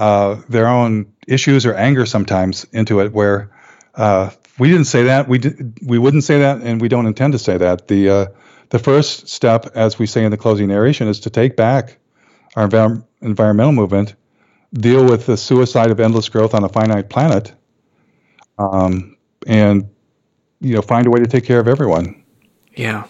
uh, 0.00 0.40
their 0.48 0.66
own 0.66 1.12
issues 1.28 1.66
or 1.66 1.74
anger 1.74 2.06
sometimes 2.06 2.64
into 2.72 3.00
it 3.00 3.12
where 3.12 3.50
uh, 3.94 4.30
we 4.58 4.68
didn't 4.68 4.86
say 4.86 5.04
that. 5.04 5.28
We 5.28 5.36
did, 5.36 5.78
we 5.84 5.98
wouldn't 5.98 6.24
say 6.24 6.38
that 6.38 6.62
and 6.62 6.80
we 6.80 6.88
don't 6.88 7.06
intend 7.06 7.34
to 7.34 7.38
say 7.38 7.58
that. 7.58 7.86
The 7.86 8.08
uh, 8.08 8.26
the 8.70 8.78
first 8.78 9.28
step 9.28 9.66
as 9.74 9.98
we 9.98 10.06
say 10.06 10.24
in 10.24 10.30
the 10.30 10.38
closing 10.38 10.68
narration 10.68 11.06
is 11.06 11.20
to 11.20 11.30
take 11.30 11.54
back 11.54 11.98
our 12.56 12.66
envir- 12.66 13.04
environmental 13.20 13.72
movement 13.72 14.14
deal 14.72 15.04
with 15.04 15.26
the 15.26 15.36
suicide 15.36 15.90
of 15.90 16.00
endless 16.00 16.30
growth 16.30 16.54
on 16.54 16.64
a 16.64 16.68
finite 16.70 17.10
planet 17.10 17.52
um, 18.58 19.18
and 19.46 19.90
you 20.60 20.76
know 20.76 20.82
find 20.82 21.06
a 21.06 21.10
way 21.10 21.20
to 21.20 21.26
take 21.26 21.44
care 21.44 21.60
of 21.60 21.68
everyone. 21.68 22.24
Yeah. 22.74 23.04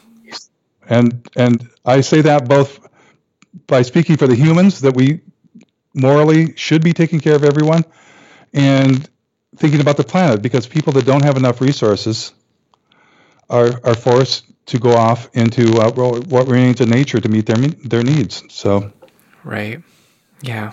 and 0.89 1.29
and 1.37 1.71
I 1.85 2.01
say 2.01 2.23
that 2.23 2.49
both 2.49 2.81
by 3.69 3.83
speaking 3.83 4.17
for 4.17 4.27
the 4.27 4.35
humans 4.35 4.81
that 4.81 4.97
we 4.97 5.21
morally 5.95 6.55
should 6.57 6.83
be 6.83 6.93
taking 6.93 7.21
care 7.21 7.35
of 7.35 7.45
everyone 7.45 7.85
and 8.53 9.09
thinking 9.57 9.81
about 9.81 9.97
the 9.97 10.05
planet 10.05 10.43
because 10.43 10.67
people 10.67 10.93
that 10.93 11.05
don't 11.05 11.25
have 11.25 11.37
enough 11.37 11.61
resources 11.61 12.33
are 13.49 13.81
are 13.85 13.95
forced 13.95 14.47
to 14.67 14.79
go 14.79 14.93
off 14.93 15.29
into 15.35 15.81
uh, 15.81 15.91
what 15.91 16.47
remains 16.47 16.81
of 16.81 16.89
nature 16.89 17.21
to 17.21 17.29
meet 17.29 17.47
their 17.47 17.57
their 17.57 18.05
needs 18.05 18.45
so 18.49 18.93
Right. 19.45 19.83
Yeah. 20.43 20.73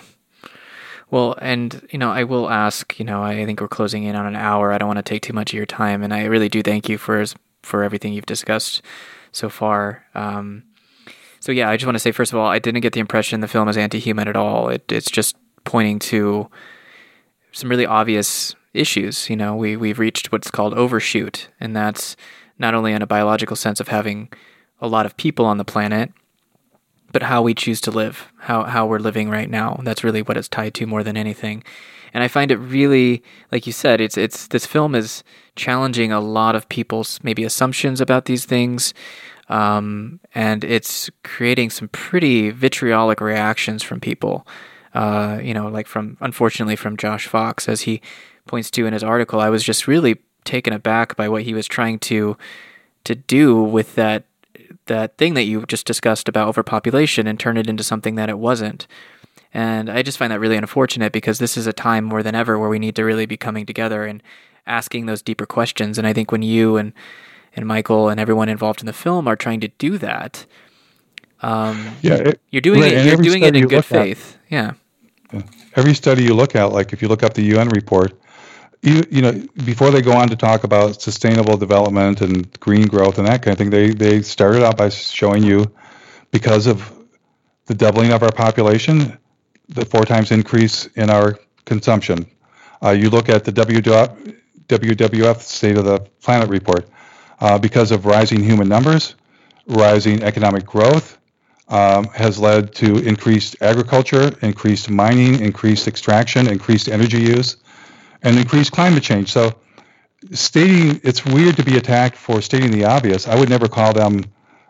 Well, 1.10 1.36
and 1.40 1.86
you 1.90 1.98
know, 1.98 2.10
I 2.10 2.24
will 2.24 2.50
ask. 2.50 2.98
You 2.98 3.04
know, 3.04 3.22
I 3.22 3.44
think 3.44 3.60
we're 3.60 3.68
closing 3.68 4.04
in 4.04 4.14
on 4.14 4.26
an 4.26 4.36
hour. 4.36 4.72
I 4.72 4.78
don't 4.78 4.88
want 4.88 4.98
to 4.98 5.02
take 5.02 5.22
too 5.22 5.32
much 5.32 5.52
of 5.52 5.56
your 5.56 5.66
time, 5.66 6.02
and 6.02 6.12
I 6.12 6.24
really 6.24 6.48
do 6.48 6.62
thank 6.62 6.88
you 6.88 6.98
for 6.98 7.24
for 7.62 7.82
everything 7.82 8.12
you've 8.12 8.26
discussed 8.26 8.82
so 9.32 9.48
far. 9.48 10.04
Um, 10.14 10.64
so 11.48 11.52
yeah, 11.52 11.70
I 11.70 11.78
just 11.78 11.86
want 11.86 11.94
to 11.94 11.98
say 11.98 12.12
first 12.12 12.30
of 12.30 12.38
all, 12.38 12.46
I 12.46 12.58
didn't 12.58 12.82
get 12.82 12.92
the 12.92 13.00
impression 13.00 13.40
the 13.40 13.48
film 13.48 13.70
is 13.70 13.78
anti-human 13.78 14.28
at 14.28 14.36
all. 14.36 14.68
It, 14.68 14.92
it's 14.92 15.10
just 15.10 15.34
pointing 15.64 15.98
to 16.00 16.50
some 17.52 17.70
really 17.70 17.86
obvious 17.86 18.54
issues. 18.74 19.30
You 19.30 19.36
know, 19.36 19.56
we 19.56 19.74
we've 19.74 19.98
reached 19.98 20.30
what's 20.30 20.50
called 20.50 20.74
overshoot, 20.74 21.48
and 21.58 21.74
that's 21.74 22.16
not 22.58 22.74
only 22.74 22.92
in 22.92 23.00
a 23.00 23.06
biological 23.06 23.56
sense 23.56 23.80
of 23.80 23.88
having 23.88 24.28
a 24.82 24.86
lot 24.86 25.06
of 25.06 25.16
people 25.16 25.46
on 25.46 25.56
the 25.56 25.64
planet, 25.64 26.12
but 27.12 27.22
how 27.22 27.40
we 27.40 27.54
choose 27.54 27.80
to 27.80 27.90
live, 27.90 28.30
how 28.40 28.64
how 28.64 28.84
we're 28.84 28.98
living 28.98 29.30
right 29.30 29.48
now. 29.48 29.80
That's 29.82 30.04
really 30.04 30.20
what 30.20 30.36
it's 30.36 30.50
tied 30.50 30.74
to 30.74 30.86
more 30.86 31.02
than 31.02 31.16
anything. 31.16 31.64
And 32.12 32.22
I 32.22 32.28
find 32.28 32.50
it 32.50 32.58
really, 32.58 33.22
like 33.50 33.66
you 33.66 33.72
said, 33.72 34.02
it's 34.02 34.18
it's 34.18 34.48
this 34.48 34.66
film 34.66 34.94
is 34.94 35.24
challenging 35.56 36.12
a 36.12 36.20
lot 36.20 36.54
of 36.54 36.68
people's 36.68 37.18
maybe 37.22 37.42
assumptions 37.42 38.02
about 38.02 38.26
these 38.26 38.44
things, 38.44 38.92
um, 39.48 40.20
and 40.34 40.64
it's 40.64 41.10
creating 41.24 41.70
some 41.70 41.88
pretty 41.88 42.50
vitriolic 42.50 43.20
reactions 43.20 43.82
from 43.82 44.00
people. 44.00 44.46
Uh, 44.94 45.38
you 45.42 45.52
know, 45.54 45.68
like 45.68 45.86
from 45.86 46.16
unfortunately 46.20 46.74
from 46.74 46.96
Josh 46.96 47.26
Fox, 47.26 47.68
as 47.68 47.82
he 47.82 48.00
points 48.48 48.70
to 48.72 48.86
in 48.86 48.92
his 48.92 49.04
article. 49.04 49.40
I 49.40 49.50
was 49.50 49.62
just 49.62 49.86
really 49.86 50.16
taken 50.44 50.72
aback 50.72 51.14
by 51.14 51.28
what 51.28 51.42
he 51.42 51.54
was 51.54 51.68
trying 51.68 52.00
to 52.00 52.36
to 53.04 53.14
do 53.14 53.62
with 53.62 53.94
that 53.94 54.24
that 54.86 55.16
thing 55.18 55.34
that 55.34 55.44
you 55.44 55.64
just 55.66 55.86
discussed 55.86 56.28
about 56.28 56.48
overpopulation 56.48 57.26
and 57.26 57.38
turn 57.38 57.56
it 57.56 57.68
into 57.68 57.84
something 57.84 58.16
that 58.16 58.28
it 58.28 58.38
wasn't. 58.38 58.86
And 59.54 59.88
I 59.88 60.02
just 60.02 60.18
find 60.18 60.32
that 60.32 60.40
really 60.40 60.56
unfortunate 60.56 61.12
because 61.12 61.38
this 61.38 61.56
is 61.56 61.66
a 61.66 61.72
time 61.72 62.04
more 62.04 62.22
than 62.22 62.34
ever 62.34 62.58
where 62.58 62.68
we 62.68 62.78
need 62.78 62.96
to 62.96 63.04
really 63.04 63.26
be 63.26 63.36
coming 63.36 63.66
together 63.66 64.04
and 64.04 64.22
asking 64.66 65.06
those 65.06 65.22
deeper 65.22 65.46
questions. 65.46 65.96
And 65.96 66.06
I 66.06 66.12
think 66.12 66.32
when 66.32 66.42
you 66.42 66.76
and 66.76 66.92
and 67.58 67.66
Michael 67.66 68.08
and 68.08 68.18
everyone 68.18 68.48
involved 68.48 68.80
in 68.80 68.86
the 68.86 68.92
film 68.94 69.28
are 69.28 69.36
trying 69.36 69.60
to 69.60 69.68
do 69.78 69.98
that, 69.98 70.46
um, 71.40 71.96
yeah, 72.02 72.14
it, 72.14 72.40
you're 72.50 72.62
doing 72.62 72.80
right, 72.80 72.92
it. 72.92 73.06
You're 73.06 73.16
doing 73.16 73.42
it 73.42 73.54
in 73.54 73.64
good 73.64 73.76
look 73.76 73.78
at- 73.78 73.84
faith. 73.84 74.38
Yeah. 74.48 74.72
every 75.76 75.94
study 75.94 76.22
you 76.24 76.34
look 76.34 76.56
at, 76.56 76.72
like 76.72 76.92
if 76.94 77.02
you 77.02 77.08
look 77.08 77.22
up 77.22 77.34
the 77.34 77.42
UN 77.42 77.68
report, 77.68 78.18
you, 78.82 79.02
you 79.10 79.22
know, 79.22 79.32
before 79.64 79.90
they 79.90 80.00
go 80.00 80.12
on 80.12 80.28
to 80.28 80.36
talk 80.36 80.64
about 80.64 81.02
sustainable 81.02 81.56
development 81.56 82.20
and 82.20 82.58
green 82.60 82.86
growth 82.86 83.18
and 83.18 83.26
that 83.26 83.42
kind 83.42 83.52
of 83.52 83.58
thing, 83.58 83.70
they, 83.70 83.90
they 83.90 84.22
started 84.22 84.64
out 84.64 84.76
by 84.76 84.88
showing 84.88 85.42
you 85.42 85.70
because 86.30 86.66
of 86.66 86.92
the 87.66 87.74
doubling 87.74 88.12
of 88.12 88.22
our 88.22 88.32
population, 88.32 89.18
the 89.68 89.84
four 89.84 90.04
times 90.04 90.30
increase 90.30 90.86
in 90.96 91.10
our 91.10 91.38
consumption. 91.66 92.26
Uh, 92.82 92.90
you 92.90 93.10
look 93.10 93.28
at 93.28 93.44
the 93.44 93.52
WWF, 93.52 94.36
WWF 94.68 95.40
State 95.40 95.76
of 95.76 95.84
the 95.84 95.98
Planet 96.22 96.48
report, 96.48 96.88
uh, 97.40 97.58
because 97.58 97.90
of 97.90 98.06
rising 98.06 98.42
human 98.42 98.68
numbers, 98.68 99.14
rising 99.66 100.22
economic 100.22 100.64
growth, 100.66 101.18
um, 101.68 102.04
has 102.04 102.38
led 102.38 102.74
to 102.76 102.96
increased 102.96 103.56
agriculture, 103.60 104.34
increased 104.42 104.90
mining, 104.90 105.40
increased 105.40 105.86
extraction, 105.86 106.48
increased 106.48 106.88
energy 106.88 107.20
use, 107.20 107.56
and 108.22 108.38
increased 108.38 108.72
climate 108.72 109.02
change. 109.02 109.30
So, 109.30 109.54
stating 110.32 111.00
it's 111.04 111.24
weird 111.24 111.56
to 111.56 111.64
be 111.64 111.76
attacked 111.76 112.16
for 112.16 112.40
stating 112.40 112.70
the 112.70 112.84
obvious. 112.84 113.28
I 113.28 113.38
would 113.38 113.48
never 113.48 113.68
call 113.68 113.92
them 113.92 114.24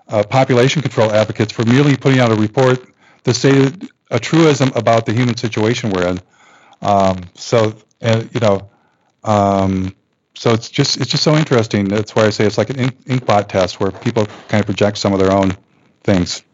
uh, 0.09 0.23
population 0.25 0.83
control 0.83 1.11
advocates 1.13 1.53
for 1.53 1.65
merely 1.65 1.97
putting 1.97 2.19
out 2.19 2.33
a 2.33 2.35
report 2.35 2.85
that 3.25 3.35
stated 3.35 3.89
a 4.11 4.19
truism 4.19 4.73
about 4.75 5.07
the 5.07 5.13
human 5.13 5.37
situation 5.37 5.91
we're 5.91 6.09
in. 6.09 6.21
Um, 6.83 7.21
so, 7.35 7.75
and 8.01 8.33
you 8.35 8.41
know, 8.41 8.71
um, 9.25 9.95
so 10.39 10.53
it's 10.53 10.71
just 10.71 10.99
it's 10.99 11.11
just 11.11 11.25
so 11.25 11.35
interesting. 11.35 11.87
That's 11.87 12.15
why 12.15 12.25
I 12.25 12.31
say 12.31 12.47
it's 12.47 12.59
like 12.59 12.71
an 12.71 12.79
ink, 12.79 13.05
inkblot 13.07 13.49
test 13.49 13.81
where 13.81 13.91
people 13.91 14.27
kind 14.49 14.61
of 14.61 14.67
project 14.67 14.99
some 14.99 15.13
of 15.13 15.19
their 15.19 15.33
own 15.33 15.57
things. 16.05 16.45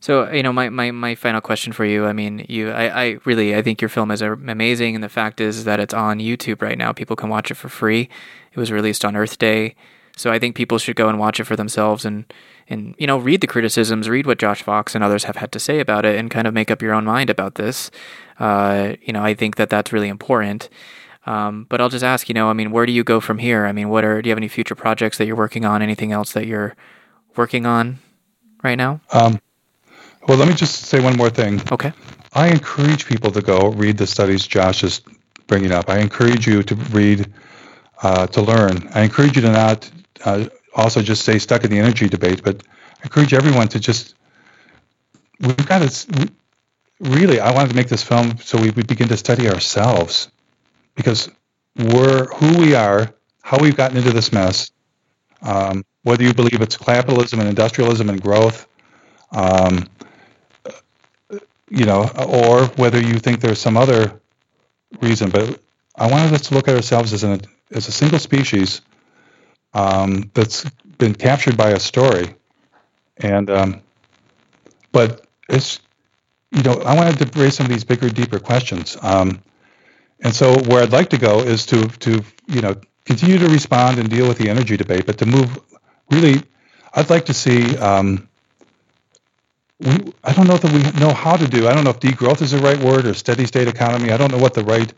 So 0.00 0.32
you 0.32 0.42
know, 0.42 0.54
my, 0.54 0.70
my, 0.70 0.90
my 0.90 1.14
final 1.14 1.42
question 1.42 1.74
for 1.74 1.84
you. 1.84 2.06
I 2.06 2.14
mean, 2.14 2.46
you, 2.48 2.70
I, 2.70 3.02
I 3.04 3.18
really, 3.26 3.54
I 3.54 3.60
think 3.60 3.82
your 3.82 3.90
film 3.90 4.10
is 4.10 4.22
amazing, 4.22 4.94
and 4.94 5.04
the 5.04 5.10
fact 5.10 5.38
is 5.38 5.64
that 5.64 5.78
it's 5.78 5.92
on 5.92 6.18
YouTube 6.18 6.62
right 6.62 6.78
now. 6.78 6.92
People 6.92 7.14
can 7.14 7.28
watch 7.28 7.50
it 7.50 7.56
for 7.56 7.68
free. 7.68 8.08
It 8.54 8.58
was 8.58 8.72
released 8.72 9.04
on 9.04 9.14
Earth 9.14 9.36
Day, 9.36 9.74
so 10.16 10.32
I 10.32 10.38
think 10.38 10.56
people 10.56 10.78
should 10.78 10.96
go 10.96 11.10
and 11.10 11.18
watch 11.18 11.38
it 11.38 11.44
for 11.44 11.56
themselves 11.56 12.06
and 12.06 12.24
and 12.70 12.94
you 12.96 13.06
know 13.06 13.18
read 13.18 13.42
the 13.42 13.46
criticisms, 13.46 14.08
read 14.08 14.26
what 14.26 14.38
Josh 14.38 14.62
Fox 14.62 14.94
and 14.94 15.04
others 15.04 15.24
have 15.24 15.36
had 15.36 15.52
to 15.52 15.58
say 15.58 15.78
about 15.78 16.06
it, 16.06 16.18
and 16.18 16.30
kind 16.30 16.46
of 16.46 16.54
make 16.54 16.70
up 16.70 16.80
your 16.80 16.94
own 16.94 17.04
mind 17.04 17.28
about 17.28 17.56
this. 17.56 17.90
Uh, 18.38 18.94
you 19.02 19.12
know, 19.12 19.22
I 19.22 19.34
think 19.34 19.56
that 19.56 19.68
that's 19.68 19.92
really 19.92 20.08
important. 20.08 20.70
Um, 21.30 21.66
but 21.68 21.80
I'll 21.80 21.88
just 21.88 22.02
ask, 22.02 22.28
you 22.28 22.34
know, 22.34 22.50
I 22.50 22.54
mean, 22.54 22.72
where 22.72 22.86
do 22.86 22.92
you 22.92 23.04
go 23.04 23.20
from 23.20 23.38
here? 23.38 23.64
I 23.64 23.70
mean, 23.70 23.88
what 23.88 24.04
are 24.04 24.20
do 24.20 24.28
you 24.28 24.32
have 24.32 24.38
any 24.38 24.48
future 24.48 24.74
projects 24.74 25.16
that 25.18 25.26
you're 25.26 25.36
working 25.36 25.64
on? 25.64 25.80
Anything 25.80 26.10
else 26.10 26.32
that 26.32 26.44
you're 26.44 26.74
working 27.36 27.66
on 27.66 28.00
right 28.64 28.74
now? 28.74 29.00
Um, 29.12 29.40
well, 30.26 30.36
let 30.38 30.48
me 30.48 30.54
just 30.54 30.86
say 30.86 30.98
one 30.98 31.16
more 31.16 31.30
thing. 31.30 31.62
Okay. 31.70 31.92
I 32.32 32.48
encourage 32.48 33.06
people 33.06 33.30
to 33.30 33.42
go 33.42 33.68
read 33.68 33.96
the 33.96 34.08
studies 34.08 34.44
Josh 34.44 34.82
is 34.82 35.02
bringing 35.46 35.70
up. 35.70 35.88
I 35.88 36.00
encourage 36.00 36.48
you 36.48 36.64
to 36.64 36.74
read, 36.74 37.32
uh, 38.02 38.26
to 38.26 38.42
learn. 38.42 38.88
I 38.92 39.02
encourage 39.02 39.36
you 39.36 39.42
to 39.42 39.52
not 39.52 39.88
uh, 40.24 40.46
also 40.74 41.00
just 41.00 41.22
stay 41.22 41.38
stuck 41.38 41.62
in 41.62 41.70
the 41.70 41.78
energy 41.78 42.08
debate, 42.08 42.42
but 42.42 42.64
I 42.98 43.04
encourage 43.04 43.34
everyone 43.34 43.68
to 43.68 43.78
just. 43.78 44.16
We've 45.38 45.68
got 45.68 45.88
to 45.88 46.30
really. 46.98 47.38
I 47.38 47.52
wanted 47.52 47.68
to 47.68 47.76
make 47.76 47.88
this 47.88 48.02
film 48.02 48.38
so 48.38 48.60
we, 48.60 48.70
we 48.70 48.82
begin 48.82 49.06
to 49.08 49.16
study 49.16 49.48
ourselves, 49.48 50.28
because 51.00 51.30
we're 51.76 52.26
who 52.26 52.58
we 52.58 52.74
are, 52.74 53.14
how 53.42 53.58
we've 53.58 53.76
gotten 53.76 53.96
into 53.96 54.12
this 54.12 54.32
mess. 54.32 54.70
Um, 55.42 55.84
whether 56.02 56.22
you 56.22 56.34
believe 56.34 56.60
it's 56.60 56.76
capitalism 56.76 57.40
and 57.40 57.48
industrialism 57.48 58.08
and 58.08 58.22
growth, 58.22 58.66
um, 59.32 59.86
you 61.68 61.84
know, 61.84 62.10
or 62.26 62.66
whether 62.76 63.00
you 63.00 63.18
think 63.18 63.40
there's 63.40 63.58
some 63.58 63.76
other 63.76 64.20
reason. 65.00 65.30
But 65.30 65.60
I 65.96 66.10
wanted 66.10 66.32
us 66.34 66.42
to 66.48 66.54
look 66.54 66.68
at 66.68 66.74
ourselves 66.74 67.12
as 67.12 67.24
an 67.24 67.40
as 67.70 67.88
a 67.88 67.92
single 67.92 68.18
species 68.18 68.82
um, 69.74 70.30
that's 70.34 70.68
been 70.98 71.14
captured 71.14 71.56
by 71.56 71.70
a 71.70 71.80
story, 71.80 72.34
and 73.18 73.48
um, 73.50 73.80
but 74.92 75.26
it's 75.48 75.80
you 76.50 76.62
know 76.62 76.74
I 76.84 76.94
wanted 76.94 77.18
to 77.18 77.40
raise 77.40 77.56
some 77.56 77.66
of 77.66 77.72
these 77.72 77.84
bigger, 77.84 78.10
deeper 78.10 78.38
questions. 78.38 78.96
Um, 79.00 79.40
and 80.22 80.34
so 80.34 80.58
where 80.64 80.82
I'd 80.82 80.92
like 80.92 81.10
to 81.10 81.18
go 81.18 81.40
is 81.40 81.66
to 81.66 81.88
to 81.88 82.22
you 82.46 82.60
know 82.60 82.76
continue 83.04 83.38
to 83.38 83.48
respond 83.48 83.98
and 83.98 84.08
deal 84.08 84.28
with 84.28 84.38
the 84.38 84.48
energy 84.48 84.76
debate, 84.76 85.06
but 85.06 85.18
to 85.18 85.26
move 85.26 85.58
really, 86.10 86.42
I'd 86.94 87.10
like 87.10 87.26
to 87.26 87.34
see. 87.34 87.76
Um, 87.76 88.28
we, 89.78 90.12
I 90.22 90.34
don't 90.34 90.46
know 90.46 90.58
that 90.58 90.72
we 90.72 91.00
know 91.00 91.12
how 91.12 91.36
to 91.36 91.48
do. 91.48 91.66
I 91.66 91.74
don't 91.74 91.84
know 91.84 91.90
if 91.90 92.00
degrowth 92.00 92.42
is 92.42 92.50
the 92.50 92.58
right 92.58 92.78
word 92.78 93.06
or 93.06 93.14
steady 93.14 93.46
state 93.46 93.66
economy. 93.66 94.10
I 94.10 94.18
don't 94.18 94.30
know 94.30 94.38
what 94.38 94.54
the 94.54 94.64
right. 94.64 94.92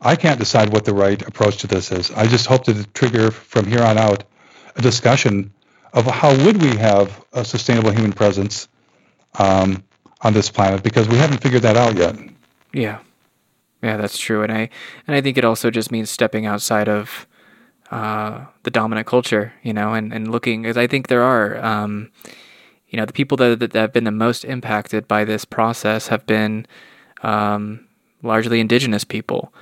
I 0.00 0.16
can't 0.16 0.38
decide 0.38 0.72
what 0.72 0.84
the 0.84 0.94
right 0.94 1.20
approach 1.26 1.58
to 1.58 1.66
this 1.66 1.92
is. 1.92 2.10
I 2.10 2.26
just 2.26 2.46
hope 2.46 2.64
to 2.64 2.84
trigger 2.92 3.30
from 3.30 3.66
here 3.66 3.82
on 3.82 3.98
out 3.98 4.24
a 4.76 4.82
discussion 4.82 5.52
of 5.92 6.06
how 6.06 6.30
would 6.44 6.60
we 6.60 6.76
have 6.76 7.24
a 7.32 7.44
sustainable 7.44 7.90
human 7.90 8.12
presence 8.12 8.68
um, 9.38 9.84
on 10.22 10.32
this 10.32 10.50
planet 10.50 10.82
because 10.82 11.08
we 11.08 11.16
haven't 11.16 11.38
figured 11.38 11.62
that 11.62 11.76
out 11.76 11.96
yet. 11.96 12.16
Yeah, 12.72 12.98
yeah, 13.84 13.96
that's 13.96 14.18
true, 14.18 14.42
and 14.42 14.50
I 14.50 14.70
and 15.06 15.14
I 15.14 15.20
think 15.20 15.36
it 15.36 15.44
also 15.44 15.70
just 15.70 15.92
means 15.92 16.10
stepping 16.10 16.46
outside 16.46 16.88
of 16.88 17.26
uh, 17.90 18.46
the 18.62 18.70
dominant 18.70 19.06
culture, 19.06 19.52
you 19.62 19.72
know, 19.72 19.92
and 19.92 20.12
and 20.12 20.30
looking 20.30 20.62
because 20.62 20.76
I 20.76 20.86
think 20.86 21.08
there 21.08 21.22
are. 21.22 21.62
Um, 21.64 22.10
you 22.94 23.00
know, 23.00 23.06
the 23.06 23.12
people 23.12 23.36
that, 23.38 23.58
that 23.58 23.74
have 23.74 23.92
been 23.92 24.04
the 24.04 24.12
most 24.12 24.44
impacted 24.44 25.08
by 25.08 25.24
this 25.24 25.44
process 25.44 26.06
have 26.08 26.26
been 26.26 26.64
um, 27.24 27.88
largely 28.22 28.60
indigenous 28.60 29.02
people. 29.02 29.52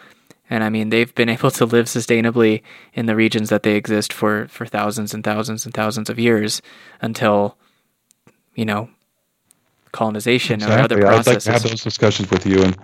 And 0.50 0.62
I 0.62 0.68
mean, 0.68 0.90
they've 0.90 1.14
been 1.14 1.28
able 1.36 1.50
to 1.52 1.64
live 1.64 1.86
sustainably 1.86 2.60
in 2.92 3.06
the 3.06 3.16
regions 3.16 3.48
that 3.48 3.62
they 3.62 3.74
exist 3.74 4.12
for, 4.12 4.48
for 4.48 4.66
thousands 4.66 5.14
and 5.14 5.24
thousands 5.24 5.64
and 5.64 5.72
thousands 5.72 6.10
of 6.10 6.18
years 6.18 6.60
until, 7.00 7.56
you 8.54 8.66
know, 8.66 8.90
colonization 9.92 10.56
exactly. 10.56 10.76
or 10.76 10.84
other 10.84 10.98
processes. 10.98 11.26
I'd 11.26 11.32
like 11.32 11.42
to 11.42 11.52
have 11.52 11.70
those 11.70 11.82
discussions 11.82 12.30
with 12.30 12.44
you 12.44 12.62
and 12.62 12.76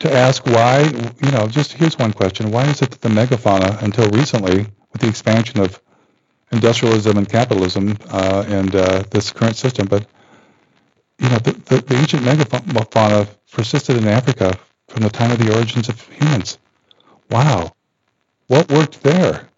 to 0.00 0.12
ask 0.12 0.44
why, 0.46 0.80
you 1.22 1.30
know, 1.30 1.46
just 1.46 1.72
here's 1.72 1.98
one 1.98 2.12
question. 2.12 2.50
Why 2.50 2.64
is 2.66 2.82
it 2.82 2.90
that 2.90 3.00
the 3.00 3.08
megafauna, 3.08 3.82
until 3.82 4.08
recently, 4.10 4.66
with 4.92 5.00
the 5.00 5.08
expansion 5.08 5.60
of 5.60 5.80
industrialism 6.52 7.16
and 7.16 7.28
capitalism 7.28 7.96
uh, 8.10 8.44
and 8.48 8.74
uh, 8.74 9.02
this 9.10 9.32
current 9.32 9.56
system, 9.56 9.86
but 9.86 10.06
you 11.18 11.28
know, 11.28 11.38
the, 11.38 11.52
the, 11.52 11.80
the 11.80 11.96
ancient 11.96 12.22
megafauna 12.22 13.28
persisted 13.52 13.96
in 13.96 14.08
Africa 14.08 14.58
from 14.88 15.02
the 15.02 15.10
time 15.10 15.30
of 15.30 15.38
the 15.38 15.54
origins 15.54 15.88
of 15.88 16.00
humans. 16.08 16.58
Wow, 17.30 17.72
what 18.48 18.70
worked 18.70 19.02
there? 19.02 19.48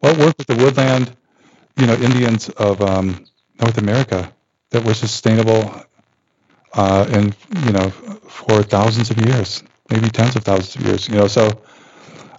What 0.00 0.18
worked 0.18 0.38
with 0.38 0.46
the 0.46 0.56
woodland, 0.56 1.16
you 1.76 1.86
know, 1.86 1.94
Indians 1.94 2.48
of 2.50 2.80
um, 2.82 3.24
North 3.60 3.78
America 3.78 4.32
that 4.70 4.84
were 4.84 4.94
sustainable 4.94 5.84
uh, 6.74 7.06
and 7.10 7.36
you 7.64 7.72
know 7.72 7.90
for 7.90 8.62
thousands 8.62 9.10
of 9.10 9.18
years, 9.26 9.62
maybe 9.90 10.08
tens 10.08 10.36
of 10.36 10.44
thousands 10.44 10.76
of 10.76 10.82
years. 10.82 11.08
You 11.08 11.16
know, 11.16 11.26
so 11.26 11.62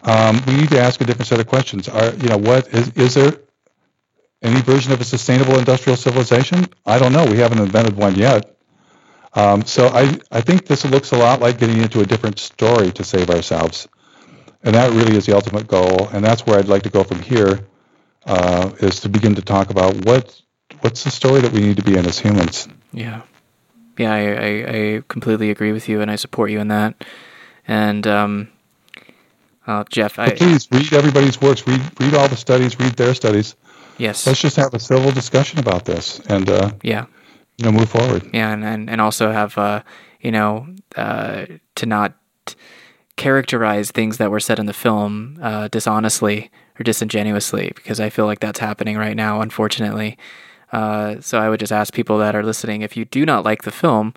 um, 0.03 0.41
we 0.47 0.55
need 0.55 0.69
to 0.69 0.79
ask 0.79 1.01
a 1.01 1.05
different 1.05 1.27
set 1.27 1.39
of 1.39 1.47
questions. 1.47 1.89
Are 1.89 2.13
you 2.15 2.29
know 2.29 2.37
what 2.37 2.67
is 2.69 2.89
is 2.91 3.13
there 3.15 3.33
any 4.41 4.61
version 4.61 4.91
of 4.91 5.01
a 5.01 5.03
sustainable 5.03 5.57
industrial 5.57 5.97
civilization? 5.97 6.65
I 6.85 6.97
don't 6.97 7.13
know. 7.13 7.25
We 7.25 7.37
haven't 7.37 7.59
invented 7.59 7.95
one 7.95 8.15
yet. 8.15 8.57
Um, 9.33 9.63
so 9.65 9.87
I, 9.87 10.19
I 10.31 10.41
think 10.41 10.65
this 10.65 10.83
looks 10.85 11.11
a 11.11 11.17
lot 11.17 11.39
like 11.39 11.57
getting 11.57 11.77
into 11.77 12.01
a 12.01 12.05
different 12.05 12.39
story 12.39 12.91
to 12.91 13.03
save 13.03 13.29
ourselves. 13.29 13.87
And 14.63 14.75
that 14.75 14.91
really 14.91 15.15
is 15.15 15.25
the 15.25 15.35
ultimate 15.35 15.67
goal. 15.67 16.09
And 16.09 16.23
that's 16.23 16.45
where 16.45 16.59
I'd 16.59 16.67
like 16.67 16.83
to 16.83 16.89
go 16.89 17.03
from 17.03 17.19
here, 17.19 17.65
uh, 18.25 18.71
is 18.79 18.99
to 19.01 19.09
begin 19.09 19.35
to 19.35 19.41
talk 19.41 19.69
about 19.69 20.05
what 20.05 20.39
what's 20.81 21.03
the 21.03 21.11
story 21.11 21.41
that 21.41 21.51
we 21.51 21.61
need 21.61 21.77
to 21.77 21.83
be 21.83 21.97
in 21.97 22.05
as 22.05 22.19
humans. 22.19 22.67
Yeah. 22.93 23.21
Yeah, 23.97 24.13
I, 24.13 24.19
I, 24.19 24.75
I 24.75 25.03
completely 25.07 25.51
agree 25.51 25.71
with 25.71 25.89
you 25.89 26.01
and 26.01 26.09
I 26.09 26.15
support 26.15 26.49
you 26.49 26.59
in 26.59 26.69
that. 26.69 27.03
And 27.67 28.07
um, 28.07 28.49
uh, 29.67 29.83
Jeff, 29.89 30.17
I, 30.17 30.31
please 30.31 30.67
read 30.71 30.93
everybody's 30.93 31.39
works, 31.39 31.65
read 31.67 31.81
read 31.99 32.13
all 32.15 32.27
the 32.27 32.37
studies, 32.37 32.79
read 32.79 32.93
their 32.93 33.13
studies. 33.13 33.55
yes, 33.97 34.25
Let's 34.25 34.41
just 34.41 34.55
have 34.55 34.73
a 34.73 34.79
civil 34.79 35.11
discussion 35.11 35.59
about 35.59 35.85
this 35.85 36.19
and 36.27 36.49
uh, 36.49 36.71
yeah. 36.81 37.05
you 37.57 37.65
know 37.65 37.71
move 37.71 37.89
forward. 37.89 38.29
Yeah, 38.33 38.51
and, 38.51 38.63
and, 38.63 38.89
and 38.89 38.99
also 38.99 39.31
have 39.31 39.57
uh, 39.57 39.83
you 40.19 40.31
know 40.31 40.67
uh, 40.95 41.45
to 41.75 41.85
not 41.85 42.15
characterize 43.17 43.91
things 43.91 44.17
that 44.17 44.31
were 44.31 44.39
said 44.39 44.57
in 44.57 44.65
the 44.65 44.73
film 44.73 45.37
uh, 45.41 45.67
dishonestly 45.67 46.49
or 46.79 46.83
disingenuously, 46.83 47.71
because 47.75 47.99
I 47.99 48.09
feel 48.09 48.25
like 48.25 48.39
that's 48.39 48.59
happening 48.59 48.97
right 48.97 49.15
now, 49.15 49.41
unfortunately. 49.41 50.17
Uh, 50.71 51.19
so 51.19 51.39
I 51.39 51.49
would 51.49 51.59
just 51.59 51.71
ask 51.71 51.93
people 51.93 52.17
that 52.19 52.35
are 52.35 52.43
listening: 52.43 52.81
if 52.81 52.95
you 52.95 53.05
do 53.05 53.25
not 53.25 53.43
like 53.43 53.63
the 53.63 53.71
film, 53.71 54.13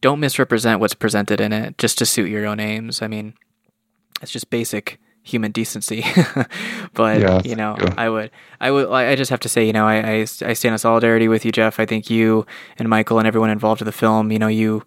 don't 0.00 0.20
misrepresent 0.20 0.80
what's 0.80 0.94
presented 0.94 1.40
in 1.40 1.52
it 1.52 1.78
just 1.78 1.98
to 1.98 2.06
suit 2.06 2.30
your 2.30 2.46
own 2.46 2.60
aims. 2.60 3.02
I 3.02 3.08
mean, 3.08 3.34
it's 4.20 4.32
just 4.32 4.50
basic 4.50 4.98
human 5.22 5.52
decency. 5.52 6.04
but 6.94 7.20
yeah, 7.20 7.42
you 7.44 7.54
know. 7.54 7.76
I 7.96 8.08
would, 8.08 8.30
I 8.60 8.70
would, 8.70 8.90
I 8.90 9.14
just 9.14 9.30
have 9.30 9.40
to 9.40 9.48
say, 9.48 9.66
you 9.66 9.72
know, 9.72 9.86
I, 9.86 9.96
I, 9.96 10.14
I 10.20 10.52
stand 10.54 10.72
in 10.72 10.78
solidarity 10.78 11.28
with 11.28 11.44
you, 11.44 11.52
Jeff. 11.52 11.78
I 11.78 11.86
think 11.86 12.10
you 12.10 12.46
and 12.78 12.88
Michael 12.88 13.18
and 13.18 13.28
everyone 13.28 13.50
involved 13.50 13.80
in 13.80 13.86
the 13.86 13.92
film, 13.92 14.32
you 14.32 14.38
know, 14.38 14.48
you, 14.48 14.84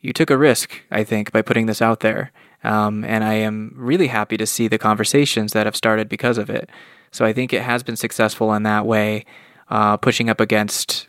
you 0.00 0.12
took 0.12 0.30
a 0.30 0.38
risk, 0.38 0.82
I 0.90 1.04
think, 1.04 1.32
by 1.32 1.42
putting 1.42 1.66
this 1.66 1.82
out 1.82 2.00
there. 2.00 2.32
Um, 2.64 3.04
and 3.04 3.24
I 3.24 3.34
am 3.34 3.74
really 3.76 4.06
happy 4.06 4.36
to 4.36 4.46
see 4.46 4.68
the 4.68 4.78
conversations 4.78 5.52
that 5.52 5.66
have 5.66 5.76
started 5.76 6.08
because 6.08 6.38
of 6.38 6.48
it. 6.48 6.70
So 7.10 7.24
I 7.24 7.32
think 7.32 7.52
it 7.52 7.62
has 7.62 7.82
been 7.82 7.96
successful 7.96 8.54
in 8.54 8.62
that 8.62 8.86
way, 8.86 9.24
uh, 9.70 9.96
pushing 9.96 10.28
up 10.28 10.40
against 10.40 11.08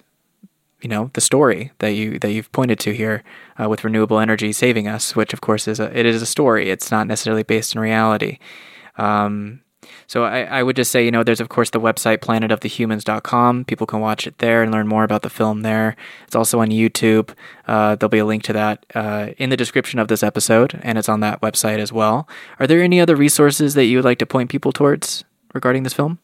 you 0.81 0.89
know 0.89 1.09
the 1.13 1.21
story 1.21 1.71
that 1.80 1.93
you 1.93 2.19
that 2.19 2.31
you've 2.31 2.51
pointed 2.51 2.80
to 2.80 2.93
here 2.93 3.23
uh, 3.59 3.69
with 3.69 3.84
renewable 3.84 4.19
energy 4.19 4.51
saving 4.51 4.88
us, 4.88 5.15
which 5.15 5.34
of 5.34 5.41
course 5.41 5.67
is 5.67 5.80
a 5.80 5.97
it 5.97 6.05
is 6.05 6.21
a 6.21 6.25
story. 6.25 6.69
It's 6.69 6.91
not 6.91 7.07
necessarily 7.07 7.43
based 7.43 7.73
in 7.73 7.81
reality. 7.81 8.38
Um, 8.97 9.61
so 10.07 10.23
I, 10.25 10.43
I 10.43 10.63
would 10.63 10.75
just 10.75 10.91
say, 10.91 11.03
you 11.03 11.11
know, 11.11 11.23
there's 11.23 11.39
of 11.39 11.49
course 11.49 11.69
the 11.69 11.80
website 11.80 12.19
planetofthehumans.com. 12.19 13.65
People 13.65 13.88
can 13.88 13.99
watch 13.99 14.27
it 14.27 14.38
there 14.39 14.61
and 14.61 14.71
learn 14.71 14.88
more 14.88 15.03
about 15.03 15.21
the 15.21 15.30
film 15.30 15.61
there. 15.61 15.95
It's 16.25 16.35
also 16.35 16.59
on 16.59 16.69
YouTube. 16.69 17.31
Uh, 17.67 17.95
there'll 17.95 18.09
be 18.09 18.19
a 18.19 18.25
link 18.25 18.43
to 18.43 18.53
that 18.53 18.85
uh, 18.93 19.30
in 19.38 19.49
the 19.49 19.57
description 19.57 19.99
of 19.99 20.09
this 20.09 20.23
episode, 20.23 20.80
and 20.84 20.97
it's 20.97 21.09
on 21.09 21.21
that 21.21 21.41
website 21.41 21.80
as 21.80 21.93
well. 21.93 22.27
Are 22.59 22.67
there 22.67 22.81
any 22.81 22.99
other 22.99 23.15
resources 23.15 23.73
that 23.73 23.85
you 23.85 23.97
would 23.97 24.05
like 24.05 24.19
to 24.19 24.25
point 24.25 24.49
people 24.49 24.71
towards 24.71 25.23
regarding 25.53 25.84
this 25.84 25.93
film? 25.93 26.19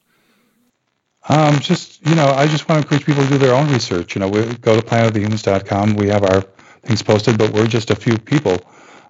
Um, 1.28 1.60
just 1.60 2.06
you 2.08 2.16
know, 2.16 2.28
I 2.28 2.48
just 2.48 2.70
want 2.70 2.82
to 2.82 2.86
encourage 2.86 3.06
people 3.06 3.24
to 3.24 3.30
do 3.30 3.38
their 3.38 3.54
own 3.54 3.70
research. 3.72 4.16
You 4.16 4.22
know, 4.22 4.30
we 4.30 4.42
go 4.56 4.80
to 4.80 4.86
planetofthehumans.com. 4.86 5.96
We 5.96 6.08
have 6.08 6.24
our 6.24 6.42
things 6.84 7.02
posted, 7.04 7.38
but 7.38 7.52
we're 7.52 7.68
just 7.68 7.92
a 7.92 7.96
few 7.96 8.18
people. 8.18 8.58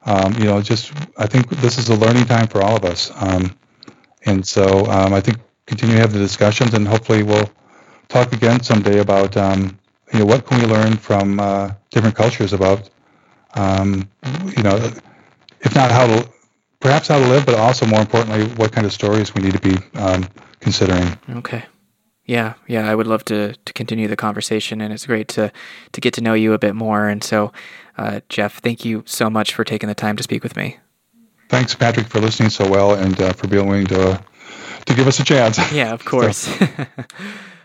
Um, 0.06 0.34
you 0.34 0.46
know, 0.46 0.62
just 0.62 0.92
I 1.18 1.28
think 1.28 1.50
this 1.50 1.78
is 1.78 1.90
a 1.90 1.96
learning 1.96 2.26
time 2.26 2.48
for 2.48 2.62
all 2.62 2.76
of 2.76 2.86
us, 2.86 3.12
um, 3.16 3.56
and 4.26 4.46
so 4.48 4.86
um, 4.88 5.14
I 5.14 5.22
think 5.22 5.38
continue 5.66 5.96
to 5.96 6.02
have 6.02 6.14
the 6.14 6.20
discussions, 6.20 6.74
and 6.74 6.88
hopefully 6.88 7.22
we'll 7.22 7.50
talk 8.08 8.34
again 8.34 8.64
someday 8.64 9.00
about 9.00 9.38
um, 9.38 9.78
you 10.12 10.20
know 10.20 10.26
what 10.26 10.46
can 10.46 10.60
we 10.60 10.66
learn 10.66 10.98
from 10.98 11.40
uh, 11.40 11.72
different 11.92 12.16
cultures 12.16 12.54
about 12.54 12.90
um, 13.54 14.10
you 14.58 14.64
know 14.64 14.78
if 15.62 15.76
not 15.76 15.92
how 15.92 16.08
to 16.08 16.28
perhaps 16.80 17.10
how 17.10 17.20
to 17.20 17.28
live, 17.28 17.46
but 17.46 17.56
also 17.56 17.86
more 17.86 18.00
importantly 18.00 18.46
what 18.56 18.72
kind 18.72 18.88
of 18.88 18.94
stories 18.94 19.36
we 19.36 19.44
need 19.44 19.54
to 19.54 19.60
be 19.60 19.78
considering. 20.60 21.18
Okay. 21.30 21.64
Yeah, 22.30 22.54
yeah, 22.68 22.88
I 22.88 22.94
would 22.94 23.08
love 23.08 23.26
to 23.26 23.56
to 23.56 23.74
continue 23.74 24.08
the 24.08 24.16
conversation, 24.16 24.82
and 24.82 24.94
it's 24.94 25.08
great 25.08 25.28
to 25.30 25.52
to 25.94 26.00
get 26.02 26.14
to 26.14 26.22
know 26.22 26.36
you 26.36 26.54
a 26.54 26.60
bit 26.60 26.76
more. 26.76 27.08
And 27.08 27.24
so, 27.24 27.52
uh, 27.98 28.20
Jeff, 28.30 28.60
thank 28.62 28.86
you 28.86 29.02
so 29.08 29.32
much 29.32 29.56
for 29.56 29.64
taking 29.64 29.90
the 29.90 29.96
time 29.96 30.16
to 30.16 30.22
speak 30.22 30.44
with 30.44 30.56
me. 30.56 30.78
Thanks, 31.50 31.74
Patrick, 31.74 32.06
for 32.06 32.20
listening 32.20 32.52
so 32.52 32.70
well 32.70 32.94
and 32.94 33.20
uh, 33.20 33.34
for 33.34 33.48
being 33.48 33.66
willing 33.66 33.88
to 33.88 34.12
uh, 34.12 34.22
to 34.86 34.94
give 34.94 35.08
us 35.08 35.20
a 35.20 35.24
chance. 35.24 35.58
Yeah, 35.72 35.92
of 35.92 36.06
course. 36.14 36.38
so. 36.38 36.68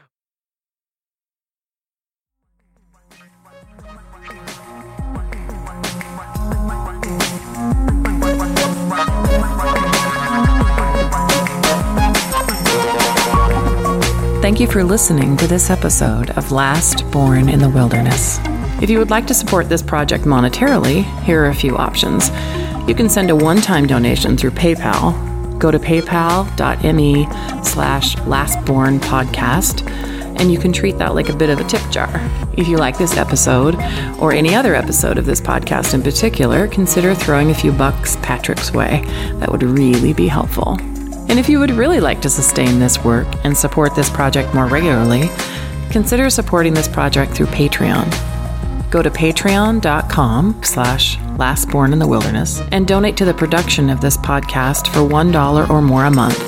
Thank 14.45 14.61
you 14.61 14.67
for 14.67 14.85
listening 14.85 15.39
to 15.39 15.47
this 15.47 15.71
episode 15.71 16.29
of 16.33 16.53
Last 16.53 17.11
Born 17.11 17.49
in 17.49 17.61
the 17.61 17.69
Wilderness. 17.71 18.39
If 18.83 18.91
you 18.91 18.99
would 18.99 19.09
like 19.09 19.27
to 19.29 19.33
support 19.33 19.71
this 19.71 19.81
project 19.81 20.25
monetarily, 20.25 21.03
here 21.23 21.45
are 21.45 21.49
a 21.49 21.55
few 21.55 21.79
options. 21.79 22.29
You 22.87 22.95
can 22.95 23.09
send 23.09 23.31
a 23.31 23.35
one 23.35 23.63
time 23.63 23.87
donation 23.87 24.37
through 24.37 24.51
PayPal. 24.51 25.59
Go 25.59 25.71
to 25.71 25.79
paypal.me 25.79 27.25
slash 27.65 28.17
lastbornpodcast, 28.17 29.91
and 30.39 30.53
you 30.53 30.59
can 30.59 30.75
treat 30.75 30.99
that 30.99 31.15
like 31.15 31.31
a 31.31 31.37
bit 31.37 31.49
of 31.49 31.59
a 31.59 31.65
tip 31.65 31.91
jar. 31.91 32.11
If 32.59 32.69
you 32.69 32.77
like 32.77 32.99
this 32.99 33.17
episode, 33.17 33.77
or 34.21 34.35
any 34.35 34.55
other 34.55 34.75
episode 34.75 35.17
of 35.17 35.25
this 35.25 35.41
podcast 35.41 35.95
in 35.95 36.03
particular, 36.03 36.69
consider 36.69 37.15
throwing 37.15 37.49
a 37.49 37.55
few 37.55 37.73
bucks 37.73 38.17
Patrick's 38.17 38.75
way. 38.75 39.05
That 39.37 39.51
would 39.51 39.63
really 39.63 40.13
be 40.13 40.29
helpful. 40.29 40.77
And 41.29 41.39
if 41.39 41.49
you 41.49 41.59
would 41.59 41.71
really 41.71 42.01
like 42.01 42.21
to 42.23 42.31
sustain 42.31 42.79
this 42.79 43.03
work 43.05 43.27
and 43.45 43.57
support 43.57 43.95
this 43.95 44.11
project 44.11 44.55
more 44.55 44.67
regularly, 44.67 45.29
consider 45.91 46.31
supporting 46.31 46.75
this 46.75 46.89
project 46.89 47.33
through 47.33 47.47
Patreon. 47.47 48.11
Go 48.91 49.03
to 49.03 49.11
patreon.com 49.11 50.63
slash 50.63 51.17
lastborn 51.37 51.93
in 51.93 51.99
the 51.99 52.07
wilderness 52.07 52.63
and 52.71 52.87
donate 52.87 53.17
to 53.17 53.25
the 53.25 53.35
production 53.35 53.91
of 53.91 54.01
this 54.01 54.17
podcast 54.17 54.87
for 54.89 55.01
$1 55.01 55.71
or 55.71 55.83
more 55.83 56.05
a 56.05 56.11
month. 56.11 56.41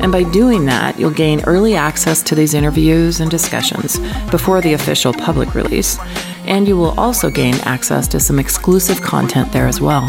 And 0.00 0.12
by 0.12 0.22
doing 0.22 0.64
that, 0.66 0.98
you'll 0.98 1.10
gain 1.10 1.42
early 1.44 1.74
access 1.74 2.22
to 2.22 2.36
these 2.36 2.54
interviews 2.54 3.18
and 3.18 3.30
discussions 3.30 3.98
before 4.30 4.60
the 4.60 4.74
official 4.74 5.12
public 5.12 5.56
release. 5.56 5.98
And 6.44 6.68
you 6.68 6.76
will 6.76 6.98
also 6.98 7.30
gain 7.30 7.56
access 7.62 8.06
to 8.08 8.20
some 8.20 8.38
exclusive 8.38 9.02
content 9.02 9.50
there 9.50 9.66
as 9.66 9.80
well. 9.80 10.08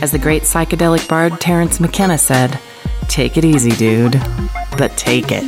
As 0.00 0.12
the 0.12 0.20
great 0.20 0.42
psychedelic 0.42 1.08
bard 1.08 1.40
Terence 1.40 1.80
McKenna 1.80 2.16
said, 2.16 2.60
Take 3.08 3.36
it 3.36 3.44
easy, 3.44 3.70
dude, 3.70 4.20
but 4.76 4.96
take 4.96 5.26
it. 5.30 5.44